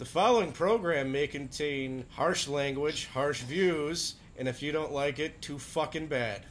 The 0.00 0.06
following 0.06 0.52
program 0.52 1.12
may 1.12 1.26
contain 1.26 2.06
harsh 2.08 2.48
language, 2.48 3.04
harsh 3.08 3.42
views, 3.42 4.14
and 4.38 4.48
if 4.48 4.62
you 4.62 4.72
don't 4.72 4.92
like 4.92 5.18
it, 5.18 5.42
too 5.42 5.58
fucking 5.58 6.06
bad. 6.06 6.46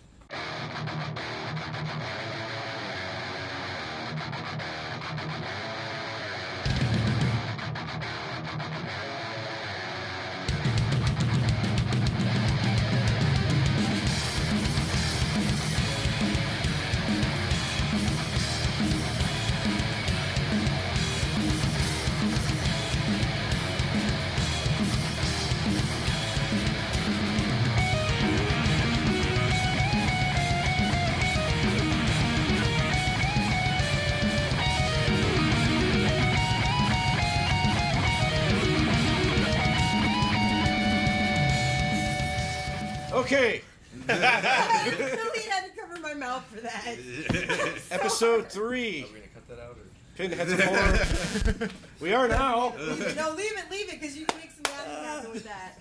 Episode 48.21 48.51
three, 48.51 49.03
Are 49.03 49.07
we 49.07 49.13
gonna 49.13 49.27
cut 49.33 49.47
that 49.47 49.59
out 49.59 49.77
or? 49.77 49.87
Pinheads 50.17 50.51
of 50.51 50.61
Horror. 50.61 51.69
we 52.01 52.11
are 52.11 52.27
now. 52.27 52.73
No, 52.77 52.83
leave 53.37 53.57
it, 53.57 53.71
leave 53.71 53.87
it, 53.87 54.01
because 54.01 54.17
you 54.17 54.25
can 54.25 54.37
make 54.39 54.51
some 54.51 54.63
magic 54.63 55.05
happen 55.05 55.31
with 55.31 55.45
that. 55.45 55.79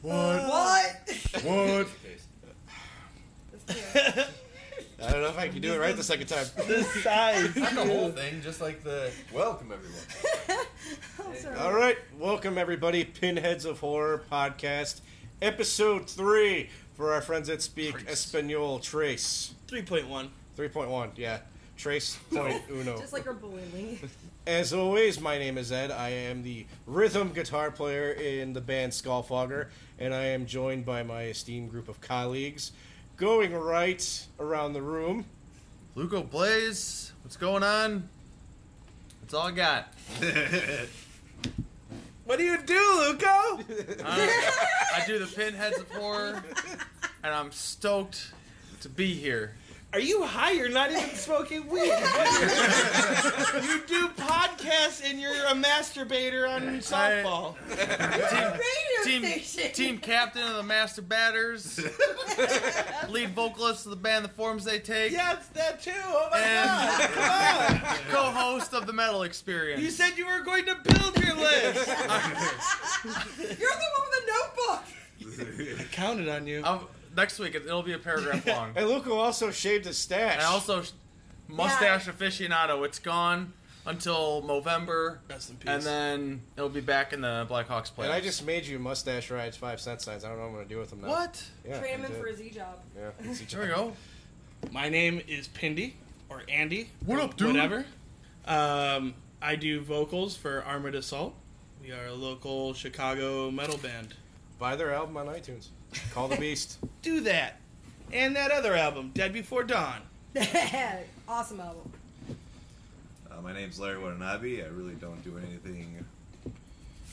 What? 0.00 0.48
What? 0.48 1.44
What? 1.44 1.54
Okay. 1.54 2.16
That's 3.66 4.14
cute. 4.14 4.26
I 5.02 5.12
don't 5.12 5.20
know 5.20 5.28
if 5.28 5.38
I 5.38 5.48
can 5.48 5.60
do 5.60 5.74
it 5.74 5.78
right 5.78 5.94
the 5.94 6.02
second 6.02 6.28
time. 6.28 6.46
the 6.56 6.84
size. 7.02 7.54
Not 7.54 7.74
the 7.74 7.84
whole 7.84 8.10
thing, 8.12 8.40
just 8.40 8.62
like 8.62 8.82
the 8.82 9.10
welcome 9.34 9.70
everyone. 9.70 10.66
Oh, 11.20 11.34
I'm. 11.52 11.58
All 11.66 11.74
right, 11.74 11.98
welcome 12.18 12.56
everybody, 12.56 13.04
Pinheads 13.04 13.66
of 13.66 13.80
Horror 13.80 14.22
podcast, 14.32 15.02
episode 15.42 16.08
three 16.08 16.70
for 16.94 17.12
our 17.12 17.20
friends 17.20 17.48
that 17.48 17.60
speak 17.60 17.92
Trace. 17.92 18.08
Espanol. 18.08 18.78
Trace 18.78 19.54
3.1. 19.66 20.30
three 20.56 20.68
point 20.68 20.88
one, 20.88 21.10
yeah. 21.14 21.40
Trace 21.78 22.18
point 22.30 22.60
uno. 22.70 22.98
Just 22.98 23.12
like 23.12 23.26
our 23.26 23.32
bowling 23.32 23.72
league. 23.72 24.06
As 24.46 24.74
always, 24.74 25.20
my 25.20 25.38
name 25.38 25.56
is 25.56 25.72
Ed. 25.72 25.90
I 25.90 26.10
am 26.10 26.42
the 26.42 26.66
rhythm 26.86 27.32
guitar 27.32 27.70
player 27.70 28.12
in 28.12 28.52
the 28.52 28.60
band 28.60 28.92
Skullfogger, 28.92 29.68
and 29.98 30.12
I 30.12 30.24
am 30.24 30.44
joined 30.44 30.84
by 30.84 31.04
my 31.04 31.24
esteemed 31.24 31.70
group 31.70 31.88
of 31.88 32.00
colleagues. 32.00 32.72
Going 33.16 33.54
right 33.54 34.26
around 34.40 34.72
the 34.72 34.82
room, 34.82 35.24
Luco 35.94 36.22
Blaze, 36.22 37.12
what's 37.22 37.36
going 37.36 37.62
on? 37.62 38.08
That's 39.22 39.34
all 39.34 39.46
I 39.46 39.52
got. 39.52 39.94
What 42.28 42.38
do 42.38 42.44
you 42.44 42.58
do, 42.58 42.74
Luco? 42.74 43.26
I, 43.26 43.56
um, 44.04 45.02
I 45.02 45.06
do 45.06 45.18
the 45.18 45.26
pinheads 45.26 45.78
of 45.78 45.90
horror, 45.90 46.44
and 47.24 47.32
I'm 47.32 47.50
stoked 47.50 48.34
to 48.82 48.90
be 48.90 49.14
here. 49.14 49.54
Are 49.94 50.00
you 50.00 50.22
high? 50.22 50.50
You're 50.52 50.68
not 50.68 50.90
even 50.90 51.08
smoking 51.14 51.66
weed. 51.66 51.84
you 51.86 53.80
do 53.86 54.08
podcasts 54.16 55.02
and 55.02 55.18
you're 55.18 55.32
a 55.46 55.54
masturbator 55.54 56.46
on 56.46 56.78
softball. 56.80 57.54
Radio 57.70 59.02
Team, 59.04 59.22
station. 59.22 59.72
team 59.72 59.98
captain 59.98 60.42
of 60.42 60.56
the 60.56 60.62
Master 60.62 61.00
Batters, 61.00 61.78
lead 63.08 63.30
vocalist 63.30 63.86
of 63.86 63.90
the 63.90 63.96
band 63.96 64.26
The 64.26 64.28
Forms 64.28 64.64
They 64.64 64.78
Take, 64.78 65.12
Yeah, 65.12 65.32
it's 65.38 65.46
that 65.48 65.80
too. 65.82 65.92
Oh 65.96 66.28
my 66.32 66.38
And- 66.38 67.14
god. 67.14 67.80
Come 68.10 68.26
on. 68.26 68.32
co-host 68.34 68.74
of 68.74 68.86
the 68.86 68.92
Metal 68.92 69.22
Experience. 69.22 69.80
You 69.82 69.90
said 69.90 70.18
you 70.18 70.26
were 70.26 70.40
going 70.40 70.66
to 70.66 70.74
build 70.84 71.16
your 71.24 71.34
list. 71.34 71.88
You're 71.88 73.56
the 73.56 73.88
one 73.94 74.04
with 74.04 74.12
the 74.12 74.32
notebook. 74.34 75.80
I 75.80 75.84
counted 75.92 76.28
on 76.28 76.46
you. 76.46 76.62
Um, 76.62 76.86
next 77.18 77.38
week 77.38 77.54
it'll 77.54 77.82
be 77.82 77.92
a 77.92 77.98
paragraph 77.98 78.46
long. 78.46 78.72
and 78.76 78.86
Luco 78.88 79.16
also 79.16 79.50
shaved 79.50 79.84
his 79.84 79.98
stash. 79.98 80.34
And 80.36 80.42
also, 80.44 80.82
mustache 81.48 82.06
aficionado. 82.06 82.84
It's 82.86 82.98
gone 82.98 83.52
until 83.84 84.42
November, 84.42 85.20
Rest 85.28 85.50
in 85.50 85.56
peace. 85.56 85.68
and 85.70 85.82
then 85.82 86.42
it'll 86.56 86.68
be 86.68 86.80
back 86.80 87.12
in 87.12 87.20
the 87.20 87.46
Blackhawks 87.50 87.90
playoffs. 87.92 88.04
and 88.04 88.12
I 88.12 88.20
just 88.20 88.44
made 88.46 88.66
you 88.66 88.78
mustache 88.78 89.30
rides 89.30 89.56
five 89.56 89.80
cent 89.80 90.00
signs. 90.00 90.24
I 90.24 90.28
don't 90.28 90.38
know 90.38 90.44
what 90.44 90.50
I'm 90.50 90.54
gonna 90.56 90.68
do 90.68 90.78
with 90.78 90.90
them 90.90 91.00
now. 91.02 91.08
what? 91.08 91.42
Yeah, 91.66 91.78
Train 91.80 91.98
him 92.00 92.04
in 92.04 92.12
for 92.20 92.26
a 92.26 92.36
Z 92.36 92.50
job. 92.50 92.78
Yeah, 92.96 93.10
it's 93.30 93.42
each 93.42 93.52
There 93.52 93.62
we 93.62 93.68
go. 93.68 93.92
My 94.70 94.88
name 94.88 95.20
is 95.26 95.48
Pindy 95.48 95.94
or 96.28 96.42
Andy. 96.48 96.90
What 97.04 97.18
or 97.18 97.22
up, 97.22 97.36
dude? 97.36 97.48
Whatever. 97.48 97.84
Um, 98.46 99.14
I 99.40 99.56
do 99.56 99.80
vocals 99.80 100.36
for 100.36 100.64
Armored 100.64 100.94
Assault. 100.94 101.34
We 101.80 101.92
are 101.92 102.06
a 102.06 102.14
local 102.14 102.74
Chicago 102.74 103.50
metal 103.50 103.78
band. 103.78 104.14
Buy 104.58 104.74
their 104.76 104.92
album 104.92 105.16
on 105.16 105.26
iTunes. 105.26 105.68
Call 106.12 106.28
the 106.28 106.36
Beast. 106.36 106.78
Do 107.02 107.20
that. 107.20 107.56
And 108.12 108.36
that 108.36 108.50
other 108.50 108.74
album, 108.74 109.10
Dead 109.14 109.32
Before 109.32 109.62
Dawn. 109.64 110.00
awesome 111.28 111.60
album. 111.60 111.92
Uh, 113.30 113.40
my 113.42 113.52
name's 113.52 113.78
Larry 113.78 113.98
Watanabe. 113.98 114.62
I 114.64 114.68
really 114.68 114.94
don't 114.94 115.22
do 115.22 115.36
anything 115.38 116.04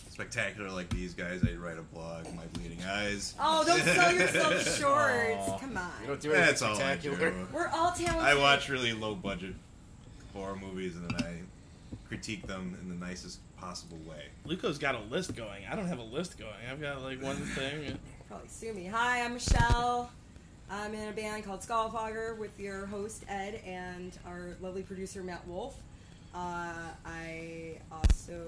spectacular 0.10 0.70
like 0.70 0.90
these 0.90 1.14
guys. 1.14 1.44
I 1.46 1.54
write 1.56 1.78
a 1.78 1.82
blog, 1.82 2.26
My 2.36 2.46
Bleeding 2.54 2.82
Eyes. 2.86 3.36
Oh, 3.40 3.64
don't 3.66 3.82
sell 3.82 4.14
yourself 4.16 4.78
short. 4.78 5.38
Aw. 5.38 5.58
Come 5.58 5.72
You 5.72 5.78
on. 5.78 5.92
don't 6.08 6.22
do 6.22 6.32
anything 6.32 6.46
That's 6.48 6.62
all 6.62 6.72
I 6.72 6.76
spectacular. 6.76 7.32
do. 7.32 7.48
We're 7.54 7.68
all 7.68 7.92
talented. 7.92 8.24
I 8.24 8.36
watch 8.36 8.70
really 8.70 8.94
low 8.94 9.16
budget 9.16 9.56
horror 10.34 10.56
movies 10.56 10.96
and 10.96 11.10
then 11.10 11.24
I 11.28 11.34
critique 12.08 12.48
them 12.48 12.78
in 12.82 12.88
the 12.90 12.96
nicest 12.96 13.40
possible 13.58 13.98
way. 14.08 14.26
Luco's 14.46 14.78
got 14.78 14.96
a 14.96 15.00
list 15.12 15.36
going. 15.36 15.64
I 15.70 15.76
don't 15.76 15.88
have 15.88 16.00
a 16.00 16.04
list 16.04 16.38
going. 16.38 16.52
I've 16.72 16.80
got 16.82 17.02
like 17.02 17.22
one 17.22 17.36
thing. 17.38 17.98
Probably 18.28 18.48
sue 18.48 18.74
me. 18.74 18.86
Hi, 18.86 19.22
I'm 19.24 19.36
Michelle. 19.36 20.10
I'm 20.70 20.94
in 20.96 21.10
a 21.10 21.12
band 21.12 21.46
called 21.46 21.60
Skullfogger 21.62 22.38
with 22.38 22.60
your 22.60 22.88
host 22.88 23.24
Ed 23.30 23.62
and 23.66 24.18
our 24.26 24.56
lovely 24.62 24.82
producer 24.82 25.22
Matt 25.22 25.48
Wolf. 25.48 25.76
Uh, 26.34 26.74
I 27.06 27.78
also 27.92 28.42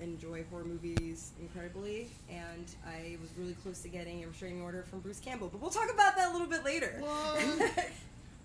enjoy 0.00 0.44
horror 0.48 0.64
movies 0.64 1.32
incredibly, 1.40 2.08
and 2.30 2.66
I 2.86 3.16
was 3.20 3.30
really 3.36 3.54
close 3.54 3.80
to 3.82 3.88
getting 3.88 4.22
a 4.24 4.28
restraining 4.28 4.62
order 4.62 4.84
from 4.88 5.00
Bruce 5.00 5.18
Campbell. 5.20 5.48
But 5.48 5.60
we'll 5.60 5.70
talk 5.70 5.92
about 5.92 6.16
that 6.16 6.30
a 6.30 6.32
little 6.32 6.46
bit 6.48 6.64
later. 6.64 7.02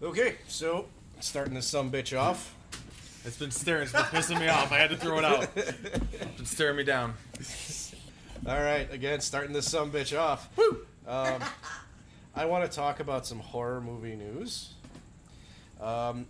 Okay, 0.03 0.37
so 0.47 0.87
starting 1.19 1.53
this 1.53 1.67
some 1.67 1.91
bitch 1.91 2.19
off. 2.19 2.55
It's 3.23 3.37
been 3.37 3.51
staring. 3.51 3.83
It's 3.83 3.91
been 3.91 4.01
pissing 4.01 4.39
me 4.39 4.47
off. 4.47 4.71
I 4.71 4.79
had 4.79 4.89
to 4.89 4.97
throw 4.97 5.19
it 5.19 5.23
out. 5.23 5.47
It's 5.55 6.37
been 6.37 6.45
staring 6.47 6.77
me 6.77 6.83
down. 6.83 7.13
All 8.43 8.59
right, 8.59 8.91
again, 8.91 9.21
starting 9.21 9.53
this 9.53 9.69
some 9.69 9.91
bitch 9.91 10.19
off. 10.19 10.49
Woo! 10.57 10.79
Um, 11.05 11.43
I 12.33 12.45
want 12.45 12.69
to 12.69 12.75
talk 12.75 12.99
about 12.99 13.27
some 13.27 13.37
horror 13.37 13.79
movie 13.79 14.15
news. 14.15 14.73
Um, 15.79 16.25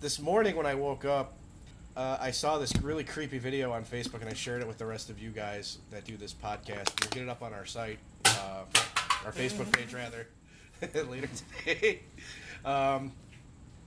this 0.00 0.20
morning 0.20 0.54
when 0.54 0.64
I 0.64 0.76
woke 0.76 1.04
up, 1.04 1.36
uh, 1.96 2.18
I 2.20 2.30
saw 2.30 2.58
this 2.58 2.72
really 2.76 3.02
creepy 3.02 3.38
video 3.38 3.72
on 3.72 3.84
Facebook, 3.84 4.20
and 4.20 4.30
I 4.30 4.32
shared 4.32 4.62
it 4.62 4.68
with 4.68 4.78
the 4.78 4.86
rest 4.86 5.10
of 5.10 5.18
you 5.18 5.30
guys 5.30 5.78
that 5.90 6.04
do 6.04 6.16
this 6.16 6.32
podcast. 6.32 7.00
We'll 7.00 7.10
get 7.10 7.22
it 7.24 7.28
up 7.28 7.42
on 7.42 7.52
our 7.52 7.66
site, 7.66 7.98
uh, 8.26 8.62
our 9.24 9.32
Facebook 9.32 9.72
page 9.72 9.92
rather, 9.92 10.28
later 11.10 11.28
today. 11.64 12.02
Um, 12.64 13.10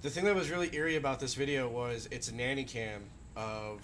the 0.01 0.09
thing 0.09 0.25
that 0.25 0.35
was 0.35 0.50
really 0.50 0.69
eerie 0.75 0.97
about 0.97 1.22
this 1.22 1.34
video 1.34 1.69
was 1.69 2.09
it's 2.12 2.28
a 2.28 2.35
nanny 2.35 2.66
cam 2.66 3.03
of 3.38 3.79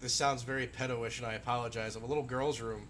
this 0.00 0.14
sounds 0.14 0.42
very 0.42 0.66
pedo-ish 0.66 1.18
and 1.18 1.26
I 1.26 1.34
apologize 1.34 1.94
of 1.94 2.04
a 2.04 2.06
little 2.06 2.22
girl's 2.22 2.62
room 2.62 2.88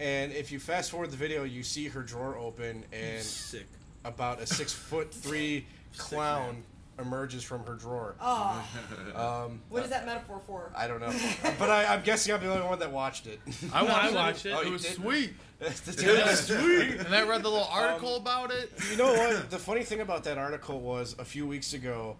and 0.00 0.32
if 0.32 0.50
you 0.50 0.58
fast 0.58 0.90
forward 0.90 1.10
the 1.12 1.16
video 1.16 1.44
you 1.44 1.62
see 1.62 1.86
her 1.86 2.02
drawer 2.02 2.36
open 2.36 2.84
and 2.92 3.22
Sick. 3.22 3.66
about 4.04 4.40
a 4.40 4.46
six 4.46 4.72
foot 4.72 5.12
three 5.14 5.66
clown 5.96 6.62
emerges 6.98 7.42
from 7.44 7.64
her 7.64 7.74
drawer 7.74 8.14
Oh, 8.20 8.66
um, 9.14 9.60
what 9.68 9.84
is 9.84 9.90
that 9.90 10.04
metaphor 10.06 10.40
for? 10.46 10.70
I 10.76 10.86
don't 10.88 11.00
know 11.00 11.12
but 11.58 11.70
I, 11.70 11.84
I'm 11.94 12.02
guessing 12.02 12.34
I'm 12.34 12.40
the 12.40 12.52
only 12.52 12.66
one 12.66 12.78
that 12.80 12.90
watched 12.92 13.26
it 13.26 13.38
I 13.72 13.82
watched, 13.82 13.94
I 13.94 14.08
it. 14.08 14.14
watched 14.14 14.46
it. 14.46 14.52
Oh, 14.56 14.60
It 14.62 14.70
was 14.70 14.82
did? 14.82 14.94
sweet. 14.94 15.34
It's 15.60 15.80
sweet 16.46 17.00
And 17.00 17.14
I 17.14 17.22
read 17.26 17.42
the 17.42 17.48
little 17.50 17.68
article 17.70 18.16
about 18.16 18.50
it. 18.50 18.72
You 18.90 18.96
know 18.96 19.12
what? 19.12 19.50
The 19.50 19.58
funny 19.58 19.82
thing 19.82 20.00
about 20.00 20.24
that 20.24 20.38
article 20.38 20.80
was 20.80 21.14
a 21.18 21.24
few 21.24 21.46
weeks 21.46 21.74
ago, 21.74 22.16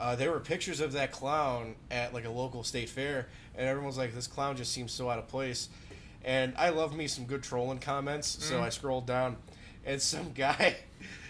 uh, 0.00 0.16
there 0.16 0.30
were 0.30 0.40
pictures 0.40 0.80
of 0.80 0.92
that 0.92 1.12
clown 1.12 1.74
at 1.90 2.14
like 2.14 2.24
a 2.24 2.30
local 2.30 2.62
state 2.64 2.88
fair, 2.88 3.28
and 3.56 3.66
everyone 3.66 3.88
was 3.88 3.98
like, 3.98 4.14
"This 4.14 4.26
clown 4.26 4.56
just 4.56 4.72
seems 4.72 4.90
so 4.92 5.10
out 5.10 5.18
of 5.18 5.26
place." 5.28 5.68
And 6.24 6.54
I 6.56 6.70
love 6.70 6.94
me 6.94 7.06
some 7.06 7.24
good 7.24 7.42
trolling 7.42 7.78
comments, 7.78 8.44
so 8.44 8.56
mm. 8.56 8.62
I 8.62 8.68
scrolled 8.70 9.06
down, 9.06 9.36
and 9.84 10.00
some 10.00 10.32
guy, 10.34 10.76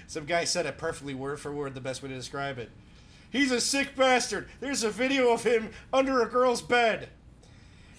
some 0.07 0.25
guy 0.25 0.45
said 0.45 0.67
it 0.67 0.79
perfectly 0.79 1.15
word 1.15 1.41
for 1.41 1.53
word, 1.53 1.75
the 1.75 1.81
best 1.81 2.03
way 2.03 2.09
to 2.09 2.15
describe 2.15 2.59
it. 2.59 2.71
He's 3.31 3.53
a 3.53 3.61
sick 3.61 3.95
bastard. 3.95 4.49
There's 4.61 4.83
a 4.83 4.91
video 4.91 5.33
of 5.33 5.45
him 5.45 5.71
under 5.93 6.23
a 6.23 6.27
girl's 6.27 6.63
bed, 6.63 7.11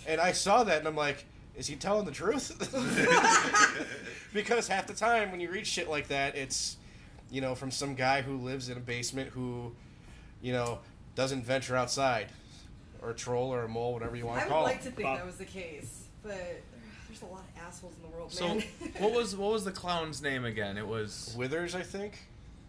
and 0.07 0.19
I 0.19 0.31
saw 0.31 0.63
that, 0.63 0.79
and 0.79 0.87
I'm 0.87 0.95
like, 0.95 1.25
is 1.55 1.67
he 1.67 1.75
telling 1.75 2.05
the 2.05 2.11
truth? 2.11 2.55
because 4.33 4.67
half 4.67 4.87
the 4.87 4.93
time 4.93 5.29
when 5.29 5.39
you 5.39 5.51
read 5.51 5.67
shit 5.67 5.89
like 5.89 6.07
that, 6.07 6.35
it's 6.35 6.77
you 7.29 7.41
know 7.41 7.53
from 7.53 7.69
some 7.69 7.95
guy 7.95 8.21
who 8.21 8.37
lives 8.37 8.69
in 8.69 8.77
a 8.77 8.79
basement 8.79 9.29
who 9.29 9.73
you 10.41 10.53
know 10.53 10.79
doesn't 11.15 11.43
venture 11.43 11.75
outside, 11.75 12.27
or 13.01 13.11
a 13.11 13.13
troll 13.13 13.53
or 13.53 13.63
a 13.63 13.67
mole, 13.67 13.93
whatever 13.93 14.15
you 14.15 14.25
want 14.25 14.39
I 14.39 14.43
to 14.43 14.47
would 14.47 14.53
call 14.53 14.63
like 14.63 14.77
it. 14.77 14.83
to 14.83 14.91
think 14.91 15.03
Bob. 15.03 15.17
that 15.17 15.25
was 15.25 15.35
the 15.35 15.45
case, 15.45 16.05
but 16.23 16.61
there's 17.09 17.21
a 17.21 17.25
lot 17.25 17.41
of 17.41 17.61
assholes 17.67 17.93
in 17.97 18.09
the 18.09 18.15
world, 18.15 18.31
So 18.31 18.47
man. 18.47 18.63
what 18.99 19.11
was 19.13 19.35
what 19.35 19.51
was 19.51 19.65
the 19.65 19.71
clown's 19.71 20.21
name 20.21 20.45
again? 20.45 20.77
It 20.77 20.87
was 20.87 21.33
Withers, 21.37 21.75
I 21.75 21.81
think. 21.81 22.19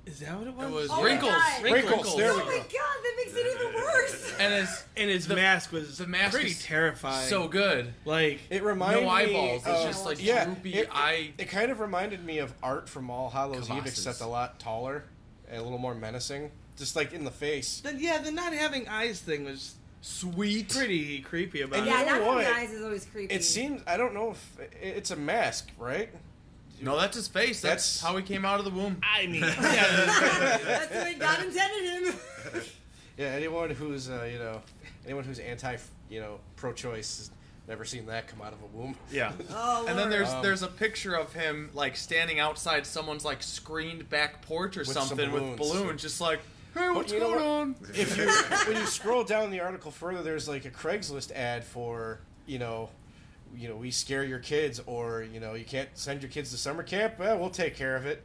Is 0.06 0.20
that 0.20 0.37
what 0.38 0.46
it 0.46 0.54
was? 0.54 0.66
it 0.66 0.72
was 0.72 0.90
Oh 0.90 0.96
my 0.96 1.02
Wrinkles. 1.02 1.31
God. 1.31 1.62
Wrinkles, 1.62 2.16
there 2.16 2.32
oh 2.32 2.37
we 2.38 2.42
my 2.44 2.50
go. 2.56 2.58
god, 2.58 2.64
that 3.02 3.14
makes 3.19 3.34
it 3.37 3.46
even 3.60 3.75
worse. 3.75 4.34
And 4.40 4.54
his 4.54 4.84
And 4.96 5.10
his 5.10 5.26
The- 5.28 5.37
mask 5.37 5.72
was 5.72 5.98
the 5.98 6.06
mask 6.06 6.32
pretty 6.32 6.50
is 6.52 6.62
terrifying. 6.64 7.28
so 7.28 7.46
good. 7.48 7.92
like 8.06 8.40
It 8.48 8.62
reminded 8.64 9.02
no 9.04 9.10
eyeballs. 9.10 9.64
me. 9.66 9.70
It's 9.72 9.81
of- 9.82 9.87
just 9.87 10.06
like 10.06 10.25
yeah, 10.25 10.46
droopy 10.46 10.72
it, 10.75 10.88
eye. 10.90 11.32
It 11.37 11.50
kind 11.50 11.70
of 11.70 11.81
reminded 11.81 12.25
me 12.25 12.38
of 12.38 12.52
art 12.62 12.88
from 12.88 13.10
All 13.10 13.28
Hallows 13.28 13.64
Eve, 13.64 13.76
Colossus. 13.82 13.98
except 14.06 14.20
a 14.22 14.26
lot 14.26 14.58
taller 14.58 15.04
and 15.50 15.60
a 15.60 15.62
little 15.62 15.78
more 15.78 15.94
menacing. 15.94 16.50
Just 16.78 16.96
like 16.96 17.12
in 17.12 17.25
the 17.25 17.31
face. 17.31 17.81
the, 17.82 17.94
yeah, 17.94 18.16
the 18.19 18.31
not 18.32 18.54
having 18.54 18.88
eyes 18.88 19.20
thing 19.20 19.44
was 19.44 19.75
Sweet. 20.02 20.69
pretty 20.70 21.20
creepy 21.20 21.61
about 21.62 21.81
And 21.81 21.88
it. 21.88 21.91
you 21.91 21.97
yeah, 21.97 22.05
know 22.05 22.11
not 22.11 22.20
having 22.20 22.35
what? 22.35 22.47
eyes 22.47 22.73
is 22.73 22.82
always 22.82 23.05
creepy. 23.05 23.35
It 23.35 23.44
seems 23.44 23.82
I 23.87 23.97
don't 23.97 24.14
know 24.14 24.31
if 24.31 24.58
it's 24.81 25.11
a 25.11 25.17
mask, 25.17 25.69
right? 25.79 26.08
No, 26.82 26.99
that's 26.99 27.14
his 27.17 27.29
face. 27.29 27.61
That's, 27.61 27.99
That's- 27.99 28.00
how 28.00 28.17
he 28.17 28.23
came 28.23 28.47
out 28.47 28.58
of 28.58 28.64
the 28.64 28.70
womb. 28.70 28.99
I 29.02 29.26
mean, 29.26 29.43
yeah, 29.43 30.56
That's 30.64 30.88
the 30.88 31.00
way 31.00 31.14
God 31.19 31.38
intended 31.44 32.06
him. 32.06 32.14
Yeah, 33.19 33.26
anyone 33.26 33.69
who's 33.70 34.08
uh, 34.08 34.26
you 34.32 34.38
know, 34.38 34.62
anyone 35.05 35.25
who's 35.25 35.38
anti, 35.38 35.76
you 36.08 36.20
know, 36.20 36.38
pro-choice 36.56 37.19
has 37.19 37.31
never 37.69 37.85
seen 37.85 38.06
that 38.06 38.26
come 38.26 38.41
out 38.41 38.55
of 38.55 38.58
a 38.62 38.67
womb. 38.79 38.97
Yeah. 39.12 39.32
Oh, 39.50 39.85
And 39.87 39.99
then 39.99 40.08
there's 40.08 40.31
Um, 40.31 40.43
there's 40.43 40.62
a 40.62 40.69
picture 40.69 41.14
of 41.14 41.32
him 41.35 41.69
like 41.75 41.97
standing 41.97 42.41
outside 42.41 42.87
someone's 42.87 43.25
like 43.26 43.43
screened 43.43 44.08
back 44.08 44.41
porch 44.43 44.79
or 44.79 44.81
With 44.81 44.88
some 44.88 45.06
something 45.08 45.31
with 45.31 45.43
balloons. 45.43 45.58
balloons, 45.58 46.02
just 46.02 46.20
like, 46.23 46.41
hey, 46.75 46.90
what's 46.90 47.12
you 47.12 47.20
know 47.20 47.32
going 47.34 47.37
what? 47.40 47.44
on? 47.46 47.76
If 47.94 48.17
you 48.17 48.26
when 48.72 48.81
you 48.81 48.87
scroll 48.87 49.25
down 49.25 49.50
the 49.50 49.61
article 49.61 49.90
further, 49.90 50.22
there's 50.22 50.49
like 50.49 50.64
a 50.64 50.70
Craigslist 50.70 51.32
ad 51.32 51.64
for 51.64 52.20
you 52.46 52.58
know, 52.58 52.88
you 53.56 53.69
know, 53.69 53.76
we 53.76 53.90
scare 53.90 54.25
your 54.25 54.38
kids, 54.40 54.81
or 54.87 55.22
you 55.22 55.40
know, 55.40 55.55
you 55.55 55.64
can't 55.64 55.88
send 55.94 56.22
your 56.22 56.31
kids 56.31 56.50
to 56.50 56.56
summer 56.56 56.82
camp. 56.82 57.14
Well, 57.19 57.38
we'll 57.38 57.50
take 57.50 57.76
care 57.76 57.96
of 57.96 58.06
it. 58.06 58.25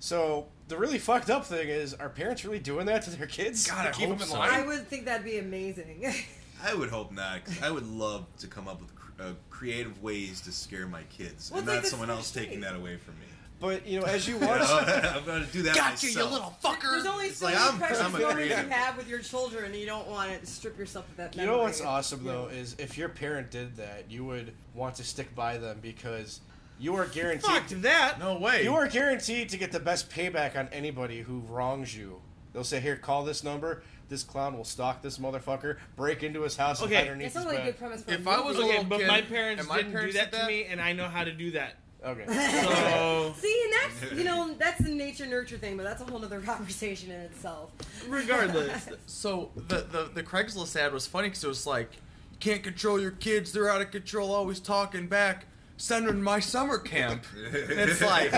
So 0.00 0.46
the 0.68 0.76
really 0.76 0.98
fucked 0.98 1.30
up 1.30 1.46
thing 1.46 1.68
is, 1.68 1.94
are 1.94 2.08
parents 2.10 2.44
really 2.44 2.58
doing 2.58 2.86
that 2.86 3.02
to 3.02 3.10
their 3.10 3.26
kids 3.26 3.66
God, 3.70 3.82
to 3.84 3.88
I 3.88 3.92
keep 3.92 4.08
hope 4.08 4.18
them 4.18 4.26
in 4.26 4.32
so. 4.32 4.38
line? 4.38 4.50
I 4.50 4.66
would 4.66 4.86
think 4.88 5.04
that'd 5.06 5.24
be 5.24 5.38
amazing. 5.38 6.12
I 6.64 6.74
would 6.74 6.90
hope 6.90 7.12
not. 7.12 7.44
'cause 7.44 7.62
I 7.62 7.70
would 7.70 7.86
love 7.86 8.24
to 8.38 8.46
come 8.46 8.68
up 8.68 8.80
with 8.80 8.94
cr- 8.94 9.10
uh, 9.22 9.32
creative 9.50 10.02
ways 10.02 10.40
to 10.42 10.52
scare 10.52 10.86
my 10.86 11.02
kids, 11.04 11.50
Well, 11.50 11.60
and 11.60 11.68
it's 11.68 11.74
like 11.74 11.82
not 11.84 11.90
someone 11.90 12.10
else 12.10 12.30
taking 12.30 12.60
that 12.62 12.74
away 12.74 12.96
from 12.96 13.14
me. 13.14 13.26
But 13.60 13.86
you 13.86 14.00
know, 14.00 14.06
as 14.06 14.26
you 14.28 14.34
You 14.34 14.40
watch, 14.46 14.60
know? 14.60 15.10
I'm 15.16 15.24
going 15.24 15.44
to 15.46 15.52
do 15.52 15.62
that 15.62 15.74
Gotcha, 15.74 16.06
myself. 16.06 16.14
you 16.14 16.24
little 16.24 16.56
fucker. 16.62 16.90
There's 16.90 17.06
only 17.06 17.26
It's 17.28 17.38
so 17.38 17.46
like, 17.46 17.54
many 17.54 17.66
I'm- 17.66 17.78
precious 17.78 18.00
I'm 18.00 18.14
a 18.14 18.18
moments 18.18 18.48
you 18.48 18.68
have 18.70 18.96
with 18.96 19.08
your 19.08 19.20
children, 19.20 19.64
and 19.66 19.74
you 19.76 19.86
don't 19.86 20.06
want 20.08 20.38
to 20.40 20.46
strip 20.46 20.76
yourself 20.78 21.08
of 21.08 21.16
that. 21.16 21.34
Memory. 21.36 21.50
You 21.50 21.56
know 21.56 21.62
what's 21.62 21.80
awesome 21.80 22.24
though 22.24 22.46
is 22.48 22.74
if 22.78 22.98
your 22.98 23.08
parent 23.08 23.50
did 23.50 23.76
that, 23.76 24.10
you 24.10 24.24
would 24.24 24.52
want 24.74 24.96
to 24.96 25.04
stick 25.04 25.34
by 25.34 25.56
them 25.58 25.78
because 25.80 26.40
you 26.78 26.94
are 26.96 27.06
guaranteed. 27.06 27.44
fuck 27.50 27.68
that. 27.68 28.18
No 28.18 28.36
way. 28.38 28.64
You 28.64 28.74
are 28.74 28.88
guaranteed 28.88 29.48
to 29.50 29.56
get 29.56 29.72
the 29.72 29.80
best 29.80 30.10
payback 30.10 30.56
on 30.56 30.68
anybody 30.72 31.20
who 31.22 31.38
wrongs 31.48 31.96
you. 31.96 32.20
They'll 32.52 32.64
say, 32.64 32.80
"Here, 32.80 32.96
call 32.96 33.24
this 33.24 33.42
number. 33.44 33.82
This 34.08 34.22
clown 34.22 34.56
will 34.56 34.64
stalk 34.64 35.00
this 35.00 35.16
motherfucker, 35.18 35.78
break 35.96 36.22
into 36.22 36.42
his 36.42 36.56
house, 36.56 36.82
Okay. 36.82 36.86
and 36.86 36.94
hide 36.94 37.04
That 37.06 37.10
underneath 37.12 37.24
his 37.24 37.32
sounds 37.34 37.46
like 37.46 37.54
a 37.54 37.58
bed." 37.60 37.64
good 37.66 37.78
premise 37.78 38.02
for 38.02 38.10
If 38.12 38.26
a 38.26 38.30
I 38.30 38.36
movie. 38.36 38.48
was 38.48 38.56
a 38.56 38.60
Okay, 38.60 38.68
little 38.68 38.84
but 38.84 38.98
kid, 38.98 39.08
my 39.08 39.20
parents 39.22 39.60
and 39.60 39.68
my 39.68 39.76
didn't 39.78 39.92
parents 39.92 40.12
do 40.14 40.18
that 40.20 40.30
did 40.30 40.36
to 40.36 40.42
that? 40.42 40.48
me, 40.48 40.64
and 40.64 40.80
I 40.80 40.92
know 40.92 41.08
how 41.08 41.24
to 41.24 41.32
do 41.32 41.52
that. 41.52 41.76
Okay. 42.04 42.26
So, 42.26 43.34
See, 43.40 43.62
and 43.64 43.72
that's 43.72 44.12
you 44.18 44.24
know 44.24 44.54
that's 44.58 44.78
the 44.82 44.90
nature 44.90 45.26
nurture 45.26 45.56
thing, 45.58 45.76
but 45.76 45.84
that's 45.84 46.02
a 46.02 46.04
whole 46.04 46.22
other 46.24 46.40
conversation 46.52 47.10
in 47.10 47.20
itself. 47.20 47.70
regardless, 48.08 48.88
So 49.06 49.50
the, 49.56 49.78
the 49.90 50.10
the 50.14 50.22
Craigslist 50.22 50.76
ad 50.76 50.92
was 50.92 51.06
funny 51.06 51.28
because 51.28 51.44
it 51.44 51.48
was 51.48 51.66
like, 51.66 51.90
you 52.32 52.38
can't 52.40 52.62
control 52.62 53.00
your 53.00 53.12
kids; 53.12 53.52
they're 53.52 53.70
out 53.70 53.80
of 53.80 53.90
control, 53.90 54.32
always 54.34 54.60
talking 54.60 55.06
back. 55.06 55.46
Send 55.76 56.06
them 56.06 56.16
to 56.16 56.22
my 56.22 56.38
summer 56.40 56.78
camp. 56.78 57.24
And 57.34 57.80
it's 57.80 58.00
like, 58.00 58.32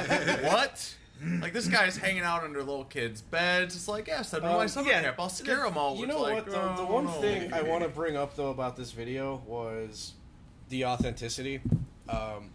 what? 0.45 0.95
Like 1.41 1.53
this 1.53 1.67
guy's 1.69 1.97
hanging 1.97 2.23
out 2.23 2.45
under 2.45 2.61
little 2.61 2.85
kids' 2.85 3.21
beds. 3.21 3.75
It's 3.75 3.89
like, 3.89 4.07
yeah, 4.07 4.23
send 4.23 4.43
them 4.43 4.53
to 4.53 4.57
my 4.57 4.63
Um, 4.63 4.69
summer 4.69 4.89
yeah. 4.91 5.03
camp. 5.03 5.17
I'll 5.19 5.29
scare 5.29 5.63
them 5.65 5.77
all. 5.77 5.95
You 5.97 6.03
with, 6.03 6.11
know 6.11 6.21
like, 6.23 6.35
what? 6.35 6.47
though? 6.47 6.75
the 6.77 6.83
oh, 6.89 6.93
one 6.93 7.05
no. 7.07 7.11
thing 7.21 7.53
I 7.53 7.63
want 7.63 7.83
to 7.83 7.89
bring 7.91 8.17
up 8.17 8.37
though 8.37 8.51
about 8.51 8.77
this 8.77 8.93
video 8.93 9.43
was 9.47 10.15
the 10.71 10.85
authenticity, 10.87 11.61
um, 12.09 12.51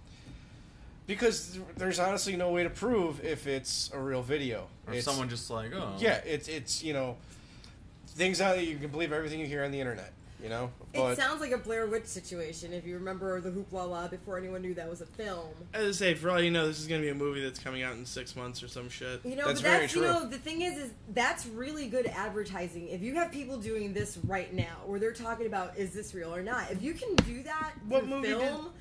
because 1.07 1.59
there's 1.77 2.00
honestly 2.00 2.36
no 2.36 2.51
way 2.51 2.63
to 2.63 2.69
prove 2.69 3.24
if 3.24 3.48
it's 3.48 3.89
a 3.94 4.00
real 4.00 4.21
video. 4.21 4.68
or 4.88 4.94
It's- 4.94 5.06
someone 5.06 5.30
just 5.30 5.50
like, 5.50 5.74
oh, 5.74 5.95
Yeah, 6.00 6.15
it's 6.25 6.48
it's 6.48 6.83
you 6.83 6.94
know 6.94 7.18
things 8.07 8.42
out 8.42 8.56
there 8.56 8.63
you 8.63 8.77
can 8.77 8.89
believe 8.89 9.12
everything 9.13 9.39
you 9.39 9.45
hear 9.48 9.63
on 9.63 9.71
the 9.71 9.80
internet. 9.80 10.12
You 10.44 10.50
know, 10.50 10.71
it 10.95 11.18
sounds 11.19 11.39
like 11.39 11.51
a 11.51 11.57
Blair 11.59 11.86
Witch 11.86 12.07
situation. 12.07 12.74
If 12.74 12.83
you 12.83 12.95
remember 12.95 13.39
the 13.42 13.51
hoopla 13.51 14.09
before 14.09 14.39
anyone 14.39 14.63
knew 14.63 14.74
that 14.74 14.89
was 14.89 15.00
a 15.00 15.06
film. 15.06 15.45
as 15.71 15.88
I 15.88 15.92
say, 15.92 16.13
for 16.15 16.31
all 16.31 16.42
you 16.42 16.50
know, 16.50 16.65
this 16.65 16.80
is 16.80 16.88
gonna 16.88 17.01
be 17.01 17.09
a 17.09 17.13
movie 17.15 17.44
that's 17.44 17.59
coming 17.59 17.83
out 17.83 17.94
in 17.94 18.07
six 18.07 18.36
months 18.36 18.63
or 18.63 18.68
some 18.68 18.89
shit. 18.89 19.21
You 19.24 19.36
know, 19.36 19.45
That's 19.45 19.62
but 19.62 19.69
very 19.69 19.81
that's 19.81 19.94
you 19.94 20.01
true. 20.01 20.09
know 20.09 20.27
the 20.27 20.39
thing 20.39 20.62
is, 20.62 20.80
is 20.80 20.92
that's 21.13 21.45
really 21.45 21.88
good 21.89 22.07
advertising. 22.07 22.88
If 22.89 23.01
you 23.04 23.13
have 23.13 23.31
people 23.31 23.57
doing 23.57 23.94
this 23.94 24.18
right 24.25 24.51
now, 24.51 24.77
where 24.88 25.00
they're 25.00 25.12
talking 25.13 25.45
about 25.45 25.77
is 25.77 25.94
this 25.94 26.15
real 26.15 26.33
or 26.33 26.42
not, 26.42 26.71
if 26.71 26.81
you 26.81 26.95
can 26.95 27.13
do 27.18 27.44
that 27.44 27.74
What 27.88 28.07
movie 28.07 28.30
film 28.30 28.71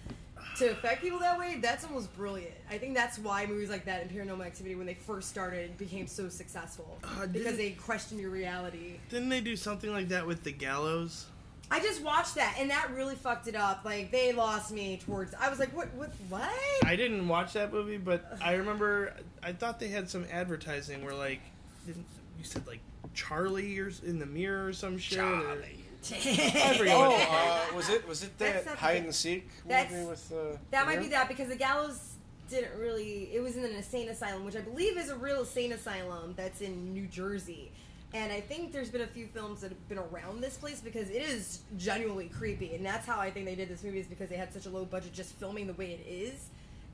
to 0.59 0.71
affect 0.71 1.03
people 1.03 1.19
that 1.21 1.39
way, 1.39 1.59
that's 1.61 1.85
almost 1.85 2.15
brilliant. 2.17 2.55
I 2.71 2.79
think 2.79 2.95
that's 2.95 3.19
why 3.19 3.47
movies 3.47 3.71
like 3.71 3.85
that 3.87 4.03
and 4.03 4.11
Paranormal 4.11 4.45
Activity, 4.45 4.75
when 4.75 4.87
they 4.87 4.95
first 4.95 5.29
started, 5.29 5.77
became 5.79 6.07
so 6.07 6.29
successful 6.29 6.99
Uh, 7.05 7.27
because 7.27 7.57
they 7.57 7.71
question 7.71 8.19
your 8.19 8.31
reality. 8.31 8.95
Didn't 9.09 9.29
they 9.29 9.41
do 9.41 9.57
something 9.57 9.91
like 9.93 10.09
that 10.09 10.27
with 10.27 10.43
the 10.45 10.53
gallows? 10.53 11.27
I 11.73 11.79
just 11.79 12.03
watched 12.03 12.35
that, 12.35 12.57
and 12.59 12.69
that 12.71 12.91
really 12.97 13.15
fucked 13.15 13.47
it 13.47 13.55
up. 13.55 13.85
Like 13.85 14.11
they 14.11 14.33
lost 14.33 14.73
me 14.73 14.97
towards. 15.07 15.35
I 15.35 15.49
was 15.49 15.61
like, 15.61 15.71
what? 15.77 15.87
What? 15.95 16.11
What? 16.29 16.51
I 16.85 16.97
didn't 16.97 17.29
watch 17.29 17.53
that 17.53 17.73
movie, 17.73 17.97
but 17.97 18.37
I 18.43 18.55
remember 18.55 19.15
I 19.43 19.53
thought 19.53 19.79
they 19.79 19.87
had 19.89 20.11
some 20.11 20.27
advertising 20.33 21.05
where 21.05 21.15
like 21.15 21.41
didn't 21.87 22.07
you 22.39 22.45
said 22.45 22.67
like 22.67 22.81
Charlie 23.15 23.79
or 23.79 23.93
in 24.05 24.19
the 24.19 24.27
mirror 24.27 24.67
or 24.67 24.73
some 24.73 24.99
shit. 24.99 25.21
or- 25.21 25.63
I 26.13 26.77
forget 26.79 26.97
oh, 26.97 27.15
uh, 27.31 27.77
was 27.77 27.89
it 27.91 28.07
was 28.09 28.23
it 28.23 28.37
That's 28.39 28.65
that 28.65 28.71
not 28.71 28.79
hide 28.79 29.03
the- 29.03 29.05
and 29.07 29.15
seek 29.15 29.49
that's- 29.67 29.93
movie 29.93 30.07
with 30.11 30.33
uh, 30.33 30.57
That 30.71 30.87
might 30.87 30.95
Leo? 30.99 31.03
be 31.03 31.09
that 31.11 31.29
because 31.29 31.49
the 31.49 31.57
gallows 31.57 32.15
didn't 32.49 32.79
really. 32.81 33.31
It 33.33 33.41
was 33.41 33.57
in 33.57 33.65
an 33.65 33.75
insane 33.75 34.09
asylum, 34.09 34.45
which 34.45 34.57
I 34.57 34.61
believe 34.61 34.97
is 34.97 35.09
a 35.11 35.17
real 35.17 35.41
insane 35.41 35.73
asylum 35.73 36.35
that's 36.37 36.61
in 36.63 36.93
New 36.93 37.07
Jersey. 37.07 37.71
And 38.13 38.33
I 38.33 38.41
think 38.41 38.73
there's 38.73 38.91
been 38.91 39.03
a 39.03 39.07
few 39.07 39.29
films 39.29 39.61
that 39.61 39.69
have 39.71 39.89
been 39.89 39.99
around 39.99 40.41
this 40.41 40.57
place 40.57 40.81
because 40.81 41.09
it 41.11 41.23
is 41.23 41.61
genuinely 41.77 42.29
creepy. 42.29 42.75
And 42.75 42.85
that's 42.85 43.07
how 43.07 43.21
I 43.21 43.31
think 43.31 43.47
they 43.47 43.55
did 43.55 43.69
this 43.69 43.85
movie 43.85 44.01
is 44.01 44.09
because 44.09 44.29
they 44.29 44.37
had 44.37 44.53
such 44.53 44.67
a 44.67 44.71
low 44.71 44.85
budget 44.85 45.13
just 45.13 45.35
filming 45.35 45.69
the 45.69 45.75
way 45.75 45.93
it 45.93 46.05
is. 46.11 46.49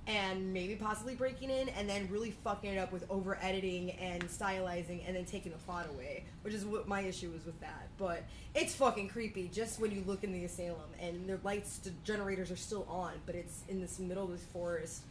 And 0.07 0.53
maybe 0.53 0.77
possibly 0.77 1.17
breaking 1.17 1.51
in 1.51 1.69
and 1.71 1.89
then 1.89 2.09
really 2.13 2.31
fucking 2.31 2.75
it 2.75 2.79
up 2.79 2.93
with 2.93 3.05
over 3.11 3.39
editing 3.43 3.91
and 3.93 4.23
stylizing 4.25 5.03
and 5.07 5.17
then 5.17 5.25
taking 5.25 5.51
the 5.51 5.59
plot 5.59 5.89
away, 5.93 6.25
which 6.43 6.55
is 6.55 6.65
what 6.65 6.87
my 6.87 7.01
issue 7.01 7.31
was 7.33 7.45
with 7.45 7.59
that. 7.61 7.89
But 7.99 8.23
it's 8.55 8.73
fucking 8.77 9.09
creepy 9.09 9.51
just 9.53 9.81
when 9.81 9.91
you 9.91 10.05
look 10.07 10.23
in 10.23 10.33
the 10.33 10.45
asylum 10.45 10.91
and 11.01 11.29
their 11.29 11.41
lights 11.43 11.79
the 11.79 11.91
generators 12.05 12.53
are 12.53 12.57
still 12.57 12.87
on, 12.89 13.15
but 13.27 13.35
it's 13.35 13.63
in 13.69 13.81
this 13.81 13.99
middle 13.99 14.25
of 14.25 14.31
this 14.31 14.45
forest 14.45 15.03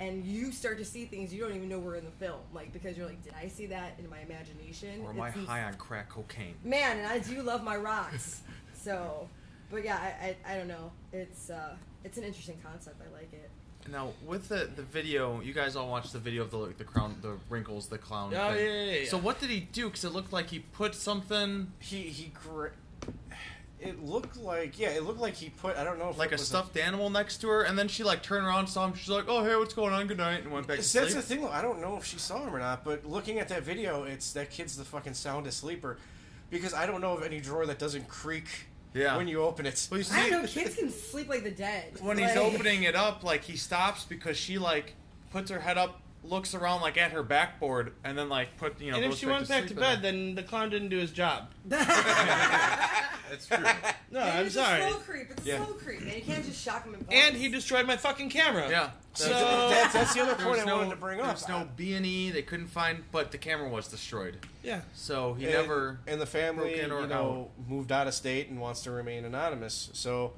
and 0.00 0.24
you 0.24 0.50
start 0.52 0.78
to 0.78 0.84
see 0.84 1.04
things 1.04 1.32
you 1.32 1.40
don't 1.40 1.54
even 1.54 1.68
know 1.68 1.78
were 1.78 1.96
in 1.96 2.04
the 2.04 2.10
film, 2.10 2.40
like 2.52 2.72
because 2.72 2.96
you're 2.96 3.06
like, 3.06 3.22
did 3.22 3.34
I 3.40 3.46
see 3.48 3.66
that 3.66 3.94
in 3.98 4.10
my 4.10 4.18
imagination? 4.20 5.00
Or 5.04 5.10
am 5.10 5.20
I 5.20 5.28
It's 5.28 5.36
ins- 5.38 5.48
high 5.48 5.62
on 5.62 5.74
crack 5.74 6.08
cocaine? 6.08 6.54
Man, 6.64 6.98
and 6.98 7.06
I 7.06 7.20
do 7.20 7.40
love 7.42 7.62
my 7.62 7.76
rocks. 7.90 8.42
so, 8.74 9.28
but 9.70 9.84
yeah, 9.84 9.96
I, 9.96 10.36
I, 10.46 10.54
I 10.54 10.56
don't 10.58 10.68
know. 10.68 10.90
It's 11.12 11.50
uh, 11.50 11.76
it's 12.04 12.18
an 12.18 12.24
interesting 12.24 12.58
concept. 12.64 13.00
I 13.00 13.12
like 13.14 13.32
it. 13.32 13.48
Now 13.90 14.12
with 14.26 14.48
the 14.48 14.68
the 14.74 14.82
video, 14.82 15.40
you 15.40 15.52
guys 15.52 15.76
all 15.76 15.88
watched 15.90 16.12
the 16.12 16.18
video 16.18 16.42
of 16.42 16.50
the 16.50 16.72
the 16.78 16.84
crown, 16.84 17.16
the 17.20 17.36
wrinkles, 17.48 17.88
the 17.88 17.98
clown. 17.98 18.32
Oh, 18.34 18.52
thing. 18.52 18.64
yeah, 18.64 18.72
yeah, 18.84 18.92
yeah. 19.00 19.08
So 19.08 19.18
what 19.18 19.40
did 19.40 19.50
he 19.50 19.60
do? 19.60 19.86
Because 19.86 20.04
it 20.04 20.12
looked 20.12 20.32
like 20.32 20.50
he 20.50 20.60
put 20.60 20.94
something 20.94 21.72
he 21.78 22.02
he 22.02 22.32
gra- 22.32 22.70
it 23.80 24.00
looked 24.04 24.36
like 24.36 24.78
yeah 24.78 24.90
it 24.90 25.02
looked 25.02 25.18
like 25.18 25.34
he 25.34 25.50
put 25.50 25.76
I 25.76 25.82
don't 25.82 25.98
know 25.98 26.10
if 26.10 26.16
like 26.18 26.30
it 26.30 26.36
a 26.40 26.44
stuffed 26.44 26.76
animal 26.76 27.10
next 27.10 27.38
to 27.38 27.48
her, 27.48 27.62
and 27.62 27.76
then 27.76 27.88
she 27.88 28.04
like 28.04 28.22
turned 28.22 28.46
around, 28.46 28.68
saw 28.68 28.86
him. 28.86 28.94
She's 28.94 29.08
like, 29.08 29.24
"Oh 29.26 29.42
hey, 29.44 29.56
what's 29.56 29.74
going 29.74 29.92
on? 29.92 30.06
Good 30.06 30.18
night," 30.18 30.44
and 30.44 30.52
went 30.52 30.68
back 30.68 30.76
to 30.76 30.82
See, 30.84 31.00
that's 31.00 31.12
sleep. 31.12 31.24
the 31.24 31.34
thing. 31.36 31.46
I 31.48 31.60
don't 31.60 31.80
know 31.80 31.96
if 31.96 32.04
she 32.04 32.18
saw 32.18 32.46
him 32.46 32.54
or 32.54 32.60
not, 32.60 32.84
but 32.84 33.04
looking 33.04 33.40
at 33.40 33.48
that 33.48 33.64
video, 33.64 34.04
it's 34.04 34.32
that 34.34 34.50
kid's 34.50 34.76
the 34.76 34.84
fucking 34.84 35.14
soundest 35.14 35.58
sleeper, 35.58 35.98
because 36.50 36.72
I 36.72 36.86
don't 36.86 37.00
know 37.00 37.14
of 37.14 37.24
any 37.24 37.40
drawer 37.40 37.66
that 37.66 37.80
doesn't 37.80 38.06
creak 38.06 38.46
Yeah. 38.94 39.16
when 39.16 39.28
you 39.28 39.42
open 39.42 39.66
it. 39.66 39.88
Well, 39.90 40.00
you 40.00 40.06
I 40.10 40.24
see, 40.24 40.30
don't 40.30 40.42
know. 40.42 40.48
Kids 40.48 40.76
can 40.76 40.90
sleep 40.90 41.28
like 41.28 41.44
the 41.44 41.50
dead. 41.50 41.98
when 42.00 42.18
he's 42.18 42.36
opening 42.36 42.82
it 42.84 42.94
up, 42.94 43.24
like 43.24 43.42
he 43.42 43.56
stops 43.56 44.04
because 44.04 44.36
she 44.36 44.58
like 44.58 44.94
puts 45.30 45.50
her 45.50 45.58
head 45.60 45.78
up 45.78 46.00
looks 46.24 46.54
around 46.54 46.80
like 46.82 46.96
at 46.96 47.10
her 47.12 47.22
backboard 47.22 47.92
and 48.04 48.16
then 48.16 48.28
like 48.28 48.56
put 48.56 48.80
you 48.80 48.90
know. 48.92 48.96
and 48.96 49.04
if 49.06 49.16
she 49.18 49.26
went 49.26 49.48
back 49.48 49.62
to 49.62 49.68
sleep 49.68 49.80
bed, 49.80 49.94
and 49.96 50.04
then- 50.04 50.26
then 50.26 50.34
the 50.36 50.42
clown 50.42 50.70
didn't 50.70 50.88
do 50.88 50.98
his 50.98 51.10
job. 51.10 51.48
That's 51.68 53.46
true. 53.46 53.56
No, 54.10 54.20
Maybe 54.20 54.30
I'm 54.30 54.46
it's 54.46 54.54
sorry. 54.54 54.82
A 54.82 54.88
slow 54.90 54.98
creep. 54.98 55.30
It's 55.30 55.46
Yeah. 55.46 55.54
a 55.62 55.64
slow 55.64 55.74
creep, 55.74 56.02
man. 56.02 56.16
You 56.16 56.22
can't 56.22 56.44
just 56.44 56.62
shock 56.62 56.84
him. 56.84 56.94
In 56.94 57.06
And 57.10 57.36
he 57.36 57.48
destroyed 57.48 57.86
my 57.86 57.96
fucking 57.96 58.28
camera. 58.28 58.68
yeah. 58.68 58.90
So 59.14 59.28
that's, 59.30 59.92
that's 59.94 60.14
the 60.14 60.20
other 60.20 60.34
There 60.34 60.44
point 60.46 60.58
was 60.58 60.60
I 60.60 60.64
no, 60.66 60.76
wanted 60.78 60.90
to 60.90 60.96
bring 60.96 61.20
up. 61.20 61.26
There's 61.28 61.48
no 61.48 61.66
B 61.76 61.94
and 61.94 62.04
E. 62.04 62.30
They 62.30 62.42
couldn't 62.42 62.66
find, 62.68 63.04
but 63.10 63.30
the 63.30 63.38
camera 63.38 63.68
was 63.68 63.88
destroyed. 63.88 64.36
yeah, 64.62 64.82
So 64.94 65.34
he 65.34 65.44
and, 65.46 65.54
never. 65.54 65.98
and 66.06 66.20
the 66.20 66.26
family, 66.26 66.74
broke 66.74 66.84
in 66.84 66.92
or 66.92 67.00
you 67.02 67.06
know, 67.06 67.50
moved 67.68 67.90
out 67.90 68.06
of 68.06 68.14
state 68.14 68.48
and 68.50 68.60
wants 68.60 68.82
to 68.82 68.90
remain 68.90 69.24
anonymous. 69.24 69.90
So 69.94 70.34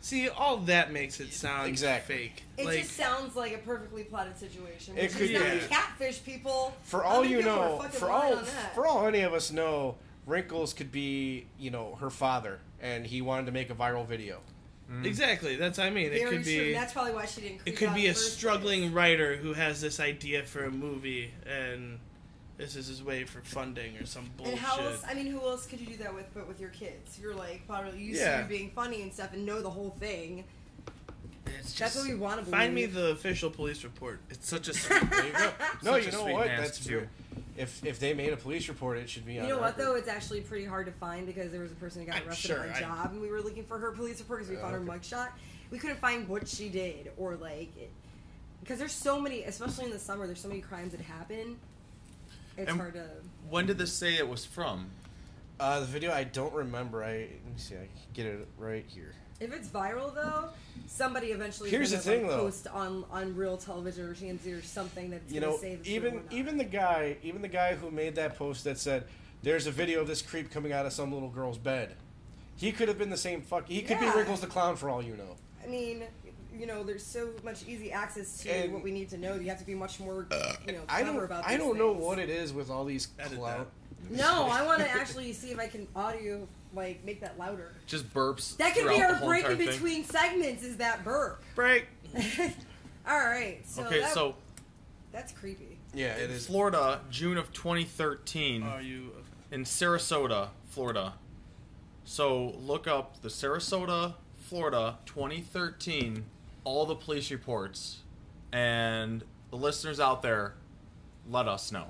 see, 0.00 0.28
all 0.28 0.58
that 0.58 0.92
makes 0.92 1.20
it 1.20 1.32
sound 1.32 1.68
Exactly. 1.68 2.14
fake. 2.16 2.44
It 2.56 2.66
like, 2.66 2.80
just 2.80 2.96
sounds 2.96 3.36
like 3.36 3.54
a 3.54 3.58
perfectly 3.58 4.04
plotted 4.04 4.38
situation. 4.38 4.96
It 4.96 5.12
could- 5.12 5.30
is 5.30 5.32
not 5.32 5.46
yeah. 5.46 5.66
catfish 5.68 6.24
people. 6.24 6.74
for 6.82 7.04
all 7.04 7.24
you 7.24 7.42
know, 7.42 7.78
for 7.90 8.10
all 8.10 8.36
for 8.74 8.86
all 8.86 9.06
any 9.06 9.20
of 9.20 9.32
us 9.32 9.50
know, 9.50 9.96
Wrinkles 10.26 10.72
could 10.72 10.92
be 10.92 11.46
you 11.58 11.70
know 11.70 11.96
her 12.00 12.10
father, 12.10 12.60
and 12.80 13.06
he 13.06 13.22
wanted 13.22 13.46
to 13.46 13.52
make 13.52 13.70
a 13.70 13.74
viral 13.74 14.06
video. 14.06 14.40
Mm. 14.90 15.04
exactly. 15.04 15.54
That's 15.54 15.78
what 15.78 15.86
I 15.86 15.90
mean. 15.90 16.06
It 16.06 16.18
Very 16.18 16.36
could 16.38 16.42
true. 16.42 16.64
be. 16.64 16.72
That's 16.72 16.92
probably 16.92 17.14
why 17.14 17.26
she 17.26 17.42
didn't. 17.42 17.60
It 17.64 17.76
could 17.76 17.94
be 17.94 18.08
a 18.08 18.14
struggling 18.14 18.82
place. 18.82 18.92
writer 18.92 19.36
who 19.36 19.52
has 19.52 19.80
this 19.80 20.00
idea 20.00 20.42
for 20.42 20.64
a 20.64 20.70
movie, 20.70 21.30
and 21.46 22.00
this 22.60 22.76
is 22.76 22.86
his 22.88 23.02
way 23.02 23.24
for 23.24 23.40
funding 23.40 23.96
or 23.96 24.04
some 24.06 24.28
bullshit. 24.36 24.54
And 24.54 24.62
how 24.62 24.78
else? 24.78 25.02
I 25.08 25.14
mean, 25.14 25.26
who 25.26 25.40
else 25.40 25.66
could 25.66 25.80
you 25.80 25.86
do 25.86 25.96
that 25.98 26.14
with? 26.14 26.26
But 26.34 26.46
with 26.46 26.60
your 26.60 26.70
kids, 26.70 27.18
you're 27.20 27.34
like 27.34 27.66
probably 27.66 28.00
used 28.00 28.20
Yeah. 28.20 28.42
to 28.42 28.48
being 28.48 28.70
funny 28.70 29.02
and 29.02 29.12
stuff, 29.12 29.32
and 29.32 29.46
know 29.46 29.62
the 29.62 29.70
whole 29.70 29.90
thing. 29.98 30.44
It's 31.58 31.76
That's 31.78 31.96
what 31.96 32.06
we 32.06 32.14
want 32.14 32.38
to 32.38 32.44
believe. 32.44 32.60
Find 32.60 32.74
me 32.74 32.86
the 32.86 33.08
official 33.10 33.50
police 33.50 33.82
report. 33.82 34.20
It's 34.30 34.48
such 34.48 34.68
a 34.68 34.74
sweet. 34.74 35.10
There 35.10 35.26
you 35.26 35.32
go. 35.32 35.50
no, 35.82 35.96
you 35.96 36.12
know 36.12 36.24
what? 36.26 36.46
That's 36.46 36.78
too. 36.84 36.90
true. 37.00 37.08
If 37.56 37.84
if 37.84 37.98
they 37.98 38.14
made 38.14 38.32
a 38.32 38.36
police 38.36 38.68
report, 38.68 38.98
it 38.98 39.08
should 39.10 39.26
be 39.26 39.38
on. 39.38 39.44
You 39.46 39.54
know 39.54 39.58
what 39.60 39.76
record. 39.76 39.84
though? 39.86 39.94
It's 39.96 40.08
actually 40.08 40.42
pretty 40.42 40.64
hard 40.64 40.86
to 40.86 40.92
find 40.92 41.26
because 41.26 41.50
there 41.50 41.60
was 41.60 41.72
a 41.72 41.76
person 41.76 42.02
who 42.02 42.06
got 42.06 42.16
I'm 42.22 42.28
arrested 42.28 42.46
sure, 42.48 42.60
at 42.60 42.70
my 42.70 42.76
I- 42.76 42.80
job, 42.80 43.12
and 43.12 43.20
we 43.20 43.28
were 43.30 43.40
looking 43.40 43.64
for 43.64 43.78
her 43.78 43.90
police 43.90 44.20
report 44.20 44.40
because 44.40 44.50
we 44.50 44.56
Oh, 44.58 44.60
found 44.60 44.74
her 44.74 44.80
mugshot. 44.80 45.30
We 45.70 45.78
couldn't 45.78 45.98
find 45.98 46.28
what 46.28 46.46
she 46.48 46.68
did 46.68 47.10
or 47.16 47.36
like 47.36 47.72
because 48.60 48.78
there's 48.78 48.92
so 48.92 49.20
many, 49.20 49.42
especially 49.44 49.86
in 49.86 49.90
the 49.90 49.98
summer. 49.98 50.26
There's 50.26 50.40
so 50.40 50.48
many 50.48 50.60
crimes 50.60 50.92
that 50.92 51.00
happen. 51.00 51.58
It's 52.60 52.70
And- 52.70 52.80
hard 52.80 52.94
to. 52.94 53.06
when 53.48 53.66
did 53.66 53.78
this 53.78 53.92
say 53.92 54.16
it 54.16 54.28
was 54.28 54.44
from? 54.44 54.90
Uh, 55.58 55.80
the 55.80 55.86
video 55.86 56.12
I 56.12 56.24
don't 56.24 56.52
remember. 56.54 57.02
I 57.04 57.18
let 57.18 57.44
me 57.46 57.52
see. 57.58 57.74
I 57.74 57.78
can 57.78 57.88
get 58.14 58.26
it 58.26 58.46
right 58.58 58.84
here. 58.88 59.12
If 59.40 59.52
it's 59.54 59.68
viral 59.68 60.14
though, 60.14 60.50
somebody 60.86 61.28
eventually 61.28 61.70
Here's 61.70 61.90
the 61.90 61.96
gonna, 61.96 62.02
thing, 62.04 62.22
like, 62.26 62.30
though. 62.36 62.44
post 62.44 62.66
on 62.68 63.04
on 63.10 63.34
real 63.36 63.56
television 63.56 64.06
or 64.06 64.14
TMZ 64.14 64.52
or 64.58 64.62
something 64.62 65.10
that's 65.10 65.32
You 65.32 65.40
know, 65.40 65.56
say 65.58 65.78
even 65.84 66.12
truth 66.12 66.22
or 66.22 66.24
not. 66.24 66.32
even 66.34 66.58
the 66.58 66.64
guy, 66.64 67.16
even 67.22 67.42
the 67.42 67.48
guy 67.48 67.74
who 67.74 67.90
made 67.90 68.14
that 68.16 68.36
post 68.36 68.64
that 68.64 68.78
said, 68.78 69.04
"There's 69.42 69.66
a 69.66 69.70
video 69.70 70.00
of 70.00 70.06
this 70.08 70.22
creep 70.22 70.50
coming 70.50 70.72
out 70.72 70.84
of 70.86 70.92
some 70.92 71.12
little 71.12 71.30
girl's 71.30 71.58
bed." 71.58 71.94
He 72.56 72.72
could 72.72 72.88
have 72.88 72.98
been 72.98 73.08
the 73.10 73.16
same 73.16 73.40
fuck. 73.42 73.68
He 73.68 73.80
could 73.82 73.98
Yeah. 74.00 74.12
be 74.12 74.16
Wrinkles 74.18 74.40
the 74.42 74.46
clown 74.46 74.76
for 74.76 74.90
all 74.90 75.02
you 75.02 75.16
know. 75.16 75.36
I 75.62 75.66
mean, 75.66 76.04
you 76.60 76.66
know, 76.66 76.82
there's 76.82 77.04
so 77.04 77.30
much 77.42 77.64
easy 77.66 77.90
access 77.90 78.38
to 78.42 78.50
And- 78.50 78.72
what 78.74 78.82
we 78.82 78.90
need 78.92 79.08
to 79.10 79.16
know. 79.18 79.34
You 79.34 79.48
have 79.48 79.58
to 79.60 79.64
be 79.66 79.74
much 79.74 79.98
more, 79.98 80.26
uh, 80.30 80.52
you 80.66 80.72
know, 80.74 80.80
clever 80.82 80.88
I 80.88 81.02
don't. 81.02 81.24
about. 81.24 81.46
I 81.46 81.56
don't 81.56 81.78
know 81.78 81.92
what 81.92 82.18
it 82.18 82.28
is 82.28 82.52
with 82.52 82.70
all 82.70 82.84
these 82.84 83.08
Edit 83.18 83.38
clown. 83.38 83.66
No, 84.10 84.46
I 84.46 84.64
want 84.64 84.80
to 84.80 84.88
actually 84.90 85.32
see 85.32 85.50
if 85.50 85.58
I 85.58 85.66
can 85.68 85.86
audio 85.96 86.46
like 86.74 87.04
make 87.04 87.20
that 87.22 87.38
louder. 87.38 87.72
Just 87.86 88.12
burps. 88.14 88.56
That 88.58 88.74
could 88.74 88.88
be 88.88 89.02
our 89.02 89.16
break 89.16 89.44
in 89.44 89.52
entire 89.52 89.56
thing. 89.56 89.66
between 89.66 90.04
segments. 90.04 90.62
Is 90.62 90.76
that 90.76 91.02
burp? 91.04 91.42
Break. 91.54 91.86
All 93.08 93.18
right. 93.18 93.60
So 93.66 93.84
Okay, 93.84 94.00
that- 94.00 94.12
so 94.12 94.34
that's 95.12 95.32
creepy. 95.32 95.78
Yeah, 95.94 96.14
it 96.14 96.30
in 96.30 96.36
is. 96.36 96.46
Florida, 96.46 97.00
June 97.10 97.36
of 97.36 97.52
2013, 97.52 98.62
Are 98.62 98.80
you? 98.80 99.12
in 99.50 99.64
Sarasota, 99.64 100.50
Florida. 100.68 101.14
So 102.04 102.54
look 102.60 102.86
up 102.86 103.20
the 103.22 103.28
Sarasota, 103.28 104.14
Florida, 104.38 104.98
2013, 105.06 106.24
all 106.64 106.86
the 106.86 106.94
police 106.94 107.30
reports, 107.30 108.00
and 108.52 109.22
the 109.50 109.56
listeners 109.56 110.00
out 110.00 110.22
there, 110.22 110.54
let 111.28 111.48
us 111.48 111.72
know. 111.72 111.86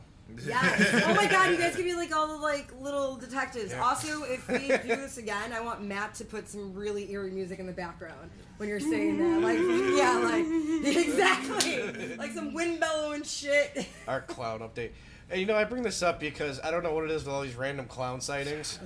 Yeah. 0.46 1.02
oh 1.06 1.14
my 1.14 1.26
god, 1.26 1.50
you 1.50 1.56
guys 1.56 1.74
could 1.74 1.84
be 1.84 1.94
like 1.94 2.14
all 2.14 2.28
the 2.28 2.36
like 2.36 2.72
little 2.80 3.16
detectives. 3.16 3.72
Yeah. 3.72 3.82
Also, 3.82 4.22
if 4.24 4.46
we 4.48 4.68
do 4.68 4.96
this 4.96 5.18
again, 5.18 5.52
I 5.52 5.60
want 5.60 5.82
Matt 5.82 6.14
to 6.14 6.24
put 6.24 6.48
some 6.48 6.72
really 6.74 7.10
eerie 7.10 7.30
music 7.30 7.58
in 7.58 7.66
the 7.66 7.72
background 7.72 8.30
when 8.56 8.68
you're 8.68 8.80
saying 8.80 9.18
that. 9.18 9.40
Like, 9.40 9.58
yeah, 9.58 10.18
like 10.18 10.96
exactly, 10.96 12.16
like 12.16 12.32
some 12.32 12.54
wind 12.54 12.80
bellowing 12.80 13.22
shit. 13.24 13.86
Our 14.06 14.20
clown 14.20 14.60
update. 14.60 14.90
And 15.30 15.40
you 15.40 15.46
know, 15.46 15.56
I 15.56 15.64
bring 15.64 15.82
this 15.82 16.02
up 16.02 16.18
because 16.18 16.60
I 16.60 16.70
don't 16.70 16.82
know 16.82 16.92
what 16.92 17.04
it 17.04 17.10
is 17.10 17.24
with 17.24 17.32
all 17.32 17.42
these 17.42 17.54
random 17.54 17.86
clown 17.86 18.20
sightings. 18.20 18.78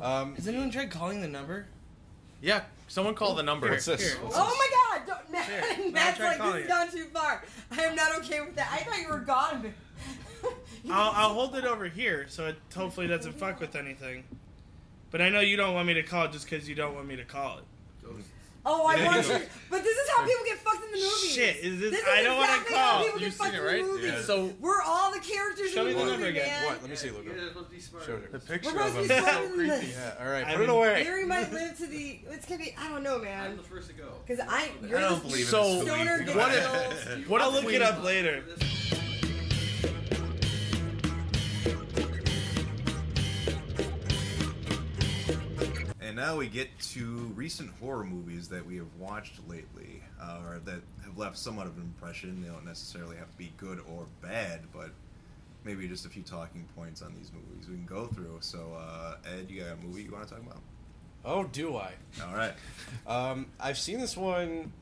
Um, 0.00 0.34
Has 0.34 0.48
anyone 0.48 0.70
tried 0.70 0.90
calling 0.90 1.20
the 1.20 1.28
number? 1.28 1.66
Yeah, 2.44 2.60
someone 2.88 3.14
call 3.14 3.34
the 3.34 3.42
number. 3.42 3.70
what's 3.70 3.86
this? 3.86 4.02
Here. 4.12 4.22
What's 4.22 4.36
Oh 4.38 4.44
this? 4.44 4.58
my 4.58 4.98
god, 4.98 5.06
don't, 5.06 5.32
Matt, 5.32 5.76
Here, 5.78 5.90
Matt's 5.90 6.20
like, 6.20 6.36
this 6.38 6.54
has 6.54 6.66
gone 6.68 6.90
too 6.90 7.04
far. 7.06 7.42
I 7.70 7.82
am 7.84 7.96
not 7.96 8.14
okay 8.18 8.42
with 8.42 8.54
that. 8.56 8.68
I 8.70 8.78
thought 8.84 9.00
you 9.00 9.08
were 9.08 9.18
gone. 9.20 9.72
I'll, 10.90 11.10
I'll 11.14 11.32
hold 11.34 11.56
it 11.56 11.64
over 11.64 11.86
here 11.86 12.26
so 12.28 12.46
it 12.48 12.56
hopefully 12.76 13.06
doesn't 13.06 13.32
fuck 13.38 13.60
with 13.60 13.74
anything. 13.74 14.24
But 15.10 15.22
I 15.22 15.30
know 15.30 15.40
you 15.40 15.56
don't 15.56 15.72
want 15.72 15.86
me 15.86 15.94
to 15.94 16.02
call 16.02 16.26
it 16.26 16.32
just 16.32 16.44
because 16.48 16.68
you 16.68 16.74
don't 16.74 16.94
want 16.94 17.06
me 17.08 17.16
to 17.16 17.24
call 17.24 17.58
it. 17.58 17.64
Oh, 18.66 18.86
I 18.86 19.04
want 19.04 19.26
you. 19.28 19.40
But 19.70 19.82
this 19.82 19.96
is 19.96 20.08
how 20.16 20.24
people 20.24 20.44
get 20.46 20.56
fucked 20.58 20.84
in 20.84 20.90
the 20.92 20.96
movies. 20.96 21.32
Shit, 21.34 21.56
is 21.56 21.80
this- 21.80 21.90
This 21.90 22.00
is 22.00 22.06
I 22.08 22.22
don't 22.22 22.36
wanna 22.38 22.52
exactly 22.52 22.76
how 22.76 22.90
call. 22.92 23.04
people 23.04 23.20
You've 23.20 23.30
get 23.30 23.36
fucked 23.38 23.50
seen 23.52 23.60
in 23.60 23.66
it, 23.66 23.70
the 23.70 23.76
right? 23.76 23.84
movies. 23.92 24.12
Yeah. 24.12 24.22
So 24.22 24.52
We're 24.60 24.82
all 24.82 25.12
the 25.12 25.18
characters 25.20 25.70
Show 25.72 25.80
in 25.82 25.86
me 25.88 25.92
the 25.92 25.98
the 25.98 26.04
movie, 26.04 26.12
number 26.16 26.26
again. 26.28 26.46
man. 26.48 26.64
What? 26.64 26.80
Let 26.80 26.90
me 26.90 26.96
see, 26.96 27.10
Luca. 27.10 27.30
Show 28.06 28.18
the 28.32 28.38
picture 28.38 28.72
We're 28.74 28.80
of 28.80 28.88
supposed 28.88 28.96
him. 28.96 29.02
to 29.02 29.08
be 29.08 29.20
smarter 29.28 29.48
than 29.56 29.66
this. 29.68 29.84
Yeah. 29.92 30.14
All 30.24 30.30
right. 30.32 30.46
I 30.46 30.52
Put 30.52 30.54
it 30.54 30.58
mean- 30.60 30.70
away. 30.70 31.04
Larry 31.04 31.24
might 31.26 31.52
live 31.60 31.76
to 31.76 31.86
the. 31.86 32.20
It's 32.30 32.46
gonna 32.46 32.58
be. 32.64 32.74
I 32.78 32.88
don't 32.88 33.02
know, 33.02 33.18
man. 33.18 33.44
I'm 33.50 33.56
man. 33.56 33.64
first 33.64 33.88
to 33.88 33.94
go. 33.94 34.08
Because 34.26 34.44
I. 34.48 34.70
You're 34.88 34.98
I 34.98 35.02
don't 35.02 35.22
the 35.22 35.28
believe 35.28 35.46
So- 35.48 35.82
stoner 35.84 36.24
What 36.34 36.52
killed. 36.52 37.28
What 37.28 37.40
I'll 37.42 37.48
if 37.50 37.54
look 37.56 37.64
we- 37.66 37.74
it 37.76 37.82
up 37.82 38.02
later. 38.02 38.44
And 46.14 46.22
now 46.22 46.36
we 46.36 46.46
get 46.46 46.68
to 46.92 47.32
recent 47.34 47.72
horror 47.80 48.04
movies 48.04 48.46
that 48.50 48.64
we 48.64 48.76
have 48.76 48.86
watched 49.00 49.40
lately, 49.48 50.00
uh, 50.22 50.42
or 50.46 50.60
that 50.64 50.80
have 51.04 51.18
left 51.18 51.36
somewhat 51.36 51.66
of 51.66 51.76
an 51.76 51.82
impression. 51.82 52.40
They 52.40 52.50
don't 52.50 52.64
necessarily 52.64 53.16
have 53.16 53.28
to 53.32 53.36
be 53.36 53.52
good 53.56 53.80
or 53.80 54.06
bad, 54.22 54.60
but 54.72 54.90
maybe 55.64 55.88
just 55.88 56.06
a 56.06 56.08
few 56.08 56.22
talking 56.22 56.68
points 56.76 57.02
on 57.02 57.16
these 57.18 57.32
movies 57.32 57.68
we 57.68 57.74
can 57.74 57.84
go 57.84 58.06
through. 58.06 58.36
So, 58.42 58.78
uh, 58.78 59.16
Ed, 59.28 59.50
you 59.50 59.62
got 59.62 59.72
a 59.72 59.76
movie 59.84 60.04
you 60.04 60.12
want 60.12 60.28
to 60.28 60.34
talk 60.34 60.44
about? 60.44 60.60
Oh, 61.24 61.42
do 61.42 61.76
I? 61.76 61.90
All 62.24 62.36
right. 62.36 62.54
Um, 63.08 63.46
I've 63.58 63.76
seen 63.76 63.98
this 63.98 64.16
one 64.16 64.72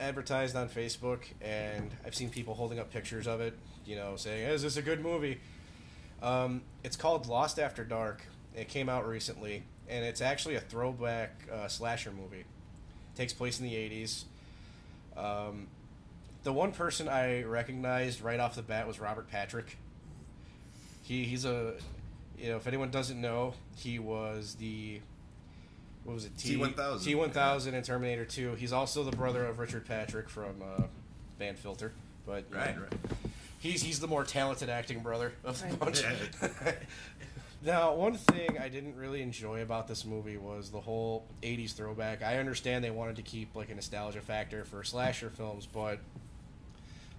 advertised 0.00 0.56
on 0.56 0.68
Facebook, 0.68 1.20
and 1.42 1.92
I've 2.04 2.16
seen 2.16 2.30
people 2.30 2.54
holding 2.54 2.80
up 2.80 2.92
pictures 2.92 3.28
of 3.28 3.40
it, 3.40 3.56
you 3.86 3.94
know, 3.94 4.16
saying, 4.16 4.48
"Is 4.48 4.62
this 4.62 4.76
a 4.76 4.82
good 4.82 5.00
movie?" 5.00 5.38
Um, 6.20 6.62
it's 6.82 6.96
called 6.96 7.28
Lost 7.28 7.60
After 7.60 7.84
Dark. 7.84 8.26
It 8.56 8.68
came 8.68 8.88
out 8.88 9.06
recently, 9.06 9.62
and 9.88 10.04
it's 10.04 10.20
actually 10.20 10.54
a 10.56 10.60
throwback 10.60 11.32
uh, 11.52 11.68
slasher 11.68 12.10
movie. 12.12 12.40
It 12.40 13.16
takes 13.16 13.32
place 13.32 13.60
in 13.60 13.66
the 13.66 13.74
'80s. 13.74 14.24
Um, 15.16 15.68
the 16.42 16.52
one 16.52 16.72
person 16.72 17.08
I 17.08 17.42
recognized 17.44 18.20
right 18.20 18.40
off 18.40 18.54
the 18.54 18.62
bat 18.62 18.86
was 18.86 19.00
Robert 19.00 19.28
Patrick. 19.30 19.76
He 21.02 21.24
he's 21.24 21.44
a, 21.44 21.74
you 22.38 22.48
know, 22.50 22.56
if 22.56 22.66
anyone 22.66 22.90
doesn't 22.90 23.20
know, 23.20 23.54
he 23.76 23.98
was 23.98 24.56
the 24.58 25.00
what 26.04 26.14
was 26.14 26.24
it? 26.26 26.36
T-1000. 26.36 27.02
T 27.04 27.14
one 27.14 27.30
thousand 27.30 27.74
and 27.74 27.84
Terminator 27.84 28.24
Two. 28.24 28.54
He's 28.56 28.72
also 28.72 29.04
the 29.04 29.16
brother 29.16 29.44
of 29.46 29.58
Richard 29.58 29.86
Patrick 29.86 30.28
from 30.28 30.62
uh, 30.62 30.82
Band 31.38 31.58
Filter. 31.58 31.92
But 32.26 32.44
you 32.50 32.54
know, 32.56 32.60
Right, 32.62 32.76
right. 32.80 32.92
he's 33.58 33.82
he's 33.82 34.00
the 34.00 34.06
more 34.06 34.24
talented 34.24 34.68
acting 34.70 35.00
brother 35.00 35.32
of 35.44 35.62
the 35.66 35.76
bunch. 35.76 36.02
Yeah. 36.02 36.72
now, 37.64 37.94
one 37.94 38.14
thing 38.14 38.58
I 38.58 38.68
didn't 38.68 38.96
really 38.96 39.22
enjoy 39.22 39.62
about 39.62 39.88
this 39.88 40.04
movie 40.04 40.36
was 40.36 40.70
the 40.70 40.80
whole 40.80 41.26
'80s 41.42 41.72
throwback. 41.72 42.22
I 42.22 42.38
understand 42.38 42.84
they 42.84 42.90
wanted 42.90 43.16
to 43.16 43.22
keep 43.22 43.56
like 43.56 43.70
a 43.70 43.74
nostalgia 43.74 44.20
factor 44.20 44.64
for 44.64 44.84
slasher 44.84 45.30
films, 45.30 45.66
but 45.66 45.98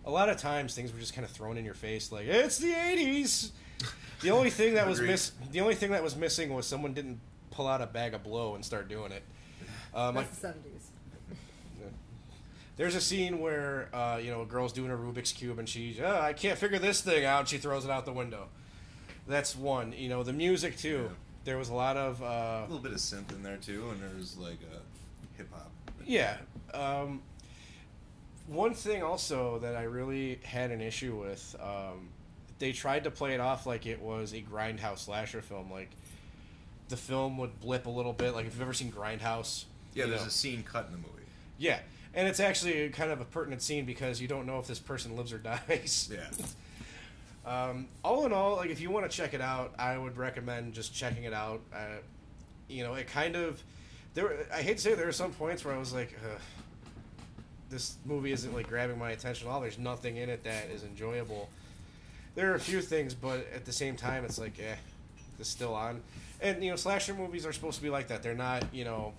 a 0.05 0.11
lot 0.11 0.29
of 0.29 0.37
times 0.37 0.75
things 0.75 0.93
were 0.93 0.99
just 0.99 1.13
kind 1.13 1.25
of 1.25 1.31
thrown 1.31 1.57
in 1.57 1.65
your 1.65 1.73
face, 1.73 2.11
like 2.11 2.27
it's 2.27 2.57
the 2.57 2.71
'80s. 2.71 3.51
The 4.21 4.31
only 4.31 4.49
thing 4.49 4.75
that 4.75 4.87
was 4.87 5.01
miss 5.01 5.31
the 5.51 5.61
only 5.61 5.75
thing 5.75 5.91
that 5.91 6.03
was 6.03 6.15
missing 6.15 6.53
was 6.53 6.65
someone 6.67 6.93
didn't 6.93 7.19
pull 7.51 7.67
out 7.67 7.81
a 7.81 7.87
bag 7.87 8.13
of 8.13 8.23
blow 8.23 8.55
and 8.55 8.63
start 8.63 8.87
doing 8.87 9.11
it. 9.11 9.23
Um, 9.93 10.15
like, 10.15 10.25
That's 10.25 10.37
the 10.37 10.47
seventies. 10.47 10.91
there's 12.77 12.95
a 12.95 13.01
scene 13.01 13.39
where 13.39 13.89
uh, 13.93 14.19
you 14.21 14.29
know 14.29 14.41
a 14.41 14.45
girl's 14.45 14.73
doing 14.73 14.91
a 14.91 14.95
Rubik's 14.95 15.31
cube 15.31 15.57
and 15.57 15.67
she, 15.67 15.99
oh, 16.03 16.19
I 16.21 16.33
can't 16.33 16.57
figure 16.57 16.79
this 16.79 17.01
thing 17.01 17.25
out. 17.25 17.47
She 17.47 17.57
throws 17.57 17.85
it 17.85 17.91
out 17.91 18.05
the 18.05 18.13
window. 18.13 18.47
That's 19.27 19.55
one. 19.55 19.93
You 19.97 20.09
know 20.09 20.23
the 20.23 20.33
music 20.33 20.77
too. 20.77 21.03
Yeah. 21.09 21.15
There 21.45 21.57
was 21.57 21.69
a 21.69 21.73
lot 21.73 21.95
of 21.97 22.21
uh, 22.23 22.25
A 22.25 22.61
little 22.67 22.79
bit 22.79 22.91
of 22.91 22.97
synth 22.97 23.31
in 23.31 23.43
there 23.43 23.57
too, 23.57 23.89
and 23.91 24.01
there's 24.01 24.37
like 24.37 24.57
a 24.73 25.37
hip 25.37 25.47
hop. 25.53 25.71
yeah. 26.05 26.37
Um, 26.73 27.21
one 28.47 28.73
thing 28.73 29.01
also 29.03 29.59
that 29.59 29.75
I 29.75 29.83
really 29.83 30.39
had 30.43 30.71
an 30.71 30.81
issue 30.81 31.15
with, 31.15 31.55
um, 31.61 32.09
they 32.59 32.71
tried 32.71 33.03
to 33.05 33.11
play 33.11 33.33
it 33.33 33.39
off 33.39 33.65
like 33.65 33.85
it 33.85 34.01
was 34.01 34.33
a 34.33 34.41
grindhouse 34.41 34.99
slasher 34.99 35.41
film. 35.41 35.71
Like 35.71 35.89
the 36.89 36.97
film 36.97 37.37
would 37.39 37.59
blip 37.59 37.85
a 37.85 37.89
little 37.89 38.13
bit. 38.13 38.33
Like 38.35 38.45
if 38.45 38.53
you've 38.53 38.61
ever 38.61 38.73
seen 38.73 38.91
Grindhouse, 38.91 39.65
Yeah, 39.93 40.05
there's 40.05 40.21
know. 40.21 40.27
a 40.27 40.31
scene 40.31 40.63
cut 40.63 40.85
in 40.87 40.91
the 40.91 40.97
movie. 40.97 41.09
yeah, 41.57 41.79
and 42.13 42.27
it's 42.27 42.39
actually 42.39 42.89
kind 42.89 43.11
of 43.11 43.19
a 43.21 43.25
pertinent 43.25 43.61
scene 43.61 43.85
because 43.85 44.21
you 44.21 44.27
don't 44.27 44.45
know 44.45 44.59
if 44.59 44.67
this 44.67 44.79
person 44.79 45.15
lives 45.15 45.33
or 45.33 45.37
dies. 45.67 46.09
Yeah. 46.11 46.27
Um, 47.45 47.87
all 48.03 48.25
in 48.25 48.33
all, 48.33 48.55
like 48.55 48.71
if 48.71 48.81
you 48.81 48.89
want 48.89 49.09
to 49.09 49.15
check 49.15 49.33
it 49.33 49.41
out, 49.41 49.73
I 49.77 49.97
would 49.97 50.17
recommend 50.17 50.73
just 50.73 50.93
checking 50.95 51.25
it 51.25 51.33
out. 51.33 51.61
Uh, 51.73 51.99
you 52.67 52.83
know, 52.83 52.95
it 52.95 53.07
kind 53.07 53.35
of 53.35 53.61
there. 54.15 54.47
I 54.53 54.61
hate 54.61 54.77
to 54.77 54.83
say 54.83 54.95
there 54.95 55.07
are 55.07 55.13
some 55.13 55.31
points 55.31 55.63
where 55.63 55.73
I 55.73 55.77
was 55.77 55.93
like, 55.93 56.17
this 57.69 57.97
movie 58.05 58.31
isn't 58.31 58.53
like 58.53 58.67
grabbing 58.67 58.97
my 58.97 59.11
attention 59.11 59.47
at 59.47 59.51
all. 59.51 59.61
There's 59.61 59.77
nothing 59.77 60.17
in 60.17 60.29
it 60.29 60.43
that 60.43 60.69
is 60.69 60.83
enjoyable. 60.83 61.49
There 62.33 62.51
are 62.51 62.55
a 62.55 62.59
few 62.59 62.81
things, 62.81 63.13
but 63.13 63.45
at 63.53 63.65
the 63.65 63.71
same 63.71 63.95
time, 63.95 64.25
it's 64.25 64.39
like, 64.39 64.59
eh, 64.59 64.75
this 65.37 65.47
still 65.47 65.73
on. 65.73 66.01
And 66.41 66.63
you 66.63 66.71
know, 66.71 66.75
slasher 66.75 67.13
movies 67.13 67.45
are 67.45 67.53
supposed 67.53 67.77
to 67.77 67.83
be 67.83 67.89
like 67.89 68.07
that. 68.07 68.23
They're 68.23 68.33
not, 68.33 68.73
you 68.73 68.85
know. 68.85 69.13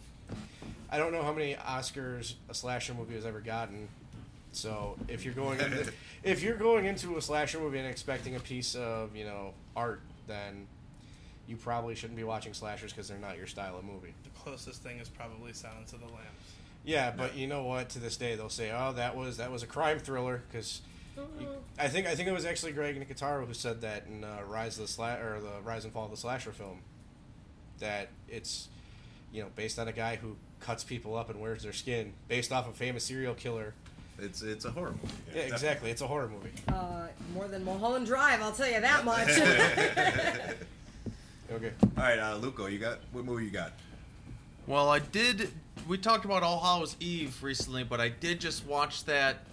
I 0.90 0.98
don't 0.98 1.12
know 1.12 1.22
how 1.22 1.32
many 1.32 1.54
Oscars 1.54 2.34
a 2.48 2.54
slasher 2.54 2.94
movie 2.94 3.14
has 3.14 3.26
ever 3.26 3.40
gotten. 3.40 3.88
So 4.56 4.96
if 5.08 5.24
you're 5.24 5.34
going 5.34 5.60
into, 5.60 5.92
if 6.22 6.42
you're 6.42 6.56
going 6.56 6.86
into 6.86 7.16
a 7.18 7.22
slasher 7.22 7.58
movie 7.58 7.78
and 7.78 7.86
expecting 7.86 8.36
a 8.36 8.40
piece 8.40 8.74
of 8.74 9.14
you 9.14 9.24
know 9.24 9.52
art, 9.76 10.00
then 10.26 10.66
you 11.46 11.56
probably 11.56 11.94
shouldn't 11.94 12.16
be 12.16 12.24
watching 12.24 12.54
slashers 12.54 12.92
because 12.92 13.06
they're 13.06 13.18
not 13.18 13.36
your 13.36 13.46
style 13.46 13.78
of 13.78 13.84
movie. 13.84 14.14
The 14.24 14.30
closest 14.30 14.82
thing 14.82 14.98
is 14.98 15.08
probably 15.08 15.52
Silence 15.52 15.92
of 15.92 16.00
the 16.00 16.06
Lambs. 16.06 16.54
Yeah, 16.84 17.12
but 17.16 17.36
you 17.36 17.46
know 17.46 17.64
what? 17.64 17.90
To 17.90 17.98
this 17.98 18.16
day, 18.16 18.34
they'll 18.34 18.48
say, 18.48 18.72
"Oh, 18.72 18.92
that 18.94 19.14
was 19.14 19.36
that 19.36 19.52
was 19.52 19.62
a 19.62 19.66
crime 19.66 19.98
thriller." 19.98 20.42
Because 20.50 20.80
I 21.78 21.88
think 21.88 22.06
I 22.06 22.14
think 22.14 22.28
it 22.28 22.32
was 22.32 22.46
actually 22.46 22.72
Greg 22.72 22.98
Nicotero 22.98 23.46
who 23.46 23.52
said 23.52 23.82
that 23.82 24.06
in 24.06 24.24
uh, 24.24 24.38
Rise 24.46 24.78
of 24.78 24.86
the 24.86 24.92
Sla- 24.92 25.22
or 25.22 25.40
the 25.40 25.60
Rise 25.64 25.84
and 25.84 25.92
Fall 25.92 26.06
of 26.06 26.10
the 26.10 26.16
Slasher 26.16 26.52
film. 26.52 26.80
That 27.80 28.08
it's 28.26 28.68
you 29.32 29.42
know 29.42 29.48
based 29.54 29.78
on 29.78 29.86
a 29.86 29.92
guy 29.92 30.16
who 30.16 30.36
cuts 30.60 30.82
people 30.82 31.14
up 31.14 31.28
and 31.28 31.40
wears 31.40 31.62
their 31.62 31.74
skin, 31.74 32.14
based 32.28 32.52
off 32.52 32.66
a 32.66 32.72
famous 32.72 33.04
serial 33.04 33.34
killer. 33.34 33.74
It's 34.18 34.42
it's 34.42 34.64
a 34.64 34.70
horror 34.70 34.94
movie. 35.02 35.14
Yeah, 35.34 35.42
exactly. 35.42 35.90
It's 35.90 36.00
a 36.02 36.06
horror 36.06 36.28
movie. 36.28 36.50
Uh, 36.68 37.06
more 37.34 37.48
than 37.48 37.64
Mulholland 37.64 38.06
Drive, 38.06 38.40
I'll 38.42 38.52
tell 38.52 38.70
you 38.70 38.80
that 38.80 39.04
much. 39.12 39.28
Okay. 41.52 41.70
All 41.96 42.02
right, 42.02 42.18
uh, 42.18 42.36
Luco, 42.38 42.66
you 42.66 42.78
got 42.80 42.98
what 43.12 43.24
movie 43.24 43.44
you 43.44 43.50
got? 43.50 43.72
Well, 44.66 44.88
I 44.90 44.98
did. 44.98 45.52
We 45.86 45.96
talked 45.96 46.24
about 46.24 46.42
All 46.42 46.58
Hallows 46.60 46.96
Eve 46.98 47.40
recently, 47.42 47.84
but 47.84 48.00
I 48.00 48.08
did 48.08 48.40
just 48.40 48.66
watch 48.66 49.04
that 49.04 49.44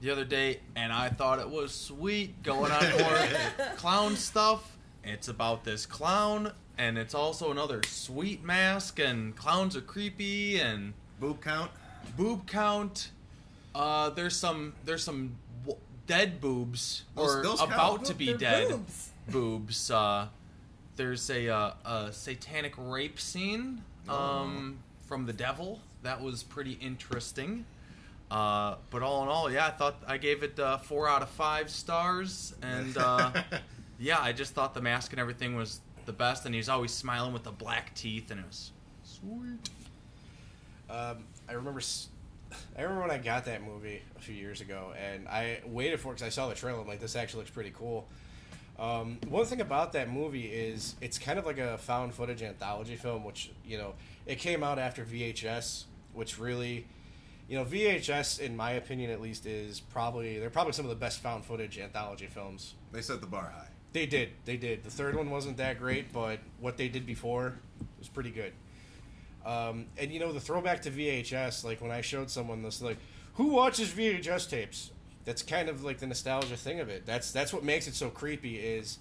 the 0.00 0.08
other 0.10 0.24
day, 0.24 0.60
and 0.76 0.90
I 0.92 1.10
thought 1.10 1.38
it 1.40 1.48
was 1.50 1.74
sweet 1.74 2.42
going 2.42 2.72
on 2.72 2.82
more 2.98 3.28
clown 3.76 4.16
stuff. 4.16 4.78
It's 5.04 5.28
about 5.28 5.62
this 5.64 5.84
clown, 5.84 6.52
and 6.78 6.96
it's 6.96 7.14
also 7.14 7.50
another 7.50 7.82
sweet 7.86 8.42
mask, 8.42 8.98
and 8.98 9.36
clowns 9.36 9.76
are 9.76 9.82
creepy, 9.82 10.58
and 10.58 10.94
Boob 11.20 11.42
count. 11.42 11.70
boob 12.16 12.46
count. 12.46 13.10
Uh, 13.74 14.10
there's 14.10 14.36
some 14.36 14.74
there's 14.84 15.02
some 15.02 15.36
w- 15.64 15.80
dead 16.06 16.40
boobs 16.40 17.04
Those- 17.14 17.36
or 17.36 17.42
those 17.42 17.60
about 17.60 18.04
to 18.06 18.14
be 18.14 18.34
dead 18.34 18.68
boobs. 18.68 19.10
boobs. 19.28 19.90
Uh, 19.90 20.28
there's 20.96 21.30
a, 21.30 21.48
uh, 21.48 21.72
a 21.86 22.12
satanic 22.12 22.74
rape 22.76 23.18
scene 23.18 23.82
um, 24.10 24.78
from 25.06 25.24
the 25.24 25.32
devil 25.32 25.80
that 26.02 26.20
was 26.20 26.42
pretty 26.42 26.72
interesting. 26.72 27.64
Uh, 28.30 28.76
but 28.90 29.02
all 29.02 29.22
in 29.22 29.28
all, 29.28 29.50
yeah, 29.50 29.66
I 29.66 29.70
thought 29.70 29.96
I 30.06 30.16
gave 30.18 30.42
it 30.42 30.58
uh, 30.58 30.78
four 30.78 31.08
out 31.08 31.22
of 31.22 31.28
five 31.30 31.70
stars, 31.70 32.54
and 32.62 32.96
uh, 32.98 33.30
yeah, 33.98 34.20
I 34.20 34.32
just 34.32 34.52
thought 34.54 34.74
the 34.74 34.80
mask 34.80 35.12
and 35.12 35.20
everything 35.20 35.54
was 35.54 35.80
the 36.06 36.12
best, 36.12 36.44
and 36.46 36.54
he's 36.54 36.68
always 36.68 36.92
smiling 36.92 37.32
with 37.32 37.44
the 37.44 37.50
black 37.52 37.94
teeth, 37.94 38.30
and 38.30 38.40
it 38.40 38.46
was 38.46 38.70
sweet. 39.02 39.68
Um, 40.90 41.24
I 41.48 41.52
remember. 41.52 41.80
I 42.76 42.82
remember 42.82 43.02
when 43.02 43.10
I 43.10 43.18
got 43.18 43.44
that 43.46 43.62
movie 43.62 44.02
a 44.16 44.20
few 44.20 44.34
years 44.34 44.60
ago, 44.60 44.92
and 44.98 45.28
I 45.28 45.60
waited 45.66 46.00
for 46.00 46.08
it 46.08 46.16
because 46.16 46.26
I 46.26 46.30
saw 46.30 46.48
the 46.48 46.54
trailer. 46.54 46.80
I'm 46.80 46.86
like, 46.86 47.00
this 47.00 47.16
actually 47.16 47.40
looks 47.40 47.50
pretty 47.50 47.72
cool. 47.76 48.08
Um, 48.78 49.18
one 49.28 49.44
thing 49.44 49.60
about 49.60 49.92
that 49.92 50.10
movie 50.10 50.46
is 50.46 50.94
it's 51.00 51.18
kind 51.18 51.38
of 51.38 51.46
like 51.46 51.58
a 51.58 51.78
found 51.78 52.14
footage 52.14 52.42
anthology 52.42 52.96
film, 52.96 53.24
which 53.24 53.50
you 53.66 53.78
know 53.78 53.94
it 54.26 54.38
came 54.38 54.62
out 54.62 54.78
after 54.78 55.04
VHS, 55.04 55.84
which 56.14 56.38
really, 56.38 56.86
you 57.48 57.56
know, 57.56 57.64
VHS 57.64 58.40
in 58.40 58.56
my 58.56 58.72
opinion 58.72 59.10
at 59.10 59.20
least 59.20 59.46
is 59.46 59.80
probably 59.80 60.38
they're 60.38 60.50
probably 60.50 60.72
some 60.72 60.84
of 60.84 60.90
the 60.90 60.96
best 60.96 61.20
found 61.20 61.44
footage 61.44 61.78
anthology 61.78 62.26
films. 62.26 62.74
They 62.92 63.02
set 63.02 63.20
the 63.20 63.26
bar 63.26 63.52
high. 63.54 63.68
They 63.92 64.06
did, 64.06 64.30
they 64.46 64.56
did. 64.56 64.84
The 64.84 64.90
third 64.90 65.16
one 65.16 65.30
wasn't 65.30 65.58
that 65.58 65.78
great, 65.78 66.12
but 66.12 66.38
what 66.60 66.78
they 66.78 66.88
did 66.88 67.04
before 67.04 67.54
was 67.98 68.08
pretty 68.08 68.30
good. 68.30 68.54
Um, 69.44 69.86
and 69.98 70.12
you 70.12 70.20
know 70.20 70.32
the 70.32 70.40
throwback 70.40 70.82
to 70.82 70.90
VHS, 70.90 71.64
like 71.64 71.80
when 71.80 71.90
I 71.90 72.00
showed 72.00 72.30
someone 72.30 72.62
this, 72.62 72.80
like, 72.80 72.98
who 73.34 73.48
watches 73.48 73.88
VHS 73.90 74.48
tapes? 74.48 74.90
That's 75.24 75.42
kind 75.42 75.68
of 75.68 75.84
like 75.84 75.98
the 75.98 76.06
nostalgia 76.06 76.56
thing 76.56 76.80
of 76.80 76.88
it. 76.88 77.06
That's 77.06 77.32
that's 77.32 77.52
what 77.52 77.64
makes 77.64 77.86
it 77.86 77.94
so 77.94 78.10
creepy. 78.10 78.56
Is 78.56 78.98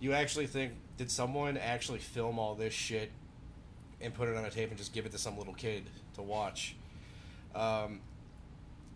you 0.00 0.12
actually 0.12 0.46
think 0.46 0.72
did 0.96 1.10
someone 1.10 1.56
actually 1.56 1.98
film 1.98 2.38
all 2.38 2.54
this 2.54 2.74
shit 2.74 3.10
and 4.00 4.12
put 4.12 4.28
it 4.28 4.36
on 4.36 4.44
a 4.44 4.50
tape 4.50 4.68
and 4.68 4.78
just 4.78 4.92
give 4.92 5.06
it 5.06 5.12
to 5.12 5.18
some 5.18 5.38
little 5.38 5.54
kid 5.54 5.84
to 6.14 6.22
watch? 6.22 6.74
Um, 7.54 8.00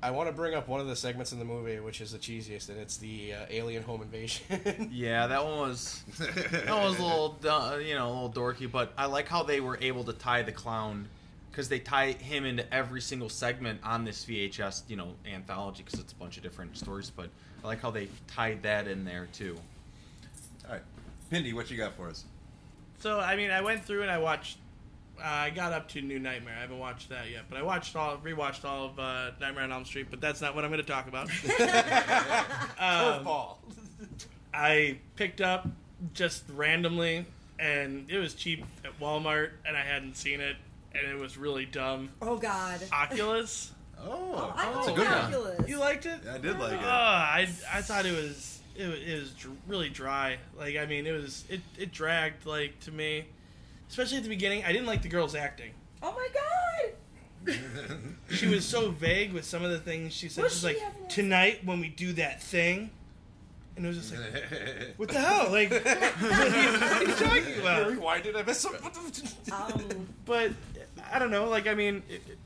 I 0.06 0.10
want 0.12 0.28
to 0.28 0.32
bring 0.32 0.54
up 0.54 0.68
one 0.68 0.80
of 0.80 0.86
the 0.86 0.94
segments 0.94 1.32
in 1.32 1.40
the 1.40 1.44
movie, 1.44 1.80
which 1.80 2.00
is 2.00 2.12
the 2.12 2.18
cheesiest, 2.18 2.68
and 2.68 2.78
it's 2.78 2.96
the 2.96 3.32
uh, 3.32 3.46
alien 3.50 3.82
home 3.82 4.02
invasion. 4.02 4.88
Yeah, 4.92 5.26
that 5.26 5.44
one 5.44 5.56
was 5.58 6.00
that 6.20 6.68
was 6.68 6.96
a 7.00 7.02
little, 7.02 7.30
du- 7.40 7.82
you 7.84 7.96
know, 7.96 8.06
a 8.06 8.12
little 8.12 8.30
dorky, 8.30 8.70
but 8.70 8.92
I 8.96 9.06
like 9.06 9.26
how 9.26 9.42
they 9.42 9.60
were 9.60 9.76
able 9.82 10.04
to 10.04 10.12
tie 10.12 10.42
the 10.42 10.52
clown 10.52 11.08
because 11.50 11.68
they 11.68 11.80
tie 11.80 12.12
him 12.12 12.44
into 12.44 12.72
every 12.72 13.00
single 13.00 13.28
segment 13.28 13.80
on 13.82 14.04
this 14.04 14.24
VHS, 14.24 14.82
you 14.86 14.94
know, 14.94 15.08
anthology 15.26 15.82
because 15.82 15.98
it's 15.98 16.12
a 16.12 16.16
bunch 16.16 16.36
of 16.36 16.44
different 16.44 16.78
stories. 16.78 17.10
But 17.10 17.28
I 17.64 17.66
like 17.66 17.82
how 17.82 17.90
they 17.90 18.08
tied 18.28 18.62
that 18.62 18.86
in 18.86 19.04
there 19.04 19.26
too. 19.32 19.58
All 20.68 20.74
right, 20.74 20.82
Pindy, 21.32 21.52
what 21.52 21.68
you 21.68 21.76
got 21.76 21.94
for 21.96 22.08
us? 22.08 22.26
So 23.00 23.18
I 23.18 23.34
mean, 23.34 23.50
I 23.50 23.60
went 23.60 23.84
through 23.84 24.02
and 24.02 24.10
I 24.12 24.18
watched. 24.18 24.58
Uh, 25.18 25.22
I 25.24 25.50
got 25.50 25.72
up 25.72 25.88
to 25.90 26.00
New 26.02 26.18
Nightmare. 26.18 26.54
I 26.56 26.60
haven't 26.60 26.78
watched 26.78 27.08
that 27.08 27.30
yet, 27.30 27.44
but 27.48 27.58
I 27.58 27.62
watched 27.62 27.96
all, 27.96 28.16
rewatched 28.18 28.64
all 28.64 28.86
of 28.86 28.98
uh, 28.98 29.30
Nightmare 29.40 29.64
on 29.64 29.72
Elm 29.72 29.84
Street. 29.84 30.08
But 30.10 30.20
that's 30.20 30.40
not 30.40 30.54
what 30.54 30.64
I'm 30.64 30.70
going 30.70 30.82
to 30.84 30.86
talk 30.86 31.08
about. 31.08 31.28
um, 32.78 33.26
I 34.52 34.98
picked 35.16 35.40
up 35.40 35.66
just 36.12 36.44
randomly, 36.54 37.26
and 37.58 38.10
it 38.10 38.18
was 38.18 38.34
cheap 38.34 38.64
at 38.84 38.98
Walmart, 39.00 39.50
and 39.66 39.76
I 39.76 39.82
hadn't 39.82 40.16
seen 40.16 40.40
it, 40.40 40.56
and 40.94 41.06
it 41.06 41.16
was 41.18 41.36
really 41.36 41.64
dumb. 41.66 42.10
oh 42.22 42.36
God. 42.36 42.80
Oculus. 42.92 43.72
Oh, 43.98 44.52
I 44.54 44.70
that's 44.74 44.88
a 44.88 44.90
like 44.92 45.30
good 45.30 45.58
one. 45.58 45.68
You 45.68 45.78
liked 45.78 46.04
it? 46.04 46.20
Yeah, 46.22 46.34
I 46.34 46.38
did 46.38 46.58
like 46.58 46.74
Uh, 46.74 46.76
it. 46.76 46.80
I 46.84 47.48
I 47.72 47.80
thought 47.80 48.04
it 48.04 48.12
was 48.14 48.60
it, 48.76 48.86
wa- 48.86 48.92
it 48.94 49.20
was 49.20 49.30
dr- 49.30 49.56
really 49.66 49.88
dry. 49.88 50.36
Like 50.58 50.76
I 50.76 50.84
mean, 50.84 51.06
it 51.06 51.12
was 51.12 51.44
it 51.48 51.62
it 51.78 51.92
dragged 51.92 52.44
like 52.44 52.78
to 52.80 52.92
me, 52.92 53.24
especially 53.88 54.18
at 54.18 54.22
the 54.22 54.28
beginning. 54.28 54.64
I 54.64 54.72
didn't 54.72 54.86
like 54.86 55.02
the 55.02 55.08
girl's 55.08 55.34
acting. 55.34 55.72
Oh 56.02 56.12
my 56.12 56.28
God. 56.34 57.56
She 58.30 58.48
was 58.48 58.64
so 58.66 58.90
vague 58.90 59.32
with 59.32 59.44
some 59.44 59.62
of 59.62 59.70
the 59.70 59.78
things 59.78 60.12
she 60.12 60.28
said. 60.28 60.42
Was 60.44 60.52
She's 60.54 60.60
she 60.62 60.66
like, 60.66 60.78
having 60.80 61.04
a- 61.04 61.08
tonight 61.08 61.60
when 61.64 61.78
we 61.78 61.88
do 61.88 62.12
that 62.14 62.42
thing, 62.42 62.90
and 63.76 63.84
it 63.84 63.88
was 63.88 63.98
just 63.98 64.12
like, 64.12 64.92
what 64.96 65.08
the 65.08 65.20
hell? 65.20 65.52
Like, 65.52 65.70
what 65.70 65.86
are 65.86 67.02
you 67.04 67.14
talking 67.14 67.60
about? 67.60 67.88
Rewind 67.88 68.26
it. 68.26 68.34
I 68.34 68.42
missed 68.42 68.62
some. 68.62 68.74
Um, 69.52 70.08
But 70.24 70.50
I 71.12 71.20
don't 71.20 71.30
know. 71.30 71.48
Like 71.48 71.68
I 71.68 71.74
mean, 71.74 72.02
it, 72.08 72.22
it, 72.28 72.38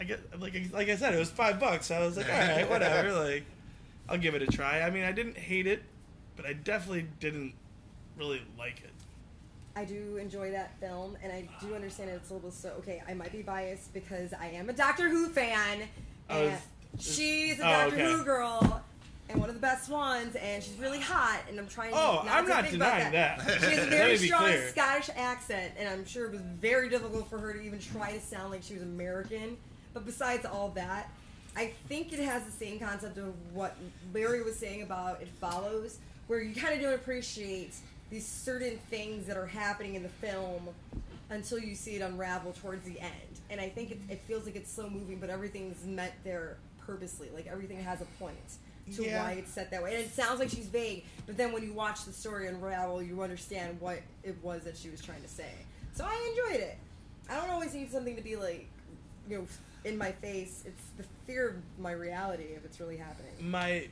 I 0.00 0.04
get 0.04 0.40
like 0.40 0.54
like 0.72 0.88
I 0.88 0.96
said, 0.96 1.14
it 1.14 1.18
was 1.18 1.30
five 1.30 1.60
bucks. 1.60 1.86
So 1.88 1.96
I 1.96 2.00
was 2.06 2.16
like, 2.16 2.32
all 2.32 2.38
right, 2.38 2.68
whatever. 2.68 3.12
Like, 3.12 3.44
I'll 4.08 4.16
give 4.18 4.34
it 4.34 4.40
a 4.42 4.46
try. 4.46 4.80
I 4.80 4.88
mean, 4.90 5.04
I 5.04 5.12
didn't 5.12 5.36
hate 5.36 5.66
it, 5.66 5.82
but 6.34 6.46
I 6.46 6.54
definitely 6.54 7.06
didn't 7.20 7.52
really 8.16 8.40
like 8.58 8.80
it. 8.80 8.90
I 9.76 9.84
do 9.84 10.16
enjoy 10.16 10.50
that 10.50 10.78
film, 10.80 11.16
and 11.22 11.32
I 11.32 11.48
do 11.60 11.74
understand 11.74 12.10
it's 12.10 12.30
a 12.30 12.34
little 12.34 12.50
so. 12.50 12.70
Okay, 12.78 13.02
I 13.08 13.14
might 13.14 13.32
be 13.32 13.42
biased 13.42 13.92
because 13.94 14.32
I 14.32 14.46
am 14.48 14.68
a 14.68 14.72
Doctor 14.72 15.08
Who 15.08 15.28
fan, 15.28 15.82
and 16.28 16.52
is- 16.98 17.14
she's 17.16 17.58
a 17.60 17.62
oh, 17.62 17.70
Doctor 17.70 17.94
okay. 17.94 18.12
Who 18.12 18.24
girl, 18.24 18.82
and 19.28 19.40
one 19.40 19.48
of 19.48 19.54
the 19.54 19.60
best 19.60 19.88
ones, 19.88 20.34
and 20.34 20.62
she's 20.62 20.76
really 20.76 21.00
hot. 21.00 21.40
And 21.48 21.58
I'm 21.58 21.68
trying. 21.68 21.92
Oh, 21.94 22.22
not 22.24 22.38
I'm 22.38 22.44
to 22.44 22.50
not 22.50 22.60
think 22.62 22.72
denying 22.72 23.12
that. 23.12 23.40
She 23.42 23.66
has 23.66 23.86
a 23.86 23.90
very 23.90 24.16
strong. 24.16 24.52
Scottish 24.70 25.10
accent, 25.16 25.74
and 25.78 25.88
I'm 25.88 26.04
sure 26.04 26.26
it 26.26 26.32
was 26.32 26.40
very 26.40 26.88
difficult 26.88 27.30
for 27.30 27.38
her 27.38 27.52
to 27.52 27.60
even 27.60 27.78
try 27.78 28.12
to 28.12 28.20
sound 28.20 28.50
like 28.50 28.62
she 28.62 28.74
was 28.74 28.82
American. 28.82 29.56
But 29.94 30.04
besides 30.04 30.44
all 30.46 30.70
that, 30.70 31.10
I 31.56 31.72
think 31.88 32.12
it 32.12 32.20
has 32.20 32.44
the 32.44 32.52
same 32.52 32.78
concept 32.78 33.18
of 33.18 33.34
what 33.52 33.76
Larry 34.12 34.42
was 34.42 34.56
saying 34.56 34.82
about 34.82 35.20
It 35.22 35.28
Follows, 35.40 35.98
where 36.26 36.40
you 36.40 36.54
kind 36.54 36.74
of 36.74 36.80
don't 36.80 36.94
appreciate 36.94 37.74
these 38.10 38.26
certain 38.26 38.78
things 38.90 39.26
that 39.26 39.36
are 39.36 39.46
happening 39.46 39.94
in 39.94 40.02
the 40.02 40.08
film 40.08 40.68
until 41.30 41.58
you 41.58 41.74
see 41.74 41.94
it 41.96 42.02
unravel 42.02 42.52
towards 42.52 42.84
the 42.84 42.98
end. 43.00 43.12
And 43.50 43.60
I 43.60 43.68
think 43.68 43.92
it, 43.92 44.00
it 44.08 44.20
feels 44.26 44.44
like 44.46 44.56
it's 44.56 44.70
slow 44.72 44.90
moving, 44.90 45.18
but 45.20 45.30
everything's 45.30 45.84
met 45.84 46.14
there 46.24 46.56
purposely. 46.84 47.28
Like 47.32 47.46
everything 47.46 47.78
has 47.82 48.00
a 48.00 48.06
point 48.18 48.36
to 48.96 49.04
Yeah. 49.04 49.22
why 49.22 49.32
it's 49.32 49.52
set 49.52 49.70
that 49.70 49.82
way. 49.82 49.94
And 49.94 50.04
it 50.04 50.12
sounds 50.12 50.40
like 50.40 50.50
she's 50.50 50.66
vague, 50.66 51.04
but 51.26 51.36
then 51.36 51.52
when 51.52 51.62
you 51.62 51.72
watch 51.72 52.04
the 52.04 52.12
story 52.12 52.48
unravel, 52.48 53.00
you 53.00 53.22
understand 53.22 53.80
what 53.80 54.00
it 54.24 54.36
was 54.42 54.62
that 54.64 54.76
she 54.76 54.90
was 54.90 55.00
trying 55.00 55.22
to 55.22 55.28
say. 55.28 55.50
So 55.94 56.04
I 56.04 56.34
enjoyed 56.48 56.60
it. 56.62 56.78
I 57.28 57.36
don't 57.36 57.50
always 57.50 57.74
need 57.74 57.92
something 57.92 58.16
to 58.16 58.22
be 58.22 58.34
like, 58.34 58.66
you 59.28 59.38
know, 59.38 59.46
in 59.84 59.96
my 59.96 60.10
face. 60.10 60.64
It's 60.66 60.82
the 60.98 61.04
fear 61.26 61.48
of 61.50 61.54
my 61.78 61.92
reality 61.92 62.44
if 62.56 62.64
it's 62.64 62.80
really 62.80 62.96
happening. 62.96 63.32
My. 63.40 63.86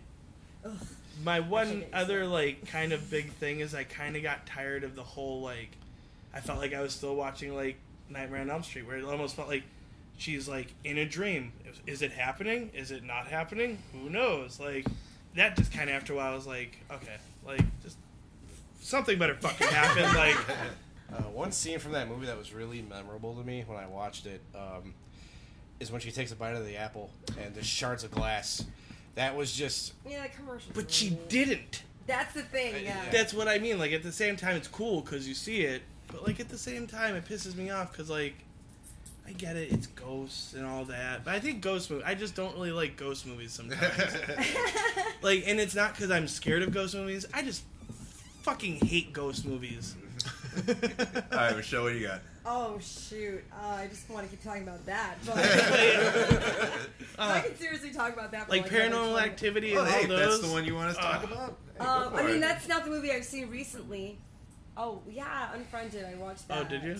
My 1.25 1.41
one 1.41 1.85
other 1.93 2.25
so- 2.25 2.31
like 2.31 2.67
kind 2.69 2.93
of 2.93 3.11
big 3.11 3.33
thing 3.33 3.61
is 3.61 3.75
I 3.75 3.85
kind 3.85 4.17
of 4.17 4.23
got 4.23 4.47
tired 4.47 4.85
of 4.85 4.95
the 4.95 5.03
whole 5.03 5.41
like 5.43 5.71
I 6.35 6.41
felt 6.41 6.59
like 6.59 6.75
I 6.75 6.81
was 6.83 6.93
still 6.93 7.15
watching 7.17 7.55
like 7.55 7.77
Nightmare 8.11 8.41
on 8.41 8.51
Elm 8.51 8.63
Street 8.63 8.87
where 8.87 8.97
it 8.97 9.05
almost 9.05 9.37
felt 9.37 9.49
like 9.49 9.65
she's 10.17 10.49
like 10.49 10.73
in 10.85 10.99
a 10.99 11.07
dream. 11.07 11.53
Is, 11.67 11.81
is 11.87 12.03
it 12.03 12.13
happening? 12.13 12.71
Is 12.75 12.91
it 12.91 13.03
not 13.03 13.27
happening? 13.27 13.79
Who 13.93 14.11
knows? 14.11 14.61
Like 14.61 14.87
that 15.35 15.57
just 15.57 15.73
kind 15.73 15.89
of 15.91 15.97
after 15.97 16.13
a 16.13 16.17
while 16.17 16.33
I 16.33 16.35
was 16.35 16.47
like, 16.47 16.79
okay, 16.91 17.17
like 17.47 17.63
just 17.83 17.97
something 18.81 19.19
better 19.19 19.35
fucking 19.35 19.67
happen. 19.69 20.15
like 20.15 20.37
Uh, 21.11 21.23
one 21.23 21.51
scene 21.51 21.79
from 21.79 21.93
that 21.93 22.07
movie 22.07 22.27
that 22.27 22.37
was 22.37 22.53
really 22.53 22.83
memorable 22.83 23.35
to 23.35 23.43
me 23.43 23.65
when 23.67 23.79
I 23.79 23.87
watched 23.87 24.27
it 24.27 24.43
um, 24.55 24.93
is 25.81 25.91
when 25.91 26.03
she 26.03 26.11
takes 26.11 26.33
a 26.33 26.37
bite 26.37 26.55
of 26.55 26.67
the 26.67 26.77
apple 26.77 27.11
and 27.43 27.55
the 27.55 27.65
shards 27.65 28.05
of 28.05 28.11
glass. 28.11 28.63
That 29.19 29.35
was 29.35 29.53
just 29.53 29.95
Yeah, 30.09 30.23
the 30.23 30.29
commercial. 30.29 30.71
but 30.75 30.93
she 30.93 31.11
didn't. 31.29 31.83
That's 32.07 32.35
the 32.35 32.43
thing. 32.43 32.85
Yeah. 32.85 33.03
Yeah. 33.05 33.11
That's 33.11 33.35
what 33.35 33.49
I 33.49 33.59
mean. 33.59 33.77
Like 33.77 33.91
at 33.91 34.05
the 34.05 34.13
same 34.13 34.37
time, 34.37 34.55
it's 34.55 34.69
cool 34.69 35.01
because 35.01 35.27
you 35.27 35.35
see 35.35 35.63
it, 35.63 35.83
but 36.07 36.25
like 36.25 36.39
at 36.39 36.49
the 36.49 36.57
same 36.57 36.87
time, 36.87 37.17
it 37.17 37.25
pisses 37.25 37.57
me 37.57 37.69
off 37.71 37.91
because 37.91 38.09
like 38.09 38.37
I 39.27 39.33
get 39.33 39.57
it, 39.57 39.73
it's 39.73 39.89
ghosts 39.89 40.55
and 40.55 40.65
all 40.65 40.85
that, 40.85 41.25
but 41.25 41.35
I 41.35 41.41
think 41.41 41.63
ghost 41.63 41.91
movie. 41.91 42.05
I 42.05 42.15
just 42.15 42.37
don't 42.37 42.55
really 42.55 42.71
like 42.71 42.97
ghost 42.97 43.27
movies 43.27 43.53
sometimes. 43.53 43.83
like, 45.23 45.43
and 45.49 45.59
it's 45.59 45.75
not 45.75 45.97
because 45.97 46.13
I'm 46.13 46.29
scared 46.29 46.63
of 46.63 46.71
ghost 46.73 46.95
movies. 46.95 47.27
I 47.35 47.43
just 47.43 47.65
fucking 48.43 48.87
hate 48.87 49.13
ghost 49.13 49.45
movies. 49.45 49.97
All 50.69 51.39
right, 51.39 51.57
Michelle, 51.57 51.83
what 51.83 51.93
do 51.93 51.99
you 51.99 52.07
got? 52.07 52.21
Oh 52.51 52.79
shoot! 52.81 53.45
Uh, 53.53 53.67
I 53.75 53.87
just 53.89 54.09
want 54.09 54.25
to 54.25 54.31
keep 54.35 54.43
talking 54.43 54.63
about 54.63 54.85
that, 54.87 55.17
but 55.27 55.37
I 57.19 57.39
Uh, 57.39 57.43
can 57.43 57.57
seriously 57.57 57.91
talk 57.91 58.15
about 58.15 58.31
that. 58.33 58.47
For 58.47 58.53
like 58.53 58.63
like 58.63 58.71
Paranormal 58.73 59.11
20 59.13 59.19
Activity 59.29 59.75
Well, 59.75 59.85
and 59.85 59.91
hey, 59.93 59.97
all 59.99 60.03
if 60.05 60.09
those. 60.09 60.39
that's 60.41 60.49
the 60.49 60.55
one 60.55 60.65
you 60.65 60.75
want 60.75 60.89
us 60.91 60.97
to 60.97 61.03
talk 61.03 61.23
Uh, 61.25 61.27
about. 61.35 61.59
hey, 61.79 61.85
Um, 61.85 62.15
I 62.17 62.23
mean, 62.23 62.37
it. 62.37 62.41
that's 62.41 62.67
not 62.67 62.85
the 62.85 62.91
movie 62.91 63.13
I've 63.13 63.25
seen 63.25 63.51
recently. 63.51 64.19
Oh 64.79 65.03
yeah, 65.11 65.53
Unfriended. 65.55 66.07
I 66.07 66.15
watched 66.15 66.49
that. 66.49 66.59
Oh, 66.59 66.65
did 66.65 66.83
you? 66.85 66.97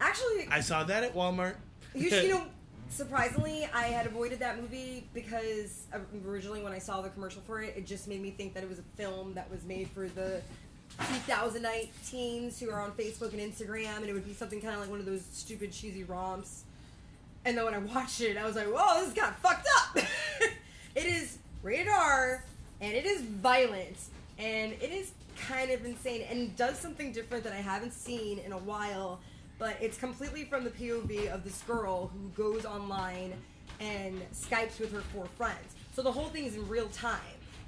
Actually, 0.00 0.46
I 0.50 0.60
saw 0.60 0.84
that 0.84 1.02
at 1.02 1.14
Walmart. 1.16 1.56
you, 1.96 2.08
you 2.08 2.28
know, 2.28 2.44
surprisingly, 2.88 3.68
I 3.74 3.84
had 3.84 4.06
avoided 4.06 4.38
that 4.38 4.60
movie 4.60 5.08
because 5.14 5.86
uh, 5.92 5.98
originally 6.24 6.62
when 6.62 6.72
I 6.72 6.78
saw 6.78 7.00
the 7.00 7.08
commercial 7.08 7.42
for 7.42 7.60
it, 7.60 7.74
it 7.76 7.86
just 7.86 8.06
made 8.06 8.20
me 8.22 8.30
think 8.30 8.54
that 8.54 8.62
it 8.62 8.68
was 8.68 8.78
a 8.78 8.84
film 8.96 9.34
that 9.34 9.50
was 9.50 9.64
made 9.64 9.88
for 9.90 10.06
the 10.08 10.40
2009 10.98 11.88
teens 12.06 12.60
who 12.60 12.70
are 12.70 12.80
on 12.80 12.92
Facebook 12.92 13.32
and 13.32 13.40
Instagram, 13.40 13.96
and 13.98 14.06
it 14.06 14.12
would 14.12 14.26
be 14.26 14.34
something 14.34 14.60
kind 14.60 14.74
of 14.74 14.80
like 14.80 14.90
one 14.90 15.00
of 15.00 15.06
those 15.06 15.24
stupid 15.32 15.72
cheesy 15.72 16.04
romps. 16.04 16.64
And 17.44 17.56
then 17.56 17.64
when 17.64 17.74
I 17.74 17.78
watched 17.78 18.20
it, 18.20 18.36
I 18.36 18.44
was 18.44 18.56
like, 18.56 18.66
"Whoa, 18.66 19.04
this 19.04 19.14
got 19.14 19.38
fucked 19.40 19.66
up." 19.78 19.96
it 20.94 21.04
is 21.04 21.38
rated 21.62 21.88
R, 21.88 22.44
and 22.80 22.92
it 22.92 23.04
is 23.04 23.22
violent, 23.22 23.96
and 24.38 24.72
it 24.74 24.90
is 24.90 25.12
kind 25.36 25.70
of 25.70 25.84
insane, 25.84 26.24
and 26.30 26.54
does 26.56 26.78
something 26.78 27.12
different 27.12 27.44
that 27.44 27.52
I 27.52 27.60
haven't 27.60 27.92
seen 27.92 28.38
in 28.38 28.52
a 28.52 28.58
while. 28.58 29.20
But 29.58 29.76
it's 29.80 29.96
completely 29.96 30.44
from 30.44 30.64
the 30.64 30.70
POV 30.70 31.32
of 31.32 31.44
this 31.44 31.62
girl 31.62 32.08
who 32.12 32.28
goes 32.30 32.64
online 32.64 33.32
and 33.80 34.20
Skypes 34.32 34.78
with 34.78 34.92
her 34.92 35.00
four 35.00 35.26
friends. 35.36 35.74
So 35.94 36.02
the 36.02 36.12
whole 36.12 36.28
thing 36.28 36.46
is 36.46 36.56
in 36.56 36.68
real 36.68 36.88
time, 36.88 37.20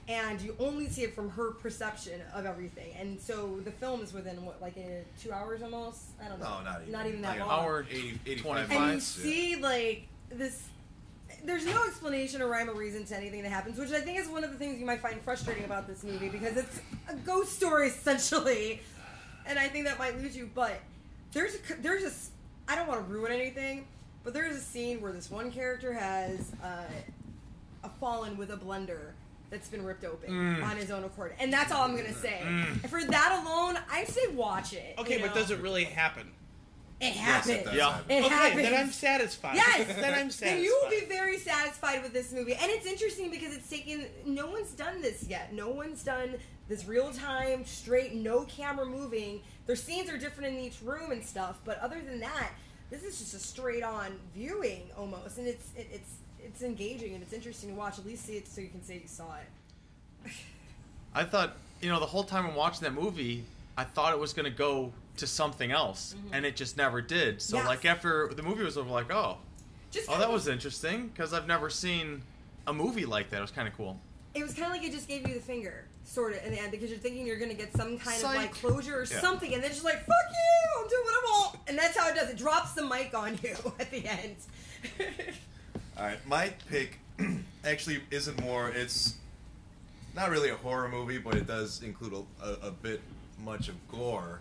and 0.08 0.40
you 0.40 0.54
only 0.58 0.88
see 0.88 1.02
it 1.02 1.14
from 1.14 1.30
her 1.30 1.52
perception 1.52 2.20
of 2.34 2.44
everything. 2.46 2.92
And 2.98 3.18
so 3.20 3.58
the 3.64 3.70
film 3.70 4.02
is 4.02 4.12
within 4.12 4.44
what, 4.44 4.60
like 4.60 4.76
a, 4.76 5.04
two 5.22 5.32
hours 5.32 5.62
almost? 5.62 6.00
I 6.24 6.28
don't 6.28 6.38
know. 6.40 6.58
No, 6.58 6.62
not 6.62 6.80
even. 6.82 6.92
Not 6.92 7.06
even 7.06 7.22
that 7.22 7.28
Like 7.30 7.40
an 7.40 7.46
long 7.46 7.64
Hour 7.64 7.86
80, 7.90 8.20
85 8.26 8.42
25. 8.42 8.70
and 8.70 8.72
you 8.80 8.86
minutes, 8.86 9.18
yeah. 9.18 9.24
see 9.24 9.56
like 9.56 10.02
this 10.30 10.62
there's 11.44 11.66
no 11.66 11.84
explanation 11.86 12.40
or 12.42 12.46
rhyme 12.48 12.70
or 12.70 12.74
reason 12.74 13.04
to 13.04 13.16
anything 13.16 13.42
that 13.42 13.50
happens 13.50 13.78
which 13.78 13.90
i 13.90 14.00
think 14.00 14.18
is 14.18 14.26
one 14.28 14.42
of 14.44 14.50
the 14.50 14.56
things 14.56 14.78
you 14.80 14.86
might 14.86 15.00
find 15.00 15.20
frustrating 15.20 15.64
about 15.64 15.86
this 15.86 16.02
movie 16.02 16.28
because 16.28 16.56
it's 16.56 16.80
a 17.08 17.14
ghost 17.16 17.52
story 17.52 17.86
essentially 17.88 18.80
and 19.46 19.58
i 19.58 19.68
think 19.68 19.84
that 19.84 19.98
might 19.98 20.16
lose 20.20 20.34
you 20.36 20.48
but 20.54 20.80
there's 21.32 21.54
a 21.56 21.58
there's 21.82 22.04
a 22.04 22.06
s- 22.06 22.30
i 22.68 22.74
don't 22.74 22.86
want 22.88 23.06
to 23.06 23.12
ruin 23.12 23.30
anything 23.32 23.84
but 24.22 24.32
there's 24.32 24.56
a 24.56 24.60
scene 24.60 25.00
where 25.02 25.12
this 25.12 25.30
one 25.30 25.50
character 25.50 25.92
has 25.92 26.52
uh, 26.62 26.84
a 27.82 27.88
fallen 28.00 28.36
with 28.38 28.50
a 28.50 28.56
blender 28.56 29.10
that's 29.54 29.68
been 29.68 29.84
ripped 29.84 30.04
open 30.04 30.30
Mm. 30.30 30.64
on 30.64 30.76
his 30.76 30.90
own 30.90 31.04
accord 31.04 31.32
and 31.38 31.52
that's 31.52 31.70
all 31.72 31.82
i'm 31.84 31.96
gonna 31.96 32.12
say 32.12 32.40
and 32.44 32.90
for 32.90 33.02
that 33.04 33.42
alone 33.44 33.78
i 33.90 34.04
say 34.04 34.26
watch 34.34 34.72
it 34.72 34.94
Okay, 34.98 35.14
you 35.14 35.20
but 35.20 35.28
know? 35.28 35.40
does 35.40 35.50
it 35.52 35.60
really 35.60 35.84
happen? 35.84 36.28
it 37.00 37.06
Yes, 37.14 37.16
happens 37.16 37.54
it 37.54 37.64
does 37.64 37.74
Yeah. 37.74 37.92
happen. 37.92 38.10
it 38.10 38.24
okay, 38.24 38.34
happens 38.34 38.62
then 38.62 38.74
I'm 38.80 38.90
satisfied. 38.92 39.56
Yes, 39.56 39.86
then 39.96 40.14
I'm 40.14 40.30
satisfied. 40.30 40.48
And 40.54 40.62
you 40.62 40.80
will 40.82 40.90
be 40.90 41.04
very 41.06 41.38
satisfied 41.38 42.02
with 42.02 42.12
this 42.12 42.32
movie. 42.32 42.54
And 42.54 42.70
it's 42.70 42.86
interesting 42.86 43.30
because 43.30 43.52
it's 43.54 43.68
taken. 43.68 44.06
No 44.24 44.46
one's 44.48 44.70
done 44.70 45.02
this 45.02 45.24
yet. 45.28 45.52
No 45.52 45.68
one's 45.70 46.02
done 46.04 46.36
this 46.68 46.86
real 46.86 47.10
time, 47.12 47.64
straight, 47.66 48.14
no 48.14 48.44
camera 48.44 48.86
moving. 48.86 49.42
Their 49.66 49.76
scenes 49.76 50.08
are 50.08 50.16
different 50.16 50.56
in 50.56 50.62
each 50.64 50.80
room 50.82 51.10
and 51.10 51.22
stuff, 51.22 51.58
but 51.64 51.78
other 51.80 52.00
than 52.00 52.20
that, 52.20 52.50
this 52.90 53.02
is 53.02 53.18
just 53.18 53.34
a 53.34 53.38
straight 53.40 53.82
on 53.82 54.18
viewing 54.32 54.82
almost, 54.96 55.36
and 55.38 55.46
it's 55.48 55.70
it, 55.76 55.88
it's 55.92 56.12
it's 56.44 56.62
engaging 56.62 57.14
and 57.14 57.22
it's 57.22 57.32
interesting 57.32 57.70
to 57.70 57.74
watch. 57.74 57.98
At 57.98 58.06
least 58.06 58.26
see 58.26 58.34
it 58.36 58.46
so 58.48 58.60
you 58.60 58.68
can 58.68 58.82
say 58.82 58.94
you 58.94 59.08
saw 59.08 59.26
it. 60.24 60.30
I 61.14 61.24
thought, 61.24 61.56
you 61.80 61.88
know, 61.88 62.00
the 62.00 62.06
whole 62.06 62.24
time 62.24 62.46
I'm 62.46 62.54
watching 62.54 62.82
that 62.82 62.94
movie, 62.94 63.44
I 63.76 63.84
thought 63.84 64.12
it 64.12 64.18
was 64.18 64.32
going 64.32 64.50
to 64.50 64.56
go 64.56 64.92
to 65.16 65.26
something 65.26 65.70
else, 65.70 66.14
mm-hmm. 66.16 66.34
and 66.34 66.44
it 66.46 66.56
just 66.56 66.76
never 66.76 67.00
did. 67.00 67.40
So, 67.40 67.56
Yes. 67.58 67.66
like, 67.66 67.84
after 67.84 68.32
the 68.34 68.42
movie 68.42 68.64
was 68.64 68.76
over, 68.76 68.90
like, 68.90 69.12
oh, 69.12 69.38
Just 69.92 70.10
oh, 70.10 70.18
that 70.18 70.30
was 70.32 70.48
interesting, 70.48 71.08
because 71.08 71.32
I've 71.32 71.46
never 71.46 71.70
seen 71.70 72.22
a 72.66 72.72
movie 72.72 73.04
like 73.04 73.30
that. 73.30 73.38
It 73.38 73.42
was 73.42 73.50
kind 73.52 73.68
of 73.68 73.74
cool. 73.76 74.00
it 74.34 74.42
was 74.42 74.54
kind 74.54 74.66
of 74.66 74.72
like 74.72 74.82
it 74.82 74.90
just 74.92 75.06
gave 75.06 75.28
you 75.28 75.34
the 75.34 75.40
finger, 75.40 75.84
sort 76.02 76.32
of, 76.32 76.44
in 76.44 76.50
the 76.52 76.60
end, 76.60 76.72
because 76.72 76.90
you're 76.90 76.98
thinking 76.98 77.24
you're 77.24 77.38
gonna 77.38 77.54
get 77.54 77.72
some 77.76 77.96
kind 77.98 78.16
of 78.16 78.34
like 78.34 78.52
closure 78.52 78.98
or 78.98 79.04
Yeah. 79.04 79.20
something, 79.20 79.54
and 79.54 79.62
then 79.62 79.70
it's 79.70 79.80
just 79.80 79.84
like, 79.84 80.00
fuck 80.04 80.26
you, 80.32 80.82
I'm 80.82 80.88
doing 80.88 81.02
what 81.04 81.14
I 81.14 81.22
want. 81.30 81.58
And 81.68 81.78
that's 81.78 81.96
how 81.96 82.08
it 82.08 82.16
does. 82.16 82.30
It 82.30 82.36
drops 82.38 82.72
the 82.72 82.84
mic 82.84 83.14
on 83.16 83.38
you 83.44 83.54
at 83.78 83.90
the 83.92 84.04
end. 84.08 84.36
All 85.96 86.04
right, 86.04 86.18
my 86.26 86.52
pick 86.68 86.98
actually 87.64 88.00
isn't 88.10 88.42
more. 88.42 88.68
It's 88.68 89.14
not 90.14 90.30
really 90.30 90.50
a 90.50 90.56
horror 90.56 90.88
movie, 90.88 91.18
but 91.18 91.36
it 91.36 91.46
does 91.46 91.82
include 91.82 92.14
a, 92.14 92.44
a, 92.44 92.68
a 92.68 92.70
bit 92.72 93.00
much 93.44 93.68
of 93.68 93.88
gore. 93.88 94.40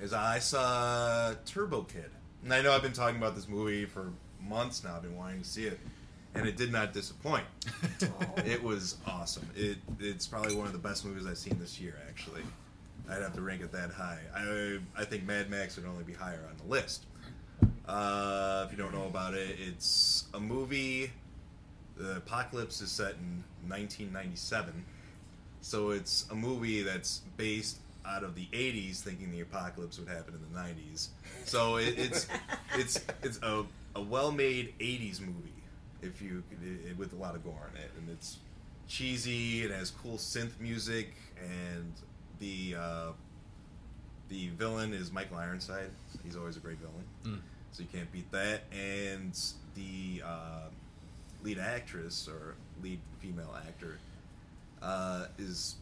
Is 0.00 0.12
I 0.12 0.38
saw 0.38 1.34
Turbo 1.46 1.82
Kid, 1.82 2.10
and 2.44 2.54
I 2.54 2.62
know 2.62 2.72
I've 2.72 2.82
been 2.82 2.92
talking 2.92 3.16
about 3.16 3.34
this 3.34 3.48
movie 3.48 3.86
for 3.86 4.12
months 4.40 4.84
now. 4.84 4.94
I've 4.94 5.02
been 5.02 5.16
wanting 5.16 5.42
to 5.42 5.48
see 5.48 5.64
it, 5.64 5.80
and 6.34 6.46
it 6.46 6.56
did 6.56 6.70
not 6.70 6.92
disappoint. 6.92 7.44
it 8.38 8.62
was 8.62 8.96
awesome. 9.04 9.48
It 9.56 9.78
it's 9.98 10.28
probably 10.28 10.54
one 10.54 10.66
of 10.66 10.72
the 10.72 10.78
best 10.78 11.04
movies 11.04 11.26
I've 11.26 11.38
seen 11.38 11.58
this 11.58 11.80
year. 11.80 11.98
Actually, 12.08 12.42
I'd 13.10 13.22
have 13.22 13.34
to 13.34 13.40
rank 13.40 13.62
it 13.62 13.72
that 13.72 13.90
high. 13.90 14.20
I 14.32 14.78
I 14.96 15.04
think 15.04 15.24
Mad 15.24 15.50
Max 15.50 15.76
would 15.76 15.86
only 15.86 16.04
be 16.04 16.12
higher 16.12 16.46
on 16.48 16.56
the 16.56 16.70
list. 16.70 17.04
Uh, 17.88 18.64
if 18.66 18.72
you 18.72 18.82
don't 18.82 18.94
know 18.94 19.06
about 19.06 19.34
it, 19.34 19.56
it's 19.58 20.24
a 20.32 20.40
movie. 20.40 21.10
The 21.96 22.16
apocalypse 22.16 22.80
is 22.80 22.90
set 22.90 23.12
in 23.12 23.44
1997, 23.68 24.84
so 25.60 25.90
it's 25.90 26.26
a 26.30 26.34
movie 26.34 26.82
that's 26.82 27.20
based 27.36 27.78
out 28.06 28.24
of 28.24 28.34
the 28.34 28.46
80s, 28.52 29.00
thinking 29.00 29.30
the 29.30 29.40
apocalypse 29.40 29.98
would 29.98 30.08
happen 30.08 30.34
in 30.34 30.40
the 30.40 30.58
90s. 30.58 31.08
So 31.44 31.76
it, 31.76 31.94
it's 31.98 32.26
it's 32.74 33.00
it's 33.22 33.38
a, 33.42 33.64
a 33.94 34.00
well-made 34.00 34.74
80s 34.80 35.20
movie, 35.20 35.52
if 36.02 36.20
you 36.22 36.42
it, 36.62 36.96
with 36.96 37.12
a 37.12 37.16
lot 37.16 37.34
of 37.34 37.44
gore 37.44 37.70
in 37.74 37.80
it, 37.80 37.90
and 37.98 38.08
it's 38.10 38.38
cheesy. 38.88 39.62
It 39.62 39.70
has 39.70 39.90
cool 39.90 40.16
synth 40.16 40.58
music, 40.58 41.14
and 41.38 41.92
the 42.40 42.76
uh, 42.76 43.12
the 44.30 44.48
villain 44.48 44.94
is 44.94 45.12
Michael 45.12 45.36
Ironside. 45.36 45.90
He's 46.24 46.34
always 46.34 46.56
a 46.56 46.60
great 46.60 46.78
villain 46.78 47.42
so 47.74 47.82
you 47.82 47.88
can't 47.92 48.10
beat 48.12 48.30
that. 48.30 48.62
And 48.72 49.36
the 49.74 50.22
uh, 50.24 50.68
lead 51.42 51.58
actress 51.58 52.28
or 52.28 52.54
lead 52.82 53.00
female 53.20 53.52
actor 53.66 53.98
uh, 54.80 55.26
is 55.38 55.74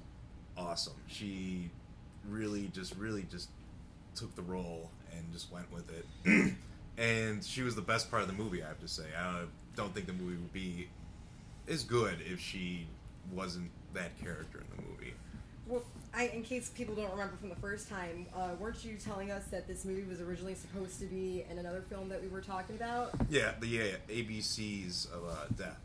awesome. 0.57 0.95
She 1.07 1.71
really 2.29 2.71
just 2.73 2.97
really 2.97 3.27
just 3.31 3.49
took 4.15 4.35
the 4.35 4.43
role 4.43 4.91
and 5.15 5.31
just 5.33 5.53
went 5.53 5.67
with 5.71 5.85
it. 5.91 6.55
and 6.99 7.45
she 7.45 7.63
was 7.63 7.75
the 7.75 7.83
best 7.83 8.11
part 8.11 8.23
of 8.23 8.29
the 8.29 8.43
movie, 8.43 8.63
I 8.63 8.69
have 8.69 8.81
to 8.81 8.89
say. 8.89 9.05
I 9.19 9.43
don't 9.77 9.95
think 9.95 10.07
the 10.07 10.15
movie 10.15 10.37
would 10.37 10.53
be 10.53 10.89
as 11.69 11.85
good 11.85 12.17
if 12.25 12.41
she 12.41 12.87
wasn't 13.31 13.71
that 13.93 14.19
character 14.19 14.61
in 14.61 14.77
the 14.77 14.91
movie. 14.91 15.13
well, 15.67 15.83
I, 16.15 16.27
in 16.29 16.43
case 16.43 16.69
people 16.69 16.95
don't 16.95 17.11
remember 17.11 17.37
from 17.37 17.49
the 17.49 17.57
first 17.57 17.89
time, 17.89 18.27
uh, 18.37 18.51
weren't 18.59 18.85
you 18.85 18.97
telling 18.97 19.31
us 19.31 19.45
that 19.47 19.67
this 19.67 19.85
movie 19.85 20.05
was 20.05 20.21
originally 20.21 20.55
supposed 20.55 21.01
to 21.01 21.07
be 21.07 21.45
in 21.51 21.59
another 21.59 21.83
film 21.89 22.09
that 22.11 22.23
we 22.23 22.29
were 22.29 22.43
talking 22.43 22.77
about? 22.77 23.13
Yeah, 23.31 23.53
the 23.61 23.67
yeah, 23.67 23.83
ABCs 24.09 25.13
of 25.13 25.25
uh, 25.25 25.47
Death. 25.57 25.79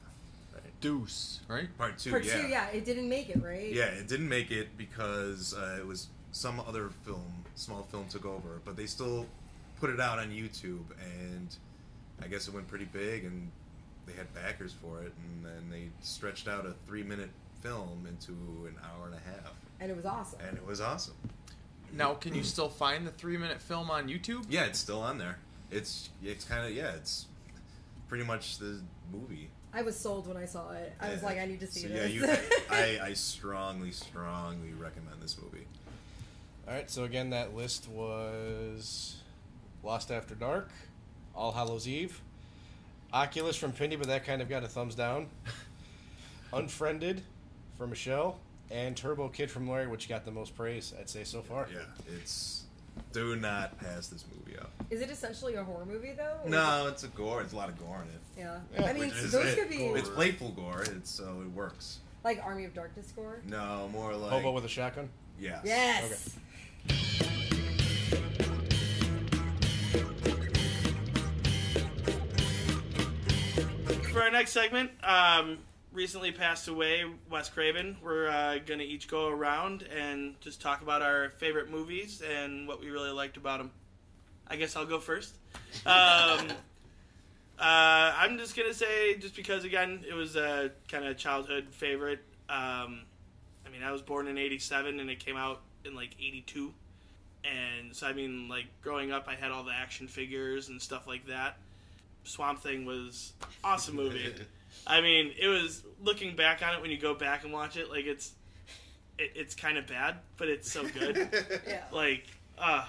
Deuce, 0.79 1.39
right? 1.47 1.75
Part 1.77 1.97
two, 1.97 2.11
Part 2.11 2.23
yeah. 2.23 2.41
two, 2.41 2.47
yeah, 2.47 2.67
it 2.67 2.85
didn't 2.85 3.09
make 3.09 3.29
it, 3.29 3.41
right? 3.43 3.71
Yeah, 3.71 3.85
it 3.85 4.07
didn't 4.07 4.29
make 4.29 4.51
it 4.51 4.77
because 4.77 5.53
uh, 5.55 5.77
it 5.79 5.85
was 5.85 6.07
some 6.31 6.59
other 6.59 6.89
film, 7.03 7.43
small 7.55 7.83
film 7.83 8.05
took 8.09 8.25
over, 8.25 8.61
but 8.63 8.77
they 8.77 8.85
still 8.85 9.25
put 9.79 9.89
it 9.89 9.99
out 9.99 10.19
on 10.19 10.29
YouTube, 10.29 10.85
and 11.01 11.55
I 12.21 12.27
guess 12.27 12.47
it 12.47 12.53
went 12.53 12.67
pretty 12.67 12.85
big, 12.85 13.25
and 13.25 13.49
they 14.05 14.13
had 14.13 14.31
backers 14.33 14.73
for 14.73 15.01
it, 15.01 15.13
and 15.25 15.45
then 15.45 15.69
they 15.71 15.89
stretched 16.01 16.47
out 16.47 16.65
a 16.65 16.73
three-minute 16.85 17.31
film 17.61 18.05
into 18.07 18.31
an 18.67 18.75
hour 18.83 19.07
and 19.07 19.15
a 19.15 19.41
half, 19.41 19.53
And 19.79 19.91
it 19.91 19.95
was 19.95 20.05
awesome. 20.05 20.39
and 20.47 20.57
it 20.57 20.65
was 20.65 20.81
awesome. 20.81 21.13
Now, 21.93 22.13
can 22.15 22.35
you 22.35 22.43
still 22.43 22.69
find 22.69 23.07
the 23.07 23.11
three-minute 23.11 23.61
film 23.61 23.89
on 23.89 24.07
YouTube? 24.07 24.45
Yeah, 24.49 24.65
it's 24.65 24.79
still 24.79 24.99
on 25.01 25.17
there. 25.17 25.37
It's 25.71 26.09
it's 26.23 26.43
kind 26.45 26.65
of 26.65 26.73
yeah, 26.73 26.91
it's 26.91 27.27
pretty 28.07 28.23
much 28.23 28.57
the 28.57 28.81
movie. 29.11 29.49
I 29.73 29.81
was 29.83 29.97
sold 29.97 30.27
when 30.27 30.37
I 30.37 30.45
saw 30.45 30.71
it. 30.71 30.93
I 30.99 31.11
was 31.11 31.21
Yeah. 31.21 31.27
like, 31.27 31.37
I 31.37 31.45
need 31.45 31.59
to 31.59 31.67
see 31.67 31.81
so, 31.81 31.87
this. 31.89 32.11
Yeah, 32.13 32.27
you, 32.27 32.37
I, 32.71 32.99
I 33.09 33.13
strongly, 33.13 33.91
strongly 33.91 34.73
recommend 34.73 35.21
this 35.21 35.37
movie. 35.41 35.67
All 36.67 36.73
right, 36.73 36.89
so 36.89 37.03
again, 37.03 37.29
that 37.31 37.53
list 37.55 37.87
was 37.89 39.17
Lost 39.83 40.09
After 40.11 40.35
Dark, 40.35 40.69
All 41.35 41.51
Hallows 41.51 41.87
Eve, 41.87 42.21
Oculus 43.13 43.55
from 43.55 43.71
Pindy, 43.71 43.97
but 43.97 44.07
that 44.07 44.25
kind 44.25 44.41
of 44.41 44.49
got 44.49 44.63
a 44.63 44.67
thumbs 44.67 44.95
down. 44.95 45.27
Unfriended 46.53 47.21
for 47.77 47.87
Michelle, 47.87 48.39
and 48.71 48.95
Turbo 48.95 49.29
Kid 49.29 49.49
from 49.51 49.69
Larry, 49.69 49.87
which 49.87 50.09
got 50.09 50.25
the 50.25 50.31
most 50.31 50.55
praise, 50.55 50.93
I'd 50.99 51.09
say 51.09 51.23
so 51.23 51.41
far. 51.41 51.67
Yeah, 51.73 51.79
it's 52.17 52.63
do 53.13 53.35
not 53.35 53.77
pass 53.79 54.07
this 54.07 54.25
movie 54.35 54.57
up. 54.57 54.71
Is 54.89 55.01
it 55.01 55.09
essentially 55.11 55.55
a 55.55 55.63
horror 55.63 55.85
movie 55.85 56.13
though? 56.17 56.37
Or 56.43 56.49
No, 56.49 56.87
it's 56.87 57.03
a 57.03 57.07
gore. 57.09 57.41
It's 57.41 57.53
a 57.53 57.55
lot 57.55 57.69
of 57.69 57.77
gore 57.79 58.01
in 58.03 58.09
it. 58.09 58.21
Yeah. 58.37 58.57
Yeah, 58.73 58.89
I 58.89 58.93
mean, 58.93 59.03
Which 59.09 59.13
is 59.13 59.31
those 59.31 59.45
it. 59.45 59.57
could 59.59 59.69
be 59.69 59.77
It's 59.85 60.09
playful 60.09 60.49
gore. 60.51 60.81
It's 60.83 61.09
so 61.09 61.41
it 61.41 61.51
works. 61.51 61.99
like 62.23 62.41
Army 62.43 62.65
of 62.65 62.73
Darkness 62.73 63.07
score. 63.07 63.39
No, 63.45 63.87
more 63.93 64.15
like 64.15 64.31
Hobo 64.31 64.51
with 64.51 64.65
a 64.65 64.69
shotgun. 64.69 65.09
yes. 65.39 65.61
Yes. 65.63 66.35
Okay. 66.89 67.17
For 74.11 74.21
our 74.23 74.31
next 74.31 74.51
segment, 74.51 74.91
um, 75.03 75.59
recently 75.97 76.31
passed 76.31 76.67
away 76.67 77.03
Wes 77.27 77.49
Craven. 77.49 77.97
We're 78.03 78.29
uh, 78.29 78.59
going 78.63 78.79
to 78.79 78.85
each 78.85 79.07
go 79.07 79.29
around 79.29 79.81
and 79.81 80.39
just 80.41 80.61
talk 80.61 80.83
about 80.83 81.01
our 81.01 81.31
favorite 81.37 81.71
movies 81.71 82.21
and 82.21 82.67
what 82.67 82.79
we 82.79 82.91
really 82.91 83.09
liked 83.09 83.35
about 83.35 83.57
them. 83.57 83.71
I 84.47 84.57
guess 84.57 84.75
I'll 84.75 84.85
go 84.85 84.99
first. 84.99 85.33
Um, 85.85 86.47
uh, 87.59 88.13
I'm 88.15 88.37
just 88.37 88.55
going 88.55 88.69
to 88.69 88.73
say, 88.73 89.17
just 89.17 89.35
because, 89.35 89.63
again, 89.63 90.03
it 90.07 90.13
was 90.13 90.35
a 90.35 90.71
kind 90.87 91.05
of 91.05 91.17
childhood 91.17 91.67
favorite. 91.71 92.19
Um, 92.47 93.01
I 93.65 93.69
mean, 93.71 93.83
I 93.83 93.91
was 93.91 94.03
born 94.03 94.27
in 94.27 94.37
87 94.37 94.99
and 94.99 95.09
it 95.09 95.19
came 95.19 95.35
out 95.35 95.61
in 95.83 95.95
like 95.95 96.11
82. 96.19 96.73
And 97.43 97.95
so, 97.95 98.05
I 98.05 98.13
mean, 98.13 98.47
like, 98.47 98.65
growing 98.83 99.11
up, 99.11 99.27
I 99.27 99.35
had 99.35 99.51
all 99.51 99.63
the 99.63 99.73
action 99.73 100.07
figures 100.07 100.69
and 100.69 100.79
stuff 100.79 101.07
like 101.07 101.25
that. 101.27 101.57
Swamp 102.23 102.61
Thing 102.61 102.85
was 102.85 103.33
awesome 103.63 103.95
movie. 103.95 104.33
I 104.85 105.01
mean, 105.01 105.33
it 105.39 105.47
was 105.47 105.83
looking 106.01 106.35
back 106.35 106.61
on 106.65 106.73
it 106.75 106.81
when 106.81 106.91
you 106.91 106.97
go 106.97 107.13
back 107.13 107.43
and 107.43 107.51
watch 107.51 107.77
it, 107.77 107.89
like 107.89 108.05
it's 108.05 108.31
it, 109.17 109.31
it's 109.35 109.55
kind 109.55 109.77
of 109.77 109.87
bad, 109.87 110.17
but 110.37 110.47
it's 110.47 110.71
so 110.71 110.87
good. 110.87 111.29
Yeah. 111.67 111.83
like, 111.91 112.25
uh 112.57 112.85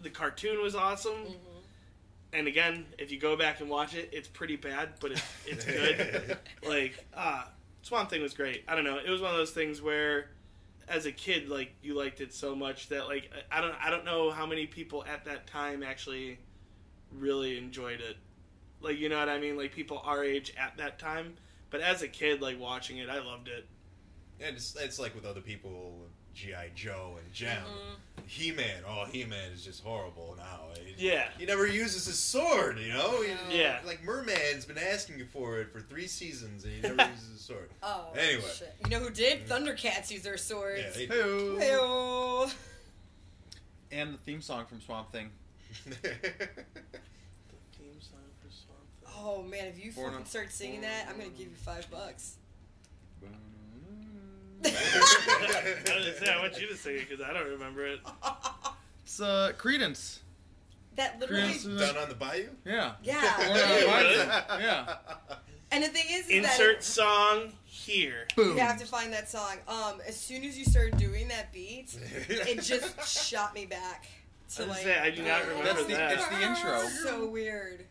the 0.00 0.10
cartoon 0.10 0.62
was 0.62 0.74
awesome. 0.76 1.26
And 2.32 2.46
again, 2.46 2.86
if 2.98 3.10
you 3.10 3.18
go 3.18 3.36
back 3.36 3.60
and 3.60 3.68
watch 3.70 3.94
it, 3.94 4.10
it's 4.12 4.28
pretty 4.28 4.56
bad, 4.56 4.90
but 5.00 5.12
it's 5.12 5.22
it's 5.46 5.64
good. 5.64 6.38
like, 6.66 7.04
ah, 7.16 7.50
Swamp 7.82 8.10
Thing 8.10 8.22
was 8.22 8.34
great. 8.34 8.64
I 8.68 8.74
don't 8.74 8.84
know. 8.84 8.98
It 8.98 9.08
was 9.10 9.20
one 9.20 9.30
of 9.30 9.36
those 9.36 9.50
things 9.50 9.80
where 9.80 10.28
as 10.88 11.04
a 11.06 11.12
kid 11.12 11.48
like 11.50 11.70
you 11.82 11.94
liked 11.94 12.20
it 12.20 12.32
so 12.32 12.54
much 12.56 12.88
that 12.88 13.06
like 13.06 13.30
I 13.52 13.60
don't 13.60 13.74
I 13.82 13.90
don't 13.90 14.04
know 14.04 14.30
how 14.30 14.46
many 14.46 14.66
people 14.66 15.04
at 15.04 15.24
that 15.26 15.46
time 15.46 15.82
actually 15.82 16.38
really 17.12 17.58
enjoyed 17.58 18.00
it. 18.00 18.16
Like 18.80 18.98
you 18.98 19.08
know 19.08 19.18
what 19.18 19.28
I 19.28 19.38
mean? 19.38 19.56
Like 19.56 19.72
people 19.72 20.00
our 20.04 20.24
age 20.24 20.52
at 20.58 20.76
that 20.78 20.98
time. 20.98 21.34
But 21.70 21.80
as 21.80 22.02
a 22.02 22.08
kid, 22.08 22.40
like 22.40 22.58
watching 22.58 22.98
it, 22.98 23.08
I 23.10 23.18
loved 23.18 23.48
it. 23.48 23.66
And 24.40 24.56
it's, 24.56 24.74
it's 24.76 24.98
like 24.98 25.14
with 25.14 25.26
other 25.26 25.40
people, 25.40 26.06
G.I. 26.34 26.70
Joe 26.74 27.18
and 27.22 27.32
Jem. 27.32 27.56
Mm-hmm. 27.58 28.22
He 28.26 28.52
Man, 28.52 28.82
oh, 28.88 29.04
He 29.10 29.24
Man 29.24 29.50
is 29.52 29.64
just 29.64 29.82
horrible 29.82 30.34
now. 30.38 30.60
He, 30.96 31.08
Yeah. 31.08 31.28
He 31.38 31.44
never 31.44 31.66
uses 31.66 32.06
his 32.06 32.18
sword, 32.18 32.78
you 32.78 32.92
know? 32.92 33.20
He- 33.22 33.58
Yeah. 33.58 33.80
Like 33.84 34.02
Merman's 34.04 34.64
been 34.64 34.78
asking 34.78 35.26
for 35.26 35.58
it 35.60 35.72
for 35.72 35.80
three 35.80 36.06
seasons 36.06 36.64
and 36.64 36.72
he 36.72 36.80
never 36.80 37.10
uses 37.10 37.30
his 37.32 37.40
sword. 37.40 37.68
Oh. 37.82 38.12
Anyway. 38.16 38.42
Shit. 38.54 38.74
You 38.84 38.90
know 38.90 39.00
who 39.00 39.10
did? 39.10 39.46
Thundercats 39.48 40.10
use 40.10 40.22
their 40.22 40.36
swords. 40.38 40.80
Yeah, 40.82 40.90
they, 40.94 41.06
Hey-oh. 41.06 42.50
And 43.90 44.14
the 44.14 44.18
theme 44.18 44.40
song 44.40 44.66
from 44.66 44.80
Swamp 44.80 45.10
Thing. 45.10 45.30
Theme 45.74 46.00
song 48.00 48.20
for 48.40 48.50
Swamp 48.50 48.86
Thing. 49.02 49.07
Oh 49.20 49.42
man, 49.42 49.66
if 49.66 49.82
you 49.84 49.90
fucking 49.92 50.24
start 50.26 50.50
singing 50.52 50.82
that, 50.82 51.06
I'm 51.08 51.16
gonna 51.18 51.30
give 51.30 51.48
you 51.48 51.54
five 51.56 51.90
bucks. 51.90 52.36
I 54.64 54.68
was 54.68 56.18
say 56.18 56.32
I 56.32 56.40
want 56.40 56.60
you 56.60 56.68
to 56.68 56.76
sing 56.76 56.96
it 56.96 57.08
because 57.08 57.24
I 57.24 57.32
don't 57.32 57.48
remember 57.48 57.86
it. 57.86 58.00
It's 59.04 59.20
uh, 59.22 59.52
Creedence. 59.56 60.18
That 60.96 61.18
literally, 61.18 61.44
Creedence 61.44 61.66
is- 61.66 61.80
Down 61.80 61.96
on 61.96 62.08
the 62.10 62.14
bayou? 62.14 62.48
Yeah. 62.66 62.92
yeah. 63.02 63.36
Born 63.38 63.48
Yeah, 63.56 63.86
Mars. 63.86 64.04
really? 64.04 64.64
Yeah. 64.64 64.94
And 65.72 65.82
the 65.82 65.88
thing 65.88 66.04
is, 66.10 66.26
is 66.28 66.44
Insert 66.44 66.80
that 66.80 66.84
song 66.84 67.52
here. 67.64 68.26
Boom. 68.36 68.54
you 68.56 68.62
have 68.62 68.78
to 68.80 68.84
find 68.86 69.10
that 69.14 69.30
song. 69.30 69.56
Um, 69.66 69.94
as 70.06 70.20
soon 70.20 70.44
as 70.44 70.58
you 70.58 70.66
started 70.66 70.98
doing 70.98 71.28
that 71.28 71.54
beat, 71.54 71.96
it 72.28 72.60
just 72.62 73.08
shot 73.08 73.54
me 73.54 73.64
back 73.64 74.04
I 74.06 74.54
to 74.56 74.60
was 74.68 74.68
like. 74.76 74.82
say 74.84 74.98
I 74.98 75.10
do 75.10 75.22
not 75.22 75.40
remember 75.48 75.64
That's 75.64 75.82
the- 75.84 75.94
that. 75.94 76.12
it's 76.12 76.28
the 76.28 76.42
intro. 76.42 76.80
So 77.02 77.26
weird. 77.30 77.86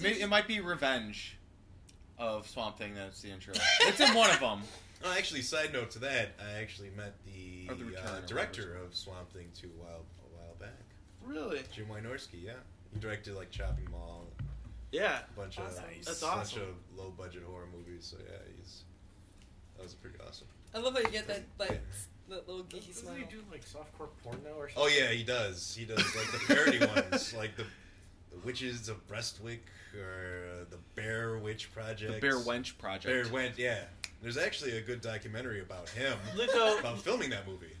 Maybe 0.00 0.20
it 0.20 0.28
might 0.28 0.46
be 0.46 0.60
Revenge 0.60 1.38
of 2.18 2.46
Swamp 2.48 2.78
Thing. 2.78 2.94
That's 2.94 3.20
the 3.22 3.30
intro. 3.30 3.54
It's 3.82 4.00
in 4.00 4.14
one 4.14 4.30
of 4.30 4.40
them. 4.40 4.60
Oh, 5.04 5.12
actually, 5.12 5.42
side 5.42 5.74
note 5.74 5.90
to 5.90 5.98
that, 6.00 6.30
I 6.40 6.58
actually 6.58 6.88
met 6.96 7.12
the, 7.26 7.66
the 7.68 8.00
uh, 8.02 8.20
director 8.26 8.74
of 8.82 8.94
Swamp 8.94 9.30
Thing 9.30 9.44
2 9.54 9.66
a 9.66 9.84
while, 9.84 10.06
a 10.24 10.34
while 10.34 10.54
back. 10.58 10.70
Really? 11.22 11.60
Jim 11.70 11.84
Wynorski, 11.86 12.42
yeah. 12.42 12.52
He 12.94 12.98
directed 12.98 13.34
like 13.36 13.50
Chopping 13.50 13.86
Mall, 13.90 14.24
Yeah. 14.92 15.18
a 15.30 15.38
bunch 15.38 15.58
Awesome. 15.58 15.84
of 15.84 15.90
That's 16.06 16.22
awesome. 16.22 16.28
bunch 16.38 16.48
awesome. 16.54 16.62
of 16.62 16.98
low 16.98 17.10
budget 17.10 17.42
horror 17.46 17.68
movies. 17.76 18.08
So 18.10 18.16
yeah, 18.26 18.38
he's 18.56 18.84
that 19.76 19.82
was 19.82 19.92
pretty 19.94 20.16
awesome. 20.26 20.46
I 20.74 20.78
love 20.78 20.94
how 20.94 21.00
you 21.00 21.08
get 21.08 21.28
that 21.28 21.42
like 21.58 21.70
Yeah. 21.72 21.76
that 22.36 22.48
little 22.48 22.64
geeky 22.64 22.88
Doesn't 22.88 22.94
smile. 23.04 23.14
he 23.16 23.24
do 23.24 23.42
like 23.52 23.66
softcore 23.66 24.08
porn 24.24 24.40
now 24.44 24.52
or 24.58 24.70
Oh 24.78 24.88
yeah, 24.88 25.08
he 25.08 25.22
does. 25.24 25.74
He 25.78 25.84
does 25.84 25.98
like 25.98 26.32
the 26.32 26.54
parody 26.54 26.78
ones, 27.10 27.34
like 27.34 27.54
the 27.56 27.64
the 28.36 28.46
Witches 28.46 28.88
of 28.88 29.06
Breastwick 29.08 29.60
or 29.94 30.46
uh, 30.60 30.64
the 30.70 30.78
Bear 30.94 31.38
Witch 31.38 31.72
Project. 31.72 32.14
The 32.14 32.20
Bare 32.20 32.38
Wench 32.38 32.76
Project. 32.78 33.04
Bare 33.06 33.24
Wench, 33.24 33.58
yeah. 33.58 33.80
There's 34.22 34.38
actually 34.38 34.78
a 34.78 34.80
good 34.80 35.00
documentary 35.00 35.60
about 35.60 35.88
him 35.90 36.18
about 36.80 36.98
filming 36.98 37.30
that 37.30 37.46
movie. 37.46 37.74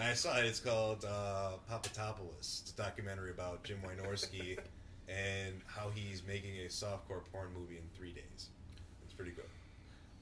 I 0.00 0.14
saw 0.14 0.38
it. 0.38 0.46
It's 0.46 0.60
called 0.60 1.04
uh, 1.04 1.52
Popatopolis. 1.70 2.62
It's 2.62 2.72
a 2.72 2.76
documentary 2.76 3.30
about 3.30 3.62
Jim 3.62 3.78
Wynorski 3.84 4.58
and 5.08 5.60
how 5.66 5.90
he's 5.94 6.22
making 6.26 6.56
a 6.64 6.68
softcore 6.68 7.22
porn 7.32 7.48
movie 7.56 7.76
in 7.76 7.82
three 7.96 8.12
days. 8.12 8.48
It's 9.04 9.14
pretty 9.14 9.32
good. 9.32 9.44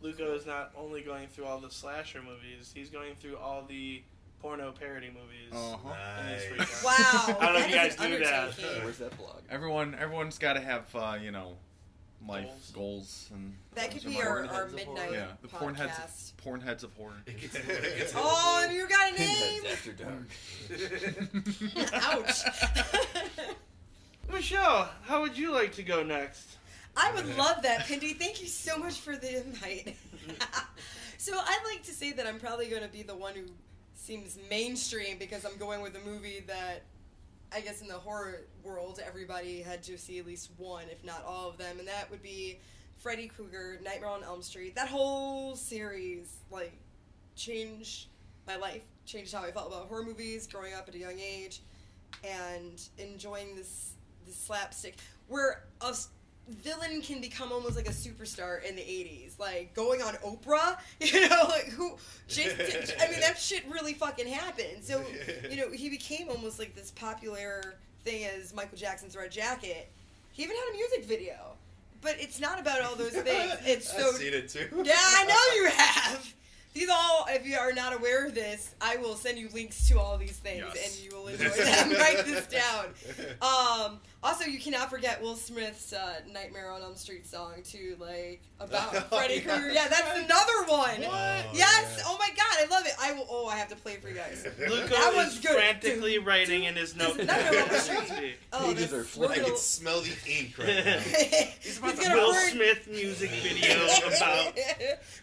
Luco 0.02 0.34
is 0.34 0.46
not 0.46 0.72
only 0.76 1.02
going 1.02 1.28
through 1.28 1.44
all 1.44 1.60
the 1.60 1.70
slasher 1.70 2.22
movies, 2.22 2.72
he's 2.74 2.90
going 2.90 3.14
through 3.16 3.36
all 3.36 3.64
the 3.68 4.02
porno 4.40 4.72
parody 4.72 5.08
movies. 5.08 5.52
Uh-huh. 5.52 5.94
Nice. 6.24 6.44
freaked. 6.44 6.84
Wow. 6.84 7.36
I 7.40 7.44
don't 7.46 7.54
know 7.54 7.60
if 7.60 7.68
you 7.68 7.74
guys 7.74 7.96
do 7.96 8.18
that. 8.24 8.52
Where's 8.82 8.98
that 8.98 9.16
blog? 9.16 9.36
Everyone, 9.50 9.94
everyone's 9.98 10.38
got 10.38 10.54
to 10.54 10.60
have, 10.60 10.84
uh, 10.94 11.16
you 11.20 11.30
know, 11.30 11.56
life 12.26 12.46
Goals. 12.46 12.70
goals, 12.74 13.30
and 13.34 13.54
That 13.74 13.90
could 13.90 14.02
those 14.02 14.14
be 14.14 14.20
our, 14.22 14.40
our 14.40 14.46
Pornheads 14.46 14.66
of 14.66 14.74
midnight 14.74 14.98
horror. 15.06 15.14
yeah, 15.14 15.26
the 15.42 15.48
porn 15.48 15.74
heads, 15.74 15.92
podcast. 15.92 16.36
porn 16.42 16.60
heads 16.60 16.84
of 16.84 16.92
horror. 16.94 17.12
It 17.26 17.40
gets- 17.40 17.54
it 17.56 17.98
gets- 17.98 18.12
Oh, 18.16 18.62
and 18.64 18.72
you 18.76 18.86
got 18.88 19.12
a 19.14 19.18
name. 19.18 19.62
Pinheads 19.62 19.72
After 19.72 19.92
Dark. 19.92 20.28
Ouch. 22.04 22.42
Michelle, 24.32 24.90
how 25.02 25.20
would 25.22 25.36
you 25.36 25.52
like 25.52 25.72
to 25.74 25.82
go 25.82 26.02
next? 26.02 26.56
I 26.96 27.12
would 27.14 27.36
love 27.36 27.62
that, 27.62 27.80
Pindy. 27.86 28.16
Thank 28.16 28.40
you 28.42 28.48
so 28.48 28.76
much 28.76 29.00
for 29.00 29.16
the 29.16 29.40
invite. 29.44 29.96
so 31.18 31.32
I'd 31.36 31.62
like 31.72 31.82
to 31.84 31.92
say 31.92 32.12
that 32.12 32.26
I'm 32.26 32.38
probably 32.38 32.68
going 32.68 32.82
to 32.82 32.88
be 32.88 33.02
the 33.02 33.14
one 33.16 33.34
who 33.34 33.42
seems 34.00 34.38
mainstream 34.48 35.18
because 35.18 35.44
I'm 35.44 35.56
going 35.58 35.82
with 35.82 35.94
a 35.94 36.08
movie 36.08 36.42
that 36.46 36.82
I 37.52 37.60
guess 37.60 37.82
in 37.82 37.88
the 37.88 37.94
horror 37.94 38.42
world 38.62 39.00
everybody 39.06 39.60
had 39.60 39.82
to 39.84 39.98
see 39.98 40.18
at 40.18 40.26
least 40.26 40.50
one, 40.56 40.84
if 40.90 41.04
not 41.04 41.22
all 41.26 41.50
of 41.50 41.58
them, 41.58 41.78
and 41.78 41.86
that 41.86 42.10
would 42.10 42.22
be 42.22 42.58
Freddy 42.96 43.28
Krueger, 43.28 43.78
Nightmare 43.84 44.08
on 44.08 44.24
Elm 44.24 44.42
Street. 44.42 44.74
That 44.74 44.88
whole 44.88 45.54
series 45.54 46.38
like 46.50 46.72
changed 47.36 48.06
my 48.46 48.56
life, 48.56 48.82
changed 49.04 49.34
how 49.34 49.42
I 49.42 49.50
felt 49.50 49.68
about 49.68 49.88
horror 49.88 50.02
movies 50.02 50.46
growing 50.46 50.72
up 50.72 50.88
at 50.88 50.94
a 50.94 50.98
young 50.98 51.18
age, 51.20 51.60
and 52.24 52.80
enjoying 52.98 53.54
this 53.54 53.92
this 54.26 54.36
slapstick. 54.36 54.96
We're 55.28 55.56
us 55.80 56.08
villain 56.48 57.00
can 57.00 57.20
become 57.20 57.52
almost 57.52 57.76
like 57.76 57.86
a 57.86 57.92
superstar 57.92 58.62
in 58.64 58.74
the 58.74 58.82
80s 58.82 59.38
like 59.38 59.72
going 59.74 60.02
on 60.02 60.14
oprah 60.14 60.76
you 61.00 61.28
know 61.28 61.44
like 61.48 61.66
who 61.68 61.96
Jason, 62.28 62.58
i 63.00 63.08
mean 63.10 63.20
that 63.20 63.38
shit 63.38 63.64
really 63.70 63.94
fucking 63.94 64.26
happened. 64.26 64.82
So 64.82 65.04
you 65.48 65.56
know 65.56 65.70
he 65.70 65.88
became 65.88 66.28
almost 66.28 66.58
like 66.58 66.74
this 66.74 66.90
popular 66.90 67.76
thing 68.04 68.24
as 68.24 68.52
michael 68.54 68.76
jackson's 68.78 69.14
red 69.16 69.30
jacket. 69.30 69.88
He 70.32 70.42
even 70.42 70.56
had 70.56 70.74
a 70.74 70.76
music 70.76 71.04
video. 71.04 71.34
But 72.02 72.16
it's 72.18 72.40
not 72.40 72.58
about 72.58 72.80
all 72.80 72.96
those 72.96 73.12
things. 73.12 73.52
It's 73.66 73.92
so 73.92 74.08
I've 74.08 74.14
seen 74.14 74.32
it 74.32 74.48
too. 74.48 74.66
yeah 74.84 74.94
i 74.96 75.24
know 75.26 75.62
you 75.62 75.70
have. 75.70 76.34
These 76.72 76.88
all 76.88 77.26
if 77.28 77.46
you 77.46 77.56
are 77.56 77.72
not 77.72 77.92
aware 77.94 78.26
of 78.26 78.34
this 78.34 78.74
i 78.80 78.96
will 78.96 79.14
send 79.16 79.38
you 79.38 79.48
links 79.52 79.86
to 79.88 79.98
all 80.00 80.16
these 80.16 80.38
things 80.38 80.64
Yes. 80.74 80.96
and 80.96 81.04
you 81.04 81.16
will 81.16 81.28
enjoy 81.28 81.48
them. 81.48 81.90
Write 81.92 82.24
this 82.24 82.46
down. 82.46 82.86
Um, 83.42 83.98
also, 84.22 84.44
you 84.44 84.58
cannot 84.60 84.90
forget 84.90 85.22
Will 85.22 85.34
Smith's 85.36 85.92
uh, 85.92 86.20
"Nightmare 86.30 86.70
on 86.70 86.82
Elm 86.82 86.94
Street" 86.96 87.26
song 87.26 87.54
too, 87.64 87.96
like 87.98 88.42
about 88.60 88.94
Oh, 88.94 89.16
Freddy 89.16 89.36
yeah. 89.36 89.40
Krueger. 89.40 89.70
Yeah, 89.72 89.88
that's 89.88 90.18
another 90.18 90.66
one. 90.66 91.04
Oh, 91.10 91.42
yes. 91.54 91.94
yeah. 91.98 92.02
Oh 92.06 92.16
my 92.18 92.28
god, 92.28 92.46
I 92.58 92.66
love 92.70 92.86
it. 92.86 92.92
I 93.00 93.12
will. 93.12 93.26
Oh, 93.30 93.46
I 93.46 93.56
have 93.56 93.68
to 93.68 93.76
play 93.76 93.92
it 93.94 94.02
for 94.02 94.08
you 94.08 94.14
guys. 94.16 94.44
Luca 94.58 94.88
That 94.90 95.10
is 95.12 95.16
one's 95.16 95.40
good. 95.40 95.52
frantically 95.56 96.14
Dude, 96.18 96.26
writing 96.26 96.60
dude, 96.60 96.68
in 96.70 96.76
his 96.76 96.94
notebook. 96.96 97.20
is 97.20 97.26
Nightmare 97.28 97.62
on 97.62 97.68
Elm 97.68 97.70
as 97.70 97.88
we 97.88 97.94
Street. 97.96 98.08
speak. 98.18 98.34
Oh, 98.52 98.66
Pages 98.74 98.92
are 98.92 98.96
we're 98.98 99.04
flipping. 99.04 99.40
I 99.40 99.44
can 99.48 99.56
smell 99.56 100.00
the 100.02 100.12
ink 100.28 100.58
right 100.58 100.84
now. 100.84 100.98
He's 101.60 101.78
About 101.78 101.96
the 101.96 102.10
Will 102.12 102.32
burn- 102.32 102.50
Smith 102.50 102.88
music 102.90 103.30
video 103.30 103.84
about 104.06 104.58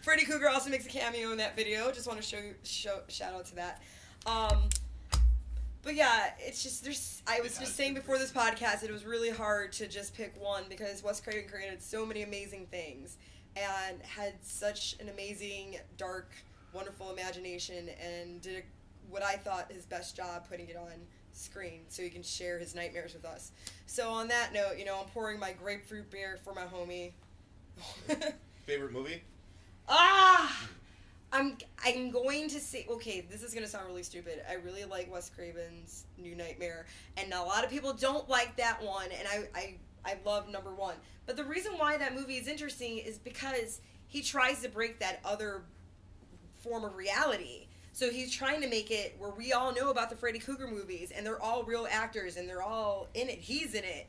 Freddy 0.02 0.24
Krueger 0.24 0.48
also 0.48 0.70
makes 0.70 0.86
a 0.86 0.88
cameo 0.88 1.30
in 1.30 1.38
that 1.38 1.54
video. 1.56 1.90
Just 1.92 2.06
want 2.08 2.20
to 2.20 2.26
show 2.26 2.38
show 2.64 3.00
shout 3.08 3.32
out 3.34 3.46
to 3.46 3.54
that. 3.56 3.82
Um, 4.26 4.58
but 5.82 5.94
yeah, 5.94 6.30
it's 6.38 6.62
just 6.62 6.84
there's. 6.84 7.22
I 7.26 7.40
was 7.40 7.58
just 7.58 7.76
saying 7.76 7.94
before 7.94 8.18
this 8.18 8.32
podcast, 8.32 8.82
it 8.82 8.90
was 8.90 9.04
really 9.04 9.30
hard 9.30 9.72
to 9.74 9.86
just 9.86 10.14
pick 10.14 10.34
one 10.40 10.64
because 10.68 11.02
Wes 11.02 11.20
Craven 11.20 11.48
created 11.48 11.82
so 11.82 12.04
many 12.04 12.22
amazing 12.22 12.66
things 12.70 13.16
and 13.56 14.00
had 14.02 14.34
such 14.42 14.96
an 15.00 15.08
amazing, 15.08 15.76
dark, 15.96 16.30
wonderful 16.72 17.10
imagination 17.10 17.88
and 18.02 18.40
did 18.40 18.64
what 19.10 19.22
I 19.22 19.34
thought 19.34 19.70
his 19.72 19.86
best 19.86 20.16
job 20.16 20.48
putting 20.48 20.68
it 20.68 20.76
on 20.76 20.92
screen 21.32 21.82
so 21.88 22.02
he 22.02 22.10
can 22.10 22.22
share 22.22 22.58
his 22.58 22.74
nightmares 22.74 23.14
with 23.14 23.24
us. 23.24 23.52
So 23.86 24.10
on 24.10 24.28
that 24.28 24.52
note, 24.52 24.78
you 24.78 24.84
know, 24.84 24.98
I'm 25.00 25.08
pouring 25.08 25.38
my 25.38 25.52
grapefruit 25.52 26.10
beer 26.10 26.38
for 26.42 26.54
my 26.54 26.64
homie. 26.64 27.12
Favorite 28.66 28.92
movie? 28.92 29.22
Ah, 29.88 30.68
I'm 31.32 31.58
I'm 31.84 32.10
going 32.10 32.48
to 32.48 32.60
say 32.60 32.86
okay. 32.90 33.20
This 33.20 33.42
is 33.42 33.52
gonna 33.52 33.66
sound 33.66 33.86
really 33.86 34.02
stupid. 34.02 34.42
I 34.48 34.54
really 34.54 34.84
like 34.84 35.12
Wes 35.12 35.30
Craven's 35.30 36.04
New 36.16 36.34
Nightmare, 36.34 36.86
and 37.16 37.32
a 37.32 37.42
lot 37.42 37.64
of 37.64 37.70
people 37.70 37.92
don't 37.92 38.28
like 38.28 38.56
that 38.56 38.82
one. 38.82 39.08
And 39.16 39.28
I 39.28 39.58
I 39.58 39.74
I 40.04 40.16
love 40.24 40.48
number 40.48 40.74
one. 40.74 40.94
But 41.26 41.36
the 41.36 41.44
reason 41.44 41.72
why 41.76 41.98
that 41.98 42.14
movie 42.14 42.36
is 42.36 42.48
interesting 42.48 42.98
is 42.98 43.18
because 43.18 43.80
he 44.06 44.22
tries 44.22 44.62
to 44.62 44.68
break 44.68 45.00
that 45.00 45.20
other 45.24 45.62
form 46.62 46.84
of 46.84 46.96
reality. 46.96 47.66
So 47.92 48.10
he's 48.10 48.32
trying 48.32 48.60
to 48.62 48.68
make 48.68 48.90
it 48.90 49.16
where 49.18 49.30
we 49.30 49.52
all 49.52 49.74
know 49.74 49.90
about 49.90 50.08
the 50.08 50.16
Freddy 50.16 50.38
Krueger 50.38 50.68
movies, 50.68 51.10
and 51.10 51.26
they're 51.26 51.42
all 51.42 51.64
real 51.64 51.86
actors, 51.90 52.36
and 52.36 52.48
they're 52.48 52.62
all 52.62 53.08
in 53.12 53.28
it. 53.28 53.38
He's 53.38 53.74
in 53.74 53.84
it, 53.84 54.06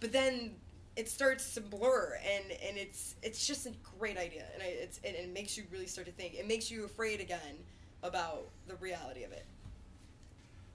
but 0.00 0.12
then 0.12 0.56
it 0.96 1.08
starts 1.08 1.54
to 1.54 1.60
blur, 1.60 2.18
and 2.24 2.52
and 2.66 2.76
it's 2.76 3.14
it's 3.22 3.46
just 3.46 3.66
a 3.66 3.72
great 3.98 4.16
idea, 4.16 4.44
and 4.54 4.62
I, 4.62 4.66
it's 4.66 5.00
and 5.04 5.14
it 5.14 5.32
makes 5.32 5.56
you 5.56 5.64
really 5.70 5.86
start 5.86 6.06
to 6.06 6.12
think. 6.12 6.34
It 6.34 6.46
makes 6.46 6.70
you 6.70 6.84
afraid 6.84 7.20
again 7.20 7.58
about 8.02 8.48
the 8.66 8.76
reality 8.76 9.24
of 9.24 9.32
it. 9.32 9.46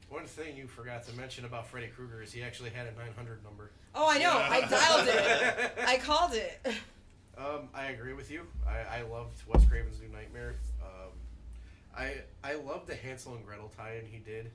One 0.09 0.25
thing 0.25 0.55
you 0.55 0.67
forgot 0.67 1.05
to 1.07 1.15
mention 1.15 1.45
about 1.45 1.67
Freddy 1.67 1.87
Krueger 1.87 2.21
is 2.21 2.31
he 2.31 2.43
actually 2.43 2.69
had 2.69 2.85
a 2.87 2.91
900 2.91 3.43
number. 3.43 3.71
Oh, 3.95 4.07
I 4.09 4.19
know. 4.19 4.37
I 4.37 4.61
dialed 4.61 5.07
it. 5.07 5.71
I 5.87 5.97
called 5.97 6.33
it. 6.33 6.61
Um, 7.37 7.69
I 7.73 7.87
agree 7.87 8.13
with 8.13 8.29
you. 8.29 8.41
I, 8.67 8.99
I 8.99 9.01
loved 9.01 9.41
Wes 9.47 9.65
Craven's 9.65 9.99
New 9.99 10.07
Nightmare. 10.09 10.55
Um, 10.81 11.11
I 11.97 12.17
I 12.43 12.55
loved 12.55 12.87
the 12.87 12.95
Hansel 12.95 13.33
and 13.35 13.45
Gretel 13.45 13.71
tie-in 13.75 14.05
he 14.05 14.19
did. 14.19 14.51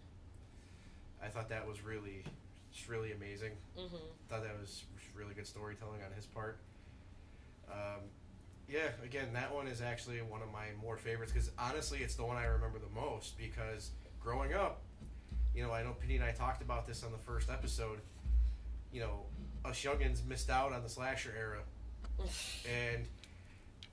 I 1.23 1.29
thought 1.29 1.49
that 1.51 1.66
was 1.66 1.85
really, 1.85 2.25
just 2.72 2.88
really 2.88 3.12
amazing. 3.12 3.52
hmm 3.76 3.96
Thought 4.28 4.42
that 4.44 4.59
was 4.61 4.85
really 5.14 5.35
good 5.35 5.46
storytelling 5.46 6.00
on 6.04 6.12
his 6.14 6.26
part. 6.26 6.59
Um, 7.70 8.00
yeah, 8.68 8.88
again, 9.04 9.33
that 9.33 9.52
one 9.52 9.66
is 9.66 9.80
actually 9.80 10.18
one 10.22 10.42
of 10.42 10.52
my 10.52 10.66
more 10.80 10.96
favorites 10.96 11.33
because 11.33 11.50
honestly, 11.59 12.00
it's 12.00 12.14
the 12.14 12.24
one 12.24 12.37
I 12.37 12.44
remember 12.44 12.78
the 12.78 12.94
most 13.00 13.37
because 13.37 13.90
growing 14.20 14.54
up, 14.54 14.83
you 15.54 15.62
know, 15.62 15.72
I 15.72 15.83
know 15.83 15.96
Penny 16.00 16.16
and 16.16 16.24
I 16.24 16.30
talked 16.33 16.62
about 16.62 16.87
this 16.87 17.02
on 17.02 17.11
the 17.12 17.18
first 17.18 17.50
episode. 17.50 17.98
You 18.92 19.00
know, 19.00 19.20
us 19.64 19.83
youngins 19.83 20.24
missed 20.26 20.50
out 20.50 20.72
on 20.72 20.83
the 20.83 20.88
slasher 20.88 21.33
era, 21.37 21.59
and 22.68 23.06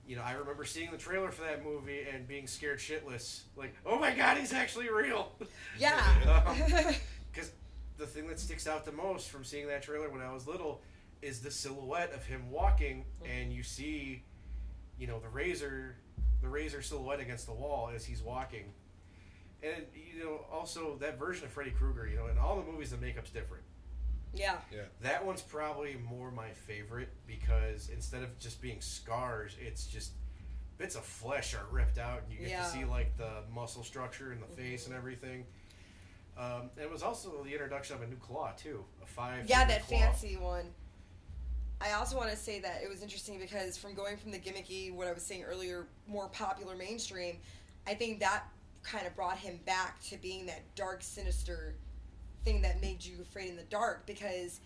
you 0.07 0.15
know, 0.15 0.21
I 0.23 0.33
remember 0.33 0.63
seeing 0.63 0.89
the 0.91 0.97
trailer 0.97 1.31
for 1.31 1.41
that 1.43 1.63
movie 1.65 2.05
and 2.11 2.27
being 2.27 2.47
scared 2.47 2.79
shitless, 2.79 3.41
like, 3.55 3.75
oh 3.85 3.99
my 3.99 4.13
god, 4.13 4.37
he's 4.37 4.53
actually 4.53 4.89
real. 4.89 5.31
Yeah. 5.77 6.55
Because 7.33 7.51
the 7.97 8.05
thing 8.07 8.27
that 8.27 8.39
sticks 8.39 8.67
out 8.67 8.85
the 8.85 8.91
most 8.91 9.29
from 9.29 9.43
seeing 9.43 9.67
that 9.67 9.81
trailer 9.81 10.09
when 10.09 10.21
I 10.21 10.31
was 10.33 10.47
little 10.47 10.81
is 11.21 11.39
the 11.41 11.51
silhouette 11.51 12.13
of 12.13 12.25
him 12.25 12.51
walking, 12.51 13.05
mm-hmm. 13.23 13.31
and 13.31 13.51
you 13.53 13.63
see, 13.63 14.23
you 14.99 15.07
know, 15.07 15.19
the 15.19 15.29
razor, 15.29 15.95
the 16.41 16.47
razor 16.49 16.81
silhouette 16.81 17.19
against 17.19 17.45
the 17.47 17.53
wall 17.53 17.89
as 17.93 18.05
he's 18.05 18.21
walking. 18.21 18.65
And 19.63 19.83
you 19.95 20.23
know, 20.23 20.45
also 20.51 20.97
that 20.99 21.17
version 21.17 21.45
of 21.45 21.51
Freddy 21.51 21.71
Krueger, 21.71 22.07
you 22.07 22.15
know, 22.15 22.27
in 22.27 22.37
all 22.37 22.55
the 22.57 22.71
movies, 22.71 22.91
the 22.91 22.97
makeup's 22.97 23.31
different. 23.31 23.63
yeah. 24.33 24.57
Yeah. 24.71 24.81
That 25.01 25.25
one's 25.25 25.41
probably 25.41 25.95
more 26.07 26.29
my 26.29 26.49
favorite 26.49 27.09
because 27.25 27.89
instead 27.89 28.21
of 28.21 28.37
just 28.37 28.61
being 28.61 28.81
scars, 28.81 29.55
it's 29.59 29.87
just 29.87 30.11
bits 30.77 30.95
of 30.95 31.03
flesh 31.03 31.55
are 31.55 31.65
ripped 31.71 31.97
out, 31.97 32.21
and 32.23 32.31
you 32.31 32.37
get 32.39 32.49
Yeah. 32.49 32.63
to 32.63 32.69
see 32.69 32.85
like 32.85 33.17
the 33.17 33.41
muscle 33.51 33.83
structure 33.83 34.31
in 34.31 34.39
the 34.39 34.45
face 34.45 34.85
and 34.85 34.93
mm-hmm. 34.93 34.99
everything. 34.99 35.45
Um, 36.37 36.69
it 36.79 36.89
was 36.89 37.01
also 37.01 37.43
the 37.43 37.51
introduction 37.51 37.95
of 37.95 38.03
a 38.03 38.07
new 38.07 38.15
claw 38.17 38.51
too, 38.55 38.83
a 39.03 39.05
five. 39.07 39.49
Yeah, 39.49 39.65
that 39.65 39.87
claw. 39.87 39.99
fancy 39.99 40.37
one. 40.37 40.65
I 41.79 41.93
also 41.93 42.17
want 42.17 42.31
to 42.31 42.35
say 42.35 42.59
that 42.59 42.81
it 42.83 42.89
was 42.89 43.01
interesting 43.01 43.39
because 43.39 43.77
from 43.77 43.93
going 43.93 44.17
from 44.17 44.31
the 44.31 44.39
gimmicky, 44.39 44.91
what 44.93 45.07
I 45.07 45.13
was 45.13 45.23
saying 45.23 45.43
earlier, 45.43 45.87
more 46.07 46.27
popular 46.29 46.75
mainstream, 46.75 47.37
I 47.85 47.93
think 47.93 48.19
that 48.19 48.43
kind 48.83 49.05
of 49.05 49.15
brought 49.15 49.37
him 49.37 49.59
back 49.65 50.01
to 50.03 50.17
being 50.17 50.45
that 50.47 50.61
dark, 50.75 51.03
sinister 51.03 51.75
thing 52.43 52.61
that 52.61 52.81
made 52.81 53.03
you 53.03 53.21
afraid 53.21 53.49
in 53.49 53.55
the 53.55 53.63
dark 53.63 54.05
because 54.05 54.61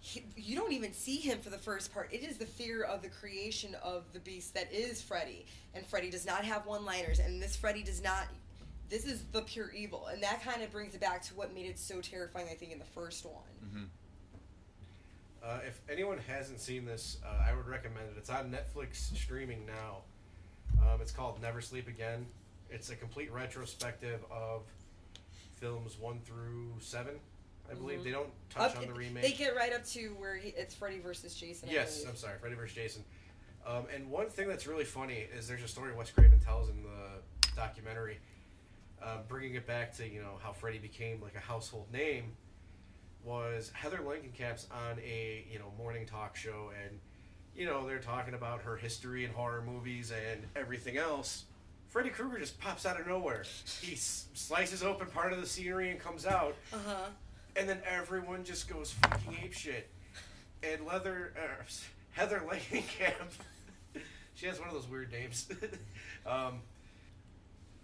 he, 0.00 0.24
you 0.36 0.54
don't 0.56 0.72
even 0.72 0.92
see 0.92 1.16
him 1.16 1.40
for 1.40 1.50
the 1.50 1.58
first 1.58 1.92
part. 1.92 2.12
It 2.12 2.22
is 2.22 2.36
the 2.36 2.46
fear 2.46 2.82
of 2.82 3.02
the 3.02 3.08
creation 3.08 3.74
of 3.82 4.04
the 4.12 4.20
beast 4.20 4.54
that 4.54 4.72
is 4.72 5.02
Freddy. 5.02 5.46
And 5.74 5.84
Freddy 5.84 6.10
does 6.10 6.24
not 6.24 6.44
have 6.44 6.64
one 6.64 6.84
liners, 6.84 7.18
and 7.18 7.42
this 7.42 7.56
Freddy 7.56 7.82
does 7.82 8.02
not. 8.02 8.26
This 8.88 9.04
is 9.04 9.22
the 9.32 9.42
pure 9.42 9.70
evil. 9.72 10.06
And 10.06 10.22
that 10.22 10.42
kind 10.42 10.62
of 10.62 10.70
brings 10.70 10.94
it 10.94 11.00
back 11.00 11.22
to 11.24 11.34
what 11.34 11.52
made 11.54 11.66
it 11.66 11.78
so 11.78 12.00
terrifying, 12.00 12.46
I 12.50 12.54
think, 12.54 12.72
in 12.72 12.78
the 12.78 12.84
first 12.84 13.24
one. 13.24 13.90
Uh, 15.42 15.58
if 15.66 15.80
anyone 15.88 16.18
hasn't 16.26 16.60
seen 16.60 16.84
this, 16.84 17.18
uh, 17.24 17.44
I 17.48 17.54
would 17.54 17.66
recommend 17.68 18.08
it. 18.10 18.14
It's 18.18 18.30
on 18.30 18.50
Netflix 18.50 18.96
streaming 19.16 19.64
now. 19.66 19.98
Um, 20.82 21.00
it's 21.00 21.12
called 21.12 21.40
Never 21.40 21.60
Sleep 21.60 21.86
Again. 21.88 22.26
It's 22.68 22.90
a 22.90 22.96
complete 22.96 23.30
retrospective 23.32 24.24
of 24.30 24.62
films 25.60 25.98
one 25.98 26.20
through 26.24 26.72
seven. 26.80 27.14
I 27.70 27.74
believe 27.74 28.00
Mhm. 28.00 28.04
they 28.04 28.10
don't 28.10 28.32
touch 28.50 28.72
Up- 28.72 28.78
on 28.82 28.86
the 28.88 28.92
remake. 28.92 29.22
They 29.22 29.32
get 29.32 29.54
right 29.56 29.72
up 29.72 29.84
to 29.86 30.14
where 30.14 30.36
he, 30.36 30.48
it's 30.50 30.74
Freddy 30.74 30.98
versus 30.98 31.34
Jason. 31.34 31.68
Yes. 31.68 32.04
I'm 32.04 32.16
sorry, 32.16 32.38
Freddy 32.38 32.54
vs. 32.56 32.74
Jason. 32.74 33.04
Um, 33.64 33.86
and 33.92 34.08
one 34.10 34.28
thing 34.28 34.46
that's 34.48 34.66
really 34.66 34.84
funny 34.84 35.26
is 35.32 35.48
there's 35.48 35.62
a 35.62 35.68
story 35.68 35.92
Wes 35.92 36.10
Craven 36.10 36.38
tells 36.40 36.68
in 36.70 36.82
the 36.82 37.20
documentary, 37.56 38.18
uh, 39.02 39.18
bringing 39.28 39.54
it 39.54 39.66
back 39.66 39.94
to 39.96 40.08
you 40.08 40.20
know 40.20 40.38
how 40.42 40.52
Freddy 40.52 40.78
became 40.78 41.20
like 41.22 41.34
a 41.36 41.40
household 41.40 41.86
name. 41.92 42.32
Was 43.24 43.72
Heather 43.74 43.98
Langenkamp's 43.98 44.66
on 44.70 44.98
a 45.00 45.44
you 45.50 45.58
know 45.58 45.72
morning 45.76 46.06
talk 46.06 46.36
show 46.36 46.70
and 46.84 46.98
you 47.56 47.66
know 47.66 47.86
they're 47.86 47.98
talking 47.98 48.34
about 48.34 48.62
her 48.62 48.76
history 48.76 49.24
in 49.24 49.30
horror 49.32 49.62
movies 49.66 50.12
and 50.12 50.42
everything 50.54 50.96
else. 50.96 51.44
Freddy 51.88 52.10
Krueger 52.10 52.38
just 52.38 52.58
pops 52.60 52.84
out 52.86 53.00
of 53.00 53.06
nowhere. 53.06 53.44
He 53.80 53.94
s- 53.94 54.26
slices 54.34 54.82
open 54.82 55.06
part 55.08 55.32
of 55.32 55.40
the 55.40 55.46
scenery 55.46 55.90
and 55.90 55.98
comes 55.98 56.26
out, 56.26 56.54
Uh 56.72 56.76
huh. 56.86 56.96
and 57.56 57.68
then 57.68 57.80
everyone 57.88 58.44
just 58.44 58.68
goes 58.68 58.92
fucking 58.92 59.36
ape 59.42 59.52
shit. 59.54 59.88
And 60.62 60.84
Leather 60.86 61.32
uh, 61.36 61.64
Heather 62.12 62.42
Langenkamp, 62.46 63.30
she 64.34 64.46
has 64.46 64.58
one 64.60 64.68
of 64.68 64.74
those 64.74 64.88
weird 64.88 65.10
names. 65.10 65.48
um, 66.26 66.60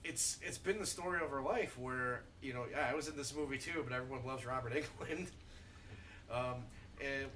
it's 0.05 0.39
it's 0.43 0.59
been 0.59 0.79
the 0.79 0.87
story 0.87 1.21
of 1.23 1.31
her 1.31 1.43
life 1.43 1.79
where 1.79 2.23
you 2.43 2.53
know 2.53 2.65
yeah, 2.71 2.89
I 2.91 2.95
was 2.95 3.09
in 3.09 3.17
this 3.17 3.35
movie 3.35 3.59
too, 3.59 3.85
but 3.87 3.95
everyone 3.95 4.25
loves 4.27 4.45
Robert 4.45 4.73
Englund. 5.01 5.29
um, 6.31 6.65
and 7.01 7.27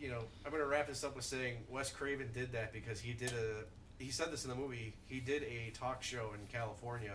you 0.00 0.08
know 0.10 0.20
I'm 0.44 0.52
gonna 0.52 0.66
wrap 0.66 0.88
this 0.88 1.04
up 1.04 1.16
with 1.16 1.24
saying 1.24 1.56
Wes 1.70 1.90
Craven 1.90 2.28
did 2.32 2.52
that 2.52 2.72
because 2.72 3.00
he 3.00 3.12
did 3.12 3.32
a 3.32 4.02
he 4.02 4.10
said 4.10 4.32
this 4.32 4.44
in 4.44 4.50
the 4.50 4.56
movie 4.56 4.94
he 5.08 5.20
did 5.20 5.42
a 5.44 5.70
talk 5.74 6.02
show 6.02 6.30
in 6.34 6.46
California 6.52 7.12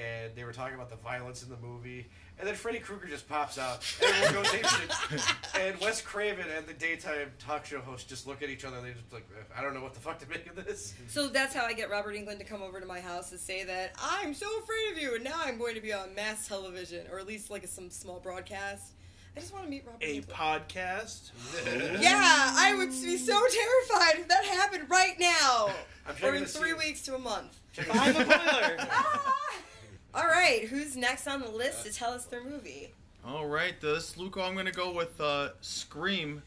and 0.00 0.34
they 0.34 0.44
were 0.44 0.52
talking 0.52 0.74
about 0.74 0.88
the 0.90 0.96
violence 0.96 1.42
in 1.42 1.48
the 1.50 1.56
movie. 1.58 2.06
And 2.38 2.48
then 2.48 2.54
Freddy 2.54 2.78
Krueger 2.78 3.06
just 3.06 3.28
pops 3.28 3.58
out, 3.58 3.84
and 4.02 4.14
everyone 4.24 4.44
goes 4.44 4.52
apeshit. 4.52 5.36
And 5.60 5.78
Wes 5.78 6.00
Craven 6.00 6.46
and 6.56 6.66
the 6.66 6.72
daytime 6.72 7.30
talk 7.38 7.66
show 7.66 7.80
host 7.80 8.08
just 8.08 8.26
look 8.26 8.42
at 8.42 8.48
each 8.48 8.64
other. 8.64 8.78
and 8.78 8.86
They 8.86 8.92
just 8.92 9.12
like, 9.12 9.28
I 9.54 9.60
don't 9.60 9.74
know 9.74 9.82
what 9.82 9.92
the 9.92 10.00
fuck 10.00 10.18
to 10.20 10.28
make 10.28 10.46
of 10.48 10.56
this. 10.56 10.94
So 11.08 11.28
that's 11.28 11.54
how 11.54 11.66
I 11.66 11.74
get 11.74 11.90
Robert 11.90 12.14
Englund 12.16 12.38
to 12.38 12.44
come 12.44 12.62
over 12.62 12.80
to 12.80 12.86
my 12.86 13.00
house 13.00 13.28
to 13.30 13.36
say 13.38 13.64
that 13.64 13.92
I'm 14.02 14.32
so 14.32 14.46
afraid 14.60 14.92
of 14.92 14.98
you, 15.02 15.14
and 15.16 15.24
now 15.24 15.38
I'm 15.44 15.58
going 15.58 15.74
to 15.74 15.82
be 15.82 15.92
on 15.92 16.14
mass 16.14 16.48
television, 16.48 17.04
or 17.12 17.18
at 17.18 17.26
least 17.26 17.50
like 17.50 17.66
some 17.68 17.90
small 17.90 18.20
broadcast. 18.20 18.92
I 19.36 19.40
just 19.40 19.52
want 19.52 19.64
to 19.66 19.70
meet 19.70 19.84
Robert 19.86 20.02
A 20.02 20.20
Englund. 20.22 20.26
podcast. 20.28 21.30
Yeah, 22.00 22.54
I 22.56 22.74
would 22.74 22.88
be 22.90 23.16
so 23.18 23.32
terrified 23.34 24.18
if 24.20 24.28
that 24.28 24.44
happened 24.46 24.88
right 24.88 25.18
now, 25.20 25.68
I'm 26.08 26.14
or 26.24 26.34
in 26.34 26.46
three 26.46 26.72
weeks 26.72 27.02
to 27.02 27.14
a 27.16 27.18
month. 27.18 27.60
Behind 27.76 28.16
the 28.16 28.24
boiler. 28.24 28.76
Ah! 28.90 29.36
All 30.14 30.26
right, 30.26 30.64
who's 30.64 30.96
next 30.96 31.26
on 31.26 31.40
the 31.40 31.48
list 31.48 31.86
to 31.86 31.92
tell 31.92 32.12
us 32.12 32.24
their 32.24 32.42
movie? 32.42 32.90
All 33.24 33.46
right, 33.46 33.80
this 33.80 34.16
Luco, 34.16 34.40
I'm 34.42 34.56
gonna 34.56 34.72
go 34.72 34.92
with 34.92 35.20
uh, 35.20 35.50
Scream, 35.60 36.42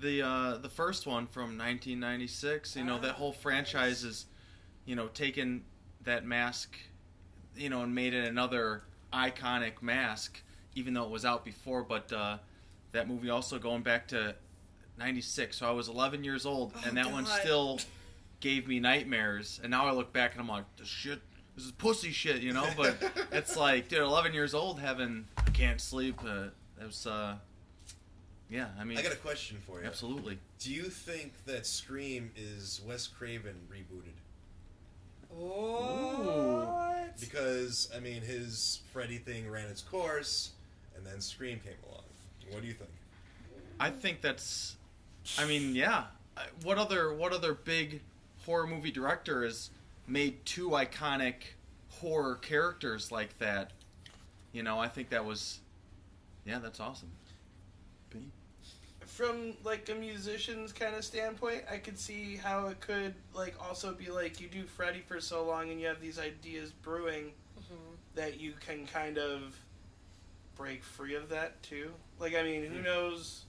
the 0.00 0.22
uh, 0.22 0.56
the 0.58 0.68
first 0.68 1.06
one 1.06 1.26
from 1.26 1.58
1996. 1.58 2.76
You 2.76 2.84
know 2.84 2.98
that 3.00 3.12
whole 3.12 3.32
franchise 3.32 4.04
is, 4.04 4.26
you 4.84 4.94
know, 4.94 5.08
taken 5.08 5.64
that 6.04 6.24
mask, 6.24 6.76
you 7.56 7.68
know, 7.68 7.82
and 7.82 7.94
made 7.94 8.14
it 8.14 8.28
another 8.28 8.82
iconic 9.12 9.82
mask, 9.82 10.40
even 10.74 10.94
though 10.94 11.04
it 11.04 11.10
was 11.10 11.24
out 11.24 11.44
before. 11.44 11.82
But 11.82 12.12
uh, 12.12 12.38
that 12.92 13.08
movie 13.08 13.30
also 13.30 13.58
going 13.58 13.82
back 13.82 14.06
to 14.08 14.34
96, 14.98 15.56
so 15.56 15.66
I 15.66 15.72
was 15.72 15.88
11 15.88 16.22
years 16.22 16.46
old, 16.46 16.72
Oh, 16.76 16.82
and 16.86 16.96
that 16.96 17.10
one 17.10 17.24
still 17.26 17.80
gave 18.40 18.68
me 18.68 18.78
nightmares. 18.78 19.58
And 19.62 19.70
now 19.70 19.86
I 19.86 19.92
look 19.92 20.12
back 20.12 20.32
and 20.32 20.40
I'm 20.40 20.48
like, 20.48 20.64
this 20.76 20.86
shit. 20.88 21.20
This 21.60 21.66
is 21.66 21.72
pussy 21.72 22.10
shit, 22.10 22.40
you 22.40 22.54
know. 22.54 22.66
But 22.74 22.96
it's 23.32 23.54
like, 23.54 23.88
dude, 23.88 23.98
11 23.98 24.32
years 24.32 24.54
old, 24.54 24.80
having 24.80 25.26
I 25.36 25.50
can't 25.50 25.78
sleep. 25.78 26.18
Uh, 26.24 26.44
it 26.80 26.86
was, 26.86 27.06
uh, 27.06 27.34
yeah. 28.48 28.68
I 28.80 28.84
mean, 28.84 28.96
I 28.96 29.02
got 29.02 29.12
a 29.12 29.16
question 29.16 29.58
for 29.66 29.78
you. 29.78 29.86
absolutely. 29.86 30.38
Do 30.58 30.72
you 30.72 30.84
think 30.84 31.34
that 31.44 31.66
Scream 31.66 32.30
is 32.34 32.80
Wes 32.86 33.06
Craven 33.06 33.56
rebooted? 33.70 34.16
What? 35.28 37.20
Because 37.20 37.90
I 37.94 38.00
mean, 38.00 38.22
his 38.22 38.80
Freddy 38.90 39.18
thing 39.18 39.50
ran 39.50 39.68
its 39.68 39.82
course, 39.82 40.52
and 40.96 41.06
then 41.06 41.20
Scream 41.20 41.60
came 41.62 41.74
along. 41.90 42.04
What 42.52 42.62
do 42.62 42.68
you 42.68 42.74
think? 42.74 42.90
I 43.78 43.90
think 43.90 44.22
that's. 44.22 44.76
I 45.38 45.44
mean, 45.44 45.74
yeah. 45.74 46.04
What 46.62 46.78
other 46.78 47.12
what 47.12 47.34
other 47.34 47.52
big 47.52 48.00
horror 48.46 48.66
movie 48.66 48.90
director 48.90 49.44
has 49.44 49.68
made 50.10 50.44
two 50.44 50.70
iconic 50.70 51.34
horror 51.88 52.34
characters 52.36 53.12
like 53.12 53.38
that? 53.38 53.70
You 54.52 54.62
know, 54.62 54.78
I 54.78 54.88
think 54.88 55.10
that 55.10 55.24
was. 55.24 55.60
Yeah, 56.44 56.58
that's 56.58 56.80
awesome. 56.80 57.10
From 59.06 59.52
like 59.64 59.88
a 59.90 59.94
musician's 59.94 60.72
kind 60.72 60.94
of 60.94 61.04
standpoint, 61.04 61.64
I 61.70 61.76
could 61.76 61.98
see 61.98 62.36
how 62.36 62.68
it 62.68 62.80
could 62.80 63.14
like 63.34 63.54
also 63.60 63.92
be 63.92 64.10
like 64.10 64.40
you 64.40 64.48
do 64.48 64.64
Freddy 64.64 65.02
for 65.06 65.20
so 65.20 65.44
long 65.44 65.70
and 65.70 65.80
you 65.80 65.86
have 65.88 66.00
these 66.00 66.18
ideas 66.18 66.70
brewing 66.70 67.32
mm-hmm. 67.58 67.74
that 68.14 68.40
you 68.40 68.54
can 68.64 68.86
kind 68.86 69.18
of 69.18 69.58
break 70.56 70.82
free 70.82 71.16
of 71.16 71.28
that 71.28 71.62
too. 71.62 71.90
Like 72.18 72.34
I 72.34 72.42
mean, 72.42 72.64
who 72.64 72.78
hmm. 72.78 72.84
knows? 72.84 73.44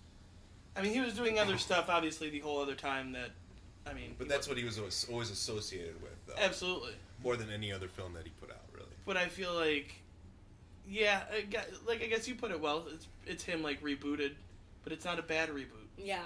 I 0.75 0.81
mean, 0.81 0.93
he 0.93 0.99
was 0.99 1.13
doing 1.13 1.39
other 1.39 1.57
stuff 1.59 1.89
obviously 1.89 2.29
the 2.29 2.39
whole 2.39 2.61
other 2.61 2.75
time 2.75 3.13
that 3.13 3.29
I 3.85 3.93
mean, 3.93 4.15
But 4.17 4.29
that's 4.29 4.47
wa- 4.47 4.51
what 4.51 4.57
he 4.57 4.63
was 4.63 4.77
always, 4.77 5.05
always 5.09 5.31
associated 5.31 6.01
with, 6.01 6.13
though. 6.35 6.41
absolutely. 6.43 6.93
More 7.23 7.35
than 7.35 7.49
any 7.51 7.71
other 7.71 7.87
film 7.87 8.13
that 8.13 8.23
he 8.23 8.31
put 8.41 8.49
out, 8.49 8.61
really. 8.73 8.87
But 9.05 9.17
I 9.17 9.27
feel 9.27 9.53
like 9.53 9.95
yeah, 10.87 11.21
I 11.31 11.41
gue- 11.41 11.59
like 11.87 12.01
I 12.03 12.07
guess 12.07 12.27
you 12.27 12.35
put 12.35 12.51
it 12.51 12.59
well. 12.59 12.85
It's 12.93 13.07
it's 13.25 13.43
him 13.43 13.61
like 13.63 13.81
rebooted, 13.81 14.31
but 14.83 14.91
it's 14.93 15.05
not 15.05 15.19
a 15.19 15.23
bad 15.23 15.49
reboot. 15.49 15.87
Yeah. 15.97 16.19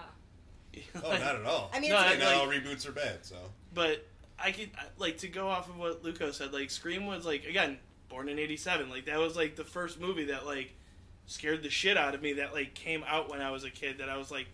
Oh, 1.04 1.10
not 1.12 1.36
at 1.36 1.46
all. 1.46 1.72
I 1.74 1.80
mean, 1.80 1.90
No, 1.92 1.98
it's 1.98 2.06
I- 2.06 2.12
And 2.14 2.20
not 2.22 2.34
all 2.36 2.48
reboots 2.48 2.86
are 2.88 2.92
bad, 2.92 3.24
so. 3.26 3.36
But 3.74 4.06
I 4.38 4.52
could 4.52 4.70
like 4.98 5.20
to 5.20 5.28
go 5.30 5.48
off 5.48 5.70
of 5.70 5.78
what 5.78 6.04
Luco 6.04 6.32
said. 6.32 6.52
Like 6.54 6.70
Scream 6.70 7.06
was 7.06 7.26
like 7.26 7.46
again 7.46 7.78
born 8.10 8.28
in 8.30 8.40
'87. 8.40 8.90
Like 8.90 9.06
that 9.06 9.20
was 9.20 9.36
like 9.38 9.56
the 9.56 9.64
first 9.64 10.00
movie 10.02 10.26
that 10.26 10.46
like 10.46 10.74
scared 11.28 11.64
the 11.64 11.70
shit 11.70 11.98
out 11.98 12.14
of 12.16 12.22
me. 12.22 12.34
That 12.34 12.54
like 12.54 12.74
came 12.74 13.04
out 13.08 13.30
when 13.30 13.42
I 13.42 13.52
was 13.52 13.64
a 13.64 13.70
kid. 13.70 14.00
That 14.00 14.10
I 14.10 14.18
was 14.18 14.32
like, 14.32 14.48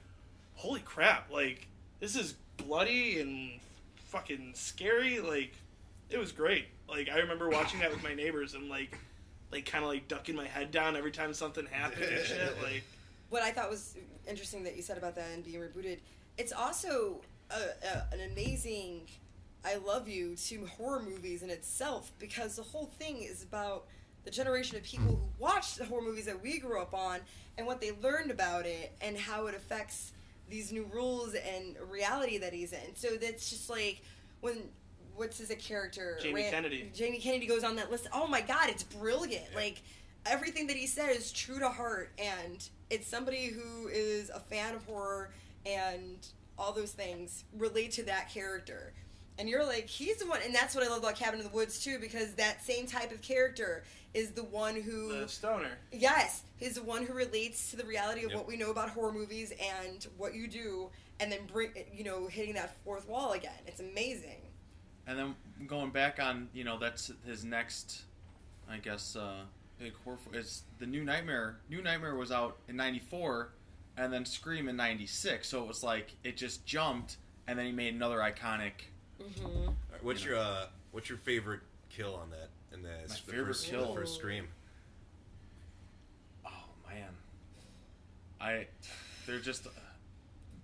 holy 0.55 0.81
crap! 0.81 1.31
Like 1.31 1.67
this 1.99 2.15
is 2.15 2.35
bloody 2.57 3.19
and 3.19 3.59
fucking 4.11 4.51
scary. 4.53 5.19
Like 5.19 5.53
it 6.09 6.17
was 6.17 6.31
great. 6.31 6.65
Like 6.87 7.09
I 7.09 7.19
remember 7.19 7.49
watching 7.49 7.79
that 7.79 7.91
with 7.91 8.03
my 8.03 8.13
neighbors 8.13 8.53
and 8.53 8.69
like 8.69 8.97
like 9.51 9.65
kind 9.65 9.83
of 9.83 9.89
like 9.89 10.07
ducking 10.07 10.35
my 10.35 10.45
head 10.45 10.71
down 10.71 10.95
every 10.95 11.11
time 11.11 11.33
something 11.33 11.65
happened 11.65 12.03
and 12.03 12.25
shit. 12.25 12.55
Like 12.63 12.83
what 13.29 13.41
I 13.41 13.51
thought 13.51 13.69
was 13.69 13.95
interesting 14.27 14.63
that 14.65 14.75
you 14.75 14.81
said 14.81 14.97
about 14.97 15.15
that 15.15 15.29
and 15.33 15.43
being 15.43 15.61
rebooted, 15.61 15.99
it's 16.37 16.51
also 16.51 17.21
a, 17.49 17.55
a, 17.55 18.13
an 18.13 18.31
amazing 18.31 19.01
I 19.63 19.75
love 19.75 20.07
you 20.07 20.35
to 20.35 20.65
horror 20.65 21.01
movies 21.01 21.43
in 21.43 21.49
itself 21.49 22.11
because 22.19 22.55
the 22.55 22.63
whole 22.63 22.87
thing 22.97 23.21
is 23.21 23.43
about 23.43 23.85
the 24.23 24.31
generation 24.31 24.77
of 24.77 24.83
people 24.83 25.07
who 25.07 25.19
watched 25.39 25.77
the 25.77 25.85
horror 25.85 26.01
movies 26.01 26.25
that 26.25 26.41
we 26.41 26.59
grew 26.59 26.81
up 26.81 26.93
on 26.93 27.19
and 27.57 27.67
what 27.67 27.79
they 27.79 27.91
learned 28.03 28.31
about 28.31 28.65
it 28.65 28.91
and 29.01 29.17
how 29.17 29.47
it 29.47 29.55
affects 29.55 30.13
these 30.51 30.71
new 30.71 30.87
rules 30.93 31.33
and 31.33 31.75
reality 31.89 32.37
that 32.37 32.53
he's 32.53 32.73
in. 32.73 32.95
So 32.95 33.15
that's 33.15 33.49
just 33.49 33.69
like 33.69 34.01
when 34.41 34.57
what's 35.15 35.39
his 35.39 35.51
character? 35.59 36.17
Jamie 36.21 36.47
Kennedy. 36.49 36.91
Jamie 36.93 37.19
Kennedy 37.19 37.47
goes 37.47 37.63
on 37.63 37.75
that 37.77 37.89
list. 37.89 38.07
Oh 38.13 38.27
my 38.27 38.41
god, 38.41 38.69
it's 38.69 38.83
brilliant. 38.83 39.45
Yeah. 39.51 39.57
Like 39.57 39.81
everything 40.25 40.67
that 40.67 40.75
he 40.75 40.85
said 40.85 41.15
is 41.15 41.31
true 41.31 41.59
to 41.59 41.69
heart 41.69 42.11
and 42.19 42.67
it's 42.89 43.07
somebody 43.07 43.47
who 43.47 43.87
is 43.87 44.29
a 44.29 44.39
fan 44.39 44.75
of 44.75 44.85
horror 44.85 45.31
and 45.65 46.27
all 46.57 46.71
those 46.71 46.91
things 46.91 47.45
relate 47.57 47.91
to 47.93 48.03
that 48.03 48.29
character. 48.29 48.93
And 49.39 49.49
you're 49.49 49.65
like, 49.65 49.87
he's 49.87 50.17
the 50.17 50.27
one, 50.27 50.39
and 50.45 50.53
that's 50.53 50.75
what 50.75 50.83
I 50.83 50.89
love 50.89 50.99
about 50.99 51.15
Cabin 51.15 51.39
in 51.39 51.45
the 51.45 51.51
Woods 51.51 51.83
too, 51.83 51.97
because 51.99 52.33
that 52.33 52.63
same 52.63 52.85
type 52.85 53.11
of 53.11 53.21
character 53.21 53.83
is 54.13 54.31
the 54.31 54.43
one 54.43 54.75
who 54.75 55.19
the 55.21 55.27
stoner. 55.27 55.71
Yes, 55.91 56.43
he's 56.57 56.75
the 56.75 56.83
one 56.83 57.05
who 57.05 57.13
relates 57.13 57.71
to 57.71 57.77
the 57.77 57.85
reality 57.85 58.23
of 58.25 58.31
Yep. 58.31 58.37
what 58.37 58.47
we 58.47 58.57
know 58.57 58.69
about 58.69 58.89
horror 58.89 59.13
movies 59.13 59.53
and 59.81 60.05
what 60.17 60.35
you 60.35 60.47
do, 60.47 60.89
and 61.19 61.31
then 61.31 61.39
bring 61.51 61.71
you 61.93 62.03
know 62.03 62.27
hitting 62.27 62.53
that 62.55 62.75
fourth 62.83 63.07
wall 63.07 63.31
again. 63.31 63.53
It's 63.65 63.79
amazing. 63.79 64.41
And 65.07 65.17
then 65.17 65.35
going 65.65 65.89
back 65.91 66.19
on, 66.19 66.49
you 66.53 66.63
know, 66.63 66.77
that's 66.77 67.11
his 67.25 67.43
next, 67.43 68.03
I 68.69 68.77
guess, 68.77 69.15
uh, 69.15 69.41
big 69.79 69.93
horror. 70.03 70.19
It's 70.33 70.63
the 70.77 70.85
New 70.85 71.03
Nightmare. 71.03 71.57
New 71.69 71.81
Nightmare 71.81 72.15
was 72.15 72.31
out 72.31 72.57
in 72.67 72.75
'94, 72.75 73.53
and 73.97 74.11
then 74.13 74.25
Scream 74.25 74.67
in 74.67 74.75
'96. 74.75 75.47
So 75.47 75.63
it 75.63 75.67
was 75.67 75.83
like 75.83 76.11
it 76.23 76.35
just 76.37 76.65
jumped, 76.65 77.15
and 77.47 77.57
then 77.57 77.65
he 77.65 77.71
made 77.71 77.93
another 77.95 78.17
iconic. 78.19 78.73
Mm-hmm. 79.21 79.45
All 79.67 79.75
right, 79.91 80.03
what's 80.03 80.23
your 80.25 80.37
uh, 80.37 80.65
what's 80.91 81.09
your 81.09 81.17
favorite 81.19 81.61
kill 81.89 82.15
on 82.15 82.29
that? 82.31 82.49
In 82.73 82.83
that 82.83 83.09
My 83.09 83.15
the 83.15 83.31
favorite 83.31 83.45
first, 83.47 83.67
kill? 83.67 83.87
the 83.93 83.99
first 83.99 84.15
Scream. 84.15 84.47
Oh 86.45 86.49
man, 86.89 87.09
I 88.39 88.67
they're 89.27 89.39
just 89.39 89.67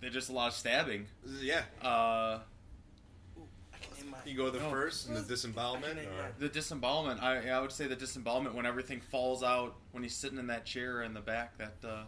they're 0.01 0.09
just 0.09 0.29
a 0.29 0.33
lot 0.33 0.47
of 0.47 0.53
stabbing. 0.53 1.05
Yeah, 1.41 1.63
Uh, 1.83 2.39
I 3.73 3.77
can 3.81 3.95
name 4.03 4.11
mine. 4.11 4.21
you 4.25 4.35
go 4.37 4.49
the 4.49 4.65
Oh. 4.65 4.69
first 4.71 5.07
in 5.07 5.13
the 5.13 5.21
disembowelment, 5.21 5.99
or 5.99 6.33
the 6.39 6.49
disembowelment. 6.49 7.21
I 7.21 7.49
I 7.49 7.59
would 7.59 7.71
say 7.71 7.87
the 7.87 7.95
disembowelment 7.95 8.55
when 8.55 8.65
everything 8.65 9.01
falls 9.01 9.43
out 9.43 9.75
when 9.91 10.03
he's 10.03 10.15
sitting 10.15 10.37
in 10.39 10.47
that 10.47 10.65
chair 10.65 11.03
in 11.03 11.13
the 11.13 11.21
back. 11.21 11.57
That 11.57 11.75
uh, 11.87 12.03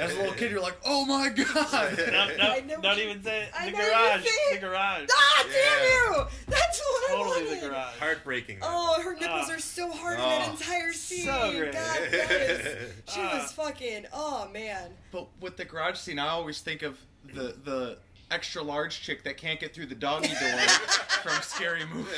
as 0.00 0.12
a 0.12 0.16
little 0.16 0.32
kid, 0.34 0.50
you're 0.50 0.60
like, 0.60 0.76
oh 0.84 1.04
my 1.04 1.28
god. 1.28 1.98
No, 2.06 2.26
no, 2.36 2.52
I 2.52 2.60
don't 2.82 2.98
even 2.98 3.22
say 3.22 3.44
it. 3.44 3.50
The 3.64 3.70
garage. 3.72 4.24
you're. 4.24 4.54
The 4.54 4.66
garage. 4.66 5.08
Ah, 5.12 5.44
damn 5.44 5.82
you! 5.84 6.26
That's 6.48 6.80
what 6.80 7.10
I 7.10 7.14
Totally 7.16 7.44
wanted. 7.46 7.62
the 7.62 7.68
garage. 7.68 7.94
heartbreaking. 7.98 8.58
that 8.60 8.68
Oh, 8.68 8.92
one. 8.92 9.02
her 9.02 9.14
nipples 9.14 9.46
Ah. 9.48 9.54
are 9.54 9.58
so 9.58 9.90
hard 9.90 10.18
in 10.18 10.24
that 10.24 10.48
Oh. 10.48 10.52
entire 10.52 10.92
scene. 10.92 11.24
So 11.24 11.52
great. 11.56 11.72
God, 11.72 11.98
yes. 12.12 12.92
She 13.14 13.20
Ah. 13.20 13.38
was 13.40 13.52
fucking. 13.52 14.06
Oh 14.12 14.48
man. 14.52 14.90
But 15.12 15.28
with 15.40 15.56
the 15.56 15.64
garage 15.64 15.96
scene, 15.98 16.18
I 16.18 16.28
always 16.28 16.60
think 16.60 16.82
of 16.82 16.98
the 17.24 17.54
the 17.64 17.98
extra 18.30 18.62
large 18.62 19.00
chick 19.02 19.22
that 19.24 19.36
can't 19.36 19.60
get 19.60 19.72
through 19.74 19.86
the 19.86 19.94
doggy 19.94 20.28
door 20.28 20.58
from 21.22 21.40
Scary 21.42 21.84
Movie. 21.86 22.10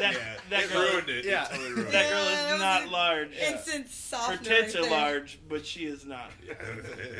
That- 0.00 0.12
yeah, 0.14 0.18
that 0.50 0.64
it 0.64 0.72
girl- 0.72 0.82
ruined 0.92 1.08
it. 1.08 1.18
It 1.18 1.24
yeah. 1.26 1.44
totally 1.44 1.72
ruined 1.72 1.92
That 1.92 2.06
it. 2.06 2.10
girl 2.10 2.24
Yeah, 2.24 2.30
that 2.34 2.46
is 2.46 2.52
was 2.52 2.60
not 2.60 2.82
an 2.82 2.90
large. 2.90 3.36
Instant 3.36 3.84
Her 3.86 3.90
softener. 3.92 4.42
tits 4.50 4.74
are 4.76 4.90
large, 4.90 5.38
but 5.48 5.64
she 5.66 5.84
is 5.86 6.04
not. 6.04 6.30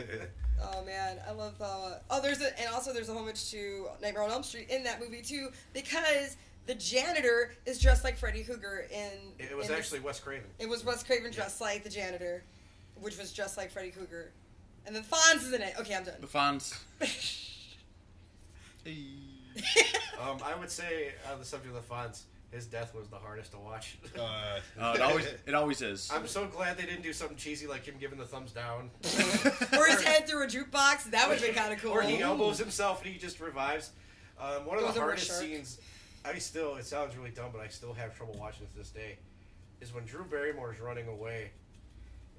Oh 0.67 0.83
man, 0.85 1.19
I 1.29 1.33
love 1.33 1.55
uh 1.61 1.97
oh 2.11 2.23
there's 2.23 2.41
a 2.41 2.59
and 2.59 2.73
also 2.73 2.93
there's 2.95 3.11
a 3.11 3.13
homage 3.15 3.51
to 3.51 3.87
Nightmare 4.01 4.23
on 4.23 4.31
Elm 4.31 4.43
Street 4.43 4.71
in 4.71 4.83
that 4.85 4.99
movie 4.99 5.21
too 5.21 5.49
because 5.75 6.37
the 6.67 6.75
janitor 6.77 7.53
is 7.67 7.79
dressed 7.79 8.03
like 8.03 8.17
Freddy 8.17 8.43
Krueger 8.45 8.87
in 8.91 9.11
It 9.39 9.55
was 9.55 9.67
in 9.67 9.73
this- 9.73 9.79
actually 9.81 10.01
Wes 10.01 10.21
Craven. 10.21 10.47
it 10.59 10.67
was 10.69 10.83
Wes 10.83 11.03
Craven 11.03 11.33
dressed 11.33 11.61
like 11.61 11.85
the 11.85 11.91
janitor, 11.91 12.45
which 12.99 13.19
was 13.19 13.31
dressed 13.35 13.59
like 13.59 13.73
Freddy 13.73 13.91
Krueger, 13.91 14.31
and 14.87 14.97
then 14.97 15.03
Fonz 15.03 15.43
is 15.43 15.53
in 15.53 15.61
it. 15.61 15.75
Okay, 15.81 15.95
I'm 15.97 16.05
done. 16.05 16.15
The 16.23 16.27
done. 16.29 16.73
Fonz. 18.85 20.21
Um, 20.21 20.39
I 20.45 20.55
would 20.59 20.71
say 20.71 21.13
on 21.31 21.39
the 21.39 21.45
subject 21.45 21.75
of 21.75 21.87
the 21.87 21.95
Fonz, 21.95 22.23
his 22.51 22.67
death 22.67 22.95
was 22.95 23.09
the 23.09 23.17
hardest 23.17 23.53
to 23.53 23.59
watch. 23.59 23.99
Uh, 24.19 24.61
Uh, 24.81 24.93
it 24.95 25.01
always 25.01 25.27
it 25.47 25.55
always 25.55 25.83
is. 25.83 26.11
I'm 26.13 26.27
so 26.27 26.47
glad 26.47 26.77
they 26.77 26.85
didn't 26.87 27.03
do 27.03 27.13
something 27.13 27.37
cheesy 27.37 27.67
like 27.67 27.85
him 27.85 27.95
giving 27.99 28.19
the 28.19 28.25
thumbs 28.25 28.53
down. 28.53 28.91
or 29.05 29.87
his 29.87 30.03
head 30.03 30.27
through 30.27 30.45
a 30.45 30.47
jukebox. 30.47 31.11
That 31.11 31.29
would 31.29 31.39
have 31.39 31.47
been 31.47 31.55
kind 31.55 31.73
of 31.73 31.81
cool. 31.81 31.93
Or 31.93 32.03
he 32.03 32.21
elbows 32.21 32.59
himself 32.59 33.03
and 33.05 33.13
he 33.13 33.19
just 33.19 33.41
revives. 33.41 33.91
Um, 34.41 34.67
one 34.67 34.79
of 34.79 34.85
Goes 34.85 34.95
the 34.95 35.01
hardest 35.01 35.39
scenes, 35.39 35.79
I 36.25 36.39
still, 36.39 36.77
it 36.77 36.87
sounds 36.87 37.17
really 37.17 37.31
dumb, 37.31 37.51
but 37.53 37.61
I 37.61 37.69
still 37.69 37.93
have 37.95 38.17
trouble 38.17 38.35
watching 38.39 38.65
it 38.65 38.73
to 38.73 38.79
this 38.79 38.91
day, 38.91 39.19
is 39.81 39.95
when 39.95 40.05
Drew 40.05 40.25
Barrymore 40.25 40.73
is 40.73 40.81
running 40.81 41.07
away. 41.07 41.51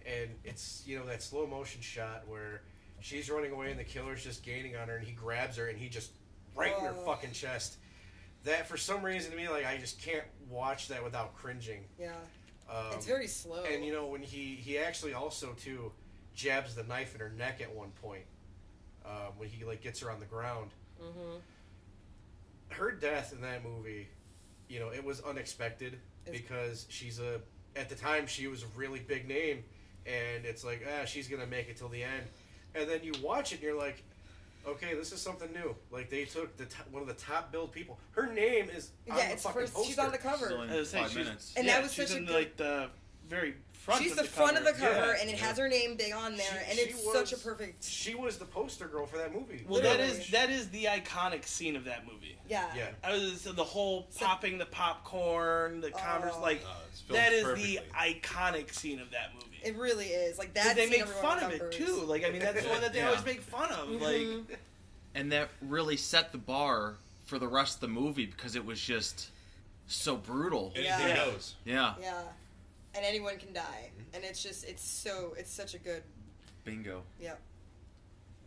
And 0.06 0.30
it's, 0.44 0.84
you 0.86 1.00
know, 1.00 1.06
that 1.06 1.24
slow 1.24 1.48
motion 1.48 1.82
shot 1.82 2.24
where 2.28 2.62
she's 3.00 3.30
running 3.30 3.52
away 3.52 3.72
and 3.72 3.80
the 3.80 3.84
killer's 3.84 4.24
just 4.24 4.44
gaining 4.44 4.76
on 4.76 4.88
her 4.88 4.98
and 4.98 5.08
he 5.08 5.14
grabs 5.14 5.58
her 5.58 5.68
and 5.68 5.78
he 5.78 5.90
just 5.90 6.12
right 6.56 6.78
in 6.78 6.84
her 6.86 6.96
Oh. 6.98 7.06
fucking 7.06 7.32
chest. 7.34 7.78
That, 8.44 8.68
for 8.68 8.78
some 8.78 9.04
reason, 9.04 9.32
to 9.32 9.38
me, 9.38 9.50
like, 9.50 9.66
I 9.66 9.78
just 9.78 10.00
can't 10.02 10.26
watch 10.50 10.88
that 10.90 11.04
without 11.04 11.36
cringing. 11.36 11.86
Yeah, 12.00 12.14
Um, 12.70 12.94
it's 12.94 13.06
very 13.06 13.28
slow. 13.28 13.64
and 13.64 13.84
you 13.86 13.92
know 13.92 14.06
when 14.08 14.22
he 14.22 14.56
he 14.56 14.78
actually 14.78 15.14
also 15.14 15.54
too 15.54 15.92
jabs 16.34 16.76
the 16.76 16.84
knife 16.84 17.14
in 17.16 17.22
her 17.22 17.30
neck 17.30 17.62
at 17.62 17.74
one 17.74 17.92
point 18.02 18.26
um, 19.06 19.34
when 19.38 19.48
he 19.50 19.64
like 19.66 19.82
gets 19.82 20.00
her 20.02 20.12
on 20.12 20.20
the 20.20 20.26
ground. 20.26 20.72
hmm 21.00 21.38
Her 22.70 22.92
death 22.92 23.34
in 23.34 23.42
that 23.42 23.64
movie, 23.64 24.08
you 24.68 24.80
know, 24.80 24.90
it 24.90 25.04
was 25.04 25.22
unexpected 25.22 26.00
It's- 26.26 26.42
because 26.42 26.86
she's 26.90 27.20
a 27.20 27.42
at 27.76 27.90
the 27.90 27.96
time 27.96 28.26
she 28.28 28.48
was 28.48 28.64
a 28.64 28.68
really 28.76 29.00
big 29.00 29.28
name, 29.28 29.64
and 30.06 30.46
it's 30.46 30.64
like 30.64 30.86
ah 30.88 31.06
she's 31.06 31.28
gonna 31.28 31.46
make 31.48 31.68
it 31.70 31.78
till 31.78 31.90
the 31.90 32.04
end, 32.04 32.28
and 32.76 32.90
then 32.90 33.04
you 33.04 33.14
watch 33.22 33.52
it 33.52 33.56
and 33.56 33.64
you're 33.64 33.78
like. 33.78 34.04
Okay, 34.68 34.94
this 34.96 35.12
is 35.12 35.22
something 35.22 35.52
new. 35.54 35.76
Like 35.92 36.10
they 36.10 36.26
took 36.26 36.58
the 36.58 36.66
top, 36.66 36.88
one 36.92 37.02
of 37.02 37.08
the 37.08 37.14
top 37.14 37.52
billed 37.52 37.72
people. 37.72 38.00
Her 38.12 38.28
name 38.32 38.70
is 38.70 38.92
on 39.10 39.18
Yeah, 39.18 39.28
the 39.28 39.34
it's 39.34 39.44
fucking 39.44 39.62
first. 39.62 39.74
poster. 39.74 39.88
She's 39.90 40.00
on 40.00 40.12
the 40.12 40.18
cover. 40.18 40.48
She's 40.50 40.52
only 40.58 40.74
I 40.74 40.78
was 40.80 40.90
saying, 40.90 41.04
five 41.06 41.14
she's- 41.14 41.26
minutes. 41.26 41.54
And 41.56 41.66
yeah, 41.68 41.74
that 41.76 41.84
was 41.84 41.94
she's 41.94 42.08
such 42.10 42.18
a 42.18 42.22
good- 42.22 42.34
like 42.34 42.58
the 42.58 42.90
very 43.30 43.56
front. 43.74 44.02
She's 44.02 44.12
of 44.12 44.18
the, 44.18 44.24
the 44.24 44.30
front 44.30 44.58
of 44.58 44.64
the 44.66 44.72
cover. 44.74 44.94
cover, 44.94 45.14
Yeah. 45.14 45.22
and 45.22 45.30
it 45.30 45.38
has 45.38 45.58
her 45.58 45.68
name 45.70 45.96
big 45.96 46.14
on 46.14 46.36
there, 46.36 46.46
She- 46.66 46.70
and 46.72 46.80
she 46.80 46.86
it's 46.86 47.12
such 47.14 47.34
a 47.34 47.38
perfect. 47.38 47.84
She 47.84 48.16
was 48.16 48.38
the 48.38 48.46
poster 48.46 48.88
girl 48.88 49.06
for 49.06 49.18
that 49.18 49.34
movie. 49.34 49.64
Well, 49.68 49.82
that 49.82 50.00
Literally. 50.00 50.22
is 50.22 50.30
that 50.32 50.50
is 50.50 50.70
the 50.70 50.86
iconic 50.86 51.46
scene 51.46 51.76
of 51.76 51.86
that 51.86 52.06
movie. 52.06 52.38
Yeah. 52.50 52.66
yeah. 52.76 52.90
I 53.04 53.14
was 53.14 53.44
the 53.44 53.64
whole 53.64 54.08
So- 54.10 54.26
popping 54.26 54.58
the 54.58 54.66
popcorn, 54.66 55.82
the 55.82 55.92
Converse, 55.92 56.34
Oh. 56.36 56.42
like 56.42 56.64
uh, 56.66 57.14
that 57.14 57.34
is 57.34 57.44
perfectly. 57.44 57.78
the 57.78 57.82
iconic 57.96 58.74
scene 58.74 59.00
of 59.00 59.12
that 59.12 59.34
movie. 59.36 59.55
It 59.66 59.76
really 59.78 60.06
is. 60.08 60.38
Like 60.38 60.54
that. 60.54 60.76
they 60.76 60.90
make 60.90 61.02
everyone 61.02 61.22
fun 61.24 61.44
of 61.44 61.52
it 61.52 61.72
too. 61.72 62.04
Like 62.06 62.24
I 62.24 62.30
mean, 62.30 62.40
that's 62.42 62.62
the 62.64 62.70
one 62.70 62.82
that 62.82 62.94
they 62.94 63.00
Yeah. 63.00 63.08
always 63.10 63.26
make 63.26 63.42
fun 63.42 63.72
of. 63.72 63.90
Like 63.90 64.16
Mhm. 64.18 64.46
and 65.16 65.32
that 65.32 65.50
really 65.62 65.98
set 65.98 66.32
the 66.32 66.38
bar 66.38 66.96
for 67.26 67.40
the 67.40 67.48
rest 67.48 67.76
of 67.76 67.82
the 67.82 67.88
movie 67.88 68.26
because 68.28 68.56
it 68.56 68.64
was 68.66 68.80
just 68.80 69.30
so 69.88 70.16
brutal. 70.16 70.72
Anything 70.76 71.08
Yeah. 71.10 71.16
goes. 71.26 71.56
Yeah, 71.66 71.96
Yeah. 72.00 72.22
And 72.94 73.04
anyone 73.04 73.38
can 73.38 73.52
die, 73.54 73.90
and 74.14 74.24
it's 74.24 74.42
just 74.42 74.64
it's 74.66 74.84
so 74.84 75.36
it's 75.38 75.52
such 75.52 75.74
a 75.74 75.80
good. 75.80 76.04
bingo. 76.64 77.04
Yep. 77.20 77.40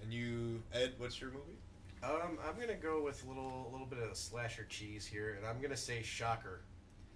And 0.02 0.12
you, 0.12 0.62
Ed, 0.72 0.94
what's 0.98 1.20
your 1.20 1.30
movie? 1.30 1.58
Um, 2.02 2.38
I'm 2.46 2.58
gonna 2.58 2.74
go 2.74 3.02
with 3.02 3.24
a 3.24 3.28
little, 3.28 3.66
a 3.68 3.70
little 3.72 3.86
bit 3.86 3.98
of 3.98 4.16
slasher 4.16 4.64
cheese 4.68 5.04
here, 5.06 5.34
and 5.34 5.44
I'm 5.46 5.60
gonna 5.60 5.76
say 5.76 6.00
Shocker. 6.02 6.60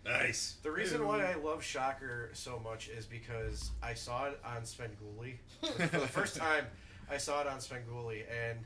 Nice. 0.04 0.56
The 0.62 0.70
reason 0.70 1.06
why 1.06 1.24
I 1.24 1.34
love 1.34 1.62
Shocker 1.62 2.30
so 2.32 2.58
much 2.58 2.88
is 2.88 3.06
because 3.06 3.70
I 3.82 3.94
saw 3.94 4.26
it 4.26 4.40
on 4.44 4.62
Svengoolie 4.62 5.36
for 5.62 5.98
the 5.98 6.08
first 6.08 6.36
time. 6.36 6.66
I 7.10 7.18
saw 7.18 7.40
it 7.40 7.46
on 7.46 7.58
Svengoolie, 7.58 8.24
and 8.30 8.58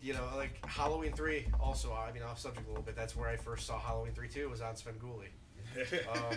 you 0.00 0.12
know, 0.12 0.24
like 0.36 0.64
Halloween 0.64 1.12
three. 1.12 1.46
Also, 1.60 1.92
I 1.92 2.12
mean, 2.12 2.22
off 2.22 2.38
subject 2.38 2.66
a 2.66 2.68
little 2.68 2.84
bit. 2.84 2.94
That's 2.94 3.16
where 3.16 3.28
I 3.28 3.36
first 3.36 3.66
saw 3.66 3.78
Halloween 3.78 4.12
three 4.12 4.28
too. 4.28 4.48
Was 4.48 4.60
on 4.60 4.74
Svengoolie, 4.74 5.32
um, 6.12 6.36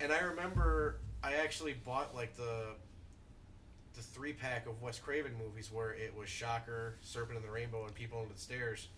and 0.00 0.12
I 0.12 0.20
remember 0.20 0.96
I 1.22 1.34
actually 1.34 1.74
bought 1.84 2.14
like 2.14 2.36
the 2.36 2.74
the 3.94 4.02
three 4.02 4.32
pack 4.32 4.66
of 4.66 4.80
Wes 4.82 4.98
Craven 4.98 5.32
movies 5.42 5.72
where 5.72 5.92
it 5.92 6.14
was 6.16 6.28
Shocker, 6.28 6.96
Serpent 7.00 7.38
and 7.38 7.46
the 7.46 7.50
Rainbow, 7.50 7.84
and 7.84 7.94
People 7.94 8.20
Under 8.20 8.34
the 8.34 8.40
Stairs. 8.40 8.88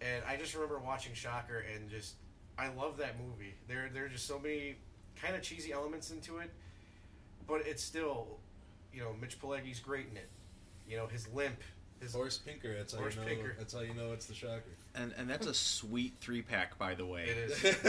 And 0.00 0.24
I 0.26 0.36
just 0.36 0.54
remember 0.54 0.78
watching 0.78 1.14
Shocker 1.14 1.64
and 1.74 1.88
just 1.88 2.14
I 2.58 2.68
love 2.68 2.96
that 2.98 3.16
movie. 3.20 3.54
There 3.68 3.90
there 3.92 4.04
are 4.04 4.08
just 4.08 4.26
so 4.26 4.38
many 4.38 4.76
kind 5.20 5.34
of 5.34 5.42
cheesy 5.42 5.72
elements 5.72 6.10
into 6.10 6.38
it, 6.38 6.50
but 7.46 7.66
it's 7.66 7.82
still, 7.82 8.38
you 8.92 9.00
know, 9.00 9.14
Mitch 9.20 9.40
Pileggi's 9.40 9.80
great 9.80 10.06
in 10.10 10.16
it. 10.16 10.28
You 10.88 10.96
know, 10.96 11.06
his 11.06 11.28
limp, 11.28 11.60
his 12.00 12.14
Horace 12.14 12.38
Pinker. 12.38 12.74
That's 12.76 12.92
how 12.92 13.00
Horace 13.00 13.16
you 13.16 13.20
know. 13.22 13.26
Pinker. 13.26 13.54
That's 13.58 13.74
how 13.74 13.80
you 13.80 13.94
know 13.94 14.12
it's 14.12 14.26
the 14.26 14.34
shocker. 14.34 14.62
And 14.94 15.12
and 15.18 15.28
that's 15.28 15.46
a 15.46 15.54
sweet 15.54 16.14
three 16.20 16.42
pack, 16.42 16.78
by 16.78 16.94
the 16.94 17.04
way. 17.04 17.24
it 17.24 17.50
is. 17.50 17.62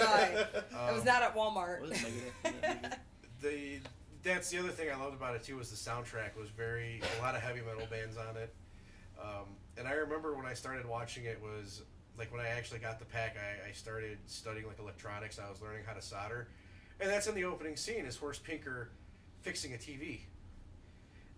Right. 0.00 0.46
I 0.74 0.92
was 0.92 1.04
not 1.04 1.22
at 1.22 1.34
Walmart. 1.34 1.80
What 1.80 1.90
is 1.90 2.02
negative? 2.02 2.98
the 3.42 3.78
that's 4.22 4.50
the 4.50 4.58
other 4.58 4.68
thing 4.68 4.90
I 4.90 4.96
loved 4.96 5.16
about 5.16 5.34
it 5.34 5.42
too 5.42 5.56
was 5.56 5.70
the 5.70 5.90
soundtrack 5.90 6.36
was 6.38 6.50
very 6.50 7.00
a 7.18 7.22
lot 7.22 7.34
of 7.34 7.42
heavy 7.42 7.60
metal 7.60 7.86
bands 7.90 8.16
on 8.16 8.36
it. 8.36 8.54
Um, 9.20 9.46
and 9.76 9.86
I 9.86 9.92
remember 9.92 10.34
when 10.34 10.46
I 10.46 10.54
started 10.54 10.86
watching 10.86 11.24
it 11.24 11.40
was 11.42 11.82
like 12.20 12.30
when 12.30 12.42
I 12.42 12.48
actually 12.48 12.80
got 12.80 12.98
the 12.98 13.06
pack, 13.06 13.36
I, 13.38 13.70
I 13.70 13.72
started 13.72 14.18
studying 14.26 14.66
like 14.66 14.78
electronics. 14.78 15.38
I 15.38 15.48
was 15.48 15.62
learning 15.62 15.84
how 15.86 15.94
to 15.94 16.02
solder, 16.02 16.48
and 17.00 17.08
that's 17.08 17.26
in 17.26 17.34
the 17.34 17.44
opening 17.44 17.76
scene 17.76 18.04
is 18.04 18.14
Horace 18.14 18.38
Pinker 18.38 18.90
fixing 19.40 19.72
a 19.72 19.78
TV. 19.78 20.20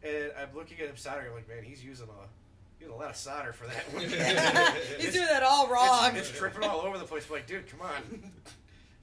And 0.02 0.32
I'm 0.36 0.48
looking 0.56 0.80
at 0.80 0.88
him 0.88 0.96
soldering. 0.96 1.28
I'm 1.28 1.34
like, 1.34 1.48
man, 1.48 1.62
he's 1.62 1.84
using 1.84 2.08
a 2.08 2.80
using 2.80 2.96
a 2.96 2.98
lot 2.98 3.10
of 3.10 3.16
solder 3.16 3.52
for 3.52 3.68
that 3.68 3.92
one. 3.92 4.02
He's 4.98 5.12
doing 5.12 5.28
that 5.28 5.44
all 5.44 5.68
wrong. 5.68 6.16
It's, 6.16 6.30
it's 6.30 6.36
tripping 6.36 6.64
all 6.64 6.80
over 6.80 6.98
the 6.98 7.04
place. 7.04 7.30
Like, 7.30 7.46
dude, 7.46 7.68
come 7.68 7.80
on. 7.80 8.32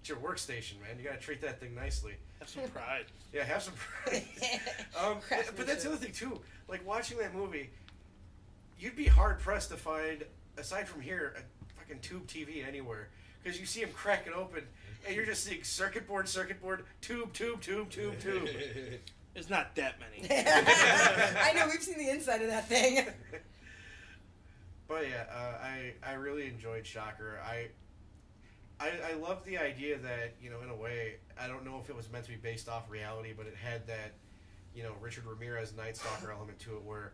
it's 0.02 0.10
your 0.10 0.18
workstation, 0.18 0.82
man. 0.82 0.98
You 0.98 1.06
got 1.06 1.14
to 1.14 1.26
treat 1.26 1.40
that 1.40 1.62
thing 1.62 1.74
nicely. 1.76 2.16
Have 2.40 2.50
some 2.50 2.64
pride. 2.64 3.06
Yeah, 3.32 3.46
have 3.46 3.64
some 3.64 3.76
pride. 3.76 4.24
um, 5.02 5.18
but 5.56 5.66
that's 5.66 5.84
the 5.84 5.92
other 5.92 5.98
thing 5.98 6.12
too. 6.12 6.42
Like 6.68 6.86
watching 6.86 7.18
that 7.20 7.34
movie, 7.34 7.70
you'd 8.78 8.98
be 8.98 9.08
hard 9.08 9.40
pressed 9.40 9.70
to 9.70 9.78
find, 9.78 10.26
aside 10.58 10.86
from 10.86 11.00
here, 11.00 11.36
a 11.38 11.59
fucking 11.90 12.02
tube 12.02 12.28
TV 12.28 12.66
anywhere 12.68 13.10
because 13.42 13.60
you 13.60 13.66
see 13.66 13.82
him 13.82 13.90
crack 13.94 14.28
it 14.28 14.34
open, 14.34 14.64
and 15.08 15.16
you're 15.16 15.26
just 15.26 15.44
seeing 15.44 15.64
circuit 15.64 16.08
board, 16.08 16.28
circuit 16.28 16.62
board, 16.62 16.84
tube, 17.02 17.34
tube, 17.34 17.62
tube, 17.62 17.90
tube, 17.90 18.20
tube. 18.20 18.48
There's 19.34 19.50
not 19.50 19.76
that 19.76 19.96
many. 20.00 20.28
I 20.32 21.54
know 21.54 21.68
we've 21.68 21.82
seen 21.82 21.98
the 21.98 22.10
inside 22.10 22.42
of 22.42 22.50
that 22.50 22.68
thing. 22.68 23.06
But 24.88 25.08
yeah, 25.08 25.26
uh, 25.32 25.64
I 25.64 25.94
I 26.06 26.14
really 26.14 26.48
enjoyed 26.48 26.86
Shocker. 26.86 27.40
I. 27.46 27.68
I, 28.82 28.92
I 29.12 29.14
love 29.16 29.44
the 29.44 29.58
idea 29.58 29.98
that 29.98 30.36
you 30.42 30.50
know 30.50 30.62
in 30.64 30.70
a 30.70 30.76
way 30.76 31.16
I 31.38 31.48
don't 31.48 31.66
know 31.66 31.82
if 31.84 31.90
it 31.90 31.96
was 31.98 32.10
meant 32.10 32.24
to 32.24 32.32
be 32.32 32.38
based 32.38 32.70
off 32.70 32.90
reality, 32.90 33.34
but 33.36 33.46
it 33.46 33.54
had 33.54 33.86
that 33.88 34.14
you 34.74 34.84
know 34.84 34.94
Richard 35.02 35.26
Ramirez 35.26 35.76
Night 35.76 35.98
Stalker 35.98 36.32
element 36.32 36.60
to 36.60 36.78
it, 36.78 36.84
where 36.84 37.12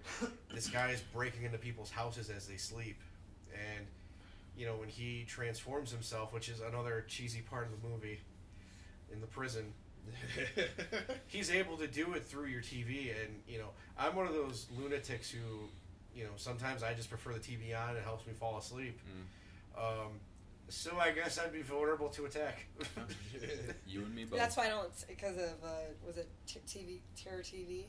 this 0.53 0.67
guy 0.67 0.91
is 0.91 1.01
breaking 1.11 1.41
into 1.41 1.57
people's 1.57 1.89
houses 1.89 2.29
as 2.29 2.45
they 2.45 2.57
sleep, 2.57 3.01
and 3.51 3.87
you 4.57 4.65
know 4.65 4.75
when 4.75 4.89
he 4.89 5.25
transforms 5.27 5.91
himself, 5.91 6.33
which 6.33 6.49
is 6.49 6.61
another 6.61 7.05
cheesy 7.07 7.41
part 7.41 7.65
of 7.67 7.71
the 7.81 7.87
movie, 7.87 8.21
in 9.11 9.21
the 9.21 9.27
prison, 9.27 9.73
he's 11.27 11.49
able 11.51 11.77
to 11.77 11.87
do 11.87 12.13
it 12.13 12.25
through 12.25 12.45
your 12.47 12.61
TV, 12.61 13.09
and 13.23 13.41
you 13.47 13.57
know 13.57 13.69
I'm 13.97 14.15
one 14.15 14.27
of 14.27 14.33
those 14.33 14.67
lunatics 14.77 15.29
who 15.29 15.39
you 16.15 16.23
know 16.23 16.31
sometimes 16.37 16.83
I 16.83 16.93
just 16.93 17.09
prefer 17.09 17.33
the 17.33 17.39
TV 17.39 17.75
on; 17.79 17.95
it 17.95 18.03
helps 18.03 18.25
me 18.27 18.33
fall 18.33 18.57
asleep. 18.57 18.99
Um, 19.77 20.19
so 20.69 20.97
I 20.99 21.11
guess 21.11 21.37
I'd 21.37 21.53
be 21.53 21.61
vulnerable 21.61 22.09
to 22.09 22.25
attack. 22.25 22.65
You 23.87 24.01
and 24.01 24.15
me 24.15 24.25
both. 24.25 24.39
That's 24.39 24.57
why 24.57 24.65
I 24.65 24.69
don't 24.69 24.89
because 25.07 25.37
of 25.37 25.63
uh, 25.63 25.67
was 26.05 26.17
it 26.17 26.27
t- 26.47 26.59
TV 26.67 26.99
Terror 27.15 27.41
TV 27.43 27.85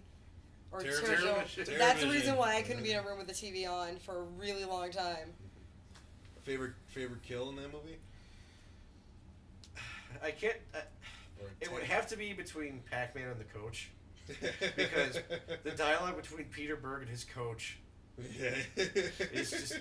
or 0.70 0.80
Terror- 0.80 1.00
Terror 1.00 1.16
Terror 1.16 1.44
Show? 1.46 1.62
Vision. 1.64 1.78
That's 1.78 2.00
the 2.02 2.10
reason 2.10 2.36
why 2.36 2.56
I 2.56 2.62
couldn't 2.62 2.82
be 2.82 2.92
in 2.92 2.98
a 2.98 3.02
room 3.02 3.18
with 3.18 3.26
the 3.26 3.32
TV 3.32 3.68
on 3.68 3.96
for 3.98 4.18
a 4.18 4.22
really 4.22 4.64
long 4.64 4.90
time. 4.90 5.32
Favorite 6.46 6.74
favorite 6.86 7.22
kill 7.22 7.48
in 7.50 7.56
that 7.56 7.72
movie? 7.72 7.98
I 10.22 10.30
can't. 10.30 10.56
Uh, 10.72 10.78
I, 10.78 11.44
it 11.60 11.72
would 11.72 11.82
have 11.82 12.06
to 12.08 12.16
be 12.16 12.32
between 12.32 12.80
Pac-Man 12.90 13.28
and 13.28 13.40
the 13.40 13.44
coach 13.44 13.90
because 14.76 15.20
the 15.64 15.72
dialogue 15.72 16.16
between 16.16 16.46
Peter 16.46 16.76
Berg 16.76 17.02
and 17.02 17.10
his 17.10 17.24
coach 17.24 17.78
yeah. 18.38 18.54
is 18.76 19.50
just. 19.50 19.80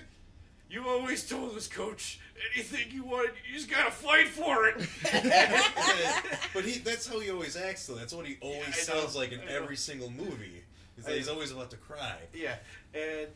You 0.68 0.84
always 0.88 1.24
told 1.28 1.56
us, 1.56 1.68
Coach, 1.68 2.18
anything 2.52 2.90
you 2.90 3.04
want, 3.04 3.30
you 3.48 3.54
just 3.54 3.70
gotta 3.70 3.92
fight 3.92 4.26
for 4.26 4.66
it. 4.66 4.74
but 6.52 6.64
he 6.64 6.80
that's 6.80 7.06
how 7.06 7.20
he 7.20 7.30
always 7.30 7.56
acts 7.56 7.86
though. 7.86 7.94
That's 7.94 8.12
what 8.12 8.26
he 8.26 8.36
always 8.40 8.66
know, 8.66 8.94
sounds 8.94 9.14
like 9.14 9.30
in 9.30 9.40
every 9.48 9.76
single 9.76 10.10
movie. 10.10 10.64
He's, 10.96 11.06
I 11.06 11.10
like, 11.10 11.18
he's 11.18 11.28
always 11.28 11.52
about 11.52 11.70
to 11.70 11.76
cry. 11.76 12.16
Yeah, 12.34 12.56
and 12.94 13.28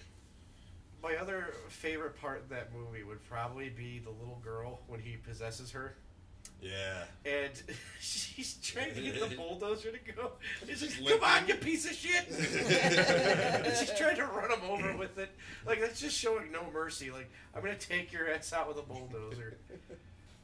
my 1.03 1.17
other 1.17 1.55
favorite 1.69 2.21
part 2.21 2.39
of 2.41 2.49
that 2.51 2.71
movie 2.75 3.03
would 3.03 3.23
probably 3.29 3.69
be 3.71 3.99
the 4.01 4.11
little 4.11 4.41
girl 4.45 4.81
when 4.87 5.01
he 5.01 5.17
possesses 5.17 5.71
her, 5.73 5.95
Yeah. 6.63 7.05
and 7.25 7.51
she's 8.01 8.55
trying 8.63 8.95
to 8.95 9.01
get 9.01 9.21
the 9.31 9.35
bulldozer 9.37 9.91
to 9.93 10.13
go. 10.13 10.33
She's 10.69 10.97
come 10.97 11.23
on, 11.25 11.47
you 11.49 11.55
piece 11.55 11.87
of 11.87 11.93
shit! 11.97 12.29
and 12.29 13.77
she's 13.77 13.93
trying 13.99 14.17
to 14.17 14.25
run 14.27 14.51
him 14.51 14.61
over 14.69 14.97
with 14.97 15.19
it. 15.19 15.31
Like 15.67 15.81
that's 15.81 16.01
just 16.01 16.17
showing 16.19 16.53
no 16.53 16.63
mercy. 16.73 17.11
Like 17.11 17.31
I'm 17.55 17.63
gonna 17.63 17.75
take 17.77 18.13
your 18.13 18.31
ass 18.31 18.53
out 18.53 18.69
with 18.69 18.79
a 18.79 18.83
bulldozer. 18.83 19.57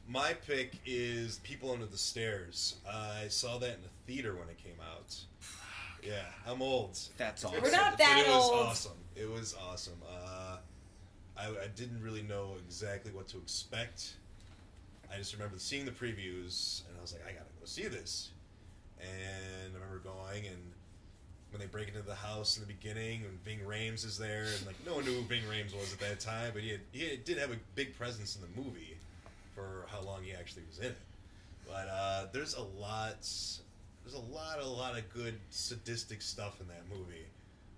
My 0.09 0.33
pick 0.47 0.71
is 0.85 1.39
People 1.43 1.71
Under 1.71 1.85
the 1.85 1.97
Stairs. 1.97 2.77
I 2.89 3.27
saw 3.27 3.57
that 3.57 3.73
in 3.75 3.81
the 3.81 3.89
theater 4.13 4.33
when 4.35 4.47
it 4.47 4.57
came 4.57 4.77
out. 4.81 5.13
Yeah, 6.07 6.21
I'm 6.49 6.61
old. 6.61 6.97
That's 7.17 7.43
We're 7.43 7.49
awesome. 7.59 7.71
not 7.71 7.97
that 7.97 8.23
but 8.25 8.31
it 8.31 8.35
was 8.35 8.49
old. 8.49 8.65
awesome. 8.67 8.91
It 9.15 9.29
was 9.29 9.55
awesome. 9.69 9.99
Uh, 10.09 10.57
I, 11.37 11.47
I 11.47 11.67
didn't 11.75 12.01
really 12.01 12.21
know 12.21 12.51
exactly 12.65 13.11
what 13.11 13.27
to 13.29 13.37
expect. 13.37 14.13
I 15.13 15.17
just 15.17 15.33
remember 15.33 15.57
seeing 15.57 15.85
the 15.85 15.91
previews, 15.91 16.83
and 16.87 16.97
I 16.97 17.01
was 17.01 17.13
like, 17.13 17.23
I 17.25 17.31
gotta 17.31 17.45
go 17.59 17.65
see 17.65 17.87
this. 17.87 18.29
And 19.01 19.73
I 19.73 19.73
remember 19.73 19.99
going, 19.99 20.45
and 20.47 20.57
when 21.51 21.59
they 21.59 21.67
break 21.67 21.89
into 21.89 22.01
the 22.01 22.15
house 22.15 22.57
in 22.57 22.61
the 22.65 22.73
beginning, 22.73 23.23
and 23.25 23.43
Ving 23.43 23.59
Rhames 23.67 24.05
is 24.05 24.17
there, 24.17 24.43
and 24.45 24.65
like 24.65 24.75
no 24.85 24.95
one 24.95 25.05
knew 25.05 25.13
who 25.13 25.21
Ving 25.23 25.43
Rhames 25.43 25.73
was 25.77 25.91
at 25.93 25.99
that 25.99 26.19
time, 26.19 26.51
but 26.53 26.61
he 26.63 26.69
had, 26.69 26.79
he 26.91 27.17
did 27.23 27.37
have 27.37 27.51
a 27.51 27.57
big 27.75 27.97
presence 27.97 28.35
in 28.37 28.41
the 28.41 28.61
movie 28.61 28.95
for 29.55 29.85
how 29.91 30.01
long 30.01 30.23
he 30.23 30.33
actually 30.33 30.63
was 30.69 30.79
in 30.79 30.85
it. 30.85 30.97
But 31.67 31.87
uh, 31.89 32.25
there's 32.31 32.55
a 32.55 32.63
lot, 32.63 33.27
there's 34.07 34.23
a 34.23 34.33
lot, 34.33 34.59
a 34.61 34.65
lot 34.65 34.97
of 34.97 35.09
good 35.13 35.35
sadistic 35.49 36.21
stuff 36.21 36.61
in 36.61 36.67
that 36.67 36.83
movie. 36.89 37.25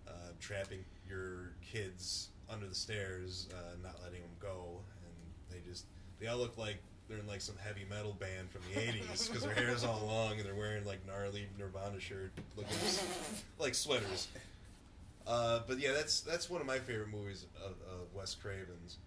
Uh, 0.07 0.11
trapping 0.39 0.83
your 1.07 1.53
kids 1.61 2.29
under 2.49 2.67
the 2.67 2.75
stairs, 2.75 3.47
uh, 3.51 3.75
not 3.81 3.95
letting 4.03 4.21
them 4.21 4.29
go, 4.39 4.79
and 5.03 5.15
they 5.51 5.67
just 5.69 5.85
they 6.19 6.27
all 6.27 6.37
look 6.37 6.57
like 6.57 6.77
they're 7.07 7.17
in 7.17 7.27
like 7.27 7.41
some 7.41 7.55
heavy 7.63 7.85
metal 7.89 8.15
band 8.19 8.49
from 8.51 8.61
the 8.73 8.79
'80s 8.79 9.27
because 9.27 9.43
their 9.43 9.53
hair 9.53 9.69
is 9.69 9.83
all 9.83 10.01
long 10.05 10.33
and 10.33 10.41
they're 10.41 10.55
wearing 10.55 10.85
like 10.85 10.99
gnarly 11.07 11.47
Nirvana 11.57 11.99
shirt, 11.99 12.31
looking 12.55 12.75
like 13.59 13.73
sweaters. 13.73 14.27
Uh, 15.27 15.61
but 15.67 15.79
yeah, 15.79 15.93
that's 15.93 16.21
that's 16.21 16.49
one 16.49 16.61
of 16.61 16.67
my 16.67 16.79
favorite 16.79 17.09
movies 17.09 17.45
of, 17.63 17.71
of 17.71 18.13
Wes 18.15 18.35
Craven's. 18.35 18.97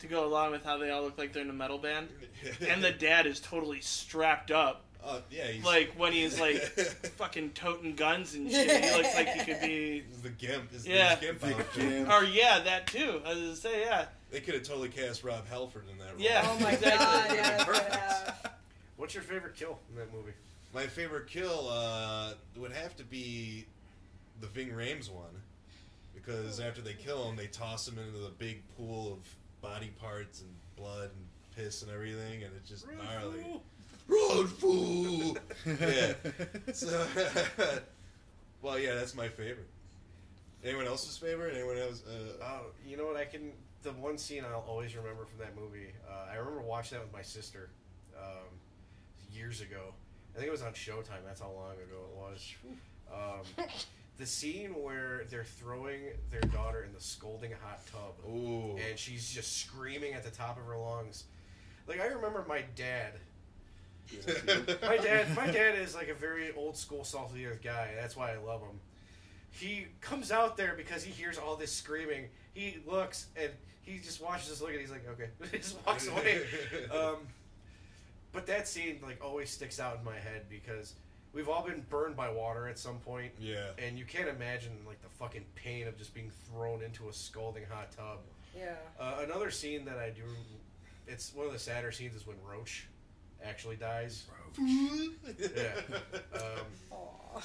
To 0.00 0.06
go 0.06 0.26
along 0.26 0.52
with 0.52 0.64
how 0.64 0.78
they 0.78 0.90
all 0.90 1.02
look 1.02 1.18
like 1.18 1.34
they're 1.34 1.42
in 1.42 1.50
a 1.50 1.54
metal 1.54 1.78
band, 1.78 2.08
and 2.68 2.82
the 2.82 2.92
dad 2.92 3.26
is 3.26 3.40
totally 3.40 3.80
strapped 3.80 4.50
up, 4.50 4.84
oh 5.04 5.22
yeah, 5.30 5.46
he's, 5.48 5.64
like 5.64 5.92
when 5.98 6.12
he's 6.12 6.40
like 6.40 6.56
fucking 7.16 7.50
toting 7.50 7.94
guns 7.94 8.34
and 8.34 8.50
shit. 8.50 8.84
He 8.84 8.90
looks 8.96 9.14
like 9.14 9.28
he 9.28 9.44
could 9.44 9.60
be. 9.60 10.04
The 10.22 10.28
gimp. 10.30 10.72
Is 10.74 10.86
Yeah. 10.86 11.14
the 11.16 11.26
gimp 11.26 11.40
The 11.40 11.64
gimp. 11.80 12.08
Or 12.10 12.24
yeah, 12.24 12.60
that 12.60 12.86
too. 12.86 13.20
I 13.24 13.30
was 13.30 13.38
gonna 13.38 13.56
say 13.56 13.80
yeah. 13.82 14.06
They 14.30 14.40
could 14.40 14.54
have 14.54 14.62
totally 14.62 14.88
cast 14.90 15.24
Rob 15.24 15.46
Halford 15.48 15.84
in 15.90 15.98
that 15.98 16.12
role. 16.12 16.20
Yeah. 16.20 16.42
Oh 16.44 16.58
my 16.62 16.70
Exactly. 16.74 17.04
god, 17.04 17.30
yeah, 17.34 17.64
Perfect. 17.64 17.88
yeah. 17.92 18.50
What's 18.96 19.14
your 19.14 19.22
favorite 19.24 19.56
kill 19.56 19.78
in 19.90 19.96
that 19.96 20.12
movie? 20.12 20.32
My 20.74 20.86
favorite 20.86 21.26
kill 21.26 21.68
uh, 21.68 22.34
would 22.56 22.70
have 22.72 22.94
to 22.96 23.04
be 23.04 23.66
the 24.40 24.46
Ving 24.46 24.68
Rhames 24.68 25.10
one, 25.10 25.42
because 26.14 26.60
after 26.60 26.80
they 26.80 26.92
kill 26.94 27.28
him, 27.28 27.34
they 27.36 27.46
toss 27.48 27.88
him 27.88 27.98
into 27.98 28.18
the 28.20 28.30
big 28.30 28.62
pool 28.76 29.12
of 29.14 29.18
body 29.62 29.90
parts 30.00 30.42
and 30.42 30.50
blood 30.76 31.10
and 31.16 31.26
piss 31.56 31.82
and 31.82 31.90
everything, 31.90 32.44
and 32.44 32.52
it's 32.56 32.68
just 32.68 32.86
gnarly. 32.86 33.60
Run, 34.10 34.46
fool! 34.46 35.36
yeah. 35.66 36.12
So, 36.72 37.06
well, 38.62 38.78
yeah, 38.78 38.94
that's 38.94 39.14
my 39.14 39.28
favorite. 39.28 39.68
Anyone 40.64 40.86
else's 40.86 41.16
favorite? 41.16 41.54
Anyone 41.54 41.78
else? 41.78 42.02
Uh, 42.06 42.42
Uh, 42.44 42.58
you 42.86 42.96
know 42.96 43.06
what? 43.06 43.16
I 43.16 43.24
can. 43.24 43.52
The 43.82 43.92
one 43.92 44.18
scene 44.18 44.44
I'll 44.44 44.64
always 44.68 44.94
remember 44.94 45.24
from 45.24 45.38
that 45.38 45.56
movie. 45.56 45.92
Uh, 46.06 46.30
I 46.32 46.36
remember 46.36 46.60
watching 46.60 46.98
that 46.98 47.04
with 47.04 47.12
my 47.14 47.22
sister 47.22 47.70
um, 48.18 48.58
years 49.32 49.62
ago. 49.62 49.94
I 50.34 50.38
think 50.38 50.48
it 50.48 50.52
was 50.52 50.62
on 50.62 50.72
Showtime. 50.72 51.24
That's 51.24 51.40
how 51.40 51.50
long 51.50 51.72
ago 51.72 52.04
it 52.12 52.16
was. 52.16 52.54
Um, 53.12 53.66
the 54.18 54.26
scene 54.26 54.74
where 54.82 55.24
they're 55.30 55.44
throwing 55.44 56.00
their 56.30 56.42
daughter 56.42 56.84
in 56.84 56.92
the 56.92 57.00
scalding 57.00 57.52
hot 57.64 57.80
tub, 57.90 58.14
ooh. 58.28 58.76
and 58.76 58.98
she's 58.98 59.30
just 59.30 59.56
screaming 59.58 60.12
at 60.12 60.22
the 60.24 60.30
top 60.30 60.58
of 60.58 60.66
her 60.66 60.76
lungs. 60.76 61.24
Like 61.88 62.00
I 62.00 62.06
remember 62.06 62.44
my 62.46 62.62
dad. 62.76 63.14
My 64.82 64.96
dad, 64.96 65.34
my 65.36 65.46
dad 65.46 65.78
is 65.78 65.94
like 65.94 66.08
a 66.08 66.14
very 66.14 66.52
old 66.52 66.76
school, 66.76 67.04
salty 67.04 67.46
earth 67.46 67.60
guy. 67.62 67.90
That's 67.98 68.16
why 68.16 68.32
I 68.32 68.36
love 68.38 68.60
him. 68.60 68.80
He 69.50 69.86
comes 70.00 70.30
out 70.30 70.56
there 70.56 70.74
because 70.76 71.02
he 71.02 71.10
hears 71.10 71.38
all 71.38 71.56
this 71.56 71.72
screaming. 71.72 72.26
He 72.54 72.78
looks 72.86 73.26
and 73.36 73.50
he 73.82 73.98
just 73.98 74.22
watches 74.22 74.50
us 74.50 74.60
look 74.60 74.70
and 74.70 74.80
he's 74.80 74.90
like, 74.90 75.06
okay, 75.08 75.30
he 75.50 75.58
just 75.58 75.76
walks 75.86 76.08
away. 76.08 76.42
Um, 76.92 77.16
but 78.32 78.46
that 78.46 78.68
scene 78.68 79.00
like 79.02 79.24
always 79.24 79.50
sticks 79.50 79.80
out 79.80 79.98
in 79.98 80.04
my 80.04 80.16
head 80.16 80.42
because 80.48 80.94
we've 81.32 81.48
all 81.48 81.64
been 81.64 81.84
burned 81.88 82.16
by 82.16 82.30
water 82.30 82.68
at 82.68 82.78
some 82.78 82.98
point, 82.98 83.32
yeah. 83.40 83.70
and 83.78 83.98
you 83.98 84.04
can't 84.04 84.28
imagine 84.28 84.72
like 84.86 85.00
the 85.02 85.08
fucking 85.08 85.44
pain 85.54 85.86
of 85.88 85.96
just 85.98 86.14
being 86.14 86.30
thrown 86.48 86.82
into 86.82 87.08
a 87.08 87.12
scalding 87.12 87.64
hot 87.70 87.90
tub. 87.92 88.18
Yeah. 88.56 88.74
Uh, 88.98 89.22
another 89.24 89.50
scene 89.50 89.84
that 89.84 89.98
I 89.98 90.10
do, 90.10 90.22
it's 91.06 91.34
one 91.34 91.46
of 91.46 91.52
the 91.52 91.58
sadder 91.58 91.92
scenes 91.92 92.14
is 92.14 92.26
when 92.26 92.36
Roach 92.48 92.86
actually 93.44 93.76
dies. 93.76 94.24
Yeah. 94.58 94.66
Um, 96.34 96.40
Aw. 96.92 97.40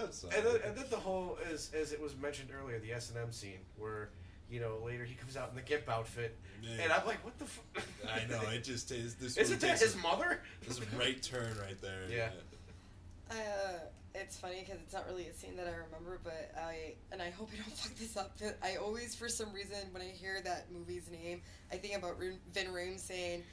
I'm 0.00 0.12
sorry. 0.12 0.36
and, 0.36 0.46
then, 0.46 0.56
and 0.64 0.76
then 0.76 0.84
the 0.90 0.96
whole, 0.96 1.38
as, 1.52 1.70
as 1.72 1.92
it 1.92 2.00
was 2.00 2.16
mentioned 2.16 2.50
earlier, 2.58 2.78
the 2.80 2.92
S 2.92 3.10
and 3.10 3.18
M 3.18 3.30
scene 3.30 3.58
where, 3.78 4.10
you 4.50 4.60
know, 4.60 4.78
later 4.84 5.04
he 5.04 5.14
comes 5.14 5.36
out 5.36 5.48
in 5.50 5.54
the 5.56 5.62
Gimp 5.62 5.88
outfit, 5.88 6.36
Yeah. 6.62 6.82
and 6.84 6.92
I'm 6.92 7.06
like, 7.06 7.24
what 7.24 7.38
the? 7.38 7.44
F-? 7.44 7.62
I 8.08 8.28
know 8.30 8.40
it 8.50 8.64
just 8.64 8.90
is. 8.90 9.14
This 9.14 9.36
Isn't 9.38 9.60
that 9.60 9.78
his 9.78 9.94
a- 9.94 9.98
mother? 9.98 10.40
This 10.66 10.80
a 10.80 10.96
right 10.98 11.22
turn 11.22 11.56
right 11.60 11.80
there. 11.80 12.02
Yeah. 12.10 12.30
I, 13.30 13.34
uh, 13.38 13.78
it's 14.16 14.36
funny 14.36 14.64
because 14.66 14.80
it's 14.82 14.92
not 14.92 15.06
really 15.06 15.28
a 15.28 15.32
scene 15.32 15.54
that 15.56 15.68
I 15.68 15.76
remember, 15.86 16.18
but 16.24 16.52
I 16.58 16.94
and 17.12 17.22
I 17.22 17.30
hope 17.30 17.50
I 17.54 17.56
don't 17.62 17.76
fuck 17.76 17.94
this 17.96 18.16
up. 18.16 18.36
But 18.40 18.58
I 18.62 18.74
always, 18.76 19.14
for 19.14 19.28
some 19.28 19.52
reason, 19.52 19.76
when 19.92 20.02
I 20.02 20.06
hear 20.08 20.40
that 20.44 20.66
movie's 20.72 21.08
name, 21.10 21.42
I 21.72 21.76
think 21.76 21.96
about 21.96 22.16
Ving 22.18 22.66
Rhames 22.68 22.98
saying, 23.00 23.44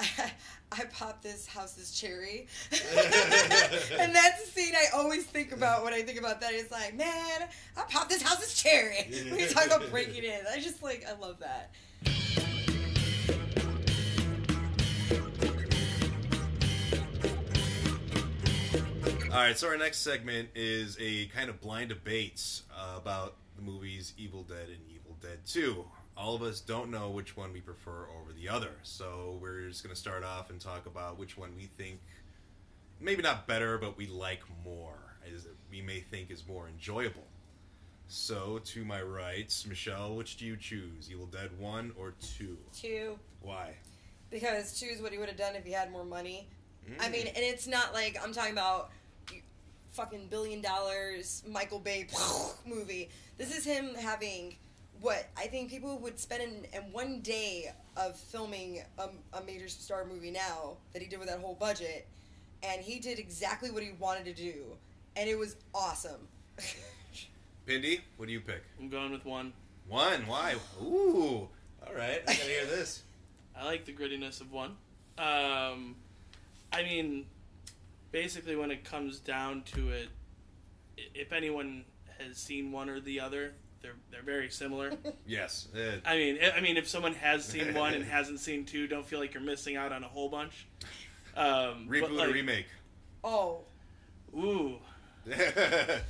"I 0.72 0.84
popped 0.92 1.22
this 1.22 1.46
house's 1.46 1.90
cherry," 1.90 2.46
and 2.72 4.14
that's 4.14 4.44
the 4.44 4.50
scene 4.50 4.74
I 4.74 4.96
always 4.96 5.24
think 5.24 5.52
about 5.52 5.84
when 5.84 5.92
I 5.92 6.02
think 6.02 6.18
about 6.18 6.40
that. 6.40 6.52
It's 6.54 6.70
like, 6.70 6.94
man, 6.94 7.48
I 7.76 7.82
popped 7.88 8.10
this 8.10 8.22
house's 8.22 8.54
cherry. 8.54 9.08
when 9.30 9.40
you 9.40 9.48
talk 9.48 9.66
about 9.66 9.90
breaking 9.90 10.24
in, 10.24 10.40
I 10.52 10.60
just 10.60 10.82
like 10.82 11.04
I 11.08 11.18
love 11.18 11.38
that. 11.40 11.70
All 19.30 19.44
right, 19.44 19.58
so 19.58 19.68
our 19.68 19.76
next 19.76 19.98
segment 19.98 20.48
is 20.54 20.96
a 20.98 21.26
kind 21.26 21.50
of 21.50 21.60
blind 21.60 21.90
debates 21.90 22.62
uh, 22.74 22.96
about 22.96 23.36
the 23.56 23.62
movies 23.62 24.14
Evil 24.16 24.42
Dead 24.42 24.68
and 24.68 24.78
Evil 24.88 25.16
Dead 25.20 25.38
2. 25.46 25.84
All 26.18 26.34
of 26.34 26.42
us 26.42 26.60
don't 26.60 26.90
know 26.90 27.10
which 27.10 27.36
one 27.36 27.52
we 27.52 27.60
prefer 27.60 28.06
over 28.20 28.32
the 28.32 28.48
other, 28.48 28.72
so 28.82 29.38
we're 29.40 29.68
just 29.68 29.84
going 29.84 29.94
to 29.94 30.00
start 30.00 30.24
off 30.24 30.50
and 30.50 30.60
talk 30.60 30.86
about 30.86 31.16
which 31.18 31.38
one 31.38 31.50
we 31.56 31.66
think, 31.66 32.00
maybe 33.00 33.22
not 33.22 33.46
better, 33.46 33.78
but 33.78 33.96
we 33.96 34.08
like 34.08 34.40
more, 34.64 34.98
as 35.32 35.46
we 35.70 35.80
may 35.80 36.00
think 36.00 36.30
is 36.32 36.44
more 36.48 36.66
enjoyable. 36.68 37.22
So, 38.08 38.58
to 38.64 38.84
my 38.84 39.00
right, 39.02 39.54
Michelle, 39.68 40.16
which 40.16 40.38
do 40.38 40.44
you 40.46 40.56
choose, 40.56 41.08
Evil 41.10 41.26
Dead 41.26 41.50
1 41.58 41.92
or 41.96 42.14
2? 42.38 42.56
Two. 42.74 43.18
Why? 43.40 43.74
Because 44.30 44.78
two 44.78 44.86
is 44.86 45.00
what 45.00 45.12
he 45.12 45.18
would 45.18 45.28
have 45.28 45.38
done 45.38 45.54
if 45.54 45.64
he 45.64 45.72
had 45.72 45.92
more 45.92 46.04
money. 46.04 46.48
I 46.98 47.08
Mm. 47.08 47.12
mean, 47.12 47.26
and 47.28 47.36
it's 47.38 47.66
not 47.66 47.92
like 47.94 48.18
I'm 48.22 48.32
talking 48.32 48.52
about 48.52 48.90
fucking 49.92 50.26
billion 50.28 50.60
dollars 50.62 51.42
Michael 51.46 51.78
Bay 51.78 52.06
movie. 52.66 53.08
This 53.36 53.56
is 53.56 53.64
him 53.64 53.94
having 53.94 54.56
what 55.00 55.26
I 55.36 55.46
think 55.46 55.70
people 55.70 55.98
would 55.98 56.18
spend 56.18 56.42
in, 56.42 56.66
in 56.72 56.92
one 56.92 57.20
day 57.20 57.72
of 57.96 58.16
filming 58.16 58.82
a, 58.98 59.08
a 59.36 59.42
major 59.44 59.68
star 59.68 60.04
movie 60.04 60.30
now 60.30 60.76
that 60.92 61.02
he 61.02 61.08
did 61.08 61.18
with 61.18 61.28
that 61.28 61.40
whole 61.40 61.54
budget, 61.54 62.06
and 62.62 62.80
he 62.80 62.98
did 62.98 63.18
exactly 63.18 63.70
what 63.70 63.82
he 63.82 63.92
wanted 63.98 64.24
to 64.24 64.34
do, 64.34 64.76
and 65.16 65.28
it 65.28 65.38
was 65.38 65.56
awesome. 65.74 66.28
Pindy, 67.66 68.00
what 68.16 68.26
do 68.26 68.32
you 68.32 68.40
pick? 68.40 68.62
I'm 68.80 68.88
going 68.88 69.12
with 69.12 69.24
one. 69.24 69.52
One. 69.88 70.26
Why? 70.26 70.54
Ooh. 70.82 71.48
All 71.86 71.94
right. 71.94 72.22
I 72.26 72.32
gotta 72.32 72.48
hear 72.48 72.66
this. 72.66 73.02
I 73.56 73.64
like 73.64 73.84
the 73.84 73.92
grittiness 73.92 74.40
of 74.40 74.52
one. 74.52 74.76
Um, 75.18 75.96
I 76.72 76.82
mean, 76.82 77.26
basically, 78.12 78.56
when 78.56 78.70
it 78.70 78.84
comes 78.84 79.18
down 79.18 79.62
to 79.74 79.90
it, 79.90 80.08
if 81.14 81.32
anyone 81.32 81.84
has 82.18 82.36
seen 82.36 82.72
one 82.72 82.88
or 82.88 83.00
the 83.00 83.20
other, 83.20 83.54
they're 83.82 83.96
they're 84.10 84.22
very 84.22 84.50
similar. 84.50 84.92
Yes. 85.26 85.68
Uh, 85.74 85.98
I 86.06 86.16
mean, 86.16 86.38
I 86.42 86.58
I 86.58 86.60
mean, 86.60 86.76
if 86.76 86.88
someone 86.88 87.14
has 87.14 87.44
seen 87.44 87.74
one 87.74 87.94
and 87.94 88.04
hasn't 88.18 88.40
seen 88.40 88.64
two, 88.64 88.86
don't 88.86 89.04
feel 89.06 89.20
like 89.20 89.34
you're 89.34 89.42
missing 89.42 89.76
out 89.76 89.92
on 89.92 90.02
a 90.04 90.08
whole 90.08 90.28
bunch. 90.28 90.66
Um, 91.36 91.86
reboot 91.88 92.16
like, 92.16 92.28
or 92.28 92.32
remake? 92.32 92.66
oh, 93.22 93.60
Ooh, 94.36 94.78
All 95.30 95.34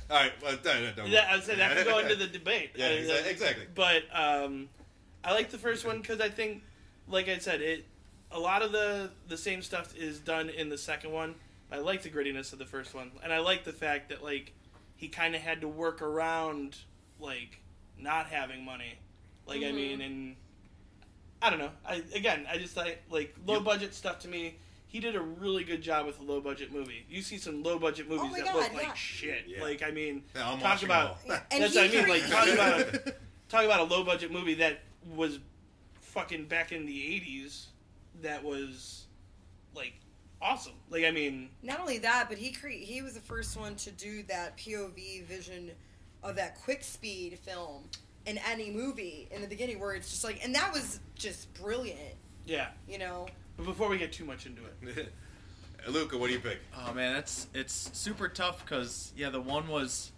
right. 0.09 0.31
Well, 0.41 0.57
don't, 0.63 0.95
don't 0.95 1.07
yeah, 1.09 1.27
I 1.29 1.35
would 1.35 1.43
say 1.43 1.55
that 1.55 1.75
could 1.75 1.85
go 1.85 1.99
into 1.99 2.15
the 2.15 2.27
debate. 2.27 2.71
Yeah, 2.75 2.87
I- 2.87 2.89
exa- 2.89 3.27
exactly. 3.27 3.65
But 3.73 4.03
um, 4.13 4.69
I 5.23 5.33
like 5.33 5.49
the 5.49 5.57
first 5.57 5.85
one 5.85 5.99
because 5.99 6.21
I 6.21 6.29
think, 6.29 6.63
like 7.07 7.27
I 7.27 7.37
said, 7.37 7.61
it 7.61 7.85
a 8.31 8.39
lot 8.39 8.61
of 8.61 8.71
the 8.71 9.09
the 9.27 9.37
same 9.37 9.61
stuff 9.61 9.95
is 9.95 10.19
done 10.19 10.49
in 10.49 10.69
the 10.69 10.77
second 10.77 11.11
one. 11.11 11.35
I 11.71 11.77
like 11.79 12.01
the 12.01 12.09
grittiness 12.09 12.53
of 12.53 12.59
the 12.59 12.65
first 12.65 12.93
one, 12.93 13.11
and 13.23 13.31
I 13.33 13.39
like 13.39 13.63
the 13.63 13.73
fact 13.73 14.09
that 14.09 14.23
like 14.23 14.53
he 14.95 15.07
kind 15.07 15.35
of 15.35 15.41
had 15.41 15.61
to 15.61 15.67
work 15.67 16.01
around 16.01 16.77
like 17.19 17.59
not 17.97 18.27
having 18.27 18.63
money. 18.63 18.97
Like 19.45 19.59
I 19.61 19.71
Mhm. 19.71 19.75
mean, 19.75 20.01
and 20.01 20.35
I 21.41 21.49
don't 21.49 21.59
know. 21.59 21.71
I 21.85 22.03
again, 22.13 22.45
I 22.49 22.57
just 22.57 22.75
like 22.77 23.01
like 23.09 23.35
low 23.45 23.55
Yep. 23.55 23.63
budget 23.63 23.93
stuff 23.93 24.19
to 24.19 24.27
me. 24.27 24.55
He 24.87 24.99
did 24.99 25.15
a 25.15 25.21
really 25.21 25.63
good 25.63 25.83
job 25.83 26.07
with 26.07 26.19
a 26.19 26.23
low 26.23 26.41
budget 26.41 26.71
movie. 26.71 27.05
You 27.07 27.21
see 27.21 27.37
some 27.37 27.61
low 27.61 27.77
budget 27.77 28.09
movies 28.09 28.31
Oh 28.31 28.35
that 28.37 28.45
God, 28.45 28.55
look 28.55 28.71
yeah. 28.81 28.87
like 28.89 28.95
shit. 28.97 29.45
Yeah. 29.47 29.61
Like 29.61 29.83
I 29.83 29.91
mean, 29.91 30.23
Yeah, 30.35 30.49
I'm 30.51 30.59
talk 30.59 30.81
about 30.83 31.23
them. 31.27 31.39
And 31.51 31.63
that's 31.63 31.75
what 31.75 31.85
I 31.85 31.87
mean. 31.93 32.07
Like 32.09 32.27
talk 32.27 32.47
about 32.47 32.79
a, 32.81 33.15
talk 33.49 33.65
about 33.65 33.79
a 33.81 33.83
low 33.83 34.03
budget 34.03 34.31
movie 34.31 34.55
that 34.55 34.79
was 35.15 35.39
fucking 36.01 36.45
back 36.45 36.71
in 36.71 36.85
the 36.85 36.93
'80s. 36.97 37.67
That 38.21 38.43
was 38.43 39.05
like 39.75 39.93
awesome. 40.41 40.73
Like 40.89 41.05
I 41.05 41.11
mean, 41.11 41.49
Not 41.61 41.79
only 41.79 41.99
that, 41.99 42.27
but 42.29 42.37
he 42.39 42.51
cre- 42.51 42.69
he 42.69 43.01
was 43.01 43.13
the 43.13 43.21
first 43.21 43.55
one 43.57 43.75
to 43.77 43.91
do 43.91 44.23
that 44.23 44.57
POV 44.57 45.23
vision 45.25 45.71
of 46.23 46.35
that 46.35 46.61
quick 46.63 46.83
speed 46.83 47.39
film 47.39 47.83
in 48.25 48.37
any 48.49 48.69
movie 48.69 49.27
in 49.31 49.41
the 49.41 49.47
beginning, 49.47 49.79
where 49.79 49.93
it's 49.93 50.09
just 50.09 50.23
like, 50.23 50.43
and 50.43 50.53
that 50.55 50.71
was 50.73 50.99
just 51.15 51.51
brilliant. 51.55 52.15
yeah. 52.45 52.67
You 52.87 52.97
know, 52.99 53.27
But 53.57 53.65
before 53.65 53.89
we 53.89 53.97
get 53.97 54.11
too 54.11 54.25
much 54.25 54.45
into 54.45 54.61
it, 54.65 55.13
Luca, 55.87 56.17
what 56.17 56.27
do 56.27 56.33
you 56.33 56.39
pick? 56.39 56.59
Oh 56.77 56.93
man, 56.93 57.15
it's 57.15 57.47
it's 57.53 57.89
super 57.93 58.27
tough 58.27 58.63
because 58.65 59.13
yeah, 59.15 59.29
the 59.29 59.39
one 59.41 59.67
was 59.67 60.11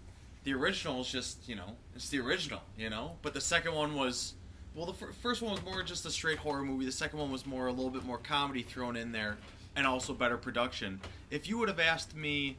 the 0.43 0.53
original 0.55 1.01
is 1.01 1.07
just 1.11 1.47
you 1.47 1.55
know 1.55 1.75
it's 1.95 2.09
the 2.09 2.19
original, 2.19 2.61
you 2.77 2.89
know. 2.89 3.15
But 3.21 3.33
the 3.35 3.41
second 3.41 3.73
one 3.75 3.95
was 3.95 4.33
well, 4.73 4.87
the 4.87 4.93
fir- 4.93 5.11
first 5.11 5.41
one 5.43 5.51
was 5.51 5.63
more 5.63 5.83
just 5.83 6.05
a 6.05 6.09
straight 6.09 6.39
horror 6.39 6.63
movie. 6.63 6.85
The 6.85 6.91
second 6.91 7.19
one 7.19 7.31
was 7.31 7.45
more 7.45 7.67
a 7.67 7.71
little 7.71 7.91
bit 7.91 8.03
more 8.03 8.17
comedy 8.17 8.63
thrown 8.63 8.95
in 8.95 9.11
there, 9.11 9.37
and 9.75 9.85
also 9.85 10.13
better 10.13 10.37
production. 10.37 10.99
If 11.29 11.47
you 11.47 11.57
would 11.59 11.69
have 11.69 11.79
asked 11.79 12.15
me, 12.15 12.57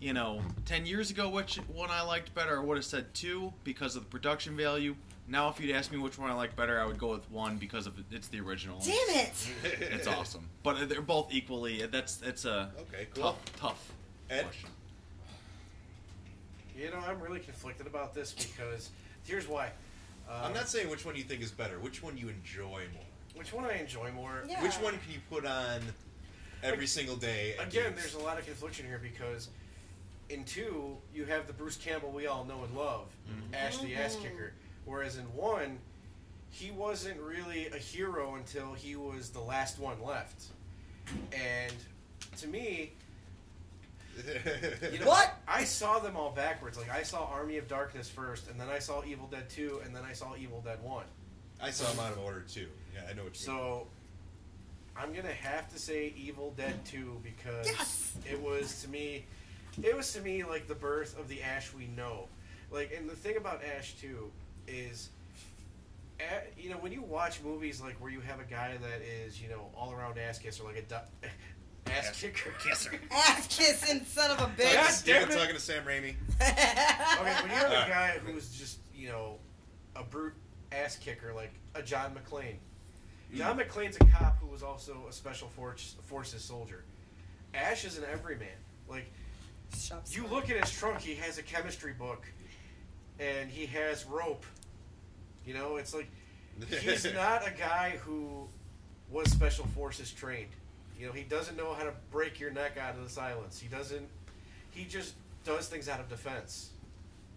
you 0.00 0.12
know, 0.12 0.40
ten 0.64 0.86
years 0.86 1.10
ago 1.10 1.28
which 1.28 1.56
one 1.72 1.90
I 1.90 2.02
liked 2.02 2.34
better, 2.34 2.58
I 2.60 2.62
would 2.64 2.76
have 2.76 2.84
said 2.84 3.12
two 3.14 3.52
because 3.64 3.96
of 3.96 4.04
the 4.04 4.08
production 4.08 4.56
value. 4.56 4.94
Now, 5.26 5.48
if 5.48 5.58
you'd 5.58 5.74
ask 5.74 5.90
me 5.90 5.96
which 5.98 6.18
one 6.18 6.30
I 6.30 6.34
like 6.34 6.54
better, 6.54 6.78
I 6.78 6.84
would 6.84 6.98
go 6.98 7.08
with 7.12 7.30
one 7.30 7.56
because 7.56 7.86
of 7.86 7.94
it's 8.10 8.28
the 8.28 8.40
original. 8.40 8.78
damn 8.80 8.94
it! 9.16 9.32
It's 9.80 10.06
awesome, 10.06 10.48
but 10.62 10.88
they're 10.88 11.00
both 11.00 11.28
equally. 11.32 11.86
That's 11.86 12.20
it's 12.22 12.44
a 12.44 12.70
Okay, 12.80 13.06
cool. 13.14 13.22
tough 13.24 13.56
tough 13.56 13.92
Ed? 14.28 14.42
question. 14.44 14.68
You 16.76 16.90
know, 16.90 16.98
I'm 17.08 17.20
really 17.20 17.40
conflicted 17.40 17.86
about 17.86 18.14
this 18.14 18.32
because 18.32 18.90
here's 19.24 19.46
why. 19.48 19.66
Um, 20.28 20.36
I'm 20.46 20.54
not 20.54 20.68
saying 20.68 20.90
which 20.90 21.04
one 21.06 21.14
you 21.16 21.22
think 21.22 21.40
is 21.42 21.50
better. 21.50 21.78
Which 21.78 22.02
one 22.02 22.16
you 22.16 22.28
enjoy 22.28 22.82
more? 22.92 23.02
which 23.34 23.52
one 23.52 23.64
I 23.64 23.74
enjoy 23.78 24.12
more. 24.12 24.44
Yeah. 24.48 24.62
Which 24.62 24.74
one 24.74 24.92
can 24.92 25.12
you 25.12 25.18
put 25.28 25.44
on 25.44 25.80
every 26.62 26.86
single 26.86 27.16
day? 27.16 27.54
Again, 27.58 27.92
there's 27.96 28.14
a 28.14 28.18
lot 28.20 28.38
of 28.38 28.44
confliction 28.46 28.86
here 28.86 29.00
because 29.02 29.48
in 30.30 30.44
two 30.44 30.96
you 31.14 31.24
have 31.24 31.46
the 31.46 31.52
Bruce 31.52 31.76
Campbell 31.76 32.10
we 32.10 32.26
all 32.26 32.44
know 32.44 32.62
and 32.64 32.76
love, 32.76 33.06
mm-hmm. 33.28 33.54
Ash 33.54 33.78
the 33.78 33.94
Ass 33.94 34.14
mm-hmm. 34.14 34.24
Kicker, 34.24 34.52
whereas 34.84 35.16
in 35.16 35.24
one 35.34 35.78
he 36.50 36.70
wasn't 36.70 37.20
really 37.20 37.66
a 37.68 37.78
hero 37.78 38.36
until 38.36 38.74
he 38.74 38.96
was 38.96 39.30
the 39.30 39.40
last 39.40 39.78
one 39.78 40.02
left, 40.02 40.44
and 41.32 41.74
to 42.38 42.48
me. 42.48 42.92
You 44.92 45.00
know, 45.00 45.06
What? 45.06 45.34
I 45.48 45.64
saw 45.64 45.98
them 45.98 46.16
all 46.16 46.30
backwards. 46.30 46.78
Like 46.78 46.88
I 46.88 47.02
saw 47.02 47.26
Army 47.26 47.58
of 47.58 47.66
Darkness 47.66 48.08
first, 48.08 48.48
and 48.48 48.60
then 48.60 48.68
I 48.68 48.78
saw 48.78 49.02
Evil 49.04 49.26
Dead 49.26 49.50
Two, 49.50 49.80
and 49.84 49.94
then 49.96 50.04
I 50.08 50.12
saw 50.12 50.36
Evil 50.36 50.60
Dead 50.64 50.78
One. 50.84 51.02
I 51.60 51.70
saw 51.70 51.90
them 51.90 51.98
out 51.98 52.12
of 52.12 52.18
order 52.20 52.44
too. 52.48 52.68
Yeah, 52.94 53.00
I 53.10 53.14
know 53.14 53.24
what 53.24 53.40
you 53.40 53.52
mean. 53.52 53.60
So 53.60 53.88
I'm 54.96 55.12
gonna 55.12 55.32
have 55.32 55.72
to 55.72 55.78
say 55.78 56.12
Evil 56.16 56.52
Dead 56.56 56.84
2 56.84 57.20
because 57.22 57.66
Yes! 57.66 58.16
it 58.30 58.40
was 58.40 58.82
to 58.82 58.88
me 58.88 59.24
it 59.82 59.96
was 59.96 60.12
to 60.12 60.20
me 60.20 60.44
like 60.44 60.66
the 60.68 60.74
birth 60.74 61.18
of 61.18 61.28
the 61.28 61.42
Ash 61.42 61.72
we 61.74 61.86
know. 61.86 62.28
Like 62.70 62.92
and 62.96 63.08
the 63.08 63.16
thing 63.16 63.36
about 63.36 63.62
Ash 63.76 63.94
too 63.94 64.30
is 64.68 65.10
a- 66.20 66.60
you 66.60 66.70
know 66.70 66.76
when 66.76 66.92
you 66.92 67.02
watch 67.02 67.40
movies 67.42 67.80
like 67.80 67.94
where 68.00 68.10
you 68.10 68.20
have 68.20 68.40
a 68.40 68.44
guy 68.44 68.76
that 68.76 69.02
is, 69.02 69.40
you 69.40 69.48
know, 69.48 69.68
all 69.76 69.92
around 69.92 70.18
ass 70.18 70.38
kisser 70.38 70.64
like 70.64 70.76
a 70.76 70.82
du- 70.82 71.02
ass 71.92 72.18
kicker. 72.20 72.50
Kisser. 72.66 72.92
Ass 73.10 73.46
kissing 73.48 74.04
son 74.06 74.30
of 74.30 74.38
a 74.40 74.46
bitch. 74.60 74.72
God 74.72 74.86
bitch. 74.86 75.04
damn 75.04 75.24
I'm 75.24 75.30
it. 75.30 75.34
talking 75.38 75.54
to 75.54 75.60
Sam 75.60 75.84
Raimi. 75.84 76.14
Okay, 76.40 77.32
when 77.42 77.50
you 77.50 77.56
have 77.56 77.70
a 77.70 77.74
Alright. 77.82 77.88
guy 77.88 78.18
who's 78.24 78.50
just, 78.58 78.78
you 78.94 79.08
know, 79.08 79.36
a 79.96 80.02
brute 80.02 80.32
ass 80.72 80.96
kicker 80.96 81.32
like 81.34 81.52
a 81.74 81.82
John 81.82 82.12
McClane. 82.14 82.56
Mm. 83.32 83.36
John 83.36 83.58
McClane's 83.58 83.96
a 84.00 84.04
cop 84.06 84.38
who 84.40 84.46
was 84.46 84.62
also 84.62 84.96
a 85.08 85.12
special 85.12 85.48
forces 85.48 86.42
soldier. 86.42 86.84
Ash 87.52 87.84
is 87.84 87.98
an 87.98 88.04
everyman. 88.10 88.48
Like 88.88 89.12
Shop 89.74 90.04
you 90.10 90.26
look 90.26 90.50
at 90.50 90.56
his 90.56 90.70
trunk, 90.70 91.00
he 91.00 91.14
has 91.16 91.38
a 91.38 91.42
chemistry 91.42 91.92
book, 91.92 92.24
and 93.18 93.50
he 93.50 93.66
has 93.66 94.04
rope. 94.06 94.44
You 95.46 95.54
know, 95.54 95.76
it's 95.76 95.94
like 95.94 96.08
he's 96.80 97.04
not 97.14 97.46
a 97.46 97.50
guy 97.50 97.98
who 98.04 98.48
was 99.10 99.30
special 99.30 99.66
forces 99.66 100.10
trained. 100.10 100.50
You 100.98 101.06
know, 101.06 101.12
he 101.12 101.22
doesn't 101.22 101.56
know 101.56 101.74
how 101.74 101.84
to 101.84 101.92
break 102.10 102.38
your 102.38 102.50
neck 102.50 102.76
out 102.78 102.94
of 102.94 103.02
the 103.02 103.10
silence. 103.10 103.58
He 103.60 103.68
doesn't. 103.68 104.06
He 104.70 104.84
just 104.84 105.14
does 105.44 105.68
things 105.68 105.88
out 105.88 106.00
of 106.00 106.08
defense, 106.08 106.70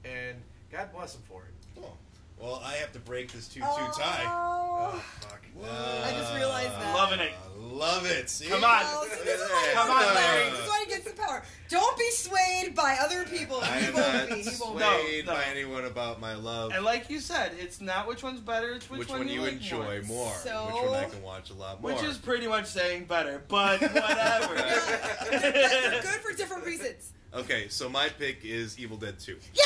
and 0.06 0.38
God 0.72 0.92
bless 0.94 1.16
him 1.16 1.22
for 1.28 1.44
it. 1.44 1.82
Oh. 1.84 1.94
Well, 2.40 2.62
I 2.64 2.74
have 2.74 2.92
to 2.94 3.00
break 3.00 3.32
this 3.32 3.48
two-two 3.48 3.66
Oh. 3.68 3.92
tie. 3.98 4.24
Oh 4.28 5.04
fuck! 5.22 5.42
I 5.64 6.12
just 6.12 6.36
realized 6.36 6.70
that. 6.72 6.96
Loving 6.96 7.20
it. 7.20 7.32
Uh, 7.34 7.62
Love 7.78 8.06
it. 8.06 8.30
See? 8.30 8.46
Come 8.48 8.64
on. 8.64 8.82
Oh, 8.86 9.08
see, 9.12 9.24
this 9.24 9.40
is 9.42 9.50
why 9.50 9.70
Come 9.74 9.90
on, 9.90 10.16
Larry. 10.16 10.50
This 10.52 10.60
is 10.62 10.68
why 10.68 10.84
he 10.86 10.90
gets 10.92 11.12
the 11.12 11.18
power. 11.20 11.44
Don't 11.70 11.98
be 11.98 12.10
swayed 12.12 12.76
by 12.76 12.98
other 13.02 13.24
people. 13.26 13.60
I 13.62 13.80
He 13.80 13.88
am 13.88 13.94
won't 13.96 14.14
not 14.14 14.30
be. 14.30 14.36
He 14.36 14.44
won't 14.44 14.56
swayed 14.80 15.26
No, 15.26 15.34
no. 15.34 15.38
by 15.40 15.44
anyone 15.50 15.86
about 15.86 16.20
my 16.22 16.34
love. 16.36 16.72
and 16.74 16.84
like 16.86 17.10
you 17.10 17.20
said, 17.20 17.54
it's 17.60 17.82
not 17.82 18.08
which 18.08 18.22
one's 18.24 18.40
better. 18.40 18.74
It's 18.74 18.90
which, 18.90 19.00
which, 19.00 19.10
one, 19.10 19.20
one 19.20 19.28
you 19.30 19.42
like 19.42 19.54
enjoy 19.54 20.02
more. 20.04 20.26
more? 20.26 20.34
So- 20.44 20.66
Which 20.68 20.90
one 20.92 20.96
I 20.96 21.06
can 21.06 21.22
watch 21.24 21.50
a 21.50 21.54
lot 21.56 21.82
more? 21.82 21.92
Which 21.92 22.04
is 22.04 22.18
pretty 22.18 22.48
much 22.48 22.66
saying 22.68 23.06
better, 23.06 23.44
but 23.48 23.82
whatever. 23.82 24.54
be. 25.32 25.40
Good 25.40 26.22
for 26.22 26.34
different 26.34 26.66
reasons. 26.66 27.14
okay. 27.34 27.68
So 27.70 27.90
my 27.90 28.10
pick 28.10 28.44
is 28.46 28.78
Evil 28.80 28.98
Dead 28.98 29.20
Two. 29.20 29.38
Yeah! 29.54 29.64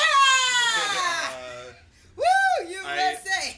Uh, 1.29 1.63
Woo! 1.67 1.73
USA! 2.69 3.57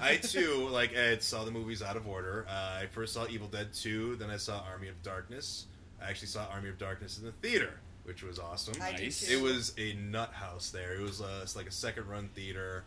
I 0.00 0.16
too, 0.16 0.68
like 0.70 0.94
Ed, 0.94 1.22
saw 1.22 1.44
the 1.44 1.50
movies 1.50 1.82
out 1.82 1.96
of 1.96 2.06
order. 2.06 2.46
Uh, 2.48 2.80
I 2.82 2.86
first 2.90 3.14
saw 3.14 3.26
Evil 3.28 3.48
Dead 3.48 3.72
2, 3.72 4.16
then 4.16 4.30
I 4.30 4.36
saw 4.36 4.62
Army 4.70 4.88
of 4.88 5.02
Darkness. 5.02 5.66
I 6.00 6.10
actually 6.10 6.28
saw 6.28 6.46
Army 6.52 6.68
of 6.68 6.78
Darkness 6.78 7.18
in 7.18 7.24
the 7.24 7.32
theater, 7.32 7.80
which 8.04 8.22
was 8.22 8.38
awesome. 8.38 8.74
I 8.82 8.92
Nice. 8.92 9.28
It 9.28 9.40
was 9.40 9.72
a 9.78 9.94
nut 9.94 10.32
house 10.32 10.70
there. 10.70 10.94
It 10.94 11.00
was 11.00 11.20
uh, 11.20 11.40
it's 11.42 11.56
like 11.56 11.66
a 11.66 11.72
second 11.72 12.06
run 12.08 12.28
theater, 12.34 12.84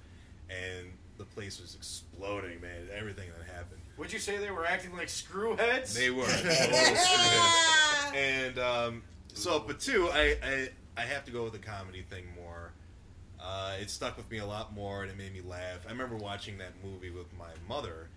and 0.49 0.91
the 1.17 1.25
place 1.25 1.59
was 1.59 1.75
exploding, 1.75 2.61
man. 2.61 2.87
Everything 2.95 3.29
that 3.37 3.53
happened. 3.53 3.81
Would 3.97 4.13
you 4.13 4.19
say 4.19 4.37
they 4.37 4.51
were 4.51 4.65
acting 4.65 4.95
like 4.95 5.07
screwheads? 5.07 5.93
They 5.93 6.09
were. 6.09 6.23
Yeah. 6.43 8.11
and 8.15 8.59
um, 8.59 9.03
so, 9.33 9.59
but 9.65 9.79
two, 9.79 10.09
I, 10.11 10.37
I 10.43 10.69
I 10.97 11.01
have 11.01 11.25
to 11.25 11.31
go 11.31 11.43
with 11.43 11.53
the 11.53 11.59
comedy 11.59 12.03
thing 12.03 12.25
more. 12.35 12.71
Uh, 13.41 13.75
it 13.79 13.89
stuck 13.89 14.17
with 14.17 14.29
me 14.29 14.39
a 14.39 14.45
lot 14.45 14.73
more, 14.73 15.01
and 15.03 15.11
it 15.11 15.17
made 15.17 15.33
me 15.33 15.41
laugh. 15.47 15.85
I 15.87 15.91
remember 15.91 16.15
watching 16.15 16.57
that 16.57 16.73
movie 16.83 17.09
with 17.09 17.27
my 17.37 17.49
mother, 17.67 18.09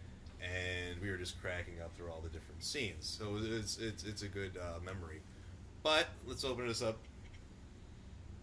and 0.42 1.00
we 1.00 1.10
were 1.10 1.16
just 1.16 1.40
cracking 1.40 1.74
up 1.82 1.94
through 1.96 2.10
all 2.10 2.20
the 2.20 2.28
different 2.28 2.62
scenes. 2.62 3.06
So 3.20 3.38
it's 3.40 3.78
it's 3.78 4.02
it's 4.04 4.22
a 4.22 4.28
good 4.28 4.56
uh, 4.60 4.80
memory. 4.84 5.20
But 5.84 6.06
let's 6.26 6.44
open 6.44 6.66
this 6.66 6.82
up. 6.82 6.96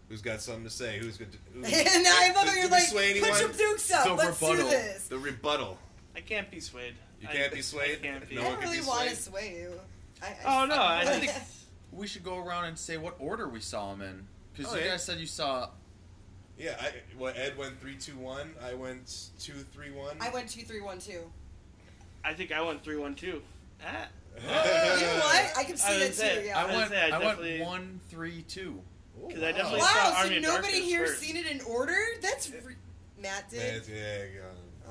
Who's 0.08 0.22
got 0.22 0.40
something 0.40 0.64
to 0.64 0.70
say? 0.70 0.98
Who's 0.98 1.16
good? 1.16 1.30
To, 1.32 1.38
who, 1.52 1.64
and 1.64 2.06
I 2.08 2.32
love 2.34 2.44
did- 2.44 2.48
how 2.48 2.54
you're 2.54 2.54
did 2.54 2.64
we 2.64 2.70
like, 2.70 2.82
sway 2.84 3.20
put 3.20 3.40
your 3.40 3.52
dukes 3.52 3.92
up. 3.92 4.04
The 4.06 4.14
Let's 4.14 4.40
rebuttal. 4.42 4.64
do 4.64 4.70
this. 4.70 5.06
The 5.08 5.18
rebuttal. 5.18 5.78
I 6.16 6.20
can't 6.20 6.50
be 6.50 6.60
swayed. 6.60 6.94
You 7.20 7.28
can't 7.28 7.52
be 7.52 7.62
swayed? 7.62 7.98
I 8.02 8.06
can't 8.06 8.28
be. 8.28 8.34
No 8.36 8.40
I 8.42 8.44
don't 8.50 8.60
really 8.60 8.80
be 8.80 8.86
want 8.86 9.08
to 9.10 9.16
sway 9.16 9.56
you. 9.60 9.72
I, 10.22 10.26
I 10.26 10.62
Oh 10.62 10.66
no! 10.66 10.74
I 10.74 11.00
I 11.02 11.04
think 11.20 11.32
We 11.92 12.06
should 12.06 12.24
go 12.24 12.38
around 12.38 12.64
and 12.64 12.78
say 12.78 12.96
what 12.96 13.14
order 13.20 13.48
we 13.48 13.60
saw 13.60 13.92
him 13.92 14.00
in. 14.02 14.26
Because 14.56 14.72
Oh, 14.72 14.76
you 14.76 14.84
yeah. 14.84 14.90
guys 14.92 15.04
said 15.04 15.18
you 15.18 15.26
saw. 15.26 15.68
Yeah, 16.60 16.76
I, 16.78 16.92
well, 17.18 17.32
Ed 17.36 17.56
went 17.56 17.80
three, 17.80 17.96
two, 17.96 18.16
one. 18.18 18.52
I 18.62 18.74
went 18.74 19.28
two, 19.40 19.54
three, 19.72 19.90
one. 19.90 20.16
I 20.20 20.28
went 20.30 20.48
two, 20.50 20.62
three, 20.62 20.80
one, 20.82 20.98
two. 20.98 21.22
I 22.22 22.34
think 22.34 22.52
I 22.52 22.60
went 22.60 22.84
three 22.84 22.98
one 22.98 23.14
two. 23.14 23.40
Ah. 23.82 24.06
you 24.36 24.46
know 24.46 25.14
what? 25.24 25.52
I 25.56 25.64
can 25.64 25.76
see 25.78 25.88
I 25.88 25.98
that 25.98 26.04
would 26.08 26.14
say- 26.14 26.34
too. 26.34 26.40
I 26.40 26.44
Yeah. 26.44 26.66
would 26.66 26.74
went. 26.76 26.90
say 26.90 27.00
I 27.00 27.06
I, 27.06 27.10
went 27.18 27.22
definitely- 27.38 27.60
one, 27.62 28.00
three, 28.10 28.42
two. 28.42 28.82
Oh, 29.22 29.28
'Cause 29.28 29.38
I 29.42 29.52
definitely- 29.52 29.80
Wow. 29.80 29.86
saw 29.86 30.10
So 30.10 30.16
Army 30.18 30.36
of 30.36 30.42
nobody 30.42 30.80
here 30.82 31.06
first. 31.06 31.20
seen 31.22 31.36
it 31.36 31.46
in 31.46 31.60
order? 31.62 31.96
That's 32.20 32.50
re- 32.50 32.74
Matt 33.18 33.48
did. 33.50 33.88
Man, 33.88 33.96
yeah, 34.34 34.42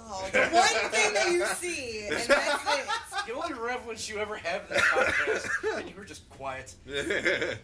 Oh, 0.01 0.27
the 0.31 0.39
one 0.39 0.91
thing 0.91 1.13
that 1.13 1.31
you 1.31 1.45
see, 1.45 2.07
and 2.07 2.17
that's 2.17 2.63
it. 2.79 2.87
The 3.27 3.33
only 3.33 3.53
reverence 3.53 4.09
you 4.09 4.17
ever 4.17 4.37
have 4.37 4.63
in 4.63 4.69
this 4.69 4.81
podcast, 4.81 5.77
and 5.79 5.89
you 5.89 5.95
were 5.95 6.05
just 6.05 6.27
quiet. 6.31 6.73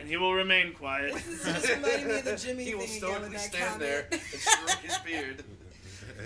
And 0.00 0.08
he 0.08 0.16
will 0.16 0.34
remain 0.34 0.72
quiet. 0.74 1.14
This 1.26 1.26
is 1.26 1.44
just 1.44 1.68
reminding 1.68 2.08
me 2.08 2.18
of 2.18 2.24
the 2.24 2.36
Jimmy 2.36 2.64
He 2.70 2.74
will 2.74 2.86
thing 2.86 3.02
again 3.04 3.22
with 3.22 3.30
stoically 3.30 3.36
that 3.36 3.40
stand 3.40 3.64
comment. 3.64 3.80
there 3.80 4.08
and 4.12 4.20
stroke 4.40 4.78
his 4.82 4.98
beard. 4.98 5.44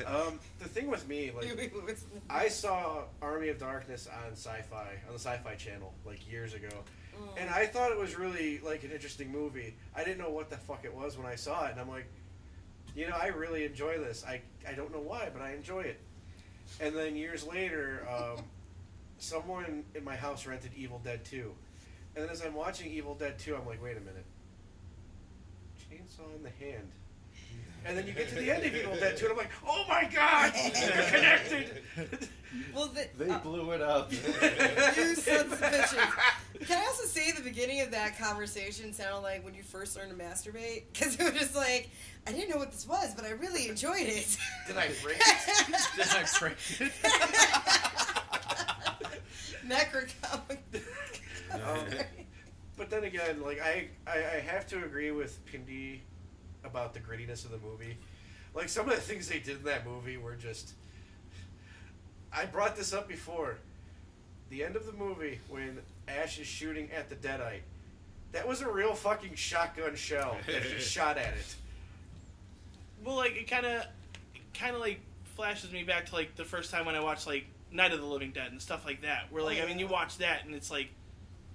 Um, 0.06 0.40
the 0.58 0.68
thing 0.68 0.88
with 0.88 1.06
me, 1.06 1.32
like, 1.36 1.70
I 2.30 2.48
saw 2.48 3.02
Army 3.20 3.50
of 3.50 3.58
Darkness 3.58 4.08
on 4.24 4.32
Sci-Fi 4.32 4.86
on 5.06 5.12
the 5.12 5.18
Sci-Fi 5.18 5.54
Channel 5.56 5.92
like 6.06 6.30
years 6.30 6.54
ago, 6.54 6.70
and 7.36 7.50
I 7.50 7.66
thought 7.66 7.92
it 7.92 7.98
was 7.98 8.16
really 8.16 8.58
like 8.60 8.84
an 8.84 8.90
interesting 8.90 9.30
movie. 9.30 9.74
I 9.94 10.02
didn't 10.02 10.16
know 10.16 10.30
what 10.30 10.48
the 10.48 10.56
fuck 10.56 10.86
it 10.86 10.94
was 10.94 11.18
when 11.18 11.26
I 11.26 11.34
saw 11.34 11.66
it, 11.66 11.72
and 11.72 11.80
I'm 11.80 11.90
like, 11.90 12.06
you 12.96 13.06
know, 13.06 13.14
I 13.20 13.26
really 13.26 13.66
enjoy 13.66 13.98
this. 13.98 14.24
I 14.26 14.40
I 14.66 14.72
don't 14.72 14.92
know 14.92 15.00
why, 15.00 15.28
but 15.30 15.42
I 15.42 15.52
enjoy 15.52 15.80
it. 15.82 16.00
And 16.80 16.96
then 16.96 17.14
years 17.14 17.46
later, 17.46 18.06
um, 18.10 18.42
someone 19.18 19.84
in 19.94 20.04
my 20.04 20.16
house 20.16 20.46
rented 20.46 20.70
Evil 20.74 21.02
Dead 21.04 21.22
2. 21.26 21.52
And 22.14 22.24
then 22.24 22.30
as 22.30 22.42
I'm 22.42 22.54
watching 22.54 22.90
Evil 22.90 23.14
Dead 23.14 23.38
2, 23.38 23.56
I'm 23.56 23.66
like, 23.66 23.82
wait 23.82 23.96
a 23.96 24.00
minute. 24.00 24.24
Chainsaw 25.90 26.34
in 26.36 26.42
the 26.42 26.50
hand. 26.50 26.90
And 27.84 27.98
then 27.98 28.06
you 28.06 28.12
get 28.12 28.28
to 28.28 28.36
the 28.36 28.50
end 28.50 28.64
of 28.64 28.74
Evil 28.74 28.94
Dead 28.96 29.16
2, 29.16 29.24
and 29.26 29.32
I'm 29.32 29.38
like, 29.38 29.50
oh 29.66 29.84
my 29.88 30.08
god! 30.12 30.52
They're 30.54 31.10
connected! 31.10 31.82
Well, 32.74 32.88
the, 32.88 33.08
They 33.18 33.30
uh, 33.30 33.38
blew 33.38 33.70
it 33.70 33.80
up. 33.80 34.12
you 34.12 34.18
sons 34.18 35.52
of 35.52 35.58
bitches. 35.58 36.66
Can 36.66 36.78
I 36.78 36.84
also 36.86 37.04
say 37.04 37.32
the 37.32 37.42
beginning 37.42 37.80
of 37.80 37.90
that 37.92 38.18
conversation 38.18 38.92
sounded 38.92 39.20
like 39.20 39.42
when 39.42 39.54
you 39.54 39.62
first 39.62 39.96
learned 39.96 40.10
to 40.10 40.22
masturbate? 40.22 40.82
Because 40.92 41.18
it 41.18 41.22
was 41.22 41.32
just 41.32 41.56
like, 41.56 41.88
I 42.26 42.32
didn't 42.32 42.50
know 42.50 42.58
what 42.58 42.70
this 42.70 42.86
was, 42.86 43.14
but 43.14 43.24
I 43.24 43.30
really 43.30 43.68
enjoyed 43.68 44.02
it. 44.02 44.36
Did 44.66 44.76
I 44.76 44.90
break 45.02 45.16
it? 45.18 45.66
Did 45.96 46.08
I 46.10 46.26
break 46.38 46.56
it? 46.78 46.92
Necrocomic. 49.66 50.58
Um, 51.55 51.86
but 52.76 52.90
then 52.90 53.05
again, 53.05 53.42
like 53.42 53.61
I, 53.61 53.88
I, 54.07 54.16
I 54.16 54.40
have 54.40 54.66
to 54.68 54.84
agree 54.84 55.11
with 55.11 55.38
Pindy 55.46 56.00
about 56.64 56.94
the 56.94 57.00
grittiness 57.00 57.44
of 57.44 57.50
the 57.50 57.59
movie. 57.59 57.96
Like 58.55 58.68
some 58.68 58.88
of 58.88 58.94
the 58.94 59.00
things 59.00 59.28
they 59.28 59.38
did 59.38 59.59
in 59.59 59.64
that 59.64 59.86
movie 59.86 60.16
were 60.16 60.34
just. 60.34 60.72
I 62.34 62.46
brought 62.46 62.76
this 62.76 62.92
up 62.92 63.09
before. 63.09 63.59
The 64.50 64.64
end 64.64 64.76
of 64.76 64.86
the 64.86 64.92
movie 64.92 65.40
when 65.48 65.78
Ash 66.09 66.38
is 66.38 66.46
shooting 66.46 66.90
at 66.92 67.09
the 67.09 67.16
Deadite. 67.16 67.61
That 68.32 68.48
was 68.48 68.62
a 68.62 68.70
real 68.70 68.94
fucking 68.94 69.34
shotgun 69.34 69.94
shell 69.94 70.36
that 70.46 70.62
he 70.62 70.78
shot 70.80 71.18
at 71.18 71.34
it. 71.34 71.55
Well, 73.05 73.16
like 73.16 73.32
it 73.36 73.50
kind 73.50 73.66
of, 73.66 73.84
kind 74.55 74.74
of 74.74 74.80
like 74.80 75.00
flashes 75.36 75.72
me 75.72 75.82
back 75.82 76.07
to 76.07 76.14
like 76.14 76.36
the 76.36 76.44
first 76.44 76.70
time 76.70 76.86
when 76.86 76.94
I 76.94 77.00
watched 77.00 77.26
like 77.26 77.46
Night 77.70 77.92
of 77.92 78.00
the 78.00 78.07
Living 78.07 78.30
Dead 78.32 78.50
and 78.50 78.61
stuff 78.61 78.84
like 78.84 79.03
that. 79.03 79.30
Where 79.30 79.42
like 79.42 79.61
I 79.61 79.66
mean, 79.66 79.78
you 79.78 79.86
watch 79.86 80.18
that 80.18 80.44
and 80.44 80.55
it's 80.55 80.70
like, 80.70 80.88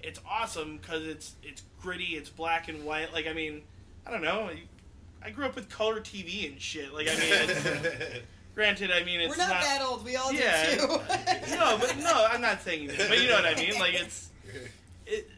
it's 0.02 0.20
awesome 0.30 0.78
because 0.78 1.06
it's 1.06 1.36
it's 1.44 1.64
gritty, 1.82 2.16
it's 2.16 2.30
black 2.30 2.68
and 2.68 2.84
white. 2.86 3.14
Like 3.14 3.28
I 3.28 3.34
mean, 3.34 3.62
I 4.06 4.12
don't 4.12 4.22
know. 4.22 4.50
I 5.24 5.30
grew 5.32 5.46
up 5.46 5.56
with 5.56 5.70
color 5.70 6.00
TV 6.00 6.52
and 6.52 6.62
shit. 6.62 6.94
Like 6.94 7.08
I 7.08 7.16
mean, 7.16 7.50
it's, 7.50 8.20
granted, 8.56 8.92
I 8.92 9.04
mean 9.04 9.22
it's 9.22 9.38
We're 9.38 9.44
not, 9.44 9.62
that 9.62 9.82
old. 9.82 10.06
We 10.06 10.16
all 10.16 10.32
Yeah. 10.32 10.66
did 10.66 10.80
too. 10.80 10.88
no, 11.56 11.78
but 11.80 11.98
no, 12.00 12.28
I'm 12.30 12.42
not 12.42 12.62
saying 12.62 12.88
that. 12.88 13.10
But 13.10 13.22
you 13.22 13.28
know 13.28 13.36
what 13.36 13.46
I 13.46 13.56
mean. 13.56 13.80
Like 13.80 13.96
it's 13.96 14.30
it 15.06 15.30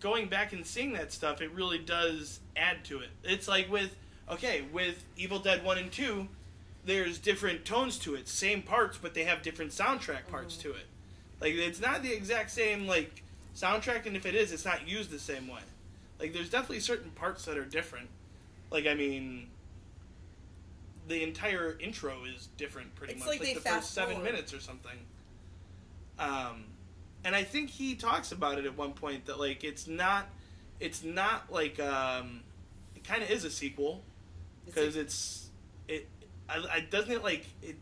going 0.00 0.28
back 0.28 0.52
and 0.52 0.66
seeing 0.66 0.92
that 0.94 1.12
stuff. 1.12 1.40
It 1.40 1.52
really 1.52 1.78
does 1.78 2.40
add 2.56 2.84
to 2.86 3.00
it. 3.00 3.10
It's 3.24 3.48
like 3.48 3.70
with 3.70 3.94
okay 4.30 4.64
with 4.72 5.04
Evil 5.16 5.38
Dead 5.38 5.64
one 5.64 5.78
and 5.78 5.92
two. 5.92 6.28
There's 6.84 7.18
different 7.18 7.66
tones 7.66 7.98
to 7.98 8.14
it, 8.14 8.28
same 8.28 8.62
parts, 8.62 8.96
but 8.96 9.12
they 9.12 9.24
have 9.24 9.42
different 9.42 9.72
soundtrack 9.72 10.26
parts 10.28 10.56
mm-hmm. 10.56 10.70
to 10.70 10.74
it. 10.76 10.86
Like 11.40 11.52
it's 11.54 11.80
not 11.80 12.02
the 12.02 12.12
exact 12.12 12.50
same 12.50 12.86
like 12.86 13.22
soundtrack, 13.60 14.06
and 14.06 14.16
if 14.16 14.26
it 14.26 14.34
is, 14.34 14.52
it's 14.52 14.64
not 14.64 14.86
used 14.88 15.10
the 15.10 15.18
same 15.18 15.48
way. 15.48 15.60
Like 16.20 16.32
there's 16.32 16.50
definitely 16.50 16.80
certain 16.80 17.10
parts 17.12 17.44
that 17.46 17.56
are 17.56 17.64
different. 17.64 18.08
Like 18.70 18.86
I 18.86 18.94
mean, 18.94 19.48
the 21.06 21.22
entire 21.22 21.76
intro 21.80 22.24
is 22.24 22.48
different, 22.56 22.94
pretty 22.94 23.14
It's 23.14 23.20
much. 23.20 23.28
like 23.30 23.40
Like, 23.40 23.48
they 23.48 23.54
the 23.54 23.60
fast 23.60 23.76
first 23.86 23.94
seven 23.94 24.14
forward. 24.16 24.30
minutes 24.32 24.52
or 24.52 24.60
something. 24.60 24.98
Um, 26.18 26.64
and 27.24 27.34
I 27.34 27.44
think 27.44 27.70
he 27.70 27.94
talks 27.94 28.32
about 28.32 28.58
it 28.58 28.66
at 28.66 28.76
one 28.76 28.92
point 28.92 29.26
that 29.26 29.38
like 29.38 29.64
it's 29.64 29.86
not, 29.86 30.26
it's 30.80 31.02
not 31.04 31.50
like 31.52 31.78
um, 31.80 32.40
it 32.96 33.04
kind 33.04 33.22
of 33.22 33.30
is 33.30 33.44
a 33.44 33.50
sequel 33.50 34.02
because 34.66 34.96
it's 34.96 35.48
it, 35.86 36.06
I, 36.48 36.64
I 36.70 36.80
doesn't 36.80 37.10
it 37.10 37.22
like 37.22 37.46
it, 37.62 37.76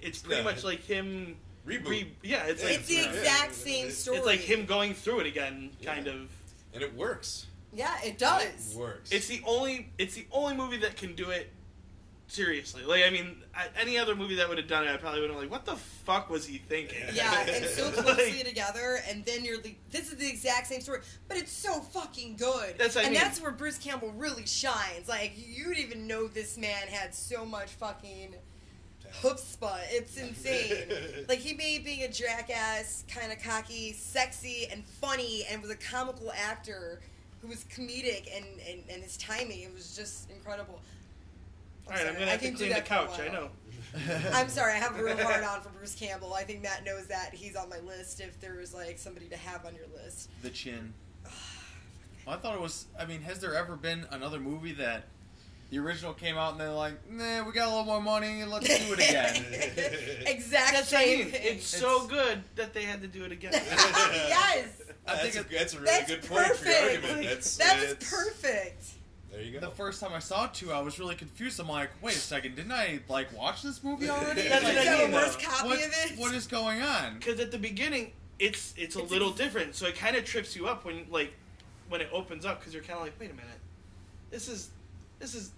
it's 0.00 0.20
pretty 0.20 0.40
Yeah. 0.40 0.44
much 0.44 0.64
like 0.64 0.80
him. 0.84 1.36
Reboot. 1.66 1.88
Re, 1.88 2.12
yeah, 2.22 2.44
it's 2.46 2.62
Yeah, 2.62 2.68
like 2.68 2.78
it's 2.80 2.88
the 2.88 2.94
Yeah. 2.94 3.10
exact 3.12 3.54
same 3.54 3.90
story. 3.90 4.18
it's 4.18 4.26
like 4.26 4.40
him 4.40 4.66
going 4.66 4.94
through 4.94 5.20
it 5.20 5.26
again, 5.26 5.70
kind 5.84 6.06
Yeah. 6.06 6.12
of. 6.12 6.28
and 6.74 6.82
it 6.82 6.94
works. 6.94 7.46
Yeah, 7.72 7.96
it 8.02 8.18
does. 8.18 8.72
It 8.72 8.76
works. 8.76 9.10
It's 9.12 9.26
the 9.28 9.40
only 9.46 9.90
it's 9.98 10.14
the 10.14 10.26
only 10.30 10.54
movie 10.56 10.76
that 10.78 10.96
can 10.96 11.14
do 11.14 11.30
it 11.30 11.50
seriously. 12.26 12.82
Like 12.84 13.04
I 13.04 13.10
mean, 13.10 13.42
any 13.78 13.96
other 13.98 14.14
movie 14.16 14.34
that 14.36 14.48
would 14.48 14.58
have 14.58 14.66
done 14.66 14.84
it, 14.86 14.90
I 14.92 14.96
probably 14.96 15.20
would 15.20 15.30
have 15.30 15.38
like, 15.38 15.50
what 15.50 15.64
the 15.64 15.76
fuck 15.76 16.30
was 16.30 16.46
he 16.46 16.58
thinking? 16.58 17.04
Yeah, 17.12 17.40
and 17.48 17.64
so 17.66 17.84
Like- 17.84 17.94
closely 17.94 18.42
together, 18.42 19.00
and 19.08 19.24
then 19.24 19.44
you're 19.44 19.58
like, 19.60 19.76
this 19.90 20.10
is 20.10 20.16
the 20.18 20.28
exact 20.28 20.66
same 20.66 20.80
story, 20.80 21.00
but 21.28 21.36
it's 21.36 21.52
so 21.52 21.80
fucking 21.80 22.36
good. 22.36 22.76
That's 22.78 22.94
what 22.96 23.02
I 23.02 23.08
and 23.08 23.14
mean. 23.14 23.22
that's 23.22 23.40
where 23.40 23.52
Bruce 23.52 23.78
Campbell 23.78 24.12
really 24.12 24.46
shines. 24.46 25.06
Like, 25.08 25.32
you 25.36 25.68
would 25.68 25.78
even 25.78 26.06
know 26.06 26.26
this 26.28 26.56
man 26.56 26.88
had 26.88 27.14
so 27.14 27.44
much 27.44 27.70
fucking 27.70 28.34
chutzpah. 29.20 29.78
It's 29.90 30.16
insane. 30.16 30.84
like, 31.28 31.38
he 31.38 31.54
made 31.54 31.84
being 31.84 32.02
a 32.02 32.08
jackass, 32.08 33.04
kind 33.08 33.32
of 33.32 33.42
cocky, 33.42 33.92
sexy, 33.92 34.66
and 34.70 34.84
funny, 34.84 35.44
and 35.50 35.60
was 35.62 35.70
a 35.70 35.76
comical 35.76 36.32
actor 36.32 37.00
who 37.40 37.48
was 37.48 37.64
comedic, 37.64 38.34
and, 38.34 38.44
and, 38.68 38.82
and 38.90 39.02
his 39.02 39.16
timing, 39.16 39.62
it 39.62 39.74
was 39.74 39.94
just 39.96 40.30
incredible. 40.30 40.80
All 41.86 41.92
right, 41.92 42.06
I'm 42.06 42.14
gonna 42.14 42.26
I 42.26 42.30
have 42.30 42.40
to 42.40 42.46
can 42.46 42.54
do 42.54 42.58
clean 42.58 42.68
the 42.70 42.74
that 42.76 42.86
couch. 42.86 43.20
I 43.20 43.28
know. 43.28 43.50
I'm 44.32 44.48
sorry, 44.48 44.72
I 44.72 44.76
have 44.76 44.98
a 44.98 45.04
real 45.04 45.16
hard 45.18 45.44
on 45.44 45.60
for 45.60 45.68
Bruce 45.68 45.94
Campbell. 45.94 46.34
I 46.34 46.42
think 46.42 46.62
Matt 46.62 46.84
knows 46.84 47.06
that 47.06 47.34
he's 47.34 47.56
on 47.56 47.68
my 47.68 47.78
list. 47.80 48.20
If 48.20 48.40
there 48.40 48.54
was 48.54 48.72
like 48.74 48.98
somebody 48.98 49.26
to 49.26 49.36
have 49.36 49.66
on 49.66 49.74
your 49.74 49.86
list, 50.02 50.30
The 50.42 50.50
chin. 50.50 50.92
Well, 52.26 52.34
I 52.34 52.38
thought 52.38 52.54
it 52.54 52.60
was. 52.62 52.86
I 52.98 53.04
mean, 53.04 53.20
has 53.20 53.38
there 53.40 53.54
ever 53.54 53.76
been 53.76 54.06
another 54.10 54.40
movie 54.40 54.72
that 54.72 55.04
the 55.74 55.80
original 55.80 56.12
came 56.12 56.36
out 56.36 56.52
and 56.52 56.60
they're 56.60 56.70
like, 56.70 56.94
nah, 57.10 57.44
we 57.44 57.52
got 57.52 57.66
a 57.66 57.70
little 57.70 57.84
more 57.84 58.00
money, 58.00 58.44
let's 58.44 58.66
do 58.68 58.92
it 58.92 58.98
again? 59.10 59.44
exactly. 60.26 60.76
That's 60.78 60.92
what 60.92 61.00
I 61.02 61.04
mean. 61.06 61.26
thing. 61.30 61.40
It's 61.42 61.66
so 61.66 62.06
good 62.06 62.42
that 62.54 62.72
they 62.74 62.84
had 62.84 63.00
to 63.02 63.08
do 63.08 63.24
it 63.24 63.32
again. 63.32 63.52
yes, 63.54 64.68
I 65.06 65.16
that's, 65.16 65.20
think 65.34 65.46
a, 65.50 65.52
that's 65.54 65.74
a 65.74 65.78
really 65.80 65.90
that's 65.90 66.10
good 66.10 66.22
point 66.22 66.46
for 66.46 66.68
your 66.68 66.74
perfect. 66.76 67.04
argument. 67.04 67.26
That's, 67.28 67.56
that 67.56 67.80
was 67.80 68.08
perfect. 68.08 68.84
There 69.32 69.42
you 69.42 69.52
go. 69.58 69.60
The 69.66 69.74
first 69.74 70.00
time 70.00 70.12
I 70.12 70.20
saw 70.20 70.46
two, 70.46 70.72
I 70.72 70.80
was 70.80 71.00
really 71.00 71.16
confused. 71.16 71.58
I'm 71.58 71.68
like, 71.68 71.90
wait 72.00 72.14
a 72.14 72.18
second, 72.18 72.54
didn't 72.54 72.70
I 72.70 73.00
like 73.08 73.36
watch 73.36 73.62
this 73.62 73.82
movie 73.82 74.08
already? 74.10 74.42
That's 74.42 74.62
Like, 74.64 74.76
what 74.76 74.84
You 74.84 74.90
I 74.92 74.98
mean, 75.02 75.12
worse 75.12 75.36
copy 75.36 75.68
what, 75.70 75.78
of 75.78 75.92
it. 75.92 76.18
what 76.18 76.34
is 76.34 76.46
going 76.46 76.82
on? 76.82 77.18
Because 77.18 77.40
at 77.40 77.50
the 77.50 77.58
beginning, 77.58 78.12
it's 78.38 78.74
it's 78.76 78.94
a 78.94 79.00
It's 79.00 79.10
little 79.10 79.30
ex- 79.30 79.38
different, 79.38 79.74
so 79.74 79.86
it 79.86 79.96
kind 79.96 80.14
of 80.14 80.24
trips 80.24 80.54
you 80.54 80.68
up 80.68 80.84
when 80.84 81.06
like 81.10 81.32
when 81.88 82.00
it 82.00 82.08
opens 82.12 82.44
up 82.46 82.60
because 82.60 82.72
you're 82.72 82.82
kind 82.84 82.96
of 82.98 83.04
like, 83.04 83.18
wait 83.18 83.30
a 83.32 83.34
minute, 83.34 83.58
this 84.30 84.46
is 84.46 84.70
this 85.18 85.34
is 85.34 85.50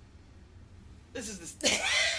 this 1.16 1.28
is 1.30 1.52
the 1.54 1.68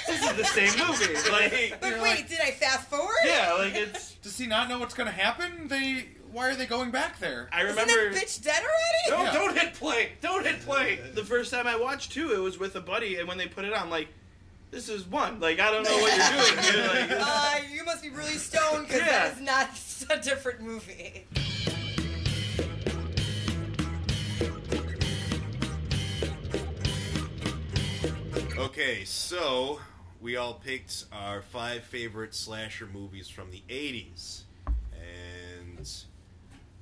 this 0.08 0.24
is 0.24 0.34
the 0.36 0.44
same 0.46 0.88
movie. 0.88 1.14
Like, 1.32 1.80
but 1.82 1.94
wait, 1.94 2.02
like- 2.02 2.30
did 2.30 2.40
I 2.42 2.52
fast 2.52 2.90
forward? 2.90 3.16
yeah, 3.26 3.54
like 3.54 3.76
it's. 3.76 4.16
Does 4.24 4.38
he 4.38 4.48
not 4.48 4.68
know 4.70 4.80
what's 4.80 4.94
going 4.94 5.08
to 5.08 5.14
happen? 5.16 5.68
They 5.68 6.06
why 6.32 6.50
are 6.50 6.56
they 6.56 6.66
going 6.66 6.92
back 6.92 7.20
there? 7.20 7.48
I 7.54 7.62
remember. 7.62 7.82
Isn't 7.84 7.96
remember 7.96 8.16
that 8.20 8.26
bitch 8.28 8.44
dead 8.44 8.62
already? 8.62 9.24
No, 9.24 9.32
Yeah. 9.32 9.34
don't 9.46 9.58
hit 9.58 9.74
play! 9.76 10.12
Don't 10.22 10.46
hit 10.46 10.60
play! 10.62 11.00
the 11.14 11.24
first 11.24 11.52
time 11.52 11.68
I 11.68 11.78
watched 11.78 12.12
two, 12.12 12.34
it 12.34 12.40
was 12.40 12.58
with 12.60 12.76
a 12.76 12.82
buddy, 12.82 13.18
and 13.18 13.28
when 13.28 13.38
they 13.38 13.48
put 13.48 13.64
it 13.66 13.74
on, 13.74 13.90
like, 13.90 14.10
this 14.72 14.90
is 14.90 15.06
one. 15.06 15.40
Like, 15.40 15.60
I 15.60 15.72
don't 15.72 15.84
know 15.84 15.98
what 15.98 16.18
you're 16.18 16.54
doing. 16.54 16.76
You're 16.76 16.88
like, 17.18 17.26
Uh, 17.26 17.60
you 17.74 17.86
must 17.86 18.04
be 18.04 18.10
really 18.10 18.34
stoned 18.38 18.88
because 18.88 19.02
Yeah. 19.02 19.30
that 19.46 19.74
is 19.78 20.06
not 20.10 20.18
a 20.20 20.22
different 20.22 20.62
movie. 20.62 21.26
Okay, 28.58 29.04
so 29.06 29.80
we 30.20 30.36
all 30.36 30.56
picked 30.56 31.06
our 31.12 31.44
five 31.44 31.84
favorite 31.84 32.34
slasher 32.34 32.88
movies 32.88 33.30
from 33.30 33.52
the 33.52 33.62
80s. 33.70 34.42
And 34.66 35.88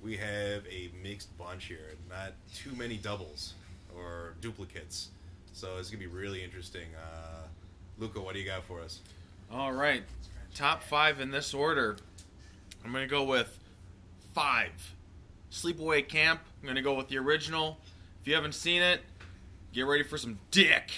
we 0.02 0.16
have 0.16 0.66
a 0.72 0.90
mixed 1.04 1.38
bunch 1.38 1.66
here. 1.66 1.96
Not 2.10 2.32
too 2.54 2.72
many 2.78 2.96
doubles 2.96 3.56
or 3.94 4.36
duplicates. 4.40 5.10
So 5.52 5.76
it's 5.78 5.90
going 5.90 6.02
to 6.02 6.08
be 6.08 6.16
really 6.16 6.42
interesting. 6.46 6.88
Uh, 6.96 7.48
Luca, 7.98 8.22
what 8.22 8.36
do 8.36 8.40
you 8.40 8.46
got 8.46 8.64
for 8.64 8.80
us? 8.82 9.02
All 9.52 9.74
right, 9.74 10.04
top 10.54 10.82
five 10.82 11.20
in 11.20 11.30
this 11.30 11.54
order. 11.54 11.98
I'm 12.84 12.92
gonna 12.92 13.06
go 13.06 13.24
with 13.24 13.60
five. 14.34 14.94
Sleepaway 15.52 16.08
Camp. 16.08 16.42
I'm 16.62 16.68
gonna 16.68 16.82
go 16.82 16.94
with 16.94 17.10
the 17.10 17.18
original. 17.18 17.78
If 18.22 18.28
you 18.28 18.34
haven't 18.36 18.56
seen 18.56 18.82
it, 18.82 19.02
get 19.76 19.86
ready 19.86 20.04
for 20.04 20.18
some 20.18 20.40
dick. 20.52 20.90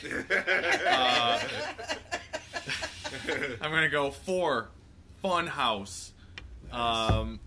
Uh, 0.88 1.40
I'm 3.62 3.72
gonna 3.72 3.90
go 3.90 4.12
four. 4.12 4.70
Fun 5.22 5.48
House. 5.48 6.14
Um, 6.72 7.40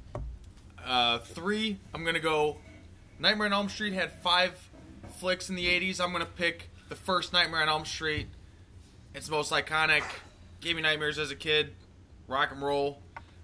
uh, 0.84 1.20
three. 1.20 1.78
I'm 1.94 2.04
gonna 2.04 2.18
go. 2.18 2.56
Nightmare 3.20 3.46
on 3.46 3.52
Elm 3.52 3.68
Street 3.68 3.92
had 3.92 4.12
five 4.22 4.68
flicks 5.18 5.48
in 5.48 5.54
the 5.54 5.66
'80s. 5.66 6.00
I'm 6.00 6.10
gonna 6.12 6.26
pick 6.26 6.68
the 6.88 6.96
first 6.96 7.32
Nightmare 7.32 7.62
on 7.62 7.68
Elm 7.68 7.84
Street. 7.84 8.26
It's 9.14 9.30
most 9.30 9.52
iconic. 9.52 10.02
Gave 10.60 10.76
me 10.76 10.82
nightmares 10.82 11.18
as 11.18 11.30
a 11.30 11.36
kid. 11.36 11.74
Rock 12.26 12.50
and 12.50 12.60
roll. 12.60 13.00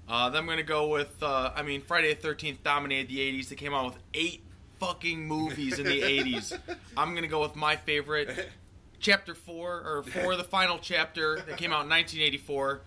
Uh, 0.08 0.28
then 0.30 0.42
I'm 0.42 0.48
gonna 0.48 0.62
go 0.64 0.88
with. 0.88 1.22
Uh, 1.22 1.52
I 1.54 1.62
mean, 1.62 1.82
Friday 1.82 2.12
the 2.12 2.20
Thirteenth 2.20 2.64
dominated 2.64 3.08
the 3.08 3.18
'80s. 3.18 3.48
They 3.48 3.56
came 3.56 3.74
out 3.74 3.84
with 3.86 3.98
eight 4.12 4.42
fucking 4.78 5.26
movies 5.26 5.78
in 5.78 5.86
the 5.86 6.02
'80s. 6.02 6.58
I'm 6.96 7.14
gonna 7.14 7.26
go 7.26 7.42
with 7.42 7.56
my 7.56 7.76
favorite, 7.76 8.50
Chapter 9.00 9.34
Four 9.34 9.82
or 9.84 10.02
Four, 10.02 10.36
the 10.36 10.44
final 10.44 10.78
chapter 10.78 11.36
that 11.36 11.56
came 11.56 11.72
out 11.72 11.84
in 11.84 11.90
1984. 11.90 12.80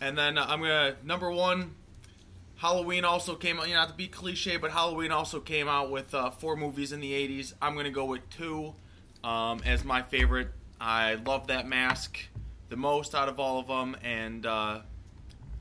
And 0.00 0.16
then 0.16 0.38
uh, 0.38 0.46
I'm 0.48 0.60
gonna 0.60 0.96
number 1.04 1.30
one. 1.30 1.74
Halloween 2.56 3.04
also 3.04 3.36
came 3.36 3.58
out. 3.58 3.68
You 3.68 3.74
know, 3.74 3.80
not 3.80 3.90
to 3.90 3.94
be 3.94 4.08
cliche, 4.08 4.56
but 4.56 4.72
Halloween 4.72 5.12
also 5.12 5.40
came 5.40 5.68
out 5.68 5.90
with 5.90 6.14
uh, 6.14 6.30
four 6.30 6.56
movies 6.56 6.92
in 6.92 7.00
the 7.00 7.12
'80s. 7.12 7.54
I'm 7.60 7.76
gonna 7.76 7.90
go 7.90 8.04
with 8.04 8.28
two 8.30 8.74
um, 9.22 9.60
as 9.64 9.84
my 9.84 10.02
favorite. 10.02 10.48
I 10.80 11.14
love 11.14 11.48
that 11.48 11.66
mask 11.66 12.18
the 12.68 12.76
most 12.76 13.14
out 13.14 13.28
of 13.28 13.40
all 13.40 13.58
of 13.58 13.66
them, 13.66 13.96
and 14.02 14.44
uh, 14.46 14.80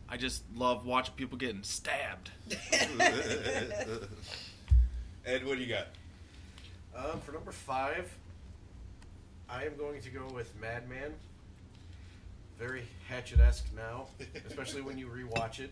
I 0.09 0.17
just 0.17 0.43
love 0.55 0.86
watching 0.86 1.15
people 1.15 1.38
getting 1.38 1.63
stabbed. 1.63 2.32
Ed, 5.28 5.45
what 5.45 5.57
do 5.57 5.63
you 5.63 5.67
got? 5.67 5.88
Um, 6.95 7.19
for 7.19 7.34
number 7.34 7.51
five, 7.51 8.09
I 9.49 9.65
am 9.65 9.75
going 9.75 10.01
to 10.01 10.09
go 10.09 10.25
with 10.34 10.49
Madman. 10.61 11.13
Very 12.57 12.84
Hatchet-esque 13.09 13.67
now, 13.75 14.07
especially 14.47 14.82
when 14.82 14.97
you 14.97 15.07
rewatch 15.07 15.59
it. 15.59 15.69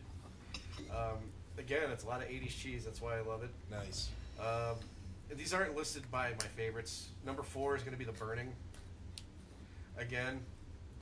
Um, 0.91 1.20
again, 1.58 1.89
it's 1.89 2.03
a 2.03 2.08
lot 2.08 2.22
of 2.22 2.28
'80s 2.28 2.49
cheese. 2.49 2.84
That's 2.84 3.01
why 3.01 3.18
I 3.18 3.22
love 3.22 3.43
it. 3.43 3.49
Nice. 3.72 4.10
Um, 4.41 4.76
these 5.38 5.53
aren't 5.53 5.74
listed 5.74 6.03
by 6.12 6.32
my 6.32 6.47
favorites. 6.58 7.08
Number 7.26 7.41
four 7.41 7.78
is 7.78 7.82
going 7.82 7.93
to 7.93 7.97
be 7.97 8.03
The 8.03 8.12
Burning. 8.12 8.51
Again, 9.97 10.41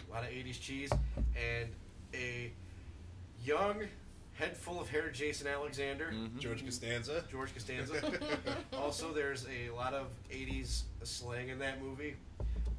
a 0.08 0.14
lot 0.14 0.24
of 0.24 0.30
80s 0.30 0.62
cheese. 0.62 0.91
And 1.18 1.70
a 2.14 2.51
young, 3.43 3.82
head 4.36 4.58
full 4.58 4.82
of 4.82 4.90
hair 4.90 5.10
Jason 5.10 5.48
Alexander, 5.48 6.12
Mhm. 6.12 6.40
George 6.40 6.64
Costanza. 6.66 7.24
George 7.30 7.54
Costanza. 7.54 8.02
also, 8.74 9.14
there's 9.14 9.46
a 9.48 9.70
lot 9.72 9.94
of 9.94 10.08
80s 10.32 10.84
slang 11.04 11.50
in 11.50 11.60
that 11.60 11.82
movie. 11.82 12.16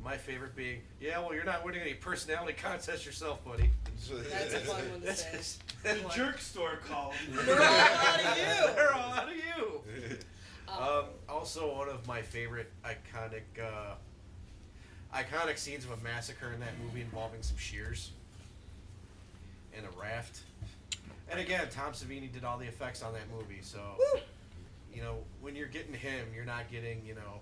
My 0.03 0.19
favorite 0.19 0.55
being, 0.55 0.83
yeah, 1.01 1.19
well, 1.19 1.33
you're 1.33 1.45
not 1.45 1.65
winning 1.65 1.81
any 1.81 1.95
personality 1.95 2.53
contest 2.53 3.07
yourself, 3.07 3.43
buddy. 3.45 3.71
That's 4.31 4.53
a 4.55 4.59
fun 4.61 4.91
one 4.91 5.01
to 5.01 5.15
say. 5.17 5.59
The 5.83 6.09
jerk 6.15 6.39
store 6.41 6.79
called. 6.87 7.15
They're 7.31 7.57
all 7.57 7.63
out 7.63 8.21
of 8.21 8.37
you. 8.37 8.75
They're 8.75 8.95
all 8.95 9.13
out 9.15 9.29
of 9.29 9.35
you. 9.37 9.81
Um, 10.69 10.79
Um, 10.83 11.05
also, 11.29 11.75
one 11.75 11.89
of 11.89 12.07
my 12.07 12.21
favorite 12.21 12.71
iconic 12.85 13.43
uh, 13.63 13.95
iconic 15.15 15.57
scenes 15.57 15.85
of 15.85 15.93
a 15.93 15.97
massacre 16.03 16.53
in 16.53 16.61
that 16.61 16.77
movie 16.83 17.01
involving 17.01 17.43
some 17.43 17.57
shears 17.57 18.11
and 19.77 19.87
a 19.87 19.91
raft. 20.01 20.41
And 21.31 21.41
again, 21.41 21.67
Tom 21.71 21.93
Savini 21.93 22.31
did 22.33 22.45
all 22.45 22.59
the 22.59 22.67
effects 22.67 23.03
on 23.03 23.13
that 23.15 23.23
movie, 23.35 23.61
so 23.63 23.81
you 24.93 25.03
know 25.03 25.17
when 25.41 25.57
you're 25.57 25.69
getting 25.69 25.95
him, 25.95 26.27
you're 26.35 26.45
not 26.45 26.71
getting 26.71 27.05
you 27.07 27.15
know 27.15 27.41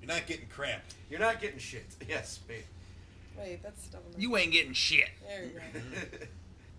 You're 0.00 0.08
not 0.08 0.26
getting 0.26 0.46
crap. 0.48 0.82
you're 1.10 1.20
not 1.20 1.40
getting 1.40 1.58
shit. 1.58 1.84
Yes, 2.08 2.38
babe. 2.46 2.62
Wait, 3.38 3.62
that's 3.62 3.86
double. 3.88 4.06
You 4.16 4.36
ain't 4.36 4.52
getting 4.52 4.72
shit. 4.72 5.08
There 5.26 5.44
you 5.44 5.50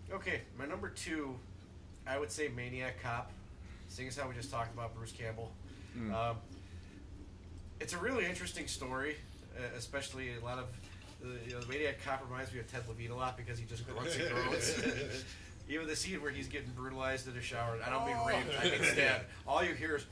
go. 0.10 0.16
okay, 0.16 0.42
my 0.58 0.66
number 0.66 0.90
two, 0.90 1.36
I 2.08 2.18
would 2.18 2.32
say 2.32 2.48
Maniac 2.56 3.02
Cop. 3.04 3.32
Seeing 3.90 4.08
as 4.10 4.18
how 4.18 4.28
we 4.28 4.34
just 4.36 4.52
talked 4.52 4.74
about 4.74 4.96
Bruce 4.96 5.12
Campbell, 5.12 5.52
Mm. 5.98 6.14
um, 6.14 6.38
it's 7.80 7.94
a 7.94 7.98
really 7.98 8.26
interesting 8.26 8.68
story, 8.68 9.16
uh, 9.58 9.62
especially 9.78 10.32
a 10.40 10.44
lot 10.46 10.60
of 10.60 10.66
uh, 11.24 11.30
you 11.48 11.54
know, 11.54 11.60
the 11.62 11.68
Maniac 11.68 12.04
Cop 12.06 12.24
reminds 12.30 12.52
me 12.54 12.60
of 12.60 12.72
Ted 12.72 12.84
Levine 12.88 13.12
a 13.12 13.16
lot 13.16 13.36
because 13.38 13.58
he 13.58 13.66
just 13.66 13.88
grunts 13.88 14.16
and 14.16 14.30
groans. 14.30 14.76
Even 15.70 15.86
the 15.88 15.96
scene 15.96 16.22
where 16.22 16.32
he's 16.32 16.48
getting 16.48 16.70
brutalized 16.72 17.28
in 17.28 17.36
a 17.38 17.42
shower. 17.42 17.78
I 17.86 17.90
don't 17.90 18.06
mean 18.06 18.16
raped. 18.26 18.58
I 18.60 18.64
mean 18.70 18.84
stabbed. 18.94 19.26
All 19.48 19.64
you 19.64 19.74
hear 19.74 19.98
is. 19.98 20.06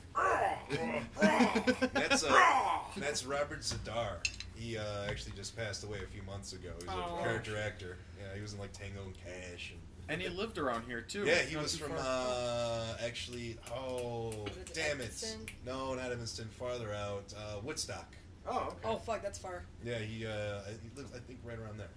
That's 1.92 2.24
uh, 2.24 2.78
that's 2.96 3.24
Robert 3.24 3.60
Z'Dar. 3.60 4.16
He 4.54 4.76
uh, 4.78 4.82
actually 5.08 5.32
just 5.36 5.56
passed 5.56 5.84
away 5.84 5.98
a 6.02 6.06
few 6.06 6.22
months 6.22 6.52
ago. 6.52 6.70
He's 6.80 6.88
Oh. 6.90 7.18
a 7.18 7.22
character 7.22 7.56
actor. 7.58 7.96
Yeah, 8.18 8.34
he 8.34 8.40
was 8.42 8.52
in 8.54 8.58
like 8.58 8.72
Tango 8.72 9.02
and 9.04 9.14
Cash. 9.14 9.72
And, 10.08 10.20
And 10.20 10.22
he 10.22 10.28
lived 10.28 10.58
around 10.58 10.84
here 10.86 11.00
too. 11.00 11.24
yeah, 11.24 11.36
he 11.42 11.56
was 11.56 11.76
from 11.76 11.92
uh, 11.98 12.94
actually. 13.04 13.56
Oh, 13.74 14.32
it 14.46 14.70
damn 14.74 15.00
it! 15.00 15.04
Evanston? 15.04 15.40
No, 15.64 15.94
not 15.94 16.10
Evanston. 16.12 16.48
Farther 16.58 16.92
out, 16.94 17.32
uh, 17.36 17.60
Woodstock. 17.62 18.14
Oh, 18.48 18.68
okay. 18.68 18.76
Oh 18.84 18.96
fuck, 18.96 19.22
that's 19.22 19.38
far. 19.38 19.64
Yeah, 19.84 19.98
he 19.98 20.24
uh, 20.26 20.60
he 20.82 20.90
lives 20.96 21.12
I 21.14 21.18
think 21.18 21.40
right 21.44 21.58
around 21.58 21.78
there. 21.78 21.88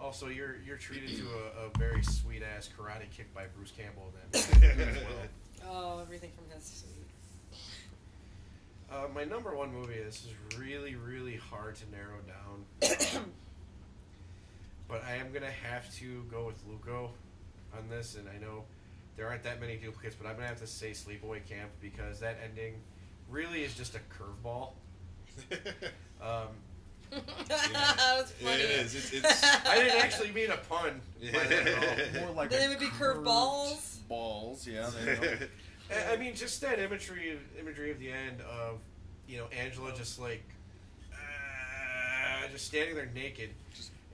Also, 0.00 0.28
you're 0.28 0.56
you're 0.66 0.78
treated 0.78 1.16
to 1.16 1.26
a, 1.28 1.66
a 1.66 1.78
very 1.78 2.02
sweet 2.02 2.42
ass 2.42 2.68
karate 2.76 3.10
kick 3.14 3.32
by 3.34 3.44
Bruce 3.54 3.72
Campbell 3.76 4.12
then 4.32 4.42
as 4.42 4.96
well. 4.96 5.68
Oh, 5.70 5.98
everything 6.00 6.30
from 6.34 6.46
his 6.56 6.64
sweet. 6.64 7.06
Uh, 8.90 9.06
my 9.14 9.24
number 9.24 9.54
one 9.54 9.72
movie. 9.72 9.98
This 10.02 10.24
is 10.24 10.58
really 10.58 10.94
really 10.94 11.36
hard 11.36 11.76
to 11.76 11.84
narrow 11.90 12.18
down, 12.26 12.64
but 14.88 15.04
I 15.04 15.16
am 15.16 15.32
gonna 15.32 15.50
have 15.50 15.94
to 15.96 16.24
go 16.30 16.46
with 16.46 16.56
Luco 16.66 17.10
on 17.76 17.88
this, 17.90 18.16
and 18.16 18.26
I 18.28 18.38
know 18.38 18.64
there 19.16 19.28
aren't 19.28 19.42
that 19.42 19.60
many 19.60 19.76
duplicates, 19.76 20.16
but 20.20 20.26
I'm 20.26 20.34
gonna 20.36 20.48
have 20.48 20.60
to 20.60 20.66
say 20.66 20.92
Sleepaway 20.92 21.46
Camp 21.46 21.70
because 21.80 22.20
that 22.20 22.38
ending 22.42 22.74
really 23.28 23.62
is 23.62 23.74
just 23.74 23.94
a 23.94 24.00
curveball. 24.10 24.72
Um, 26.22 26.48
that 27.10 28.14
was 28.20 28.32
funny. 28.32 28.62
It 28.62 28.70
is. 28.70 28.94
It's, 28.94 29.12
it's 29.12 29.44
I 29.66 29.76
didn't 29.76 30.00
actually 30.00 30.30
mean 30.32 30.50
a 30.50 30.56
pun 30.56 31.00
by 31.20 31.38
that 31.44 31.66
at 31.66 32.14
all. 32.16 32.20
More 32.26 32.34
like 32.34 32.50
Then 32.50 32.62
a 32.62 32.64
it 32.64 32.68
would 32.68 32.78
be 32.78 32.86
curved 32.86 32.98
curved 32.98 33.24
balls. 33.24 34.00
Balls, 34.08 34.66
yeah. 34.66 34.90
There. 35.04 35.48
I- 36.08 36.12
I 36.12 36.16
mean, 36.16 36.34
just 36.34 36.60
that 36.60 36.78
imagery, 36.78 37.36
imagery 37.58 37.90
of 37.90 37.98
the 37.98 38.10
end 38.12 38.40
of, 38.42 38.78
you 39.26 39.38
know, 39.38 39.46
Angela 39.46 39.92
just 39.94 40.20
like, 40.20 40.44
uh, 41.12 42.48
just 42.52 42.66
standing 42.66 42.94
there 42.94 43.10
naked 43.14 43.50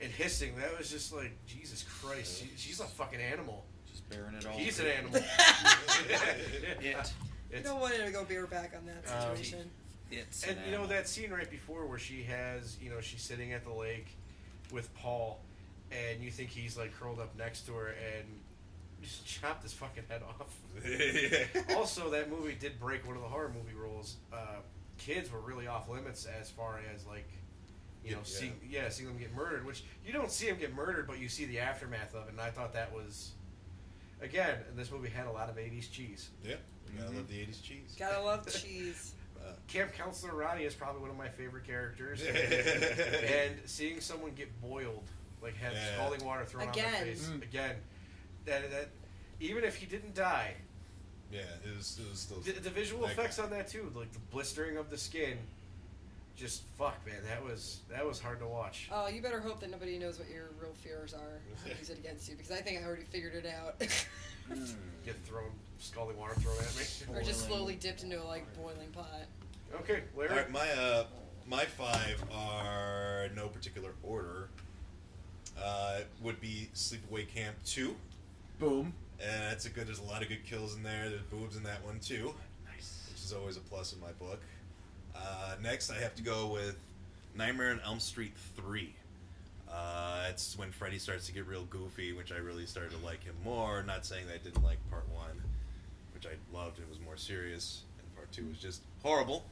and 0.01 0.11
hissing. 0.11 0.57
That 0.57 0.77
was 0.79 0.91
just 0.91 1.13
like, 1.15 1.33
Jesus 1.47 1.85
Christ, 2.01 2.41
she, 2.43 2.51
she's 2.57 2.81
a 2.81 2.85
fucking 2.85 3.21
animal. 3.21 3.65
Just 3.91 4.09
bearing 4.09 4.35
it 4.35 4.47
all. 4.47 4.53
He's 4.57 4.81
an 4.81 4.87
animal. 4.99 5.21
It. 6.81 7.13
You 7.53 7.61
don't 7.63 7.81
want 7.81 7.95
to 7.95 8.11
go 8.11 8.25
bear 8.25 8.47
back 8.47 8.73
on 8.77 8.87
that 8.87 9.05
Um, 9.13 9.37
situation. 9.37 9.71
It's 10.11 10.45
and 10.45 10.59
an 10.59 10.65
you 10.67 10.71
know 10.73 10.87
that 10.87 11.09
scene 11.09 11.31
right 11.31 11.51
before 11.51 11.87
where 11.87 11.99
she 11.99 12.23
has, 12.25 12.77
you 12.81 12.91
know, 12.91 13.01
she's 13.01 13.23
sitting 13.23 13.53
at 13.53 13.65
the 13.65 13.73
lake 13.73 14.07
with 14.73 14.93
Paul, 14.95 15.41
and 15.91 16.23
you 16.23 16.31
think 16.31 16.51
he's 16.51 16.77
like 16.77 16.93
curled 16.99 17.19
up 17.19 17.37
next 17.37 17.67
to 17.67 17.73
her 17.75 17.89
and 17.89 18.25
just 19.03 19.27
chopped 19.41 19.63
his 19.63 19.73
fucking 19.73 20.05
head 20.09 20.23
off. 20.23 20.55
also, 21.77 22.11
that 22.11 22.31
movie 22.31 22.57
did 22.59 22.79
break 22.79 23.07
one 23.07 23.17
of 23.17 23.23
the 23.23 23.29
horror 23.29 23.53
movie 23.55 23.77
rules. 23.77 24.17
Uh, 24.33 24.61
kids 24.99 25.31
were 25.31 25.41
really 25.41 25.67
off 25.67 25.89
limits 25.89 26.27
as 26.41 26.51
far 26.51 26.81
as 26.95 27.05
like, 27.07 27.29
you 28.05 28.13
know, 28.13 28.19
Yeah. 28.19 28.25
seeing 28.25 28.53
yeah, 28.69 28.89
seeing 28.89 29.09
them 29.09 29.19
get 29.19 29.35
murdered. 29.35 29.67
Which 29.67 29.83
you 30.07 30.13
don't 30.13 30.31
see 30.31 30.47
them 30.47 30.59
get 30.59 30.75
murdered, 30.75 31.07
but 31.09 31.19
you 31.19 31.29
see 31.29 31.47
the 31.47 31.59
aftermath 31.59 32.15
of 32.15 32.29
it. 32.29 32.33
And 32.33 32.41
I 32.41 32.51
thought 32.51 32.73
that 32.75 32.93
was, 32.95 33.33
again, 34.23 34.59
this 34.77 34.91
movie 34.93 35.09
had 35.09 35.27
a 35.27 35.33
lot 35.33 35.49
of 35.51 35.57
'80s 35.57 35.91
cheese. 35.91 36.31
yeah, 36.45 36.55
you 36.93 37.01
gotta 37.01 37.17
love 37.17 37.29
the 37.29 37.35
'80s 37.35 37.61
cheese. 37.63 37.97
Gotta 37.99 38.21
love 38.23 38.47
cheese. 38.63 39.13
Uh, 39.45 39.53
Camp 39.69 39.93
Counselor 39.93 40.35
Ronnie 40.35 40.65
is 40.65 40.75
probably 40.75 41.01
one 41.01 41.11
of 41.11 41.17
my 41.17 41.29
favorite 41.29 41.67
characters, 41.67 42.23
and 42.25 43.55
seeing 43.67 44.01
someone 44.01 44.33
get 44.35 44.61
boiled, 44.61 45.05
like 45.43 45.57
have 45.57 45.73
Yeah. 45.73 45.95
scalding 45.95 46.25
water 46.25 46.45
thrown 46.45 46.69
on 46.69 46.75
their 46.75 46.85
face 46.91 47.27
Mm. 47.27 47.43
again, 47.43 47.77
that 48.45 48.71
that 48.71 48.89
even 49.41 49.65
if 49.65 49.77
he 49.77 49.87
didn't 49.87 50.15
die, 50.15 50.55
yeah, 51.33 51.41
it 51.65 51.77
was. 51.77 51.99
It 52.01 52.09
was 52.11 52.21
still. 52.21 52.39
the, 52.41 52.53
the 52.53 52.71
visual 52.71 53.03
that 53.07 53.13
effects 53.13 53.37
guy. 53.39 53.45
on 53.45 53.51
that 53.51 53.69
too, 53.69 53.91
like 53.95 54.13
the 54.13 54.19
blistering 54.31 54.77
of 54.77 54.89
the 54.91 54.97
skin, 54.99 55.37
just 56.37 56.63
fuck, 56.79 57.05
man, 57.07 57.17
that 57.29 57.43
was 57.45 57.81
that 57.91 58.07
was 58.07 58.21
hard 58.21 58.39
to 58.41 58.47
watch. 58.47 58.89
Oh, 58.93 59.09
you 59.09 59.21
better 59.21 59.41
hope 59.41 59.61
that 59.61 59.71
nobody 59.71 59.99
knows 59.99 60.19
what 60.19 60.29
your 60.31 60.51
real 60.61 60.73
fears 60.75 61.13
are 61.15 61.41
and 61.69 61.79
use 61.79 61.91
it 61.91 61.99
against 61.99 62.29
you 62.29 62.37
because 62.37 62.53
I 62.53 62.61
think 62.61 62.81
I 62.81 62.87
already 62.87 63.05
figured 63.05 63.35
it 63.35 63.47
out. 63.47 63.79
Get 65.05 65.17
thrown 65.25 65.51
scalding 65.79 66.19
water 66.19 66.35
thrown 66.35 66.57
at 66.59 66.77
me. 66.77 67.17
or 67.19 67.23
just 67.23 67.47
slowly 67.47 67.75
dipped 67.75 68.03
into 68.03 68.23
a 68.23 68.25
like 68.25 68.45
boiling 68.57 68.91
pot. 68.93 69.07
Okay, 69.81 70.03
Larry. 70.17 70.31
All 70.31 70.37
right, 70.37 70.51
my 70.51 70.69
uh, 70.73 71.05
my 71.47 71.65
five 71.65 72.23
are 72.33 73.29
no 73.35 73.49
particular 73.49 73.91
order. 74.03 74.49
Uh, 75.63 76.01
would 76.23 76.41
be 76.41 76.69
Sleepaway 76.75 77.27
Camp 77.29 77.57
two, 77.65 77.97
Boom. 78.59 78.93
and 79.21 79.43
that's 79.51 79.65
a 79.65 79.71
good. 79.71 79.87
There's 79.87 80.01
a 80.01 80.05
lot 80.05 80.23
of 80.23 80.29
good 80.29 80.45
kills 80.45 80.77
in 80.77 80.83
there. 80.83 81.09
There's 81.09 81.23
boobs 81.23 81.57
in 81.57 81.63
that 81.63 81.83
one 81.85 81.99
too, 81.99 82.35
Nice. 82.71 83.09
which 83.11 83.23
is 83.25 83.33
always 83.33 83.57
a 83.57 83.61
plus 83.61 83.93
in 83.95 84.01
my 84.01 84.13
book. 84.19 84.41
Uh, 85.15 85.55
next, 85.63 85.91
I 85.91 85.95
have 85.99 86.15
to 86.17 86.23
go 86.23 86.49
with 86.49 86.77
Nightmare 87.35 87.71
on 87.71 87.81
Elm 87.87 88.01
Street 88.01 88.35
three. 88.55 88.95
Uh, 89.73 90.27
it's 90.29 90.57
when 90.59 90.71
Freddy 90.71 90.99
starts 90.99 91.27
to 91.27 91.33
get 91.33 91.47
real 91.47 91.65
goofy, 91.65 92.13
which 92.13 92.33
I 92.33 92.37
really 92.37 92.67
started 92.67 92.93
to 92.93 92.99
like 93.05 93.25
him 93.25 93.35
more. 93.43 93.83
Not 93.83 94.05
saying 94.05 94.27
that 94.27 94.35
I 94.35 94.39
didn't 94.39 94.63
like 94.63 94.79
part 94.91 95.09
one, 95.13 95.41
which 96.27 96.39
I 96.55 96.57
loved. 96.57 96.79
It 96.79 96.89
was 96.89 97.01
more 97.01 97.17
serious, 97.17 97.83
and 97.99 98.15
part 98.15 98.31
two 98.33 98.47
was 98.47 98.59
just 98.59 98.83
horrible. 99.03 99.45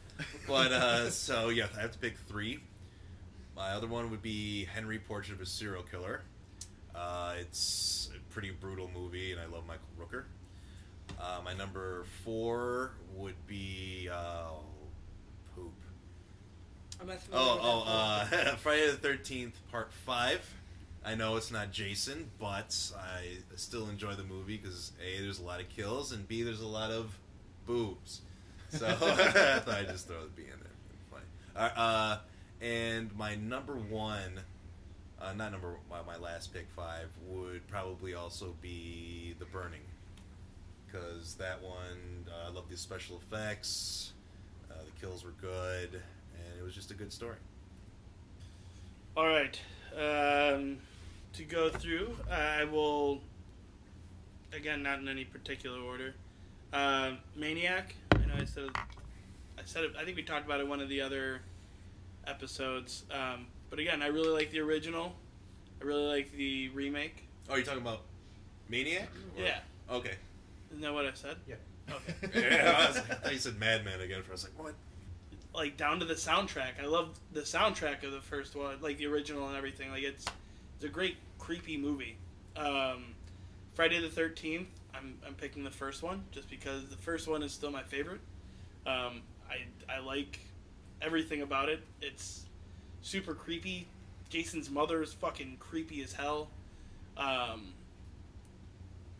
But 0.46 0.72
uh, 0.72 1.10
so 1.10 1.48
yeah, 1.48 1.66
I 1.76 1.80
have 1.80 1.92
to 1.92 1.98
pick 1.98 2.16
three. 2.16 2.60
My 3.56 3.70
other 3.70 3.86
one 3.86 4.10
would 4.10 4.22
be 4.22 4.64
Henry 4.64 4.98
Portrait 4.98 5.34
of 5.34 5.40
a 5.40 5.46
Serial 5.46 5.82
Killer. 5.82 6.22
Uh, 6.94 7.34
it's 7.40 8.10
a 8.14 8.32
pretty 8.32 8.50
brutal 8.50 8.90
movie, 8.94 9.32
and 9.32 9.40
I 9.40 9.46
love 9.46 9.64
Michael 9.66 9.86
Rooker. 9.98 10.24
Uh, 11.20 11.40
my 11.44 11.52
number 11.54 12.04
four 12.24 12.92
would 13.16 13.34
be 13.46 14.08
uh, 14.12 14.50
poop. 15.54 15.72
I'm 17.00 17.06
not 17.06 17.20
familiar 17.20 17.46
Oh, 17.46 17.60
oh, 17.62 17.84
uh, 17.86 18.24
Friday 18.56 18.90
the 18.90 18.96
Thirteenth 18.96 19.54
Part 19.70 19.92
Five. 19.92 20.40
I 21.04 21.14
know 21.14 21.36
it's 21.36 21.50
not 21.50 21.70
Jason, 21.70 22.30
but 22.38 22.74
I 22.98 23.38
still 23.56 23.88
enjoy 23.88 24.14
the 24.14 24.24
movie 24.24 24.56
because 24.56 24.92
a 25.02 25.20
there's 25.20 25.38
a 25.38 25.42
lot 25.42 25.60
of 25.60 25.68
kills 25.68 26.12
and 26.12 26.26
b 26.26 26.42
there's 26.42 26.62
a 26.62 26.66
lot 26.66 26.90
of 26.90 27.18
boobs. 27.66 28.22
So 28.70 28.86
I 28.90 28.92
thought 28.94 29.68
I'd 29.68 29.88
just 29.88 30.08
throw 30.08 30.22
the 30.22 30.30
B 30.30 30.42
in 30.42 30.58
there. 30.58 30.70
Funny. 31.10 31.72
Uh, 31.76 32.18
and 32.60 33.14
my 33.16 33.34
number 33.34 33.74
one, 33.76 34.40
uh, 35.20 35.32
not 35.34 35.52
number 35.52 35.76
my, 35.90 36.02
my 36.06 36.16
last 36.16 36.52
pick 36.52 36.66
five 36.74 37.08
would 37.28 37.66
probably 37.68 38.14
also 38.14 38.54
be 38.60 39.34
The 39.38 39.44
Burning 39.44 39.80
because 40.86 41.34
that 41.34 41.62
one 41.62 42.26
uh, 42.28 42.48
I 42.48 42.52
love 42.52 42.64
the 42.70 42.76
special 42.76 43.20
effects, 43.26 44.12
uh, 44.70 44.74
the 44.84 45.00
kills 45.00 45.24
were 45.24 45.34
good, 45.40 45.94
and 45.94 46.58
it 46.58 46.62
was 46.62 46.74
just 46.74 46.90
a 46.90 46.94
good 46.94 47.12
story. 47.12 47.36
All 49.16 49.26
right. 49.26 49.60
Um, 49.96 50.78
to 51.34 51.44
go 51.44 51.68
through, 51.70 52.16
I 52.30 52.64
will, 52.64 53.20
again, 54.52 54.82
not 54.82 54.98
in 55.00 55.08
any 55.08 55.24
particular 55.24 55.80
order. 55.80 56.14
Uh, 56.72 57.12
Maniac. 57.36 57.94
I 58.12 58.18
know 58.18 58.34
I 58.38 58.44
said, 58.44 58.70
I 58.74 59.62
said 59.64 59.84
it. 59.84 59.92
I 59.98 60.04
think 60.04 60.16
we 60.16 60.22
talked 60.22 60.46
about 60.46 60.60
it 60.60 60.66
one 60.66 60.80
of 60.80 60.88
the 60.88 61.00
other 61.00 61.40
episodes. 62.26 63.04
Um, 63.10 63.46
but 63.70 63.78
again, 63.78 64.02
I 64.02 64.06
really 64.08 64.30
like 64.30 64.50
the 64.50 64.60
original. 64.60 65.14
I 65.80 65.84
really 65.84 66.06
like 66.06 66.32
the 66.32 66.68
remake. 66.70 67.28
Oh, 67.48 67.56
you're 67.56 67.64
talking 67.64 67.82
about 67.82 68.02
Maniac? 68.68 69.08
Or- 69.36 69.42
Yeah. 69.44 69.58
Okay. 69.90 70.14
Isn't 70.70 70.82
that 70.82 70.94
what 70.94 71.06
I 71.06 71.12
said? 71.14 71.36
Yeah. 71.48 71.56
Okay. 71.90 72.50
yeah, 72.56 72.74
I, 72.78 72.88
was, 72.88 72.96
I 72.96 73.00
thought 73.14 73.32
you 73.32 73.38
said 73.38 73.58
Madman 73.58 74.00
again. 74.00 74.22
For 74.22 74.30
I 74.30 74.32
was 74.32 74.44
like, 74.44 74.58
what? 74.58 74.74
like 75.54 75.76
down 75.76 76.00
to 76.00 76.04
the 76.04 76.14
soundtrack. 76.14 76.82
I 76.82 76.86
love 76.86 77.18
the 77.32 77.42
soundtrack 77.42 78.02
of 78.02 78.12
the 78.12 78.20
first 78.20 78.56
one, 78.56 78.80
like 78.80 78.98
the 78.98 79.06
original 79.06 79.46
and 79.48 79.56
everything. 79.56 79.90
Like 79.90 80.02
it's 80.02 80.24
it's 80.84 80.90
a 80.90 80.92
great 80.92 81.16
creepy 81.38 81.78
movie. 81.78 82.14
Um, 82.56 83.14
Friday 83.72 84.00
the 84.00 84.10
Thirteenth. 84.10 84.68
I'm 84.94 85.14
I'm 85.26 85.32
picking 85.32 85.64
the 85.64 85.70
first 85.70 86.02
one 86.02 86.24
just 86.30 86.50
because 86.50 86.90
the 86.90 86.96
first 86.96 87.26
one 87.26 87.42
is 87.42 87.52
still 87.52 87.70
my 87.70 87.82
favorite. 87.82 88.20
Um, 88.86 89.22
I 89.48 89.64
I 89.88 90.00
like 90.00 90.40
everything 91.00 91.40
about 91.40 91.70
it. 91.70 91.80
It's 92.02 92.44
super 93.00 93.32
creepy. 93.32 93.86
Jason's 94.28 94.68
mother 94.68 95.02
is 95.02 95.14
fucking 95.14 95.56
creepy 95.58 96.02
as 96.02 96.12
hell. 96.12 96.48
Um, 97.16 97.72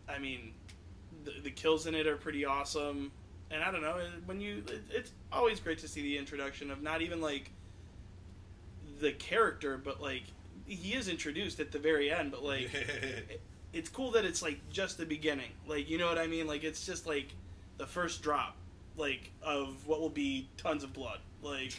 I 0.06 0.18
mean, 0.18 0.52
the, 1.24 1.32
the 1.44 1.50
kills 1.50 1.86
in 1.86 1.94
it 1.94 2.06
are 2.06 2.16
pretty 2.16 2.44
awesome. 2.44 3.10
And 3.50 3.62
I 3.62 3.70
don't 3.70 3.80
know 3.82 3.98
when 4.26 4.40
you, 4.40 4.64
it, 4.68 4.82
it's 4.90 5.12
always 5.32 5.60
great 5.60 5.78
to 5.78 5.88
see 5.88 6.02
the 6.02 6.18
introduction 6.18 6.70
of 6.70 6.82
not 6.82 7.00
even 7.00 7.20
like 7.20 7.52
the 9.00 9.12
character, 9.12 9.78
but 9.78 10.02
like 10.02 10.24
he 10.66 10.92
is 10.94 11.08
introduced 11.08 11.60
at 11.60 11.72
the 11.72 11.78
very 11.78 12.10
end. 12.12 12.30
But 12.30 12.44
like, 12.44 12.72
it- 12.74 13.40
it's 13.72 13.88
cool 13.88 14.12
that 14.12 14.24
it's 14.24 14.42
like 14.42 14.58
just 14.70 14.98
the 14.98 15.06
beginning. 15.06 15.50
Like 15.66 15.88
you 15.90 15.98
know 15.98 16.06
what 16.08 16.18
I 16.18 16.26
mean? 16.26 16.46
Like 16.46 16.64
it's 16.64 16.84
just 16.86 17.06
like 17.06 17.28
the 17.78 17.86
first 17.86 18.22
drop, 18.22 18.54
like 18.96 19.30
of 19.42 19.86
what 19.86 20.00
will 20.00 20.08
be 20.10 20.48
tons 20.56 20.84
of 20.84 20.92
blood. 20.92 21.18
Like 21.42 21.72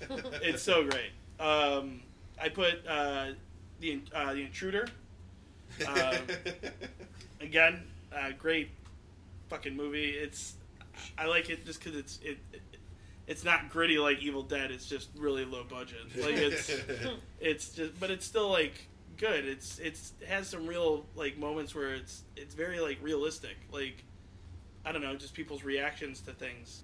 it's 0.42 0.62
so 0.62 0.84
great. 0.84 1.10
Um, 1.40 2.00
I 2.40 2.48
put 2.48 2.86
uh, 2.86 3.28
the 3.80 4.00
uh, 4.14 4.32
the 4.34 4.42
intruder 4.42 4.86
Um, 5.88 6.14
again. 7.40 7.82
Uh, 8.14 8.30
great 8.38 8.70
fucking 9.48 9.74
movie. 9.74 10.10
It's 10.10 10.54
I 11.18 11.26
like 11.26 11.50
it 11.50 11.66
just 11.66 11.82
because 11.82 11.98
it's 11.98 12.18
it, 12.22 12.38
it 12.52 12.62
it's 13.26 13.44
not 13.44 13.70
gritty 13.70 13.98
like 13.98 14.20
Evil 14.22 14.42
Dead. 14.42 14.70
It's 14.70 14.86
just 14.86 15.08
really 15.16 15.44
low 15.44 15.64
budget. 15.64 16.00
Like 16.16 16.36
it's 16.36 16.70
it's 17.40 17.70
just 17.70 17.98
but 17.98 18.10
it's 18.10 18.26
still 18.26 18.50
like 18.50 18.88
good. 19.16 19.46
It's 19.46 19.78
it's 19.78 20.12
it 20.20 20.28
has 20.28 20.48
some 20.48 20.66
real 20.66 21.06
like 21.14 21.38
moments 21.38 21.74
where 21.74 21.94
it's 21.94 22.22
it's 22.36 22.54
very 22.54 22.80
like 22.80 22.98
realistic. 23.02 23.56
Like 23.72 24.04
I 24.84 24.92
don't 24.92 25.02
know, 25.02 25.16
just 25.16 25.34
people's 25.34 25.64
reactions 25.64 26.20
to 26.22 26.32
things. 26.32 26.82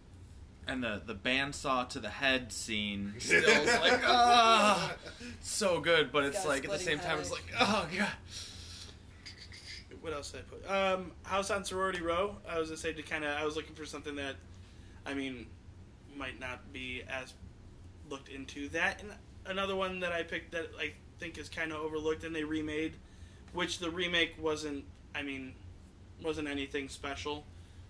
And 0.66 0.82
the 0.82 1.02
the 1.04 1.14
bandsaw 1.14 1.88
to 1.90 2.00
the 2.00 2.08
head 2.08 2.52
scene 2.52 3.14
still 3.18 3.44
is 3.44 3.80
like 3.80 4.00
ah, 4.04 4.94
so 5.40 5.80
good, 5.80 6.12
but 6.12 6.24
it's 6.24 6.46
like 6.46 6.64
at 6.64 6.70
the 6.70 6.78
same 6.78 6.98
splitting 6.98 7.10
time 7.10 7.18
it's 7.18 7.30
like 7.30 7.44
oh 7.60 7.86
god. 7.96 8.08
What 10.00 10.14
else 10.14 10.30
did 10.30 10.40
I 10.40 10.44
put? 10.44 10.70
Um, 10.70 11.12
House 11.24 11.50
on 11.50 11.62
Sorority 11.62 12.00
Row. 12.00 12.36
I 12.48 12.58
was 12.58 12.68
gonna 12.68 12.78
say 12.78 12.94
to 12.94 13.02
kind 13.02 13.22
of 13.22 13.36
I 13.36 13.44
was 13.44 13.54
looking 13.54 13.74
for 13.74 13.84
something 13.84 14.16
that, 14.16 14.36
I 15.04 15.12
mean, 15.12 15.46
might 16.20 16.38
not 16.38 16.72
be 16.72 17.02
as 17.08 17.34
looked 18.08 18.28
into. 18.28 18.68
That 18.68 19.02
and 19.02 19.10
another 19.46 19.74
one 19.74 19.98
that 20.00 20.12
I 20.12 20.22
picked 20.22 20.52
that 20.52 20.70
I 20.78 20.92
think 21.18 21.38
is 21.38 21.48
kind 21.48 21.72
of 21.72 21.80
overlooked 21.80 22.22
and 22.22 22.36
they 22.36 22.44
remade, 22.44 22.92
which 23.52 23.80
the 23.80 23.90
remake 23.90 24.34
wasn't. 24.40 24.84
I 25.14 25.22
mean, 25.22 25.54
wasn't 26.22 26.46
anything 26.46 26.88
special, 26.88 27.44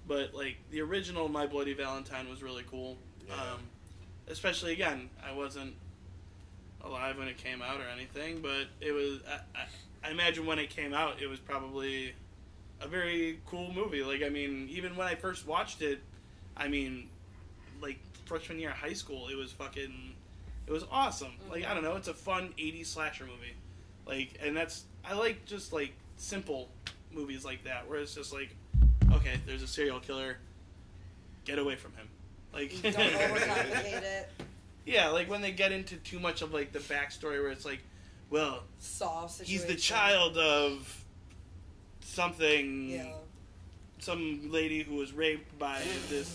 but 0.06 0.32
like 0.32 0.56
the 0.70 0.80
original 0.80 1.28
My 1.28 1.46
Bloody 1.46 1.74
Valentine 1.74 2.30
was 2.30 2.42
really 2.42 2.64
cool. 2.70 2.96
Yeah. 3.28 3.34
Um, 3.34 3.60
especially 4.28 4.72
again, 4.72 5.10
I 5.28 5.32
wasn't 5.32 5.74
alive 6.82 7.18
when 7.18 7.28
it 7.28 7.36
came 7.36 7.60
out 7.60 7.80
or 7.80 7.88
anything, 7.94 8.40
but 8.40 8.68
it 8.80 8.92
was. 8.92 9.20
I, 9.28 9.58
I, 9.58 10.08
I 10.08 10.10
imagine 10.12 10.46
when 10.46 10.58
it 10.58 10.70
came 10.70 10.94
out, 10.94 11.20
it 11.20 11.26
was 11.26 11.40
probably 11.40 12.14
a 12.80 12.88
very 12.88 13.40
cool 13.44 13.70
movie. 13.74 14.02
Like, 14.02 14.22
I 14.22 14.30
mean, 14.30 14.66
even 14.70 14.96
when 14.96 15.06
I 15.06 15.14
first 15.14 15.46
watched 15.46 15.82
it, 15.82 16.00
I 16.56 16.68
mean, 16.68 17.10
like 17.82 17.98
freshman 18.30 18.60
year 18.60 18.70
of 18.70 18.76
high 18.76 18.92
school, 18.92 19.26
it 19.28 19.34
was 19.36 19.50
fucking, 19.50 20.14
it 20.68 20.70
was 20.72 20.84
awesome. 20.92 21.32
Like, 21.50 21.66
I 21.66 21.74
don't 21.74 21.82
know, 21.82 21.96
it's 21.96 22.06
a 22.06 22.14
fun 22.14 22.54
'80s 22.56 22.86
slasher 22.86 23.24
movie. 23.24 23.54
Like, 24.06 24.38
and 24.40 24.56
that's 24.56 24.84
I 25.04 25.14
like 25.14 25.44
just 25.46 25.72
like 25.72 25.92
simple 26.16 26.68
movies 27.12 27.44
like 27.44 27.64
that, 27.64 27.88
where 27.88 27.98
it's 27.98 28.14
just 28.14 28.32
like, 28.32 28.54
okay, 29.14 29.40
there's 29.46 29.64
a 29.64 29.66
serial 29.66 29.98
killer, 29.98 30.36
get 31.44 31.58
away 31.58 31.74
from 31.74 31.92
him. 31.94 32.06
Like, 32.52 32.70
Don't 32.82 32.94
overcomplicate 32.94 34.02
it. 34.02 34.30
yeah, 34.86 35.08
like 35.08 35.28
when 35.28 35.40
they 35.40 35.50
get 35.50 35.72
into 35.72 35.96
too 35.96 36.20
much 36.20 36.40
of 36.40 36.54
like 36.54 36.70
the 36.72 36.78
backstory, 36.78 37.42
where 37.42 37.48
it's 37.50 37.64
like, 37.64 37.80
well, 38.30 38.62
Soft 38.78 39.42
he's 39.42 39.64
the 39.64 39.74
child 39.74 40.38
of 40.38 41.04
something 42.02 42.90
Yeah. 42.90 43.12
some 43.98 44.50
lady 44.52 44.84
who 44.84 44.94
was 44.94 45.12
raped 45.12 45.58
by 45.58 45.80
this 46.08 46.28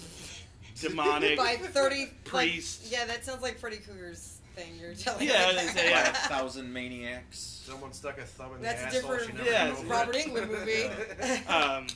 demonic 0.80 1.38
By 1.38 1.56
thirty 1.56 2.08
priest. 2.24 2.84
Like, 2.86 2.92
yeah, 2.92 3.06
that 3.06 3.26
sounds 3.26 3.42
like 3.42 3.58
Freddy 3.60 3.78
Krueger's 3.78 4.40
thing 4.56 4.74
you're 4.80 4.94
telling 4.94 5.28
Yeah, 5.28 5.34
me. 5.34 5.44
I 5.44 5.48
was 5.48 5.56
gonna 5.58 5.70
say, 5.70 5.90
yeah. 5.90 6.04
Five 6.14 6.18
thousand 6.32 6.72
maniacs. 6.72 7.40
Someone 7.66 7.94
stuck 7.94 8.18
a 8.18 8.24
thumb 8.24 8.56
in 8.56 8.62
That's 8.62 8.82
a 8.82 8.86
the 8.86 8.98
asshole. 8.98 9.12
different 9.18 9.32
she 9.32 9.38
never 9.38 9.50
Yeah, 9.52 9.70
got 9.72 9.88
Robert 9.88 10.16
it. 10.16 10.28
Englund 10.28 10.48
movie. 10.50 11.48
um 11.48 11.88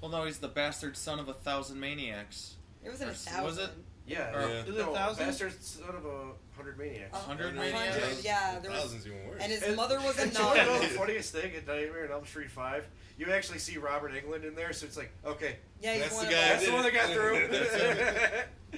Well, 0.00 0.10
no, 0.10 0.24
he's 0.24 0.38
the 0.38 0.48
bastard 0.48 0.96
son 0.96 1.18
of 1.18 1.28
a 1.28 1.34
thousand 1.34 1.78
maniacs. 1.80 2.54
it 2.84 2.90
was 2.90 3.00
in 3.00 3.08
a 3.08 3.12
thousand. 3.12 3.44
was 3.44 3.58
it? 3.58 3.70
Yeah. 4.06 4.34
Or- 4.34 4.40
Yeah. 4.48 4.62
Is 4.62 4.68
it 4.68 4.74
no, 4.78 4.90
a 4.92 4.94
thousand? 4.94 5.26
Bastard 5.26 5.62
son 5.62 5.88
of 5.94 6.06
a 6.06 6.24
hundred 6.56 6.78
maniacs. 6.78 7.12
A 7.16 7.20
Hundred 7.20 7.54
hundred, 7.56 7.72
maniacs? 7.72 8.24
Yeah, 8.24 8.58
there 8.60 8.70
was, 8.70 8.80
Thousands 8.80 9.06
even 9.06 9.28
worse. 9.28 9.42
and 9.42 9.52
his 9.52 9.62
And- 9.62 9.76
mother 9.76 9.98
was 10.00 10.18
a 10.18 10.22
and 10.22 10.32
you 10.32 10.38
know 10.38 10.54
nun. 10.54 10.80
the 10.80 10.86
funniest 10.88 11.32
thing 11.32 11.52
in 11.54 11.64
Nightmare 11.66 12.06
on 12.06 12.12
Elm 12.12 12.26
Street 12.26 12.50
Five? 12.50 12.86
You 13.18 13.32
actually 13.32 13.58
see 13.58 13.78
Robert 13.78 14.12
Englund 14.12 14.46
in 14.46 14.54
there, 14.54 14.72
so 14.72 14.86
it's 14.86 14.96
like, 14.96 15.10
okay, 15.26 15.56
Yeah, 15.82 15.94
he's 15.94 16.02
That's 16.02 16.18
the 16.20 16.24
guy 16.26 16.30
that's 16.30 16.66
the 16.66 16.72
one 16.72 16.82
that 16.84 16.94
got 16.94 17.10
through. 17.10 17.48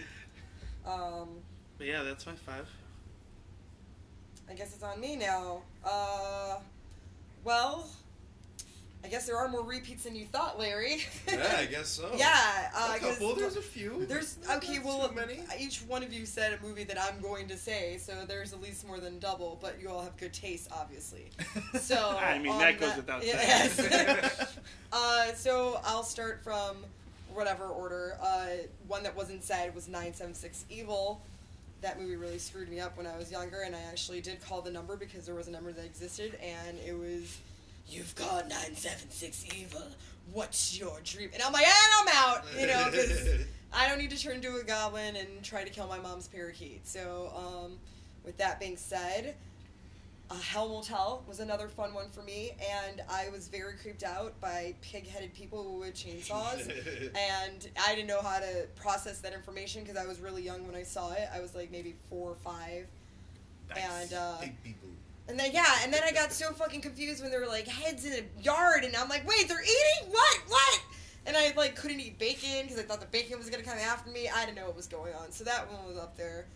Um, 0.87 1.29
but 1.79 1.87
yeah, 1.87 2.03
that's 2.03 2.27
my 2.27 2.35
five. 2.35 2.67
I 4.49 4.55
guess 4.55 4.75
it's 4.75 4.83
on 4.83 4.99
me 4.99 5.15
now. 5.15 5.63
Uh, 5.85 6.57
well, 7.45 7.89
I 9.03 9.09
guess 9.09 9.27
there 9.27 9.37
are 9.39 9.49
more 9.49 9.63
repeats 9.63 10.05
than 10.05 10.15
you 10.15 10.27
thought, 10.27 10.59
Larry. 10.59 10.99
yeah, 11.27 11.57
I 11.59 11.65
guess 11.67 11.89
so. 11.89 12.11
yeah, 12.17 12.71
uh, 12.77 12.93
a 12.95 12.99
'cause 12.99 13.13
couple. 13.19 13.35
There's 13.35 13.57
a 13.57 13.63
few. 13.63 14.05
There's 14.07 14.37
Not 14.47 14.59
okay. 14.59 14.75
too 14.77 14.83
Well, 14.85 15.11
many. 15.15 15.41
each 15.59 15.79
one 15.89 16.03
of 16.03 16.13
you 16.13 16.27
said 16.27 16.53
a 16.53 16.63
movie 16.65 16.85
that 16.85 17.01
I'm 17.01 17.21
going 17.21 17.49
to 17.49 17.57
say, 17.57 17.97
so 17.99 18.25
there's 18.29 18.53
at 18.53 18.61
least 18.61 18.87
more 18.87 19.01
than 19.01 19.19
double. 19.19 19.59
But 19.63 19.81
you 19.81 19.89
all 19.89 20.03
have 20.03 20.17
good 20.19 20.33
taste, 20.35 20.69
obviously. 20.73 21.31
So 21.81 21.97
I 22.21 22.39
mean, 22.39 22.53
on 22.53 22.59
that 22.59 22.79
goes 22.79 22.95
without 22.97 23.23
saying. 23.23 23.35
Yes. 23.37 24.57
uh, 24.93 25.33
so 25.35 25.81
I'll 25.85 26.03
start 26.03 26.43
from 26.45 26.77
whatever 27.33 27.65
order. 27.65 28.17
Uh, 28.23 28.47
one 28.87 29.03
that 29.05 29.17
wasn't 29.17 29.43
said 29.43 29.75
was 29.75 29.89
976 29.89 30.67
Evil. 30.69 31.21
That 31.81 31.99
movie 31.99 32.17
really 32.17 32.39
screwed 32.39 32.69
me 32.69 32.81
up 32.81 32.97
when 32.99 33.07
I 33.07 33.17
was 33.17 33.33
younger, 33.33 33.63
and 33.63 33.75
I 33.75 33.81
actually 33.91 34.21
did 34.21 34.45
call 34.45 34.61
the 34.61 34.71
number 34.71 34.97
because 34.97 35.25
there 35.25 35.35
was 35.35 35.49
a 35.49 35.51
number 35.51 35.73
that 35.73 35.85
existed, 35.85 36.37
and 36.43 36.77
it 36.87 36.93
was, 36.93 37.39
"You've 37.89 38.15
called 38.15 38.49
976 38.49 39.47
Evil. 39.57 39.83
What's 40.33 40.79
your 40.79 41.01
dream?" 41.03 41.31
And 41.35 41.43
I'm 41.43 41.53
like, 41.53 41.67
"And 41.67 42.09
I'm 42.09 42.09
out," 42.17 42.45
you 42.59 42.67
know, 42.67 42.85
because 42.91 43.29
I 43.73 43.89
don't 43.89 43.99
need 43.99 44.11
to 44.11 44.19
turn 44.19 44.37
into 44.37 44.57
a 44.57 44.65
goblin 44.65 45.17
and 45.17 45.43
try 45.43 45.65
to 45.65 45.71
kill 45.71 45.87
my 45.87 45.99
mom's 45.99 46.29
parakeet. 46.29 46.87
So, 46.87 47.33
um, 47.37 47.79
with 48.25 48.37
that 48.39 48.59
being 48.61 48.77
said, 48.77 49.35
uh, 50.31 50.35
Hell 50.35 50.69
Motel 50.69 51.25
was 51.27 51.41
another 51.41 51.69
fun 51.69 51.93
one 51.93 52.09
for 52.11 52.23
me, 52.23 52.53
and 52.87 53.03
I 53.09 53.29
was 53.31 53.49
very 53.49 53.75
creeped 53.75 54.05
out 54.05 54.41
by 54.41 54.75
pig-headed 54.81 55.35
people 55.35 55.79
with 55.79 55.95
chainsaws, 55.95 56.69
and 57.17 57.69
I 57.85 57.95
didn't 57.95 58.07
know 58.07 58.23
how 58.23 58.39
to 58.39 58.67
process 58.77 59.19
that 59.21 59.33
information 59.33 59.83
because 59.83 59.97
I 59.97 60.07
was 60.07 60.21
really 60.21 60.43
young 60.43 60.67
when 60.67 60.77
I 60.77 60.85
saw 60.85 61.13
it. 61.13 61.29
I 61.35 61.41
was 61.41 61.55
like 61.55 61.73
maybe 61.73 61.97
four 62.09 62.31
or 62.31 62.37
five, 62.37 62.87
and 63.77 64.13
uh. 64.13 64.37
And 65.31 65.39
then 65.39 65.53
yeah, 65.53 65.79
and 65.85 65.95
then 65.95 66.03
I 66.05 66.11
got 66.11 66.33
so 66.33 66.51
fucking 66.53 66.81
confused 66.81 67.23
when 67.23 67.31
there 67.31 67.39
were 67.39 67.47
like 67.47 67.69
heads 67.69 68.05
in 68.05 68.13
a 68.13 68.43
yard, 68.43 68.83
and 68.83 68.97
I'm 68.97 69.09
like, 69.09 69.27
wait, 69.29 69.47
they're 69.47 69.63
eating 69.63 70.11
what? 70.11 70.39
What? 70.49 70.83
And 71.25 71.37
I 71.37 71.53
like 71.57 71.77
couldn't 71.77 72.01
eat 72.01 72.19
bacon 72.19 72.63
because 72.63 72.81
I 72.81 72.83
thought 72.83 73.01
the 73.01 73.07
bacon 73.07 73.39
was 73.39 73.49
gonna 73.49 73.63
come 73.63 73.79
after 73.79 74.11
me. 74.11 74.29
I 74.29 74.45
didn't 74.45 74.57
know 74.57 74.67
what 74.67 74.75
was 74.75 74.89
going 74.89 75.15
on, 75.15 75.31
so 75.31 75.45
that 75.45 75.71
one 75.71 75.87
was 75.87 75.97
up 75.97 76.17
there. 76.17 76.47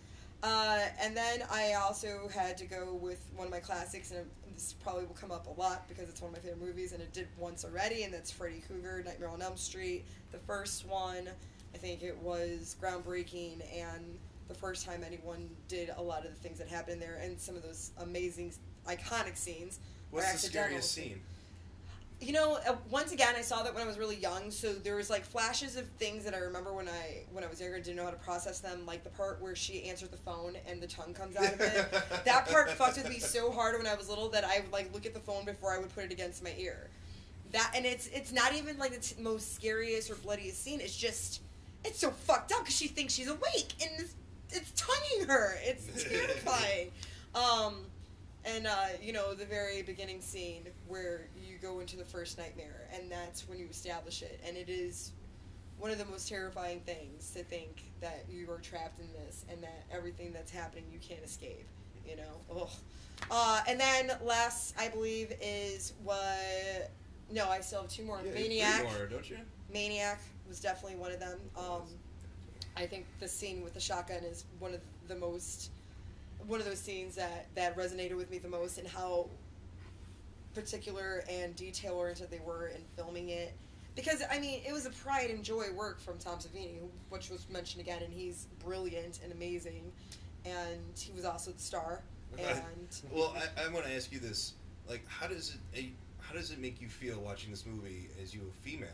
Uh, 0.43 0.81
and 1.01 1.17
then 1.17 1.45
I 1.53 1.75
also 1.75 2.29
had 2.35 2.59
to 2.59 2.67
go 2.67 2.99
with 3.01 3.25
one 3.37 3.47
of 3.47 3.53
my 3.53 3.61
classics, 3.61 4.11
and 4.11 4.29
this 4.53 4.75
probably 4.83 5.05
will 5.05 5.15
come 5.15 5.31
up 5.31 5.47
a 5.47 5.61
lot 5.61 5.89
because 5.89 6.09
it's 6.09 6.21
one 6.21 6.31
of 6.31 6.37
my 6.37 6.43
favorite 6.43 6.67
movies, 6.67 6.93
and 6.93 7.01
it 7.01 7.13
did 7.13 7.29
once 7.39 7.65
already, 7.65 8.03
and 8.03 8.13
that's 8.13 8.33
Freddy 8.33 8.61
Krueger, 8.67 9.05
Nightmare 9.07 9.29
on 9.29 9.41
Elm 9.41 9.57
Street. 9.57 10.05
The 10.33 10.39
first 10.39 10.85
one, 10.85 11.29
I 11.75 11.79
think 11.79 12.03
it 12.03 12.19
was 12.19 12.75
groundbreaking, 12.83 13.63
and 13.73 14.19
the 14.49 14.55
first 14.55 14.85
time 14.85 15.03
anyone 15.07 15.49
did 15.69 15.91
a 15.97 16.03
lot 16.03 16.25
of 16.25 16.31
the 16.31 16.41
things 16.41 16.59
that 16.59 16.69
happened 16.69 17.01
there, 17.01 17.19
and 17.23 17.39
some 17.39 17.57
of 17.57 17.63
those 17.63 17.93
amazing, 17.99 18.53
iconic 18.87 19.37
scenes. 19.37 19.81
What's 20.11 20.33
the 20.33 20.39
scariest 20.39 20.93
scene? 20.93 21.21
You 22.21 22.33
know, 22.33 22.59
uh, 22.67 22.77
once 22.91 23.13
again, 23.13 23.35
I 23.37 23.43
saw 23.43 23.63
that 23.65 23.75
when 23.75 23.83
I 23.83 23.87
was 23.87 23.99
really 23.99 24.17
young, 24.17 24.51
so 24.51 24.73
there 24.73 24.97
was 24.97 25.11
like 25.11 25.25
flashes 25.25 25.77
of 25.77 25.87
things 25.99 26.25
that 26.25 26.33
I 26.33 26.39
remember 26.39 26.73
when 26.73 26.89
I 26.89 27.25
when 27.33 27.43
I 27.43 27.49
was 27.49 27.61
younger 27.61 27.77
and 27.77 27.85
didn't 27.85 27.97
know 27.97 28.05
how 28.05 28.11
to 28.11 28.17
process 28.17 28.61
them, 28.61 28.87
like 28.87 29.03
the 29.03 29.11
part 29.11 29.43
where 29.43 29.57
she 29.57 29.85
answered 29.85 30.11
the 30.11 30.17
phone 30.17 30.57
and 30.69 30.81
the 30.81 30.87
tongue 30.87 31.13
comes 31.13 31.37
out 31.37 31.53
of 31.53 31.61
it. 31.61 31.93
that 32.25 32.49
part 32.49 32.71
fucked 32.71 32.97
with 32.97 33.09
me 33.09 33.19
so 33.19 33.51
hard 33.51 33.77
when 33.77 33.87
I 33.87 33.95
was 33.95 34.09
little 34.09 34.29
that 34.31 34.45
I 34.45 34.61
would 34.61 34.73
like 34.73 34.93
look 34.95 35.07
at 35.07 35.13
the 35.13 35.21
phone 35.21 35.45
before 35.45 35.75
I 35.75 35.79
would 35.79 35.93
put 35.95 36.05
it 36.05 36.13
against 36.13 36.43
my 36.43 36.55
ear. 36.57 36.89
That 37.53 37.73
and 37.75 37.85
it's 37.85 38.07
it's 38.07 38.33
not 38.33 38.55
even 38.55 38.79
like 38.79 38.93
the 38.93 39.01
t- 39.01 39.21
most 39.21 39.55
scariest 39.55 40.11
or 40.11 40.15
bloodiest 40.15 40.63
scene. 40.63 40.81
It's 40.81 40.97
just 40.97 41.41
it's 41.85 41.99
so 41.99 42.11
fucked 42.11 42.53
up 42.53 42.61
because 42.61 42.77
she 42.77 42.89
thinks 42.89 43.13
she's 43.13 43.29
awake 43.29 43.75
and 43.83 43.91
it's, 43.99 44.15
it's 44.55 44.73
tonguing 44.81 45.29
her. 45.29 45.57
It's 45.63 46.05
terrifying. 46.09 46.91
um, 47.35 47.87
and 48.45 48.67
uh, 48.67 48.87
you 49.03 49.13
know 49.13 49.35
the 49.35 49.47
very 49.47 49.83
beginning 49.83 50.21
scene 50.21 50.67
where 50.87 51.29
you 51.37 51.57
go 51.61 51.81
into 51.81 51.97
the 51.97 52.05
first 52.05 52.39
nightmare, 52.39 52.89
and 52.95 53.11
that's 53.11 53.49
when 53.49 53.59
you 53.59 53.67
establish 53.71 54.23
it, 54.23 54.41
and 54.47 54.57
it 54.57 54.69
is 54.69 55.13
one 55.79 55.91
of 55.91 55.99
the 55.99 56.05
most 56.07 56.29
terrifying 56.29 56.81
things 56.81 57.31
to 57.31 57.43
think 57.43 57.83
that 58.01 58.25
you 58.31 58.51
are 58.51 58.59
trapped 58.59 59.01
in 59.01 59.07
this, 59.13 59.45
and 59.51 59.63
that 59.63 59.85
everything 59.93 60.33
that's 60.33 60.51
happening 60.51 60.85
you 60.93 60.99
can't 60.99 61.25
escape. 61.25 61.67
You 62.07 62.17
know, 62.17 62.61
Ugh. 62.63 62.69
Uh, 63.31 63.61
and 63.67 63.81
then 63.81 64.11
last, 64.23 64.75
I 64.79 64.89
believe, 64.89 65.33
is 65.41 65.95
what. 66.03 66.91
No, 67.33 67.49
I 67.49 67.61
still 67.61 67.83
have 67.83 67.91
two 67.91 68.05
more. 68.05 68.21
Yeah, 68.25 68.33
Maniac. 68.35 68.83
more, 68.85 69.07
don't 69.07 69.29
you? 69.29 69.39
Maniac 69.73 70.21
was 70.47 70.61
definitely 70.61 70.99
one 70.99 71.13
of 71.13 71.21
them. 71.21 71.39
Um, 71.57 71.83
I 72.77 72.87
think 72.87 73.07
the 73.21 73.29
scene 73.29 73.63
with 73.63 73.75
the 73.75 73.81
shotgun 73.81 74.25
is 74.25 74.45
one 74.59 74.75
of 74.75 74.81
the 75.09 75.17
most, 75.17 75.71
one 76.47 76.61
of 76.61 76.67
those 76.67 76.79
scenes 76.79 77.15
that 77.17 77.47
that 77.55 77.77
resonated 77.77 78.17
with 78.17 78.31
me 78.31 78.39
the 78.39 78.49
most, 78.49 78.79
and 78.79 78.87
how 78.87 79.29
particular 80.55 81.25
and 81.29 81.55
detail 81.57 81.95
oriented 81.95 82.31
they 82.31 82.41
were 82.45 82.69
in 82.69 82.81
filming 82.97 83.31
it. 83.31 83.53
Because 83.95 84.23
I 84.31 84.41
mean, 84.41 84.61
it 84.67 84.73
was 84.73 84.87
a 84.87 84.91
pride 84.91 85.31
and 85.31 85.45
joy 85.45 85.71
work 85.73 86.01
from 86.01 86.19
Tom 86.19 86.39
Savini, 86.39 86.79
which 87.11 87.31
was 87.31 87.49
mentioned 87.49 87.81
again, 87.81 88.03
and 88.03 88.13
he's 88.13 88.47
brilliant 88.65 89.21
and 89.23 89.33
amazing, 89.33 89.93
and 90.45 90.81
he 90.99 91.13
was 91.13 91.25
also 91.25 91.53
the 91.53 91.63
star. 91.63 92.01
And 92.37 92.89
well, 93.13 93.33
I, 93.57 93.67
I 93.67 93.69
want 93.69 93.87
to 93.87 93.95
ask 93.95 94.11
you 94.11 94.19
this: 94.19 94.55
like, 94.89 95.07
how 95.07 95.29
does 95.29 95.57
it 95.73 95.85
how 96.19 96.35
does 96.35 96.51
it 96.51 96.59
make 96.59 96.81
you 96.81 96.89
feel 96.89 97.21
watching 97.21 97.53
this 97.53 97.65
movie 97.65 98.09
as 98.21 98.35
you 98.35 98.41
a 98.41 98.65
female? 98.65 98.89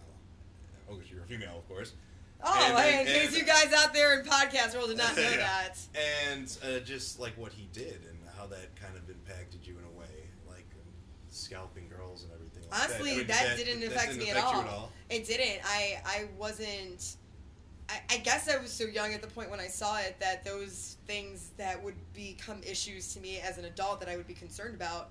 Oh, 0.90 0.94
because 0.94 1.11
you're 1.11 1.23
a 1.23 1.27
female, 1.27 1.57
of 1.57 1.69
course. 1.69 1.94
Oh, 2.43 2.65
And- 2.65 2.79
hey, 2.79 2.93
in 2.93 2.99
and- 3.01 3.09
case 3.09 3.29
and- 3.29 3.37
you 3.39 3.45
guys 3.45 3.73
out 3.73 3.93
there 3.95 4.19
in 4.19 4.25
podcast 4.27 4.75
world 4.75 4.89
did 4.89 4.99
not 4.99 5.17
know 5.17 5.23
Yeah. 5.23 5.37
that. 5.37 5.79
And 6.33 6.59
uh, 6.65 6.81
just 6.81 7.19
like 7.21 7.37
what 7.37 7.53
he 7.53 7.69
did 7.73 8.01
and 8.09 8.19
how 8.37 8.47
that 8.47 8.75
kind 8.81 8.97
of 8.97 9.09
impacted 9.11 9.67
you 9.67 9.77
in 9.79 9.85
a 9.85 9.99
way, 9.99 10.29
like 10.49 10.67
scalping 11.31 11.89
girls 11.89 12.25
and 12.25 12.33
everything. 12.33 12.62
Like 12.71 12.81
Honestly, 12.85 13.23
that, 13.25 13.41
I 13.41 13.45
that, 13.49 13.57
mean, 13.57 13.67
didn't 13.67 13.81
that 13.81 13.93
affect 13.93 14.17
me 14.17 14.31
affect 14.31 14.39
at, 14.47 14.55
all. 14.55 14.61
at 14.62 14.69
all. 14.69 14.93
It 15.09 15.27
didn't. 15.27 15.61
I 15.65 16.01
I 16.05 16.29
wasn't. 16.39 17.17
I, 17.89 18.01
I 18.09 18.17
guess 18.19 18.49
I 18.49 18.57
was 18.57 18.71
so 18.71 18.85
young 18.85 19.12
at 19.15 19.21
the 19.21 19.27
point 19.27 19.51
when 19.51 19.59
I 19.59 19.67
saw 19.67 19.99
it 19.99 20.17
that 20.21 20.45
those 20.45 20.97
things 21.09 21.51
that 21.57 21.83
would 21.83 21.97
become 22.15 22.61
issues 22.62 23.12
to 23.15 23.21
me 23.21 23.41
as 23.41 23.59
an 23.59 23.65
adult 23.65 23.99
that 24.01 24.09
I 24.09 24.17
would 24.17 24.29
be 24.29 24.35
concerned 24.35 24.77
about 24.77 25.11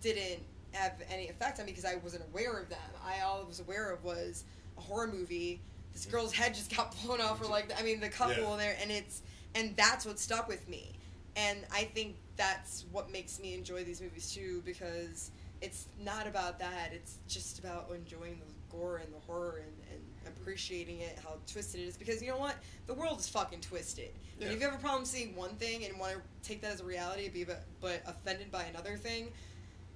didn't 0.00 0.40
have 0.72 0.94
any 1.10 1.28
effect 1.28 1.60
on 1.60 1.66
me 1.66 1.72
because 1.72 1.84
I 1.84 1.96
wasn't 1.96 2.24
aware 2.30 2.56
of 2.58 2.70
them. 2.70 2.78
I 3.06 3.20
all 3.20 3.42
I 3.42 3.46
was 3.46 3.60
aware 3.60 3.90
of 3.90 4.02
was 4.04 4.44
a 4.78 4.80
horror 4.80 5.06
movie. 5.06 5.60
This 5.94 6.06
girl's 6.06 6.32
head 6.32 6.54
just 6.54 6.74
got 6.76 6.94
blown 7.02 7.20
off, 7.20 7.40
or 7.40 7.46
like 7.46 7.72
I 7.78 7.82
mean, 7.82 8.00
the 8.00 8.08
couple 8.08 8.42
Yeah. 8.42 8.52
in 8.52 8.58
there, 8.58 8.76
and 8.80 8.90
it's 8.90 9.22
and 9.54 9.74
that's 9.76 10.04
what 10.04 10.18
stuck 10.18 10.48
with 10.48 10.68
me. 10.68 10.92
And 11.36 11.58
I 11.72 11.84
think 11.84 12.16
that's 12.36 12.84
what 12.92 13.10
makes 13.10 13.38
me 13.40 13.54
enjoy 13.54 13.84
these 13.84 14.00
movies 14.00 14.32
too, 14.32 14.62
because 14.64 15.30
it's 15.60 15.86
not 16.00 16.26
about 16.26 16.58
that. 16.58 16.90
It's 16.92 17.18
just 17.28 17.58
about 17.60 17.90
enjoying 17.94 18.40
the 18.40 18.76
gore 18.76 18.96
and 18.98 19.12
the 19.14 19.18
horror 19.20 19.62
and, 19.64 19.72
and 19.92 20.36
appreciating 20.36 21.00
it, 21.00 21.18
how 21.22 21.36
twisted 21.50 21.80
it 21.80 21.84
is. 21.84 21.96
Because 21.96 22.20
you 22.20 22.28
know 22.28 22.36
what? 22.38 22.56
The 22.88 22.94
world 22.94 23.20
is 23.20 23.28
fucking 23.28 23.60
twisted. 23.60 24.10
Yeah. 24.38 24.46
And 24.46 24.54
if 24.54 24.60
you 24.60 24.68
have 24.68 24.78
a 24.78 24.82
problem 24.82 25.04
seeing 25.04 25.34
one 25.36 25.50
thing 25.56 25.84
and 25.84 25.98
want 25.98 26.14
to 26.14 26.20
take 26.48 26.60
that 26.62 26.72
as 26.72 26.80
a 26.80 26.84
reality, 26.84 27.28
be 27.28 27.44
but, 27.44 27.64
but 27.80 28.02
offended 28.06 28.50
by 28.50 28.64
another 28.64 28.96
thing, 28.96 29.28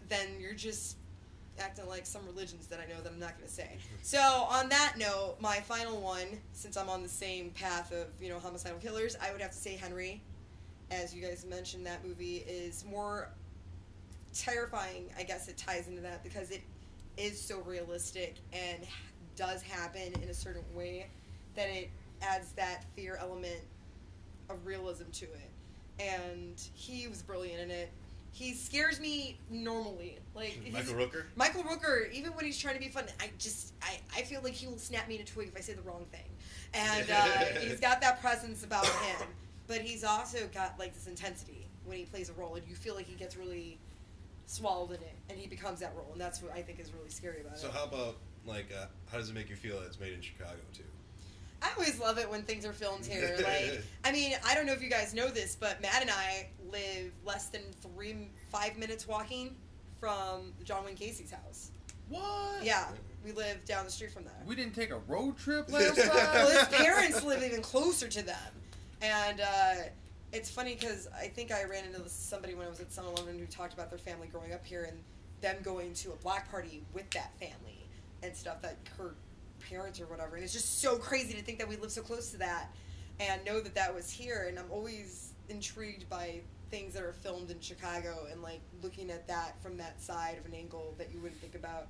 then 0.08 0.26
you're 0.40 0.54
just 0.54 0.96
acting 1.58 1.86
like 1.88 2.06
some 2.06 2.24
religions 2.26 2.66
that 2.68 2.80
I 2.80 2.90
know 2.92 3.00
that 3.02 3.12
I'm 3.12 3.18
not 3.18 3.36
going 3.36 3.48
to 3.48 3.52
say. 3.52 3.78
So 4.02 4.18
on 4.18 4.68
that 4.68 4.94
note, 4.98 5.36
my 5.40 5.56
final 5.56 6.00
one, 6.00 6.26
since 6.52 6.76
I'm 6.76 6.88
on 6.88 7.02
the 7.02 7.08
same 7.08 7.50
path 7.50 7.92
of 7.92 8.06
you 8.20 8.28
know 8.28 8.38
homicidal 8.38 8.78
killers, 8.78 9.16
I 9.20 9.32
would 9.32 9.40
have 9.40 9.50
to 9.50 9.56
say 9.56 9.76
Henry. 9.76 10.22
As 10.90 11.14
you 11.14 11.20
guys 11.20 11.44
mentioned, 11.48 11.84
that 11.86 12.04
movie 12.04 12.44
is 12.48 12.84
more 12.90 13.30
terrifying. 14.32 15.10
I 15.18 15.22
guess 15.22 15.48
it 15.48 15.56
ties 15.56 15.88
into 15.88 16.00
that 16.02 16.22
because 16.22 16.50
it 16.50 16.62
is 17.16 17.40
so 17.40 17.60
realistic 17.60 18.36
and 18.52 18.86
does 19.36 19.62
happen 19.62 20.14
in 20.22 20.28
a 20.30 20.34
certain 20.34 20.64
way 20.74 21.08
that 21.54 21.68
it 21.68 21.90
adds 22.22 22.52
that 22.52 22.84
fear 22.96 23.18
element 23.20 23.60
of 24.48 24.64
realism 24.66 25.04
to 25.12 25.24
it. 25.26 25.50
And 26.00 26.60
he 26.74 27.08
was 27.08 27.22
brilliant 27.22 27.60
in 27.60 27.70
it. 27.70 27.90
He 28.32 28.54
scares 28.54 29.00
me 29.00 29.38
normally. 29.50 30.18
Like 30.34 30.58
Michael 30.72 30.94
Rooker. 30.94 31.24
Michael 31.34 31.64
Rooker, 31.64 32.12
even 32.12 32.32
when 32.32 32.44
he's 32.44 32.58
trying 32.58 32.74
to 32.74 32.80
be 32.80 32.88
fun, 32.88 33.04
I 33.20 33.30
just 33.38 33.72
I, 33.82 33.98
I 34.16 34.22
feel 34.22 34.40
like 34.42 34.52
he 34.52 34.66
will 34.66 34.78
snap 34.78 35.08
me 35.08 35.16
in 35.16 35.22
a 35.22 35.24
twig 35.24 35.48
if 35.48 35.56
I 35.56 35.60
say 35.60 35.72
the 35.72 35.82
wrong 35.82 36.06
thing. 36.12 36.28
And 36.74 37.10
uh, 37.10 37.60
he's 37.60 37.80
got 37.80 38.00
that 38.00 38.20
presence 38.20 38.62
about 38.62 38.86
him, 38.86 39.26
but 39.66 39.80
he's 39.80 40.04
also 40.04 40.38
got 40.54 40.78
like 40.78 40.94
this 40.94 41.06
intensity 41.06 41.66
when 41.84 41.98
he 41.98 42.04
plays 42.04 42.28
a 42.28 42.34
role, 42.34 42.54
and 42.54 42.68
you 42.68 42.74
feel 42.74 42.94
like 42.94 43.06
he 43.06 43.14
gets 43.14 43.36
really 43.36 43.78
swallowed 44.46 44.90
in 44.90 44.96
it, 44.96 45.16
and 45.30 45.38
he 45.38 45.46
becomes 45.46 45.80
that 45.80 45.94
role, 45.96 46.08
and 46.12 46.20
that's 46.20 46.42
what 46.42 46.52
I 46.52 46.62
think 46.62 46.78
is 46.78 46.92
really 46.92 47.10
scary 47.10 47.40
about 47.40 47.58
So 47.58 47.68
it. 47.68 47.72
So 47.72 47.78
how 47.78 47.84
about 47.84 48.16
like 48.46 48.68
uh, 48.72 48.86
how 49.10 49.18
does 49.18 49.30
it 49.30 49.34
make 49.34 49.50
you 49.50 49.56
feel 49.56 49.80
that 49.80 49.86
it's 49.86 50.00
made 50.00 50.12
in 50.12 50.20
Chicago 50.20 50.58
too? 50.72 50.84
I 51.62 51.70
always 51.76 51.98
love 51.98 52.18
it 52.18 52.30
when 52.30 52.42
things 52.42 52.64
are 52.64 52.72
filmed 52.72 53.04
here. 53.04 53.36
Like, 53.38 53.82
I 54.04 54.12
mean, 54.12 54.34
I 54.46 54.54
don't 54.54 54.66
know 54.66 54.72
if 54.72 54.82
you 54.82 54.90
guys 54.90 55.14
know 55.14 55.28
this, 55.28 55.56
but 55.58 55.80
Matt 55.82 56.02
and 56.02 56.10
I 56.10 56.48
live 56.70 57.12
less 57.24 57.48
than 57.48 57.62
three, 57.80 58.30
five 58.50 58.76
minutes 58.78 59.08
walking 59.08 59.56
from 59.98 60.52
John 60.64 60.84
Wayne 60.84 60.94
Gacy's 60.94 61.32
house. 61.32 61.72
What? 62.08 62.62
Yeah, 62.62 62.86
we 63.24 63.32
live 63.32 63.64
down 63.64 63.84
the 63.84 63.90
street 63.90 64.12
from 64.12 64.24
there. 64.24 64.42
We 64.46 64.54
didn't 64.54 64.74
take 64.74 64.90
a 64.90 64.98
road 65.08 65.36
trip 65.36 65.70
last 65.70 65.96
well, 65.96 66.48
his 66.48 66.68
parents 66.78 67.22
live 67.24 67.42
even 67.42 67.60
closer 67.60 68.08
to 68.08 68.22
them, 68.22 68.36
and 69.02 69.40
uh, 69.40 69.74
it's 70.32 70.50
funny 70.50 70.74
because 70.74 71.08
I 71.14 71.26
think 71.26 71.52
I 71.52 71.64
ran 71.64 71.84
into 71.84 72.08
somebody 72.08 72.54
when 72.54 72.66
I 72.66 72.70
was 72.70 72.80
at 72.80 72.90
7-Eleven 72.90 73.38
who 73.38 73.46
talked 73.46 73.74
about 73.74 73.90
their 73.90 73.98
family 73.98 74.28
growing 74.28 74.52
up 74.52 74.64
here 74.64 74.84
and 74.84 74.98
them 75.40 75.56
going 75.62 75.92
to 75.94 76.12
a 76.12 76.16
black 76.16 76.50
party 76.50 76.82
with 76.92 77.08
that 77.10 77.38
family 77.38 77.86
and 78.22 78.34
stuff 78.34 78.60
that 78.62 78.76
her 78.96 79.14
parents 79.68 80.00
or 80.00 80.06
whatever, 80.06 80.36
and 80.36 80.44
it's 80.44 80.52
just 80.52 80.80
so 80.80 80.96
crazy 80.96 81.34
to 81.34 81.42
think 81.42 81.58
that 81.58 81.68
we 81.68 81.76
live 81.76 81.90
so 81.92 82.02
close 82.02 82.30
to 82.30 82.36
that 82.38 82.70
and 83.20 83.44
know 83.44 83.60
that 83.60 83.74
that 83.74 83.94
was 83.94 84.10
here, 84.10 84.46
and 84.48 84.58
I'm 84.58 84.70
always 84.70 85.32
intrigued 85.48 86.08
by 86.08 86.40
things 86.70 86.94
that 86.94 87.02
are 87.02 87.12
filmed 87.12 87.50
in 87.50 87.58
Chicago 87.60 88.26
and 88.30 88.42
like 88.42 88.60
looking 88.82 89.10
at 89.10 89.26
that 89.28 89.60
from 89.62 89.76
that 89.78 90.00
side 90.02 90.36
of 90.38 90.44
an 90.46 90.54
angle 90.54 90.94
that 90.98 91.12
you 91.12 91.18
wouldn't 91.20 91.40
think 91.40 91.54
about. 91.54 91.86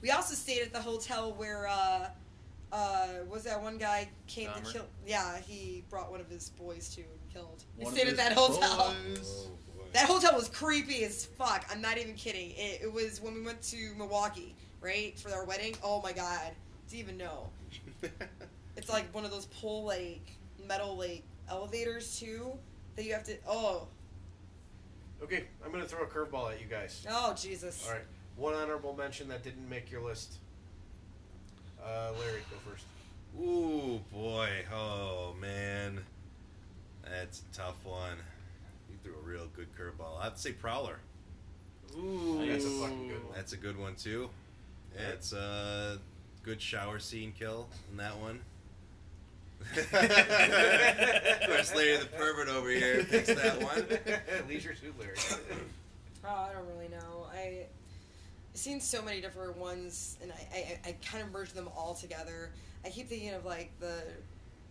We 0.00 0.10
also 0.10 0.34
stayed 0.34 0.62
at 0.62 0.72
the 0.72 0.80
hotel 0.80 1.32
where 1.34 1.68
uh, 1.68 2.08
uh, 2.72 3.06
was 3.30 3.44
that 3.44 3.62
one 3.62 3.76
guy 3.78 4.08
came 4.26 4.48
Dahmer? 4.48 4.64
to 4.64 4.72
kill? 4.72 4.84
Yeah, 5.06 5.38
he 5.38 5.84
brought 5.90 6.10
one 6.10 6.20
of 6.20 6.28
his 6.28 6.50
boys 6.50 6.88
to 6.94 7.02
and 7.02 7.32
killed. 7.32 7.62
We 7.78 7.84
One 7.84 7.92
of 7.92 7.98
stayed 7.98 8.08
at 8.10 8.16
that 8.16 8.32
hotel. 8.32 8.94
boys. 9.14 9.48
Oh. 9.74 9.84
That 9.94 10.06
hotel 10.06 10.34
was 10.34 10.48
creepy 10.48 11.04
as 11.04 11.26
fuck. 11.26 11.66
I'm 11.70 11.82
not 11.82 11.98
even 11.98 12.14
kidding. 12.14 12.52
It, 12.56 12.80
it 12.84 12.92
was 12.92 13.20
when 13.20 13.34
we 13.34 13.42
went 13.42 13.60
to 13.64 13.92
Milwaukee, 13.98 14.54
right, 14.80 15.18
for 15.18 15.30
our 15.34 15.44
wedding. 15.44 15.74
Oh 15.82 16.00
my 16.00 16.12
god, 16.12 16.52
do 16.88 16.96
you 16.96 17.02
even 17.02 17.16
know? 17.16 17.48
It's 18.76 18.88
like 18.90 19.12
one 19.14 19.24
of 19.24 19.30
those 19.30 19.46
pole 19.46 19.84
like 19.84 20.20
metal 20.66 20.96
like 20.96 21.22
elevators 21.48 22.18
too 22.18 22.52
that 22.96 23.04
you 23.04 23.12
have 23.12 23.24
to. 23.24 23.36
Oh, 23.48 23.86
Okay, 25.22 25.44
I'm 25.64 25.70
gonna 25.70 25.86
throw 25.86 26.02
a 26.02 26.06
curveball 26.06 26.52
at 26.52 26.60
you 26.60 26.66
guys. 26.66 27.06
oh 27.08 27.32
Jesus. 27.40 27.84
All 27.86 27.92
right, 27.94 28.02
one 28.36 28.54
honorable 28.54 28.94
mention 28.96 29.28
that 29.28 29.42
didn't 29.44 29.68
make 29.68 29.90
your 29.90 30.02
list. 30.02 30.34
Uh, 31.84 32.10
Larry, 32.18 32.40
go 32.50 32.56
first. 32.70 32.84
Ooh 33.40 34.00
boy, 34.12 34.48
oh 34.74 35.34
man, 35.40 36.00
that's 37.08 37.40
a 37.52 37.56
tough 37.56 37.84
one. 37.84 38.16
You 38.90 38.96
threw 39.04 39.14
a 39.14 39.22
real 39.26 39.46
good 39.54 39.68
curveball. 39.76 40.20
I'd 40.20 40.38
say 40.38 40.52
Prowler. 40.52 40.98
Ooh. 41.96 42.44
That's 42.46 42.64
a 42.64 42.68
fucking 42.68 43.08
good 43.08 43.24
one. 43.24 43.32
That's 43.34 43.52
a 43.52 43.56
good 43.56 43.78
one 43.78 43.94
too. 43.94 44.28
Yeah, 44.96 45.08
it's 45.12 45.32
a 45.32 45.98
good 46.42 46.60
shower 46.60 46.98
scene 46.98 47.32
kill 47.38 47.68
in 47.90 47.96
that 47.98 48.18
one. 48.18 48.40
of 49.76 51.48
course, 51.48 51.74
Larry 51.74 51.96
the 51.98 52.08
pervert 52.16 52.48
over 52.48 52.68
here 52.68 53.04
picks 53.04 53.28
that 53.28 53.62
one. 53.62 53.86
Leisure 54.48 54.74
Suit 54.74 54.98
Larry. 54.98 55.14
Oh, 56.24 56.28
I 56.28 56.52
don't 56.52 56.66
really 56.66 56.88
know. 56.88 57.26
I 57.32 57.66
I've 58.52 58.58
seen 58.58 58.80
so 58.80 59.00
many 59.00 59.20
different 59.20 59.56
ones, 59.56 60.18
and 60.20 60.30
I, 60.32 60.78
I, 60.84 60.88
I 60.90 60.96
kind 61.04 61.24
of 61.24 61.32
merged 61.32 61.54
them 61.54 61.68
all 61.76 61.94
together. 61.94 62.50
I 62.84 62.90
keep 62.90 63.08
thinking 63.08 63.34
of 63.34 63.44
like 63.44 63.70
the 63.80 64.02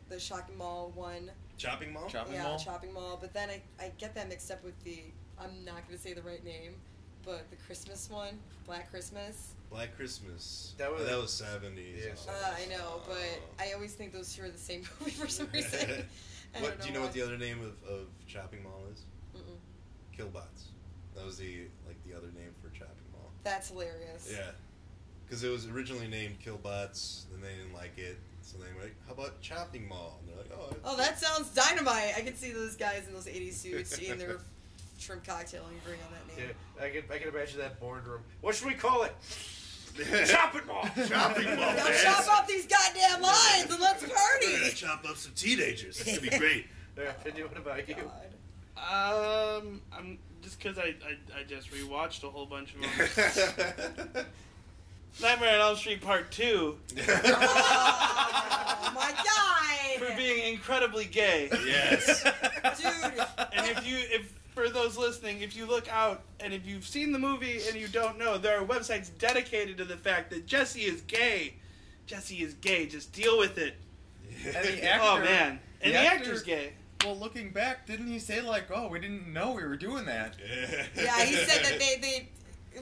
the 0.10 0.20
shopping 0.20 0.58
mall 0.58 0.92
one, 0.94 1.32
Chopping 1.58 1.94
mall. 1.94 2.08
Shopping 2.10 2.34
yeah, 2.34 2.44
mall. 2.44 2.58
shopping 2.58 2.92
mall. 2.92 3.18
But 3.22 3.34
then 3.34 3.50
I, 3.50 3.62
I 3.84 3.92
get 3.98 4.16
that 4.16 4.28
mixed 4.28 4.50
up 4.52 4.64
with 4.64 4.82
the 4.84 5.00
I'm 5.40 5.64
not 5.64 5.86
going 5.88 5.96
to 5.96 6.02
say 6.02 6.14
the 6.14 6.22
right 6.22 6.44
name, 6.44 6.74
but 7.26 7.50
the 7.50 7.56
Christmas 7.66 8.10
one, 8.10 8.38
Black 8.66 8.90
Christmas. 8.92 9.54
Black 9.70 9.96
Christmas. 9.96 10.74
That 10.78 10.92
was- 10.94 11.06
that 11.08 11.18
was 11.18 11.32
seventies. 11.32 12.04
Yes. 12.06 12.28
Uh, 12.28 12.56
I 12.62 12.66
know, 12.70 13.02
but 13.08 13.18
I 13.60 13.74
always 13.74 13.94
think 13.94 14.12
those 14.14 14.34
two 14.36 14.44
are 14.44 14.50
the 14.50 14.58
same 14.58 14.82
movie 15.00 15.12
for 15.12 15.28
some 15.28 15.48
reason. 15.54 16.04
What 16.60 16.64
don't 16.64 16.82
do 16.82 16.88
you 16.90 16.94
know 16.94 17.00
what 17.02 17.14
the 17.14 17.22
other 17.22 17.38
name 17.38 17.60
of, 17.62 17.90
of 17.90 18.08
chopping 18.28 18.62
mall 18.64 18.82
is? 18.94 19.04
Mm-mm. 19.34 19.56
Killbots. 20.18 20.66
That 21.16 21.26
was 21.26 21.38
the 21.38 21.62
like 21.88 21.96
the 22.06 22.14
other 22.14 22.28
name 22.36 22.54
for 22.62 22.68
chopping 22.78 23.08
mall. 23.14 23.32
That's 23.46 23.70
hilarious. 23.70 24.30
Yeah, 24.30 24.52
because 25.26 25.46
it 25.46 25.50
was 25.50 25.68
originally 25.68 26.10
named 26.10 26.40
Killbots, 26.42 27.24
then 27.32 27.40
they 27.42 27.56
didn't 27.56 27.74
like 27.74 27.98
it, 27.98 28.18
so 28.42 28.58
they 28.58 28.66
were 28.76 28.82
like, 28.84 28.96
"How 29.08 29.14
about 29.14 29.40
chopping 29.40 29.88
mall?" 29.88 30.20
And 30.20 30.28
they're 30.30 30.44
like, 30.44 30.52
"Oh, 30.54 30.76
Oh, 30.84 30.98
that 30.98 31.20
sounds 31.20 31.52
dynamite! 31.52 32.16
I 32.18 32.22
can 32.22 32.36
see 32.36 32.52
those 32.52 32.76
guys 32.76 33.08
in 33.08 33.14
those 33.14 33.28
80s 33.28 33.54
suits 33.54 33.98
eating 34.02 34.18
their 34.18 34.40
shrimp 35.02 35.26
cocktail 35.26 35.66
and 35.68 35.78
agreeing 35.82 36.00
on 36.06 36.12
that 36.14 36.28
name. 36.38 36.48
Yeah, 36.48 36.86
name. 36.86 36.94
I 36.94 37.02
can 37.02 37.16
I 37.16 37.20
can 37.20 37.34
imagine 37.36 37.60
that 37.60 37.80
boardroom. 37.80 38.22
What 38.42 38.56
should 38.56 38.68
we 38.68 38.74
call 38.74 39.04
it? 39.04 39.16
Chopping 40.28 40.66
Mall. 40.68 40.84
chopping 41.08 41.46
mall." 41.48 41.56
Now 41.76 41.84
man. 41.84 41.94
chop 42.02 42.26
up 42.40 42.48
these 42.48 42.66
goddamn 42.66 43.22
lines 43.22 43.70
and 43.70 43.80
let's 43.82 44.02
We're 44.02 44.08
gonna 44.08 44.20
party! 44.40 44.72
chop 44.74 45.04
up 45.10 45.18
some 45.18 45.34
teenagers. 45.34 46.00
It's 46.00 46.18
gonna 46.18 46.32
be 46.32 46.38
great. 46.38 46.68
Yeah, 46.98 47.12
Cindy, 47.24 47.44
what 47.44 47.58
about 47.58 47.88
you? 47.90 47.96
God. 47.96 48.28
Um, 48.78 49.82
I'm 49.92 50.18
just 50.42 50.60
because 50.62 50.78
I, 50.78 50.96
I 51.06 51.40
I 51.40 51.44
just 51.48 51.72
rewatched 51.72 52.24
a 52.24 52.30
whole 52.30 52.46
bunch 52.46 52.74
of 52.74 52.82
them. 54.14 54.26
Nightmare 55.22 55.56
on 55.56 55.62
Elm 55.62 55.76
Street 55.76 56.02
Part 56.02 56.32
Two 56.32 56.78
Oh 56.98 58.92
my 58.96 59.12
god! 60.00 60.08
for 60.10 60.16
being 60.16 60.54
incredibly 60.54 61.04
gay. 61.06 61.50
yes. 61.66 62.24
Dude! 62.24 63.26
And 63.52 63.68
if 63.78 63.86
you 63.86 63.98
if 63.98 64.34
for 64.54 64.70
those 64.70 64.98
listening, 64.98 65.42
if 65.42 65.56
you 65.56 65.66
look 65.66 65.92
out 65.92 66.24
and 66.40 66.54
if 66.54 66.66
you've 66.66 66.86
seen 66.86 67.12
the 67.12 67.20
movie 67.20 67.60
and 67.68 67.76
you 67.76 67.88
don't 67.88 68.18
know, 68.18 68.38
there 68.38 68.60
are 68.62 68.66
websites 68.66 69.10
dedicated 69.18 69.78
to 69.78 69.86
the 69.86 69.98
fact 69.98 70.30
that 70.32 70.46
Jesse 70.46 70.82
is 70.82 71.02
gay. 71.02 71.56
Jesse 72.06 72.38
is 72.42 72.54
gay. 72.56 72.86
Just 72.86 73.14
deal 73.14 73.38
with 73.38 73.58
it. 73.58 73.76
And 74.46 74.54
the 74.56 74.82
oh, 74.84 74.88
actor, 74.88 75.04
oh 75.04 75.20
man, 75.20 75.60
and 75.82 75.94
the 75.94 75.98
the, 75.98 75.98
actor- 76.00 76.18
actor's 76.24 76.44
gay. 76.44 76.74
Well, 77.04 77.18
looking 77.18 77.50
back, 77.52 77.88
didn't 77.88 78.08
he 78.08 78.20
say 78.20 78.42
like, 78.42 78.66
"Oh, 78.74 78.88
we 78.88 79.00
didn't 79.00 79.32
know 79.34 79.54
we 79.54 79.64
were 79.64 79.76
doing 79.78 80.06
that"? 80.06 80.36
Yeah, 80.96 81.24
he 81.26 81.36
said 81.36 81.64
that 81.66 81.80
they, 81.80 81.98
they 82.00 82.30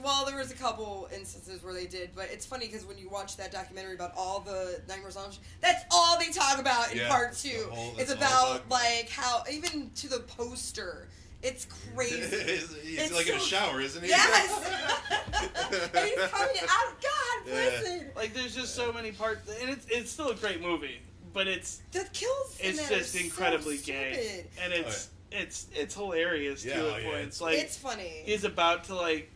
well, 0.03 0.25
there 0.25 0.37
was 0.37 0.51
a 0.51 0.55
couple 0.55 1.09
instances 1.13 1.63
where 1.63 1.73
they 1.73 1.85
did, 1.87 2.11
but 2.15 2.29
it's 2.31 2.45
funny 2.45 2.67
because 2.67 2.85
when 2.85 2.97
you 2.97 3.09
watch 3.09 3.37
that 3.37 3.51
documentary 3.51 3.95
about 3.95 4.13
all 4.17 4.39
the 4.41 4.81
Nightmares 4.87 5.15
on 5.17 5.25
Elm 5.25 5.33
that's 5.61 5.83
all 5.91 6.19
they 6.19 6.31
talk 6.31 6.59
about 6.59 6.91
in 6.91 6.99
Yeah, 6.99 7.09
part 7.09 7.33
two. 7.35 7.67
whole- 7.71 7.93
it's 7.97 8.13
that's 8.13 8.33
all 8.33 8.53
they 8.53 8.59
about 8.59 8.65
about. 8.67 8.69
like 8.71 9.09
how 9.09 9.43
even 9.51 9.89
to 9.95 10.07
the 10.09 10.19
poster, 10.19 11.07
it's 11.41 11.65
crazy. 11.95 12.15
he's 12.21 12.75
he's 12.83 12.99
It's 12.99 13.13
like 13.15 13.27
in 13.29 13.35
a 13.35 13.39
shower, 13.39 13.79
isn't 13.81 14.01
he? 14.03 14.09
yes, 14.09 14.71
and 15.71 16.07
he's 16.07 16.29
coming 16.29 16.57
out. 16.63 17.01
God, 17.01 17.47
Yeah. 17.47 17.53
listen, 17.53 18.05
Like 18.15 18.33
there's 18.33 18.55
just 18.55 18.75
so 18.75 18.91
many 18.91 19.11
parts, 19.11 19.49
and 19.61 19.69
it's 19.69 19.85
it's 19.89 20.11
still 20.11 20.29
a 20.29 20.35
great 20.35 20.61
movie, 20.61 20.99
but 21.33 21.47
it's 21.47 21.81
the 21.91 22.05
kills. 22.13 22.57
it's 22.59 22.77
there 22.77 22.97
are 22.97 22.99
just 23.01 23.13
so 23.13 23.19
incredibly 23.19 23.77
gay, 23.77 24.45
and 24.61 24.73
oh, 24.73 24.77
it's 24.77 25.09
it's 25.31 25.67
it's 25.75 25.95
hilarious 25.95 26.65
Yeah, 26.65 26.75
to 26.75 26.81
oh, 26.81 26.95
a 26.95 26.99
yeah, 26.99 27.05
point. 27.05 27.15
it's- 27.15 27.27
It's 27.27 27.41
like 27.41 27.57
it's 27.59 27.77
funny. 27.77 28.11
he's 28.25 28.43
about 28.43 28.83
to 28.85 28.95
like 28.95 29.29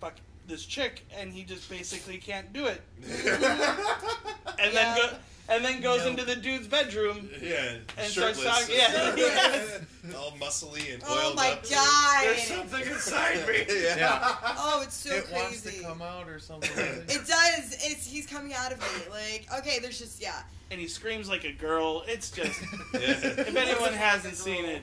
fuck 0.00 0.14
this 0.46 0.64
chick, 0.64 1.02
and 1.16 1.32
he 1.32 1.44
just 1.44 1.68
basically 1.70 2.18
can't 2.18 2.52
do 2.52 2.66
it, 2.66 2.80
and 4.58 4.74
then 4.76 4.96
go 4.96 5.10
and 5.48 5.64
then 5.64 5.80
goes 5.80 6.00
No. 6.04 6.08
into 6.10 6.24
the 6.24 6.36
dude's 6.36 6.66
bedroom. 6.68 7.28
yeah, 7.42 7.76
And 7.98 8.06
starts 8.10 8.38
shirtless. 8.38 8.44
talking- 8.60 8.74
yeah, 8.76 9.16
yes. 9.16 9.80
all 10.16 10.32
muscly 10.32 10.92
and 10.94 11.02
oiled 11.04 11.12
oh 11.12 11.26
oiled 11.28 11.36
my 11.36 11.50
up. 11.52 11.68
god! 11.70 12.24
There's 12.24 12.42
something 12.44 12.82
inside 12.86 13.46
me. 13.48 13.64
yeah. 13.68 13.96
Yeah. 13.96 14.36
Oh, 14.58 14.80
it's 14.84 14.94
so 14.96 15.14
it 15.14 15.24
crazy. 15.24 15.34
wants 15.42 15.60
to 15.62 15.82
come 15.82 16.02
out 16.02 16.28
or 16.28 16.38
something. 16.38 16.70
It 17.08 17.26
does. 17.26 17.72
It's 17.84 18.06
he's 18.06 18.26
coming 18.26 18.52
out 18.54 18.72
of 18.72 18.78
me. 18.80 19.10
Like, 19.10 19.46
okay, 19.58 19.78
there's 19.80 19.98
just 19.98 20.20
yeah. 20.22 20.42
and 20.70 20.80
he 20.80 20.88
screams 20.88 21.28
like 21.28 21.44
a 21.44 21.52
girl. 21.52 22.02
It's 22.08 22.30
just 22.30 22.60
Yeah. 22.94 23.00
if 23.00 23.54
anyone 23.56 23.92
hasn't 23.92 24.36
seen 24.36 24.64
it, 24.64 24.82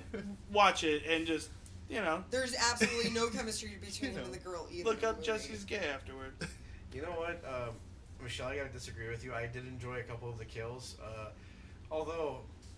watch 0.51 0.83
it 0.83 1.03
and 1.09 1.25
just 1.27 1.49
you 1.89 1.99
know 2.01 2.23
There's 2.29 2.55
absolutely 2.71 3.09
no 3.11 3.29
chemistry 3.29 3.71
between 3.81 4.11
You 4.11 4.17
him 4.17 4.21
know. 4.21 4.25
and 4.25 4.33
the 4.33 4.37
girl 4.39 4.67
either. 4.71 4.83
look 4.85 4.95
in 4.97 5.01
the 5.01 5.09
up 5.09 5.15
movie. 5.17 5.25
Jesse's 5.27 5.63
gay 5.63 5.81
afterward. 5.93 6.33
You 6.93 7.01
know 7.03 7.09
what, 7.11 7.43
um, 7.47 7.73
Michelle? 8.21 8.47
I 8.47 8.57
gotta 8.57 8.69
disagree 8.69 9.09
with 9.09 9.23
you. 9.23 9.33
I 9.33 9.47
did 9.47 9.67
enjoy 9.67 9.99
a 9.99 10.03
couple 10.03 10.29
of 10.29 10.37
the 10.37 10.45
kills, 10.45 10.95
uh, 11.03 11.29
although 11.91 12.37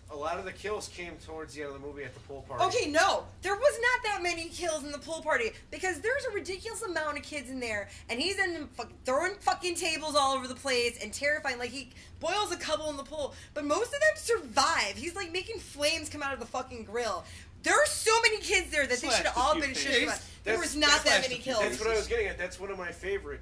a 0.09 0.15
lot 0.15 0.37
of 0.37 0.45
the 0.45 0.51
kills 0.51 0.89
came 0.89 1.13
towards 1.25 1.53
the 1.53 1.61
end 1.61 1.73
of 1.73 1.81
the 1.81 1.87
movie 1.87 2.03
at 2.03 2.13
the 2.13 2.19
pool 2.21 2.41
party. 2.47 2.63
Okay, 2.65 2.91
no, 2.91 3.23
there 3.41 3.55
was 3.55 3.79
not 3.81 4.03
that 4.03 4.21
many 4.21 4.49
kills 4.49 4.83
in 4.83 4.91
the 4.91 4.97
pool 4.97 5.21
party 5.21 5.51
because 5.71 6.01
there's 6.01 6.25
a 6.25 6.31
ridiculous 6.31 6.81
amount 6.81 7.17
of 7.17 7.23
kids 7.23 7.49
in 7.49 7.59
there, 7.59 7.87
and 8.09 8.19
he's 8.19 8.37
in 8.37 8.53
them 8.53 8.69
throwing 9.05 9.33
fucking 9.35 9.75
tables 9.75 10.15
all 10.15 10.35
over 10.35 10.47
the 10.47 10.55
place 10.55 11.01
and 11.01 11.13
terrifying. 11.13 11.57
Like 11.57 11.69
he 11.71 11.89
boils 12.19 12.51
a 12.51 12.57
couple 12.57 12.89
in 12.89 12.97
the 12.97 13.03
pool, 13.03 13.33
but 13.53 13.65
most 13.65 13.93
of 13.93 13.99
them 14.01 14.15
survive. 14.15 14.95
He's 14.95 15.15
like 15.15 15.31
making 15.31 15.59
flames 15.59 16.09
come 16.09 16.21
out 16.21 16.33
of 16.33 16.39
the 16.39 16.45
fucking 16.45 16.83
grill. 16.83 17.23
There 17.63 17.75
are 17.75 17.85
so 17.85 18.11
many 18.23 18.39
kids 18.39 18.71
there 18.71 18.87
that 18.87 18.99
they 18.99 19.09
should 19.09 19.25
have 19.27 19.37
all 19.37 19.53
been 19.53 19.75
faces. 19.75 19.93
shit. 19.95 20.21
There 20.43 20.57
was 20.57 20.75
not 20.75 21.05
that 21.05 21.21
many 21.21 21.35
kills. 21.37 21.61
That's 21.61 21.79
what 21.79 21.89
I 21.89 21.95
was 21.95 22.07
getting 22.07 22.25
at. 22.27 22.37
That's 22.37 22.59
one 22.59 22.71
of 22.71 22.77
my 22.77 22.91
favorite. 22.91 23.39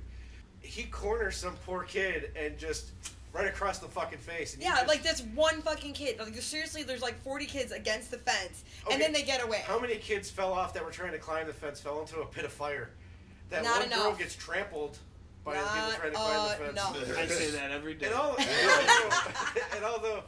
He 0.61 0.83
corners 0.83 1.35
some 1.37 1.55
poor 1.65 1.83
kid 1.83 2.31
and 2.35 2.57
just 2.57 2.91
right 3.33 3.47
across 3.47 3.79
the 3.79 3.87
fucking 3.87 4.17
face. 4.19 4.53
And 4.53 4.63
Yeah, 4.63 4.75
just- 4.75 4.87
like 4.87 5.03
that's 5.03 5.21
one 5.21 5.61
fucking 5.61 5.93
kid. 5.93 6.19
Like 6.19 6.35
seriously, 6.35 6.83
there's 6.83 7.01
like 7.01 7.21
40 7.23 7.45
kids 7.45 7.71
against 7.71 8.11
the 8.11 8.17
fence, 8.17 8.63
Okay, 8.85 8.93
and 8.93 9.01
then 9.01 9.13
they 9.13 9.21
get 9.23 9.43
away. 9.43 9.63
How 9.65 9.79
many 9.79 9.95
kids 9.97 10.29
fell 10.29 10.53
off 10.53 10.73
that 10.73 10.83
were 10.83 10.91
trying 10.91 11.11
to 11.11 11.19
climb 11.19 11.47
the 11.47 11.53
fence, 11.53 11.79
fell 11.79 12.01
into 12.01 12.19
a 12.21 12.25
pit 12.25 12.45
of 12.45 12.51
fire? 12.51 12.89
That 13.49 13.63
Not 13.63 13.79
one 13.79 13.89
girl 13.89 14.13
gets 14.13 14.35
trampled 14.35 14.97
by 15.43 15.53
the 15.55 15.61
Not 15.61 15.73
people 15.73 15.91
trying 15.99 16.11
to 16.11 16.17
climb 16.17 16.49
the 16.49 16.55
fence. 16.65 16.71
enough. 17.05 17.17
I 17.19 17.25
say 17.27 17.51
that 17.51 17.71
every 17.71 17.93
day. 17.95 18.07
And, 18.07 18.15
all, 18.15 18.35
and 18.37 18.49
although, 18.49 19.15
and 19.75 19.85
although 19.85 20.23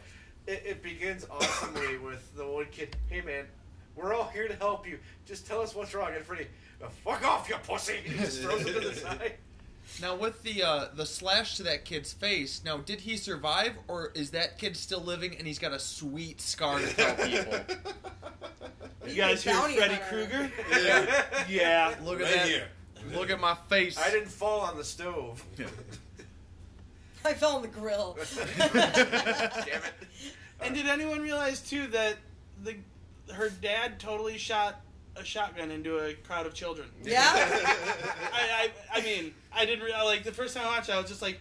it, 0.48 0.64
it 0.66 0.84
begins 0.84 1.28
awesomely 1.30 1.98
with 1.98 2.36
the 2.36 2.48
one 2.48 2.66
kid, 2.72 2.96
hey 3.10 3.22
man, 3.22 3.46
we're 3.96 4.14
all 4.14 4.30
here 4.30 4.48
to 4.48 4.56
help 4.56 4.88
you. 4.88 4.98
Just 5.26 5.46
tell 5.46 5.62
us 5.62 5.76
what's 5.76 5.94
wrong. 5.94 6.12
And 6.16 6.24
Freddy, 6.26 6.48
"Uh, 6.84 6.88
fuck 7.04 7.24
off, 7.28 7.48
you 7.50 7.56
pussy! 7.68 7.98
He 8.04 8.18
just 8.18 8.42
throws 8.42 8.62
him 8.66 8.74
to 8.74 8.80
the 8.90 8.96
side. 8.96 9.34
Now 10.00 10.16
with 10.16 10.42
the 10.44 10.64
uh, 10.64 10.86
the 10.94 11.06
slash 11.06 11.58
to 11.58 11.64
that 11.64 11.86
kid's 11.86 12.14
face, 12.14 12.62
now 12.64 12.78
did 12.78 13.02
he 13.02 13.18
survive 13.18 13.74
or 13.88 14.12
is 14.16 14.32
that 14.32 14.58
kid 14.58 14.78
still 14.78 15.02
living 15.02 15.36
and 15.38 15.46
he's 15.48 15.60
got 15.60 15.74
a 15.74 15.80
sweet 15.80 16.40
scar 16.42 16.80
to 16.80 16.88
tell 16.96 17.16
people? 17.28 17.60
You 19.08 19.16
guys 19.16 19.44
hear 19.44 19.54
Bounty 19.54 19.76
Freddy 19.78 19.96
hunter. 19.96 20.08
Krueger? 20.10 20.52
Yeah. 20.84 21.24
Yeah. 21.50 21.96
Look 22.04 22.20
at 22.22 22.24
Right 22.26 22.34
that. 22.36 22.48
here. 22.48 22.68
Look 23.14 23.30
at 23.32 23.40
my 23.40 23.56
face. 23.68 23.98
I 23.98 24.12
didn't 24.12 24.30
fall 24.30 24.62
on 24.62 24.78
the 24.78 24.84
stove. 24.84 25.44
I 27.26 27.34
fell 27.34 27.56
on 27.58 27.62
the 27.64 27.68
grill. 27.68 28.18
Damn 28.58 28.70
it. 28.78 29.84
And 30.62 30.76
did 30.76 30.88
anyone 30.88 31.20
realize 31.22 31.60
too 31.62 31.88
that 31.88 32.18
the 32.64 32.76
her 33.34 33.50
dad 33.50 34.00
totally 34.00 34.38
shot 34.38 34.82
a 35.16 35.24
shotgun 35.24 35.72
into 35.72 35.98
a 36.00 36.14
crowd 36.14 36.46
of 36.46 36.54
children? 36.54 36.88
Yeah. 37.04 37.22
I, 38.34 38.70
I 38.94 39.00
I 39.00 39.02
mean 39.02 39.34
I 39.54 39.66
didn't 39.66 39.84
realize 39.84 40.06
like 40.06 40.24
the 40.24 40.32
first 40.32 40.56
time 40.56 40.66
I 40.66 40.70
watched 40.78 40.90
it 40.90 40.94
I 40.94 40.98
was 41.02 41.10
just 41.10 41.22
like, 41.22 41.40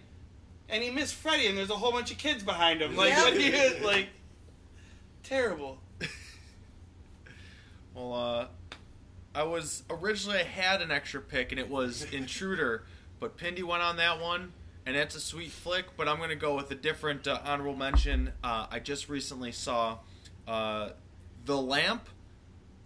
and 0.69 0.83
he 0.83 0.91
missed 0.91 1.15
Freddy 1.15 1.47
and 1.47 1.57
there's 1.57 1.71
a 1.71 1.77
whole 1.77 1.93
bunch 1.93 2.11
of 2.11 2.19
kids 2.19 2.43
behind 2.43 2.81
him 2.83 2.97
like 2.97 3.11
Yeah. 3.11 3.23
what 3.25 3.35
do 3.35 3.43
you 3.43 3.85
like 3.87 4.09
terrible. 5.23 5.79
Well, 7.95 8.15
uh, 8.15 8.47
I 9.35 9.43
was 9.43 9.83
originally 9.91 10.39
I 10.39 10.43
had 10.45 10.81
an 10.83 10.91
extra 10.91 11.21
pick 11.21 11.51
and 11.53 11.59
it 11.59 11.69
was 11.69 12.05
Intruder, 12.13 12.85
but 13.19 13.37
Pindy 13.37 13.63
went 13.63 13.83
on 13.83 13.97
that 13.97 14.21
one, 14.21 14.53
and 14.87 14.97
that's 14.97 15.15
a 15.17 15.21
sweet 15.21 15.51
flick. 15.51 15.97
But 15.97 16.09
I'm 16.09 16.19
gonna 16.19 16.37
go 16.37 16.55
with 16.57 16.71
a 16.71 16.75
different 16.77 17.27
uh, 17.27 17.41
honorable 17.45 17.77
mention. 17.77 18.33
Uh, 18.43 18.67
I 18.71 18.79
just 18.79 19.09
recently 19.09 19.53
saw 19.53 19.99
uh, 20.47 20.91
The 21.45 21.57
Lamp, 21.61 22.09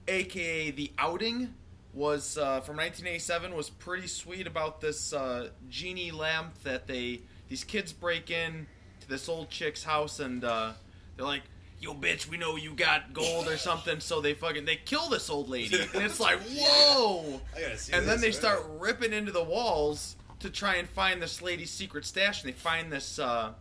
aka 0.08 0.70
The 0.70 0.92
Outing, 0.98 1.54
was 1.94 2.36
uh, 2.36 2.60
from 2.60 2.76
1987. 2.76 3.54
Was 3.54 3.70
pretty 3.70 4.06
sweet 4.06 4.46
about 4.46 4.80
this 4.80 5.12
uh, 5.12 5.48
genie 5.68 6.10
lamp 6.10 6.54
that 6.64 6.86
they 6.86 7.20
these 7.48 7.64
kids 7.64 7.92
break 7.92 8.30
in 8.30 8.66
to 9.00 9.08
this 9.08 9.28
old 9.28 9.50
chick's 9.50 9.84
house 9.84 10.20
and 10.20 10.44
uh, 10.44 10.72
they're 11.16 11.26
like, 11.26 11.42
"Yo, 11.80 11.94
bitch, 11.94 12.28
we 12.28 12.36
know 12.36 12.56
you 12.56 12.74
got 12.74 13.12
gold 13.12 13.46
or 13.46 13.56
something." 13.56 14.00
So 14.00 14.20
they 14.20 14.34
fucking 14.34 14.64
they 14.64 14.76
kill 14.76 15.08
this 15.08 15.30
old 15.30 15.48
lady, 15.48 15.78
and 15.94 16.02
it's 16.02 16.20
like, 16.20 16.40
whoa! 16.58 17.40
I 17.56 17.60
gotta 17.60 17.78
see. 17.78 17.92
And 17.92 18.06
then 18.06 18.20
they 18.20 18.28
this, 18.28 18.38
start 18.38 18.64
ripping 18.78 19.12
into 19.12 19.32
the 19.32 19.44
walls 19.44 20.16
to 20.40 20.50
try 20.50 20.76
and 20.76 20.88
find 20.88 21.22
this 21.22 21.40
lady's 21.40 21.70
secret 21.70 22.04
stash, 22.04 22.42
and 22.42 22.52
they 22.52 22.56
find 22.56 22.92
this 22.92 23.18
uh, 23.18 23.52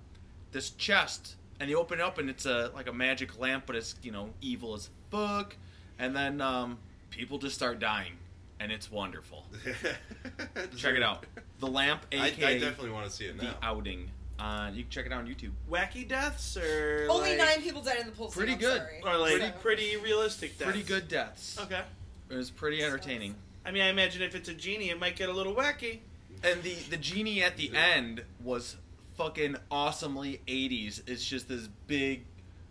this 0.52 0.72
chest, 0.72 1.36
and 1.60 1.70
they 1.70 1.76
open 1.76 2.00
it 2.00 2.04
up, 2.04 2.18
and 2.18 2.30
it's 2.30 2.46
a 2.46 2.72
like 2.74 2.88
a 2.88 2.94
magic 2.94 3.40
lamp, 3.40 3.66
but 3.68 3.76
it's 3.76 3.96
you 4.02 4.12
know 4.12 4.30
evil 4.42 4.74
as 4.74 4.90
fuck. 5.12 5.56
And 6.00 6.16
then 6.16 6.42
um, 6.42 6.78
people 7.10 7.38
just 7.38 7.56
start 7.56 7.80
dying, 7.80 8.14
and 8.60 8.72
it's 8.72 8.92
wonderful. 8.92 9.46
Check 10.78 10.96
it 10.96 11.04
out. 11.04 11.26
The 11.60 11.68
lamp, 11.68 12.06
I, 12.12 12.18
I 12.18 12.28
aka 12.28 12.60
definitely 12.60 12.92
want 12.92 13.06
to 13.06 13.12
see 13.12 13.26
it 13.26 13.38
the 13.38 13.44
now. 13.46 13.56
outing. 13.62 14.10
Uh, 14.40 14.72
you 14.74 14.82
can 14.84 14.90
check 14.90 15.06
it 15.06 15.12
out 15.14 15.20
on 15.22 15.28
YouTube. 15.28 15.52
Wacky 15.72 16.08
deaths 16.08 16.58
or 16.58 17.08
Only 17.10 17.30
like, 17.30 17.38
nine 17.38 17.62
people 17.62 17.82
died 17.82 18.00
in 18.00 18.08
the 18.08 18.12
pool. 18.12 18.30
scene, 18.32 18.38
Pretty 18.40 18.54
I'm 18.54 18.60
good. 18.60 18.82
sorry. 18.82 19.16
or 19.16 19.18
like 19.18 19.40
So- 19.42 19.52
pretty 19.62 19.96
realistic 19.98 20.58
deaths. 20.58 20.72
Pretty 20.72 20.86
good 20.86 21.08
deaths. 21.08 21.58
Okay. 21.62 21.82
It 22.30 22.36
was 22.36 22.50
pretty 22.50 22.84
entertaining. 22.84 23.36
I 23.66 23.72
mean, 23.72 23.84
I 23.84 23.88
imagine 23.90 24.22
if 24.24 24.34
it's 24.36 24.50
a 24.50 24.54
genie, 24.54 24.90
it 24.90 25.00
might 25.00 25.16
get 25.16 25.30
a 25.30 25.34
little 25.34 25.54
wacky. 25.54 26.00
And 26.44 26.62
the 26.64 26.74
the 26.90 26.98
genie 26.98 27.42
at 27.44 27.56
the 27.56 27.72
end 27.76 28.24
was 28.44 28.76
fucking 29.18 29.56
awesomely 29.72 30.42
80s. 30.48 31.08
It's 31.08 31.24
just 31.24 31.48
this 31.48 31.70
big, 31.88 32.26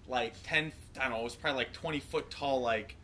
like 0.08 0.34
10. 0.42 0.72
I 0.98 1.04
don't 1.04 1.12
know. 1.12 1.20
It 1.20 1.24
was 1.24 1.36
probably 1.36 1.58
like 1.58 1.72
20 1.72 2.00
foot 2.00 2.30
tall. 2.30 2.60
Like 2.60 2.96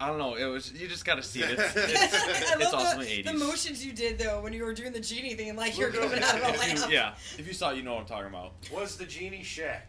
I 0.00 0.08
don't 0.08 0.18
know. 0.18 0.34
It 0.34 0.44
was. 0.46 0.72
You 0.72 0.88
just 0.88 1.04
got 1.04 1.14
to 1.16 1.22
see 1.22 1.40
it. 1.40 1.50
It's, 1.58 1.76
it's, 1.76 2.52
it's 2.52 2.72
love 2.72 2.74
awesomely 2.74 3.22
the, 3.22 3.30
80s. 3.30 3.32
the 3.38 3.44
motions 3.46 3.86
you 3.86 3.92
did 3.92 4.18
though 4.18 4.40
when 4.42 4.52
you 4.52 4.64
were 4.64 4.74
doing 4.74 4.92
the 4.92 5.00
genie 5.00 5.34
thing, 5.34 5.48
and 5.50 5.58
like 5.58 5.78
you're 5.78 5.90
We're 5.92 6.00
coming 6.00 6.22
out 6.22 6.34
of 6.36 6.42
a 6.42 6.52
lamp. 6.58 6.90
yeah, 6.90 7.14
if 7.38 7.46
you 7.46 7.52
saw 7.52 7.70
it, 7.70 7.76
you 7.76 7.82
know 7.82 7.94
what 7.94 8.00
I'm 8.00 8.06
talking 8.06 8.26
about. 8.28 8.52
Was 8.72 8.96
the 8.96 9.04
genie 9.06 9.42
Shaq? 9.44 9.82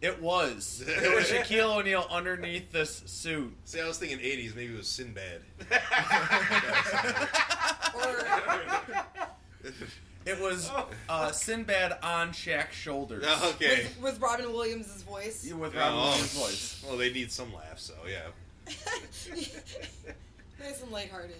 It 0.00 0.20
was. 0.22 0.84
It 0.86 1.12
was 1.14 1.24
Shaquille 1.24 1.76
O'Neal 1.78 2.06
underneath 2.10 2.70
this 2.70 3.02
suit. 3.06 3.52
See, 3.64 3.80
I 3.80 3.86
was 3.88 3.98
thinking 3.98 4.18
'80s. 4.18 4.54
Maybe 4.54 4.72
it 4.74 4.76
was 4.76 4.86
Sinbad. 4.86 5.40
Or 7.94 8.24
It 10.24 10.38
was 10.40 10.70
uh, 11.08 11.32
Sinbad 11.32 11.98
on 12.02 12.30
Shaq's 12.30 12.74
shoulders. 12.74 13.24
okay. 13.54 13.86
with, 13.98 14.12
with 14.12 14.20
Robin 14.20 14.52
Williams' 14.52 15.02
voice. 15.02 15.50
With 15.52 15.74
Oh. 15.74 15.78
Robin 15.78 15.96
Williams' 16.00 16.32
voice. 16.38 16.84
Well, 16.86 16.98
they 16.98 17.10
need 17.12 17.32
some 17.32 17.52
laughs, 17.54 17.84
so 17.84 17.94
yeah. 18.08 18.18
nice 20.60 20.82
and 20.82 20.92
lighthearted. 20.92 21.36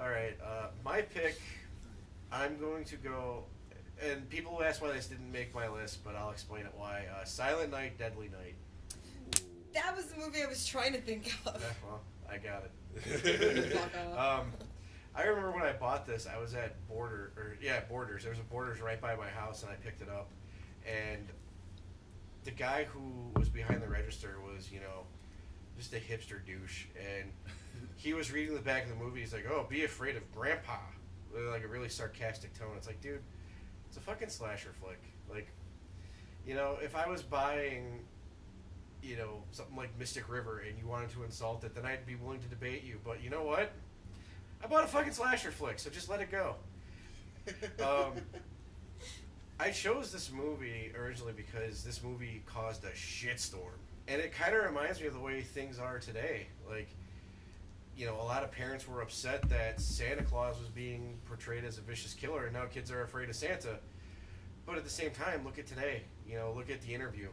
All 0.00 0.08
right, 0.08 0.36
uh, 0.44 0.66
my 0.84 1.02
pick. 1.02 1.40
I'm 2.32 2.58
going 2.58 2.84
to 2.86 2.96
go, 2.96 3.44
and 4.04 4.28
people 4.28 4.60
ask 4.62 4.82
why 4.82 4.92
this 4.92 5.06
didn't 5.06 5.30
make 5.30 5.54
my 5.54 5.68
list, 5.68 6.02
but 6.02 6.16
I'll 6.16 6.30
explain 6.30 6.66
it 6.66 6.72
why. 6.76 7.04
Uh, 7.14 7.24
Silent 7.24 7.70
Night, 7.70 7.96
Deadly 7.96 8.28
Night. 8.28 8.54
That 9.72 9.94
was 9.96 10.06
the 10.06 10.18
movie 10.18 10.42
I 10.42 10.46
was 10.46 10.66
trying 10.66 10.92
to 10.92 11.00
think 11.00 11.32
of. 11.46 11.60
Yeah, 11.60 11.88
well, 11.88 12.00
I 12.28 12.38
got 12.38 12.64
it. 12.64 13.80
Um, 14.18 14.52
I 15.16 15.22
remember 15.22 15.52
when 15.52 15.62
I 15.62 15.72
bought 15.72 16.06
this, 16.06 16.26
I 16.26 16.38
was 16.38 16.54
at 16.54 16.74
Border, 16.88 17.32
or 17.36 17.56
yeah, 17.62 17.80
Borders. 17.88 18.22
There 18.22 18.30
was 18.30 18.40
a 18.40 18.44
Borders 18.44 18.80
right 18.80 19.00
by 19.00 19.14
my 19.14 19.28
house, 19.28 19.62
and 19.62 19.70
I 19.70 19.76
picked 19.76 20.02
it 20.02 20.08
up. 20.08 20.28
And 20.86 21.28
the 22.42 22.50
guy 22.50 22.84
who 22.84 23.30
was 23.38 23.48
behind 23.48 23.80
the 23.80 23.88
register 23.88 24.38
was, 24.44 24.72
you 24.72 24.80
know, 24.80 25.04
just 25.76 25.92
a 25.92 25.96
hipster 25.96 26.44
douche, 26.44 26.86
and 26.98 27.30
he 27.96 28.14
was 28.14 28.32
reading 28.32 28.54
the 28.54 28.60
back 28.60 28.84
of 28.84 28.90
the 28.90 28.96
movie. 28.96 29.20
He's 29.20 29.32
like, 29.32 29.46
"Oh, 29.50 29.66
be 29.68 29.84
afraid 29.84 30.16
of 30.16 30.32
Grandpa," 30.32 30.78
with 31.32 31.44
like 31.46 31.64
a 31.64 31.68
really 31.68 31.88
sarcastic 31.88 32.58
tone. 32.58 32.72
It's 32.76 32.86
like, 32.86 33.00
dude, 33.00 33.22
it's 33.88 33.96
a 33.96 34.00
fucking 34.00 34.28
slasher 34.28 34.72
flick. 34.80 35.02
Like, 35.30 35.48
you 36.46 36.54
know, 36.54 36.78
if 36.82 36.94
I 36.94 37.08
was 37.08 37.22
buying 37.22 38.04
you 39.04 39.16
know, 39.16 39.42
something 39.52 39.76
like 39.76 39.90
Mystic 39.98 40.30
River 40.30 40.62
and 40.66 40.78
you 40.78 40.86
wanted 40.86 41.10
to 41.10 41.24
insult 41.24 41.62
it, 41.64 41.74
then 41.74 41.84
I'd 41.84 42.06
be 42.06 42.14
willing 42.14 42.40
to 42.40 42.48
debate 42.48 42.84
you. 42.84 42.98
But 43.04 43.22
you 43.22 43.30
know 43.30 43.42
what? 43.42 43.70
I 44.62 44.66
bought 44.66 44.84
a 44.84 44.86
fucking 44.86 45.12
slasher 45.12 45.50
flick, 45.50 45.78
so 45.78 45.90
just 45.90 46.08
let 46.08 46.20
it 46.20 46.30
go. 46.30 46.56
Um, 47.84 48.14
I 49.60 49.70
chose 49.70 50.10
this 50.10 50.32
movie 50.32 50.90
originally 50.98 51.34
because 51.36 51.84
this 51.84 52.02
movie 52.02 52.42
caused 52.46 52.84
a 52.84 52.90
shitstorm. 52.92 53.76
And 54.06 54.20
it 54.20 54.32
kind 54.32 54.54
of 54.54 54.64
reminds 54.64 55.00
me 55.00 55.06
of 55.06 55.14
the 55.14 55.20
way 55.20 55.40
things 55.40 55.78
are 55.78 55.98
today. 55.98 56.48
Like, 56.68 56.88
you 57.96 58.06
know, 58.06 58.14
a 58.20 58.24
lot 58.24 58.42
of 58.42 58.50
parents 58.50 58.86
were 58.86 59.00
upset 59.00 59.48
that 59.48 59.80
Santa 59.80 60.22
Claus 60.22 60.58
was 60.58 60.68
being 60.68 61.18
portrayed 61.26 61.64
as 61.64 61.78
a 61.78 61.80
vicious 61.80 62.12
killer, 62.12 62.44
and 62.44 62.52
now 62.52 62.64
kids 62.66 62.90
are 62.90 63.02
afraid 63.02 63.28
of 63.28 63.36
Santa. 63.36 63.78
But 64.66 64.76
at 64.76 64.84
the 64.84 64.90
same 64.90 65.10
time, 65.10 65.44
look 65.44 65.58
at 65.58 65.66
today. 65.66 66.02
You 66.28 66.36
know, 66.36 66.52
look 66.56 66.70
at 66.70 66.80
the 66.82 66.94
interview 66.94 67.28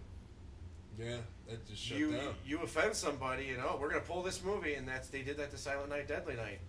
Yeah, 0.99 1.18
that 1.49 1.65
just 1.68 1.81
shut 1.81 1.98
you 1.98 2.11
down. 2.11 2.34
you 2.45 2.61
offend 2.61 2.93
somebody, 2.95 3.45
you 3.45 3.56
oh, 3.57 3.61
know, 3.61 3.77
we're 3.80 3.89
gonna 3.89 4.02
pull 4.02 4.22
this 4.22 4.43
movie, 4.43 4.76
and 4.76 4.88
that's 4.88 5.07
they 5.07 5.22
did 5.22 5.38
that 5.38 5.52
to 5.52 5.57
Silent 5.57 5.89
Night, 5.89 6.07
Deadly 6.07 6.35
Night. 6.35 6.60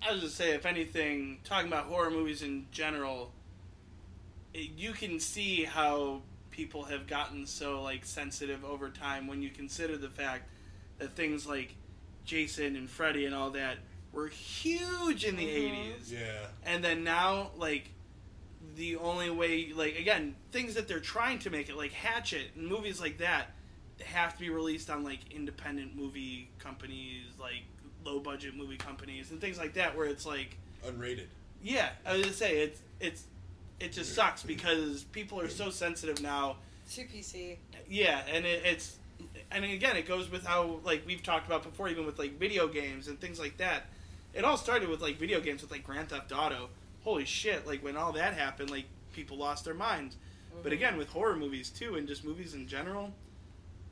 I 0.00 0.12
was 0.12 0.22
just 0.22 0.36
say, 0.36 0.54
if 0.54 0.64
anything, 0.64 1.38
talking 1.44 1.68
about 1.68 1.86
horror 1.86 2.10
movies 2.10 2.42
in 2.42 2.66
general, 2.70 3.32
it, 4.54 4.70
you 4.76 4.92
can 4.92 5.20
see 5.20 5.64
how 5.64 6.22
people 6.58 6.82
have 6.82 7.06
gotten 7.06 7.46
so 7.46 7.80
like 7.82 8.04
sensitive 8.04 8.64
over 8.64 8.90
time 8.90 9.28
when 9.28 9.40
you 9.40 9.48
consider 9.48 9.96
the 9.96 10.08
fact 10.08 10.42
that 10.98 11.14
things 11.14 11.46
like 11.46 11.76
Jason 12.24 12.74
and 12.74 12.90
Freddy 12.90 13.26
and 13.26 13.32
all 13.34 13.50
that 13.50 13.76
were 14.12 14.26
huge 14.26 15.24
in 15.24 15.36
the 15.36 15.46
Mhm. 15.46 15.54
80s. 15.96 16.12
Yeah. 16.12 16.46
And 16.64 16.82
then 16.82 17.04
now, 17.04 17.52
like, 17.56 17.90
the 18.74 18.96
only 18.96 19.30
way, 19.30 19.72
like, 19.72 19.96
again, 20.00 20.34
things 20.50 20.74
that 20.74 20.88
they're 20.88 20.98
trying 20.98 21.38
to 21.40 21.50
make 21.50 21.68
it, 21.68 21.76
like 21.76 21.92
Hatchet 21.92 22.50
and 22.56 22.66
movies 22.66 23.00
like 23.00 23.18
that, 23.18 23.52
they 23.98 24.04
have 24.06 24.32
to 24.34 24.40
be 24.40 24.50
released 24.50 24.90
on, 24.90 25.04
like, 25.04 25.20
independent 25.32 25.94
movie 25.94 26.50
companies, 26.58 27.26
like, 27.38 27.62
low 28.04 28.18
budget 28.18 28.56
movie 28.56 28.76
companies, 28.78 29.30
and 29.30 29.40
things 29.40 29.58
like 29.58 29.74
that, 29.74 29.96
where 29.96 30.06
it's 30.06 30.26
like, 30.26 30.56
Unrated. 30.84 31.28
yeah, 31.62 31.90
I 32.04 32.14
was 32.14 32.22
gonna 32.22 32.34
say, 32.34 32.58
it's, 32.62 32.80
it's, 32.98 33.22
it 33.80 33.92
just 33.92 34.14
sucks 34.14 34.42
because 34.42 35.04
people 35.04 35.40
are 35.40 35.48
so 35.48 35.70
sensitive 35.70 36.20
now 36.22 36.56
Too 36.90 37.02
PC. 37.02 37.56
yeah, 37.88 38.22
and 38.32 38.44
it, 38.44 38.62
it's 38.64 38.96
and 39.50 39.64
again 39.64 39.96
it 39.96 40.06
goes 40.06 40.30
with 40.30 40.44
how 40.44 40.80
like 40.84 41.02
we've 41.06 41.22
talked 41.22 41.46
about 41.46 41.62
before, 41.62 41.88
even 41.88 42.06
with 42.06 42.18
like 42.18 42.38
video 42.38 42.68
games 42.68 43.08
and 43.08 43.20
things 43.20 43.38
like 43.38 43.56
that. 43.58 43.86
It 44.34 44.44
all 44.44 44.56
started 44.56 44.88
with 44.88 45.00
like 45.00 45.18
video 45.18 45.40
games 45.40 45.62
with 45.62 45.70
like 45.70 45.84
Grand 45.84 46.10
Theft 46.10 46.32
Auto. 46.32 46.68
Holy 47.02 47.24
shit! 47.24 47.66
Like 47.66 47.82
when 47.82 47.96
all 47.96 48.12
that 48.12 48.34
happened, 48.34 48.70
like 48.70 48.84
people 49.12 49.36
lost 49.36 49.64
their 49.64 49.74
minds. 49.74 50.16
But 50.62 50.72
mm-hmm. 50.72 50.72
again, 50.72 50.96
with 50.96 51.08
horror 51.08 51.36
movies 51.36 51.70
too, 51.70 51.96
and 51.96 52.06
just 52.06 52.24
movies 52.24 52.54
in 52.54 52.66
general, 52.66 53.12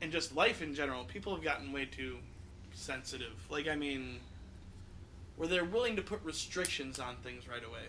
and 0.01 0.11
just 0.11 0.35
life 0.35 0.61
in 0.61 0.73
general, 0.73 1.05
people 1.05 1.33
have 1.33 1.43
gotten 1.43 1.71
way 1.71 1.85
too 1.85 2.17
sensitive. 2.73 3.33
Like 3.49 3.67
I 3.67 3.75
mean, 3.75 4.19
where 5.37 5.47
they're 5.47 5.65
willing 5.65 5.95
to 5.95 6.01
put 6.01 6.23
restrictions 6.23 6.99
on 6.99 7.15
things 7.17 7.47
right 7.47 7.63
away. 7.63 7.87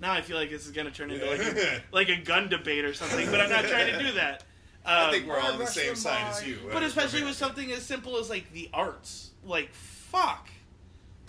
Now 0.00 0.12
I 0.12 0.20
feel 0.22 0.36
like 0.36 0.50
this 0.50 0.66
is 0.66 0.72
going 0.72 0.86
to 0.86 0.92
turn 0.92 1.10
into 1.10 1.24
like 1.26 1.40
a, 1.40 1.82
like 1.92 2.08
a 2.08 2.16
gun 2.16 2.48
debate 2.48 2.84
or 2.84 2.94
something, 2.94 3.30
but 3.30 3.40
I'm 3.40 3.50
not 3.50 3.64
trying 3.64 3.92
to 3.92 3.98
do 4.04 4.12
that. 4.12 4.44
I 4.86 5.04
Um, 5.06 5.10
think 5.12 5.26
we're 5.26 5.38
all 5.40 5.52
on 5.52 5.58
the 5.58 5.66
same 5.66 5.94
side 5.96 6.26
as 6.30 6.46
you. 6.46 6.58
but 6.70 6.82
especially 6.82 7.22
with 7.24 7.36
something 7.36 7.72
as 7.72 7.82
simple 7.82 8.18
as 8.18 8.28
like 8.28 8.52
the 8.52 8.68
arts, 8.74 9.30
like 9.44 9.72
fuck, 9.72 10.50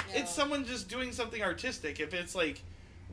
Yeah. 0.10 0.22
it's 0.22 0.32
someone 0.34 0.66
just 0.66 0.90
doing 0.90 1.12
something 1.14 1.42
artistic. 1.42 2.00
If 2.02 2.14
it's 2.14 2.36
like 2.36 2.62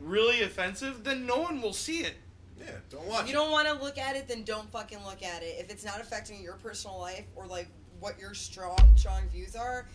really 0.01 0.41
offensive, 0.41 1.03
then 1.05 1.25
no 1.25 1.37
one 1.37 1.61
will 1.61 1.71
see 1.71 1.99
it. 2.01 2.15
Yeah, 2.59 2.71
don't 2.89 3.05
watch. 3.07 3.27
you 3.27 3.33
don't 3.33 3.51
want 3.51 3.67
to 3.67 3.73
look 3.73 3.97
at 3.97 4.15
it, 4.15 4.27
then 4.27 4.43
don't 4.43 4.69
fucking 4.71 4.99
look 5.05 5.23
at 5.23 5.43
it. 5.43 5.55
If 5.59 5.69
it's 5.71 5.85
not 5.85 6.01
affecting 6.01 6.41
your 6.43 6.55
personal 6.55 6.99
life 6.99 7.25
or 7.35 7.45
like 7.47 7.67
what 7.99 8.19
your 8.19 8.33
strong, 8.33 8.77
strong 8.95 9.27
views 9.29 9.55
are, 9.55 9.87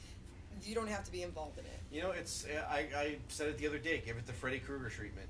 you 0.65 0.75
don't 0.75 0.89
have 0.89 1.05
to 1.05 1.13
be 1.13 1.23
involved 1.23 1.59
in 1.59 1.65
it. 1.67 1.79
You 1.93 2.03
know, 2.03 2.11
it's 2.13 2.47
I, 2.71 2.87
I 2.97 3.17
said 3.29 3.49
it 3.49 3.59
the 3.59 3.67
other 3.67 3.79
day. 3.79 4.03
Give 4.05 4.17
it 4.17 4.27
the 4.27 4.33
Freddy 4.33 4.59
Krueger 4.61 4.89
treatment. 4.89 5.29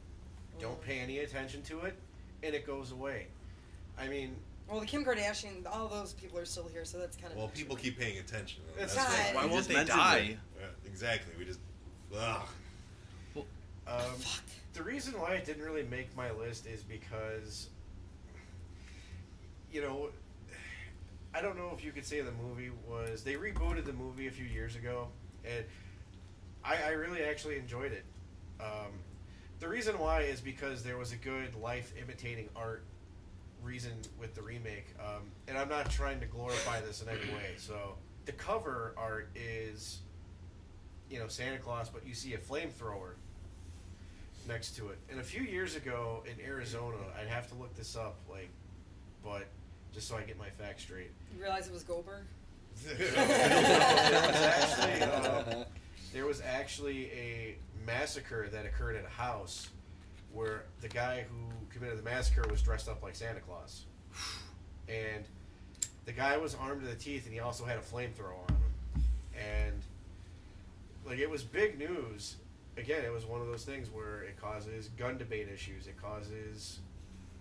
Don't 0.61 0.81
pay 0.83 0.99
any 0.99 1.21
attention 1.21 1.63
to 1.63 1.81
it, 1.81 1.95
and 2.43 2.55
it 2.55 2.67
goes 2.67 2.93
away. 2.93 3.27
I 3.99 4.09
mean, 4.09 4.37
Well, 4.69 4.81
the 4.81 4.87
Kim 4.87 5.05
Kardashian, 5.05 5.67
all 5.71 5.89
those 5.89 6.13
people 6.13 6.39
are 6.39 6.45
still 6.45 6.69
here, 6.73 6.85
so 6.85 6.99
that's 6.99 7.17
kind 7.17 7.33
of. 7.33 7.39
Well, 7.39 7.49
people 7.49 7.77
keep 7.77 7.99
paying 7.99 8.19
attention. 8.19 8.63
It's 8.79 8.95
That's 8.95 9.09
God. 9.09 9.35
Why 9.35 9.43
You 9.43 9.49
won't 9.49 9.59
just 9.59 9.69
they 9.69 9.75
mentioned 9.75 9.99
die? 9.99 10.37
Yeah, 10.61 10.67
exactly. 10.87 11.35
We 11.39 11.45
just. 11.45 11.61
Ugh. 12.17 12.43
um, 13.87 13.95
the 14.75 14.83
reason 14.83 15.15
why 15.21 15.35
it 15.35 15.45
didn't 15.45 15.63
really 15.63 15.85
make 15.85 16.15
my 16.17 16.31
list 16.33 16.67
is 16.67 16.83
because, 16.83 17.69
you 19.73 19.83
know, 19.83 20.09
I 21.35 21.41
don't 21.41 21.57
know 21.57 21.71
if 21.77 21.85
you 21.85 21.93
could 21.93 22.07
say 22.07 22.21
the 22.21 22.33
movie 22.33 22.71
was 22.89 23.23
they 23.23 23.35
rebooted 23.35 23.85
the 23.85 23.93
movie 23.93 24.27
a 24.27 24.31
few 24.31 24.47
years 24.47 24.77
ago, 24.77 25.09
and 25.45 25.65
I, 26.65 26.77
I 26.87 26.91
really 26.91 27.23
actually 27.23 27.59
enjoyed 27.59 27.93
it. 27.93 28.05
Um, 28.61 28.93
the 29.61 29.69
reason 29.69 29.99
why 29.99 30.23
is 30.23 30.41
because 30.41 30.83
there 30.83 30.97
was 30.97 31.13
a 31.13 31.17
good 31.17 31.55
life 31.57 31.93
imitating 32.01 32.49
art 32.55 32.85
reason 33.63 33.93
with 34.19 34.35
the 34.35 34.43
remake, 34.43 34.95
um, 35.01 35.23
and 35.49 35.59
I'm 35.59 35.69
not 35.69 35.91
trying 35.91 36.21
to 36.21 36.27
glorify 36.27 36.81
this 36.81 37.03
in 37.03 37.09
any 37.09 37.19
way. 37.35 37.55
So 37.57 37.95
the 38.25 38.33
cover 38.33 38.95
art 38.97 39.29
is, 39.35 39.99
you 41.11 41.19
know, 41.19 41.29
Santa 41.29 41.59
Claus, 41.59 41.89
but 41.89 42.07
you 42.07 42.15
see 42.15 42.35
a 42.35 42.39
flamethrower 42.39 43.15
next 44.47 44.77
to 44.77 44.89
it. 44.89 44.99
And 45.11 45.21
a 45.21 45.25
few 45.25 45.43
years 45.43 45.77
ago 45.77 46.23
in 46.27 46.45
Arizona, 46.45 46.97
I'd 47.21 47.29
have 47.29 47.49
to 47.49 47.55
look 47.55 47.75
this 47.77 47.97
up, 47.97 48.17
like, 48.31 48.51
but 49.25 49.47
just 49.93 50.09
so 50.09 50.17
I 50.17 50.23
get 50.23 50.39
my 50.39 50.51
facts 50.51 50.83
straight. 50.83 51.11
You 51.35 51.43
realize 51.43 51.67
it 51.67 51.73
was 51.73 51.83
Goldberg? 51.83 52.25
there 52.87 52.97
was 52.97 54.37
actually 54.41 55.03
um, 55.03 55.65
there 56.13 56.27
was 56.27 56.41
actually 56.41 57.07
a 57.11 57.57
massacre 57.89 58.49
that 58.53 58.67
occurred 58.67 58.97
at 58.97 59.05
a 59.05 59.09
house 59.09 59.69
where 60.33 60.65
the 60.83 60.89
guy 60.89 61.25
who 61.29 61.37
committed 61.75 61.99
the 61.99 62.03
massacre 62.03 62.47
was 62.51 62.61
dressed 62.63 62.89
up 62.89 63.03
like 63.03 63.17
Santa 63.17 63.41
Claus, 63.41 63.87
and 64.89 65.25
the 66.05 66.13
guy 66.13 66.37
was 66.37 66.55
armed 66.55 66.83
to 66.83 66.87
the 66.87 66.95
teeth, 66.95 67.25
and 67.25 67.33
he 67.33 67.41
also 67.41 67.65
had 67.65 67.79
a 67.79 67.81
flamethrower 67.81 68.39
on 68.49 68.55
him, 68.55 69.03
and 69.35 69.83
like 71.07 71.19
it 71.19 71.31
was 71.31 71.43
big 71.43 71.79
news. 71.79 72.37
Again, 72.77 73.05
it 73.05 73.13
was 73.13 73.25
one 73.25 73.41
of 73.41 73.47
those 73.49 73.65
things 73.65 73.89
where 73.91 74.23
it 74.23 74.41
causes 74.41 74.91
gun 74.99 75.19
debate 75.19 75.49
issues. 75.53 75.87
It 75.89 76.01
causes 76.01 76.79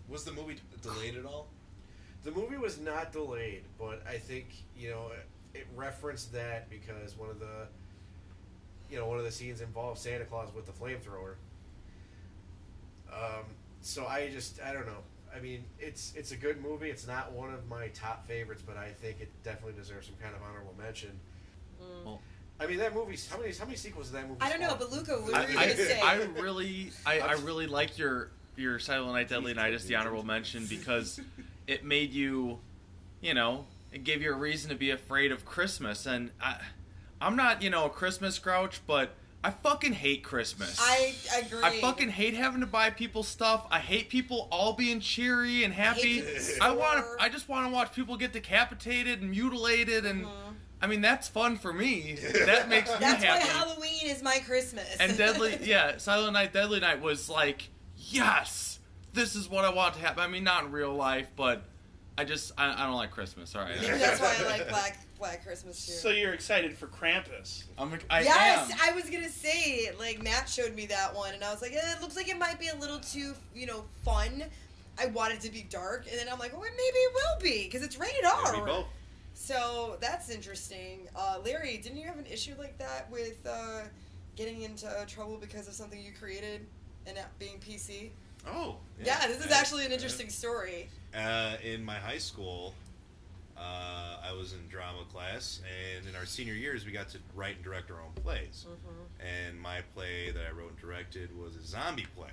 Was 0.07 0.23
the 0.23 0.31
movie 0.31 0.55
delayed 0.81 1.17
at 1.17 1.25
all? 1.25 1.47
the 2.23 2.31
movie 2.31 2.57
was 2.57 2.79
not 2.79 3.11
delayed, 3.13 3.63
but 3.79 4.01
I 4.07 4.17
think 4.17 4.47
you 4.77 4.89
know 4.89 5.11
it 5.53 5.67
referenced 5.75 6.33
that 6.33 6.69
because 6.69 7.17
one 7.17 7.29
of 7.29 7.39
the 7.39 7.67
you 8.89 8.97
know 8.97 9.07
one 9.07 9.17
of 9.17 9.25
the 9.25 9.31
scenes 9.31 9.61
involves 9.61 10.01
Santa 10.01 10.25
Claus 10.25 10.49
with 10.55 10.65
the 10.65 10.71
flamethrower. 10.71 11.35
Um, 13.11 13.45
so 13.81 14.05
I 14.05 14.29
just 14.29 14.61
I 14.61 14.73
don't 14.73 14.85
know. 14.85 14.99
I 15.35 15.39
mean, 15.39 15.63
it's 15.79 16.13
it's 16.15 16.31
a 16.31 16.37
good 16.37 16.61
movie. 16.61 16.89
It's 16.89 17.07
not 17.07 17.31
one 17.31 17.53
of 17.53 17.67
my 17.67 17.87
top 17.89 18.27
favorites, 18.27 18.63
but 18.65 18.77
I 18.77 18.89
think 18.89 19.21
it 19.21 19.29
definitely 19.43 19.73
deserves 19.73 20.07
some 20.07 20.15
kind 20.21 20.35
of 20.35 20.41
honorable 20.41 20.75
mention. 20.77 21.11
Well- 22.05 22.21
I 22.59 22.65
mean, 22.65 22.79
that 22.79 22.95
movie. 22.95 23.15
How 23.29 23.37
many 23.37 23.53
how 23.53 23.65
many 23.65 23.77
sequels 23.77 24.07
did 24.07 24.15
that 24.15 24.27
movie? 24.27 24.41
I 24.41 24.49
don't 24.49 24.59
know, 24.59 24.69
spawn? 24.69 24.79
but 24.79 24.91
Luca, 24.91 25.11
what 25.13 25.33
I, 25.35 25.45
were 25.45 25.51
you 25.51 25.59
I, 25.59 25.67
gonna 25.67 25.75
say? 25.75 26.01
I 26.01 26.15
really, 26.41 26.91
I, 27.05 27.19
I 27.19 27.33
really 27.33 27.67
like 27.67 27.97
your 27.97 28.31
your 28.55 28.79
Silent 28.79 29.13
Night, 29.13 29.29
Deadly 29.29 29.53
Night 29.53 29.73
as 29.73 29.85
the 29.85 29.95
honorable 29.95 30.25
mention 30.25 30.65
because 30.69 31.19
it 31.67 31.85
made 31.85 32.13
you, 32.13 32.57
you 33.21 33.35
know, 33.35 33.65
it 33.93 34.03
gave 34.03 34.21
you 34.21 34.33
a 34.33 34.35
reason 34.35 34.71
to 34.71 34.75
be 34.75 34.89
afraid 34.89 35.31
of 35.31 35.45
Christmas. 35.45 36.07
And 36.07 36.31
I, 36.41 36.59
I'm 37.21 37.35
not, 37.35 37.61
you 37.61 37.69
know, 37.69 37.85
a 37.85 37.89
Christmas 37.89 38.37
grouch, 38.39 38.81
but 38.87 39.15
I 39.43 39.51
fucking 39.51 39.93
hate 39.93 40.23
Christmas. 40.23 40.77
I 40.81 41.15
agree. 41.39 41.61
I 41.63 41.79
fucking 41.81 42.09
hate 42.09 42.33
having 42.33 42.61
to 42.61 42.67
buy 42.67 42.89
people 42.89 43.23
stuff. 43.23 43.65
I 43.71 43.79
hate 43.79 44.09
people 44.09 44.47
all 44.51 44.73
being 44.73 44.99
cheery 44.99 45.63
and 45.63 45.73
happy. 45.73 46.21
The 46.21 46.57
I 46.61 46.71
want 46.71 46.99
to. 46.99 47.23
I 47.23 47.29
just 47.29 47.47
want 47.47 47.65
to 47.67 47.73
watch 47.73 47.93
people 47.93 48.17
get 48.17 48.33
decapitated 48.33 49.21
and 49.21 49.31
mutilated, 49.31 50.05
and 50.05 50.25
Mhm. 50.25 50.31
I 50.81 50.87
mean 50.87 51.01
that's 51.01 51.27
fun 51.27 51.57
for 51.57 51.71
me. 51.73 52.17
That 52.45 52.67
makes 52.69 52.89
me 52.89 52.97
That's 52.99 53.23
why 53.23 53.29
happy. 53.29 53.47
Halloween 53.47 54.05
is 54.05 54.21
my 54.21 54.39
Christmas. 54.45 54.95
and 54.99 55.17
Deadly, 55.17 55.57
yeah, 55.63 55.97
Silent 55.97 56.33
Night, 56.33 56.53
Deadly 56.53 56.79
Night 56.79 57.01
was 57.01 57.29
like, 57.29 57.69
yes, 57.95 58.79
this 59.13 59.35
is 59.35 59.49
what 59.49 59.65
I 59.65 59.69
want 59.69 59.95
to 59.95 59.99
happen. 60.01 60.21
I 60.23 60.27
mean, 60.27 60.43
not 60.43 60.65
in 60.65 60.71
real 60.71 60.93
life, 60.93 61.29
but 61.35 61.63
I 62.17 62.23
just 62.23 62.51
I, 62.57 62.83
I 62.83 62.85
don't 62.87 62.95
like 62.95 63.11
Christmas. 63.11 63.55
All 63.55 63.61
right, 63.61 63.79
Maybe 63.79 63.97
that's 63.97 64.19
why 64.19 64.35
I 64.39 64.43
like 64.45 64.69
Black 64.69 64.97
Black 65.19 65.45
Christmas 65.45 65.85
too. 65.85 65.91
So 65.91 66.09
you're 66.09 66.33
excited 66.33 66.75
for 66.75 66.87
Krampus? 66.87 67.65
I'm, 67.77 67.91
I 68.09 68.21
yes, 68.21 68.71
am. 68.71 68.77
I 68.81 68.95
was 68.95 69.09
gonna 69.09 69.29
say 69.29 69.91
like 69.99 70.23
Matt 70.23 70.49
showed 70.49 70.75
me 70.75 70.87
that 70.87 71.15
one, 71.15 71.33
and 71.33 71.43
I 71.43 71.51
was 71.51 71.61
like, 71.61 71.73
eh, 71.73 71.95
it 71.95 72.01
looks 72.01 72.15
like 72.15 72.27
it 72.27 72.37
might 72.37 72.59
be 72.59 72.69
a 72.69 72.75
little 72.75 72.99
too 72.99 73.33
you 73.53 73.67
know 73.67 73.83
fun. 74.03 74.43
I 74.99 75.05
want 75.07 75.33
it 75.33 75.41
to 75.41 75.51
be 75.51 75.61
dark, 75.69 76.07
and 76.09 76.19
then 76.19 76.27
I'm 76.31 76.39
like, 76.39 76.53
well, 76.53 76.63
maybe 76.63 76.97
it 76.97 77.13
will 77.13 77.41
be 77.41 77.65
because 77.65 77.83
it's 77.83 77.99
rated 77.99 78.25
R. 78.25 78.53
Maybe 78.53 78.65
both. 78.65 78.85
So 79.35 79.97
that's 80.01 80.31
interesting. 80.31 81.07
Uh, 81.15 81.37
Larry, 81.45 81.77
didn't 81.77 81.99
you 81.99 82.07
have 82.07 82.17
an 82.17 82.25
issue 82.25 82.55
like 82.57 82.79
that 82.79 83.09
with 83.11 83.45
uh, 83.47 83.81
getting 84.35 84.63
into 84.63 84.87
trouble 85.07 85.37
because 85.39 85.67
of 85.67 85.75
something 85.75 86.01
you 86.01 86.11
created 86.19 86.65
and 87.05 87.15
being 87.37 87.59
PC? 87.59 88.09
Oh, 88.47 88.77
Yeah, 89.03 89.27
this 89.27 89.45
is 89.45 89.51
actually 89.51 89.85
an 89.85 89.91
interesting 89.91 90.29
story. 90.29 90.89
Uh, 91.15 91.55
in 91.63 91.83
my 91.83 91.95
high 91.95 92.17
school, 92.17 92.73
uh, 93.57 94.17
I 94.23 94.33
was 94.33 94.53
in 94.53 94.59
drama 94.69 95.03
class, 95.11 95.61
and 95.65 96.07
in 96.07 96.15
our 96.15 96.25
senior 96.25 96.53
years, 96.53 96.85
we 96.85 96.91
got 96.91 97.09
to 97.09 97.17
write 97.35 97.55
and 97.55 97.63
direct 97.63 97.89
our 97.89 97.97
own 97.97 98.13
plays. 98.23 98.65
Mm-hmm. 98.67 99.47
And 99.47 99.59
my 99.59 99.81
play 99.95 100.31
that 100.31 100.43
I 100.47 100.51
wrote 100.51 100.69
and 100.69 100.79
directed 100.79 101.37
was 101.37 101.55
a 101.55 101.65
zombie 101.65 102.05
play, 102.15 102.29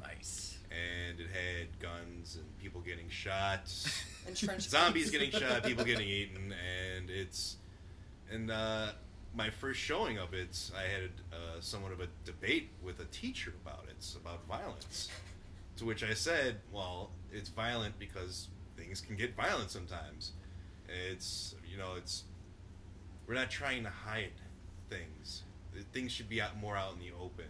nice. 0.00 0.58
and 0.70 1.18
it 1.18 1.28
had 1.28 1.78
guns 1.80 2.36
and 2.36 2.44
people 2.58 2.80
getting 2.82 3.08
shot, 3.08 3.70
And 4.26 4.36
trench 4.36 4.68
zombies 4.68 5.10
getting 5.10 5.30
shot, 5.30 5.64
people 5.64 5.84
getting 5.92 6.08
eaten, 6.08 6.52
and 6.52 7.10
it's 7.10 7.56
and 8.30 8.50
uh, 8.50 8.88
my 9.34 9.48
first 9.48 9.80
showing 9.80 10.18
of 10.18 10.34
it, 10.34 10.70
I 10.76 10.82
had 10.82 11.10
uh, 11.32 11.60
somewhat 11.60 11.92
of 11.92 12.00
a 12.00 12.08
debate 12.26 12.68
with 12.82 13.00
a 13.00 13.06
teacher 13.06 13.54
about 13.64 13.86
it, 13.88 14.04
about 14.22 14.46
violence. 14.46 15.08
To 15.78 15.86
which 15.86 16.02
I 16.02 16.12
said, 16.12 16.56
"Well, 16.72 17.10
it's 17.32 17.48
violent 17.48 17.98
because 17.98 18.48
things 18.76 19.00
can 19.00 19.16
get 19.16 19.34
violent 19.36 19.70
sometimes. 19.70 20.32
It's 21.10 21.54
you 21.70 21.76
know, 21.76 21.94
it's 21.96 22.24
we're 23.26 23.34
not 23.34 23.50
trying 23.50 23.84
to 23.84 23.90
hide 23.90 24.32
things. 24.88 25.42
Things 25.92 26.12
should 26.12 26.28
be 26.28 26.40
out 26.40 26.58
more 26.58 26.76
out 26.76 26.94
in 26.94 27.00
the 27.00 27.12
open 27.20 27.46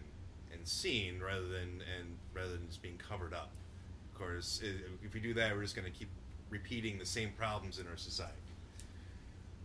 and 0.51 0.67
seen 0.67 1.19
rather 1.19 1.47
than 1.47 1.81
and 1.97 2.17
rather 2.33 2.51
than 2.51 2.67
just 2.67 2.81
being 2.81 2.97
covered 2.97 3.33
up. 3.33 3.51
Of 4.11 4.19
course, 4.19 4.61
if 5.03 5.13
we 5.13 5.19
do 5.19 5.33
that, 5.35 5.55
we're 5.55 5.63
just 5.63 5.75
going 5.75 5.89
to 5.89 5.97
keep 5.97 6.09
repeating 6.49 6.97
the 6.97 7.05
same 7.05 7.31
problems 7.37 7.79
in 7.79 7.87
our 7.87 7.97
society. 7.97 8.33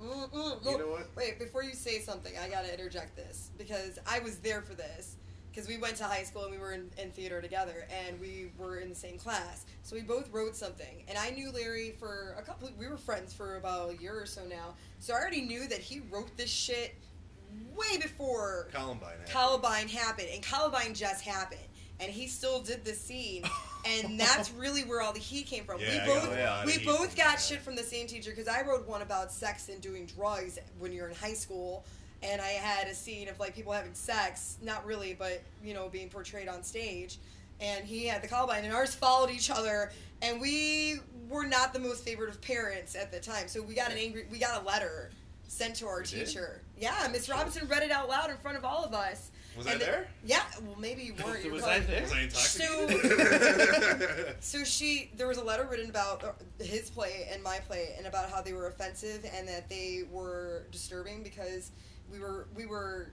Mm-mm. 0.02 0.64
You 0.64 0.78
know 0.78 0.88
what? 0.88 1.08
Wait, 1.16 1.38
before 1.38 1.62
you 1.62 1.74
say 1.74 2.00
something, 2.00 2.32
I 2.36 2.48
gotta 2.48 2.72
interject 2.72 3.16
this 3.16 3.50
because 3.56 3.98
I 4.06 4.18
was 4.20 4.38
there 4.38 4.60
for 4.60 4.74
this. 4.74 5.16
Because 5.54 5.68
we 5.68 5.76
went 5.76 5.96
to 5.96 6.04
high 6.04 6.24
school 6.24 6.42
and 6.42 6.50
we 6.50 6.58
were 6.58 6.72
in, 6.72 6.90
in 6.98 7.10
theater 7.12 7.40
together 7.40 7.86
and 8.06 8.20
we 8.20 8.50
were 8.58 8.78
in 8.78 8.88
the 8.88 8.94
same 8.94 9.18
class. 9.18 9.66
So 9.84 9.94
we 9.94 10.02
both 10.02 10.28
wrote 10.32 10.56
something. 10.56 11.04
And 11.06 11.16
I 11.16 11.30
knew 11.30 11.52
Larry 11.52 11.92
for 11.92 12.34
a 12.36 12.42
couple, 12.42 12.68
we 12.76 12.88
were 12.88 12.96
friends 12.96 13.32
for 13.32 13.56
about 13.56 13.90
a 13.90 13.96
year 13.96 14.20
or 14.20 14.26
so 14.26 14.44
now. 14.46 14.74
So 14.98 15.14
I 15.14 15.18
already 15.18 15.42
knew 15.42 15.68
that 15.68 15.78
he 15.78 16.00
wrote 16.10 16.36
this 16.36 16.50
shit 16.50 16.96
way 17.76 17.98
before 17.98 18.68
Columbine. 18.72 19.10
happened. 19.10 19.30
Columbine 19.30 19.88
happened, 19.88 20.28
and 20.32 20.42
Columbine 20.42 20.94
just 20.94 21.24
happened, 21.24 21.60
and 22.00 22.10
he 22.10 22.26
still 22.26 22.60
did 22.60 22.84
the 22.84 22.92
scene, 22.92 23.44
and 23.86 24.18
that's 24.18 24.52
really 24.52 24.82
where 24.82 25.02
all 25.02 25.12
the 25.12 25.18
heat 25.18 25.46
came 25.46 25.64
from. 25.64 25.80
Yeah, 25.80 26.06
we 26.06 26.12
both 26.14 26.24
got 26.24 26.38
a 26.38 26.44
lot 26.44 26.64
of 26.64 26.76
we 26.76 26.84
both 26.84 27.16
got 27.16 27.40
shit 27.40 27.60
from 27.60 27.76
the 27.76 27.82
same 27.82 28.06
teacher 28.06 28.30
because 28.30 28.48
I 28.48 28.62
wrote 28.62 28.86
one 28.86 29.02
about 29.02 29.32
sex 29.32 29.68
and 29.68 29.80
doing 29.80 30.06
drugs 30.06 30.58
when 30.78 30.92
you're 30.92 31.08
in 31.08 31.14
high 31.14 31.34
school, 31.34 31.84
and 32.24 32.40
I 32.40 32.48
had 32.50 32.88
a 32.88 32.94
scene 32.94 33.28
of 33.28 33.38
like 33.38 33.54
people 33.54 33.72
having 33.72 33.94
sex, 33.94 34.56
not 34.62 34.84
really, 34.86 35.14
but 35.14 35.42
you 35.62 35.74
know 35.74 35.88
being 35.88 36.08
portrayed 36.08 36.48
on 36.48 36.62
stage. 36.62 37.18
And 37.60 37.84
he 37.84 38.06
had 38.06 38.20
the 38.22 38.26
Columbine, 38.28 38.64
and 38.64 38.74
ours 38.74 38.94
followed 38.96 39.30
each 39.30 39.48
other, 39.50 39.92
and 40.22 40.40
we 40.40 40.96
were 41.28 41.44
not 41.46 41.72
the 41.72 41.78
most 41.78 42.02
favorite 42.04 42.30
of 42.30 42.40
parents 42.42 42.96
at 42.96 43.12
the 43.12 43.20
time. 43.20 43.46
So 43.46 43.62
we 43.62 43.74
got 43.74 43.92
an 43.92 43.98
angry, 43.98 44.26
we 44.30 44.38
got 44.38 44.60
a 44.60 44.66
letter 44.66 45.10
sent 45.46 45.76
to 45.76 45.86
our 45.86 45.98
We 46.00 46.04
did? 46.06 46.26
teacher. 46.26 46.60
Yeah, 46.76 47.08
Miss 47.12 47.28
Robinson 47.28 47.68
read 47.68 47.84
it 47.84 47.92
out 47.92 48.08
loud 48.08 48.30
in 48.30 48.36
front 48.38 48.56
of 48.56 48.64
all 48.64 48.84
of 48.84 48.92
us. 48.92 49.30
Was 49.56 49.66
And 49.66 49.76
I 49.76 49.78
the- 49.78 49.84
there? 49.84 50.08
Yeah, 50.26 50.42
well, 50.66 50.74
maybe 50.80 51.02
you 51.04 51.14
weren't. 51.24 51.44
you 51.44 51.50
were 51.50 51.56
Was 51.58 51.64
I 51.64 51.78
there? 51.78 52.02
Was 52.02 52.12
I 52.12 52.26
So- 52.28 52.86
intoxicated? 52.88 54.36
So 54.40 54.58
so 54.58 54.64
she, 54.64 55.10
there 55.16 55.28
was 55.28 55.38
a 55.38 55.44
letter 55.44 55.64
written 55.70 55.88
about 55.90 56.24
uh, 56.24 56.32
his 56.62 56.90
play 56.90 57.28
and 57.32 57.40
my 57.42 57.58
play, 57.60 57.94
and 57.96 58.06
about 58.08 58.30
how 58.30 58.40
they 58.42 58.52
were 58.52 58.66
offensive 58.66 59.24
and 59.32 59.46
that 59.46 59.68
they 59.68 60.02
were 60.10 60.64
disturbing 60.72 61.22
because 61.22 61.70
we 62.10 62.18
were 62.20 62.46
we 62.54 62.66
were 62.66 63.10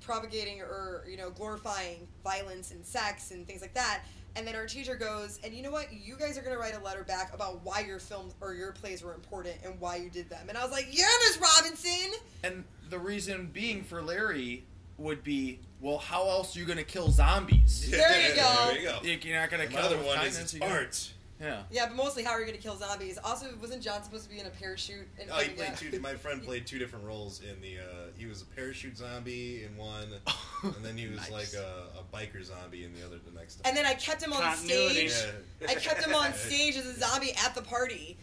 propagating 0.00 0.60
or 0.60 1.04
you 1.08 1.16
know 1.16 1.30
glorifying 1.30 2.06
violence 2.22 2.70
and 2.70 2.84
sex 2.84 3.30
and 3.30 3.46
things 3.46 3.60
like 3.62 3.74
that. 3.74 4.00
And 4.36 4.44
then 4.44 4.56
our 4.56 4.66
teacher 4.66 4.96
goes, 4.96 5.38
and 5.44 5.54
you 5.54 5.62
know 5.62 5.70
what? 5.70 5.92
You 5.92 6.16
guys 6.16 6.36
are 6.36 6.42
gonna 6.42 6.58
write 6.58 6.74
a 6.76 6.82
letter 6.82 7.04
back 7.04 7.32
about 7.32 7.64
why 7.64 7.80
your 7.80 8.00
films 8.00 8.34
or 8.40 8.52
your 8.52 8.72
plays 8.72 9.02
were 9.02 9.14
important 9.14 9.54
and 9.64 9.78
why 9.80 9.96
you 9.96 10.10
did 10.10 10.28
them. 10.28 10.48
And 10.48 10.58
I 10.58 10.62
was 10.64 10.72
like, 10.72 10.88
yeah, 10.90 11.04
Miss 11.28 11.38
Robinson. 11.40 12.18
And 12.42 12.64
the 12.90 12.98
reason 12.98 13.48
being 13.52 13.84
for 13.84 14.02
Larry 14.02 14.64
would 14.98 15.22
be, 15.22 15.60
well, 15.80 15.98
how 15.98 16.28
else 16.28 16.56
are 16.56 16.60
you 16.60 16.66
gonna 16.66 16.82
kill 16.82 17.10
zombies? 17.12 17.88
There 17.88 18.28
you 18.28 18.34
go. 18.36 18.54
There 18.72 18.78
you 18.80 18.88
go. 18.88 18.98
You- 19.04 19.18
You're 19.22 19.40
not 19.40 19.50
gonna 19.50 19.66
kill 19.68 19.78
Another 19.78 19.96
them 19.98 20.06
one 20.06 20.16
is 20.16 20.22
kindness, 20.36 20.40
it's 20.40 20.54
you're 20.54 20.64
art. 20.68 21.12
Yeah. 21.40 21.62
Yeah, 21.70 21.86
but 21.86 21.96
mostly 21.96 22.22
how 22.22 22.30
are 22.30 22.40
you 22.40 22.46
gonna 22.46 22.58
kill 22.58 22.76
zombies? 22.76 23.18
Also, 23.22 23.46
wasn't 23.60 23.82
John 23.82 24.02
supposed 24.02 24.24
to 24.24 24.30
be 24.30 24.38
in 24.38 24.46
a 24.46 24.50
parachute? 24.50 25.06
And 25.20 25.28
Oh, 25.32 25.38
he 25.38 25.50
yeah. 25.50 25.70
played 25.74 25.92
two. 25.92 26.00
My 26.00 26.14
friend 26.14 26.42
played 26.44 26.66
two 26.66 26.78
different 26.78 27.04
roles 27.04 27.40
in 27.42 27.60
the. 27.60 27.78
Uh, 27.78 27.82
he 28.16 28.26
was 28.26 28.42
a 28.42 28.46
parachute 28.46 28.96
zombie 28.96 29.64
in 29.64 29.76
one, 29.76 30.08
and 30.62 30.74
then 30.84 30.96
he 30.96 31.06
was 31.10 31.18
Nice. 31.30 31.54
like 31.54 31.62
a, 31.62 31.84
a 31.98 32.16
biker 32.16 32.42
zombie 32.44 32.84
in 32.84 32.94
the 32.94 33.04
other. 33.04 33.16
The 33.24 33.36
next. 33.38 33.60
And 33.64 33.76
then 33.76 33.84
I 33.84 33.94
kept 33.94 34.22
him 34.22 34.32
on 34.32 34.42
Continuity. 34.42 35.08
stage. 35.08 35.32
Yeah. 35.60 35.66
I 35.70 35.74
kept 35.74 36.04
him 36.04 36.14
on 36.14 36.32
stage 36.34 36.76
as 36.76 36.86
a 36.86 36.94
zombie 36.98 37.32
at 37.44 37.54
the 37.54 37.62
party 37.62 38.16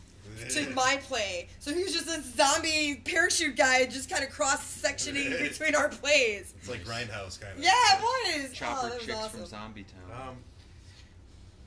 to 0.52 0.70
my 0.70 0.98
play. 1.04 1.50
So 1.60 1.74
he 1.74 1.84
was 1.84 1.92
just 1.94 2.08
a 2.08 2.22
zombie 2.22 3.02
parachute 3.04 3.58
guy, 3.58 3.86
just 3.88 4.10
kind 4.10 4.24
of 4.24 4.30
cross 4.30 4.82
sectioning 4.82 5.38
between 5.38 5.76
our 5.76 5.90
plays. 5.90 6.54
It's 6.58 6.70
like 6.70 6.86
Grindhouse 6.86 7.40
kind 7.42 7.58
of. 7.58 7.64
Yeah, 7.64 7.72
it 7.74 8.02
was. 8.46 8.54
Chopper 8.54 8.88
oh, 8.90 8.96
was 8.96 9.06
chicks 9.06 9.18
awesome. 9.18 9.40
from 9.42 9.46
Zombie 9.50 9.84
Town. 10.10 10.30
Um, 10.30 10.36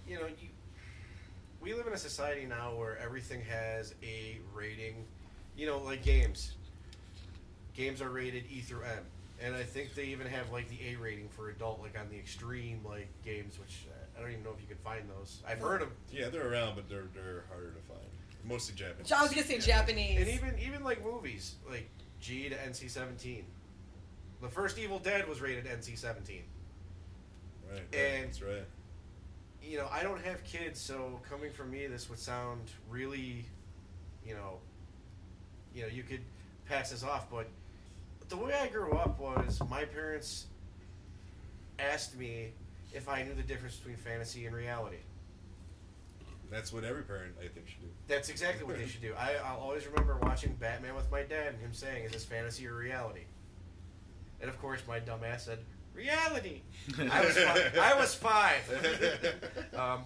you 0.09 0.17
know, 0.17 0.27
you, 0.27 0.49
we 1.65 1.73
live 1.73 1.87
in 1.87 1.95
a 1.95 1.99
society 1.99 2.45
now 2.45 2.75
where 2.75 2.99
everything 2.99 3.41
has 3.43 3.95
a 4.03 4.39
rating. 4.55 5.07
You 5.57 5.67
know, 5.67 5.79
like 5.79 6.03
games. 6.05 6.53
Games 7.75 8.03
are 8.03 8.11
rated 8.11 8.45
E 8.51 8.61
through 8.61 8.83
M, 8.83 9.05
and 9.43 9.55
I 9.55 9.63
think 9.63 9.95
they 9.95 10.05
even 10.05 10.27
have 10.29 10.53
like 10.53 10.69
the 10.69 10.79
A 10.93 10.97
rating 10.97 11.29
for 11.29 11.51
adult, 11.51 11.81
like 11.81 11.99
on 11.99 12.09
the 12.11 12.17
extreme 12.17 12.81
like 12.85 13.09
games, 13.25 13.59
which 13.59 13.87
uh, 13.89 14.19
I 14.19 14.23
don't 14.23 14.31
even 14.31 14.45
know 14.45 14.51
if 14.55 14.61
you 14.61 14.69
can 14.69 14.77
find 14.85 15.09
those. 15.11 15.43
I've 15.49 15.59
heard 15.59 15.83
of. 15.83 15.89
Yeah, 16.13 16.29
they're 16.29 16.53
around, 16.53 16.77
but 16.77 16.89
they're 16.89 17.09
they're 17.15 17.45
harder 17.49 17.71
to 17.71 17.81
find. 17.89 18.01
Mostly 18.45 18.75
Japanese. 18.75 19.11
I 19.11 19.23
was 19.23 19.31
gonna 19.31 19.43
say 19.47 19.59
Japanese. 19.59 20.21
And 20.21 20.29
even 20.29 20.59
even 20.59 20.85
like 20.85 21.03
movies, 21.03 21.55
like 21.69 21.89
G 22.21 22.49
to 22.49 22.55
NC 22.57 22.91
seventeen. 22.91 23.45
The 24.43 24.49
first 24.49 24.79
Evil 24.79 24.99
Dead 24.99 25.27
was 25.27 25.41
rated 25.41 25.65
NC 25.65 25.97
seventeen. 25.99 26.43
Right, 27.69 27.81
right, 27.93 27.95
and- 28.01 28.27
that's 28.27 28.43
right. 28.43 28.65
You 29.67 29.79
know, 29.79 29.89
I 29.91 30.03
don't 30.03 30.21
have 30.25 30.45
kids, 30.45 30.79
so 30.81 31.21
coming 31.29 31.51
from 31.51 31.71
me, 31.71 31.87
this 31.87 32.11
would 32.11 32.19
sound 32.19 32.71
really, 32.89 33.47
you 34.25 34.35
know, 34.35 34.59
you 35.75 35.83
know, 35.83 35.89
you 35.89 36.03
could 36.03 36.21
pass 36.67 36.91
this 36.91 37.03
off, 37.03 37.31
but 37.31 37.49
the 38.29 38.37
way 38.37 38.53
I 38.53 38.69
grew 38.69 38.93
up 38.93 39.19
was 39.19 39.61
my 39.69 39.85
parents 39.85 40.47
asked 41.79 42.17
me 42.19 42.53
if 42.93 43.09
I 43.09 43.23
knew 43.23 43.35
the 43.35 43.43
difference 43.43 43.77
between 43.77 43.97
fantasy 43.97 44.47
and 44.47 44.55
reality. 44.55 44.99
That's 46.51 46.73
what 46.73 46.85
every 46.85 47.03
parent 47.03 47.35
I 47.43 47.49
think 47.49 47.69
should 47.69 47.81
do. 47.81 47.89
That's 48.07 48.29
exactly 48.29 48.65
what 48.65 48.79
they 48.79 48.87
should 48.87 49.01
do. 49.01 49.15
I, 49.19 49.35
I'll 49.45 49.59
always 49.59 49.87
remember 49.87 50.19
watching 50.23 50.55
Batman 50.55 50.95
with 50.95 51.11
my 51.11 51.23
dad 51.23 51.55
and 51.55 51.59
him 51.59 51.73
saying, 51.73 52.05
"Is 52.05 52.13
this 52.13 52.25
fantasy 52.25 52.69
or 52.69 52.77
reality?" 52.77 53.25
And 54.41 54.49
of 54.49 54.61
course, 54.61 54.83
my 54.87 54.99
dumb 54.99 55.25
ass 55.25 55.45
said, 55.45 55.59
"Reality." 55.95 56.63
I 56.99 57.25
was 57.25 57.37
five. 57.37 57.79
I 57.79 57.95
was 57.95 58.15
five. 58.15 59.35
um, 59.77 60.01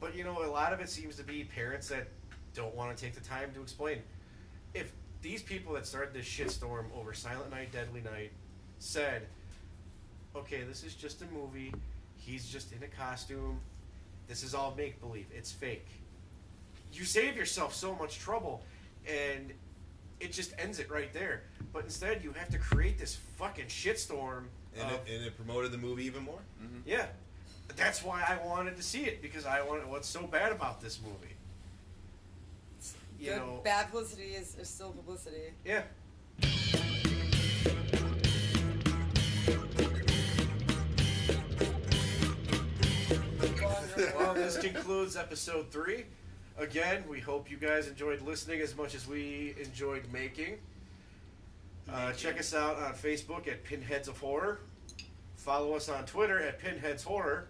but 0.00 0.14
you 0.14 0.24
know, 0.24 0.44
a 0.44 0.50
lot 0.50 0.72
of 0.72 0.80
it 0.80 0.88
seems 0.88 1.16
to 1.16 1.24
be 1.24 1.44
parents 1.44 1.88
that 1.88 2.08
don't 2.54 2.74
want 2.74 2.96
to 2.96 3.02
take 3.02 3.14
the 3.14 3.20
time 3.20 3.50
to 3.54 3.62
explain. 3.62 3.98
If 4.74 4.92
these 5.22 5.42
people 5.42 5.72
that 5.74 5.86
started 5.86 6.14
this 6.14 6.26
shitstorm 6.26 6.84
over 6.96 7.12
Silent 7.12 7.50
Night, 7.50 7.72
Deadly 7.72 8.00
Night 8.00 8.32
said, 8.78 9.26
"Okay, 10.36 10.62
this 10.62 10.84
is 10.84 10.94
just 10.94 11.22
a 11.22 11.26
movie. 11.26 11.72
He's 12.16 12.48
just 12.48 12.72
in 12.72 12.82
a 12.82 12.88
costume. 12.88 13.60
This 14.26 14.42
is 14.42 14.54
all 14.54 14.74
make 14.76 15.00
believe. 15.00 15.26
It's 15.34 15.50
fake." 15.50 15.88
You 16.92 17.04
save 17.04 17.36
yourself 17.36 17.74
so 17.74 17.94
much 17.94 18.18
trouble, 18.18 18.62
and 19.06 19.52
it 20.20 20.32
just 20.32 20.52
ends 20.58 20.78
it 20.78 20.90
right 20.90 21.12
there. 21.12 21.42
But 21.72 21.84
instead, 21.84 22.24
you 22.24 22.32
have 22.32 22.48
to 22.50 22.58
create 22.58 22.98
this 22.98 23.16
fucking 23.36 23.66
shitstorm. 23.66 24.44
And, 24.74 24.82
of, 24.82 24.92
it, 24.92 24.94
um, 24.94 25.00
and 25.14 25.24
it 25.26 25.36
promoted 25.36 25.72
the 25.72 25.78
movie 25.78 26.04
even 26.04 26.22
more. 26.24 26.40
Mm-hmm. 26.62 26.80
yeah, 26.86 27.06
that's 27.76 28.02
why 28.02 28.22
I 28.26 28.44
wanted 28.46 28.76
to 28.76 28.82
see 28.82 29.04
it 29.04 29.22
because 29.22 29.46
I 29.46 29.62
wanted. 29.62 29.88
What's 29.88 30.08
so 30.08 30.26
bad 30.26 30.52
about 30.52 30.80
this 30.80 31.00
movie? 31.02 31.34
You 33.18 33.30
Good, 33.30 33.36
know, 33.38 33.60
bad 33.64 33.86
publicity 33.86 34.34
is, 34.34 34.54
is 34.60 34.68
still 34.68 34.92
publicity. 34.92 35.52
yeah. 35.64 35.82
Well, 44.16 44.34
this 44.34 44.56
concludes 44.62 45.16
episode 45.16 45.70
three. 45.70 46.04
Again, 46.56 47.04
we 47.08 47.20
hope 47.20 47.50
you 47.50 47.56
guys 47.56 47.88
enjoyed 47.88 48.20
listening 48.22 48.60
as 48.60 48.76
much 48.76 48.94
as 48.94 49.06
we 49.08 49.54
enjoyed 49.60 50.04
making. 50.12 50.58
Uh, 51.92 52.12
check 52.12 52.38
us 52.38 52.54
out 52.54 52.76
on 52.76 52.92
Facebook 52.92 53.48
at 53.48 53.64
Pinheads 53.64 54.08
of 54.08 54.18
Horror. 54.18 54.60
Follow 55.36 55.74
us 55.74 55.88
on 55.88 56.04
Twitter 56.04 56.38
at 56.38 56.58
Pinheads 56.58 57.02
Horror. 57.02 57.48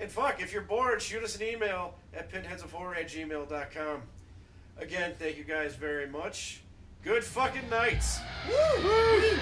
And 0.00 0.10
fuck, 0.10 0.40
if 0.40 0.52
you're 0.52 0.62
bored, 0.62 1.02
shoot 1.02 1.22
us 1.24 1.36
an 1.36 1.42
email 1.42 1.94
at 2.14 2.30
pinheadsofhorror 2.30 2.96
at 2.96 3.08
gmail.com. 3.08 4.02
Again, 4.78 5.14
thank 5.18 5.36
you 5.36 5.44
guys 5.44 5.74
very 5.74 6.06
much. 6.06 6.60
Good 7.02 7.24
fucking 7.24 7.68
nights. 7.68 8.18
Woo! 8.48 9.38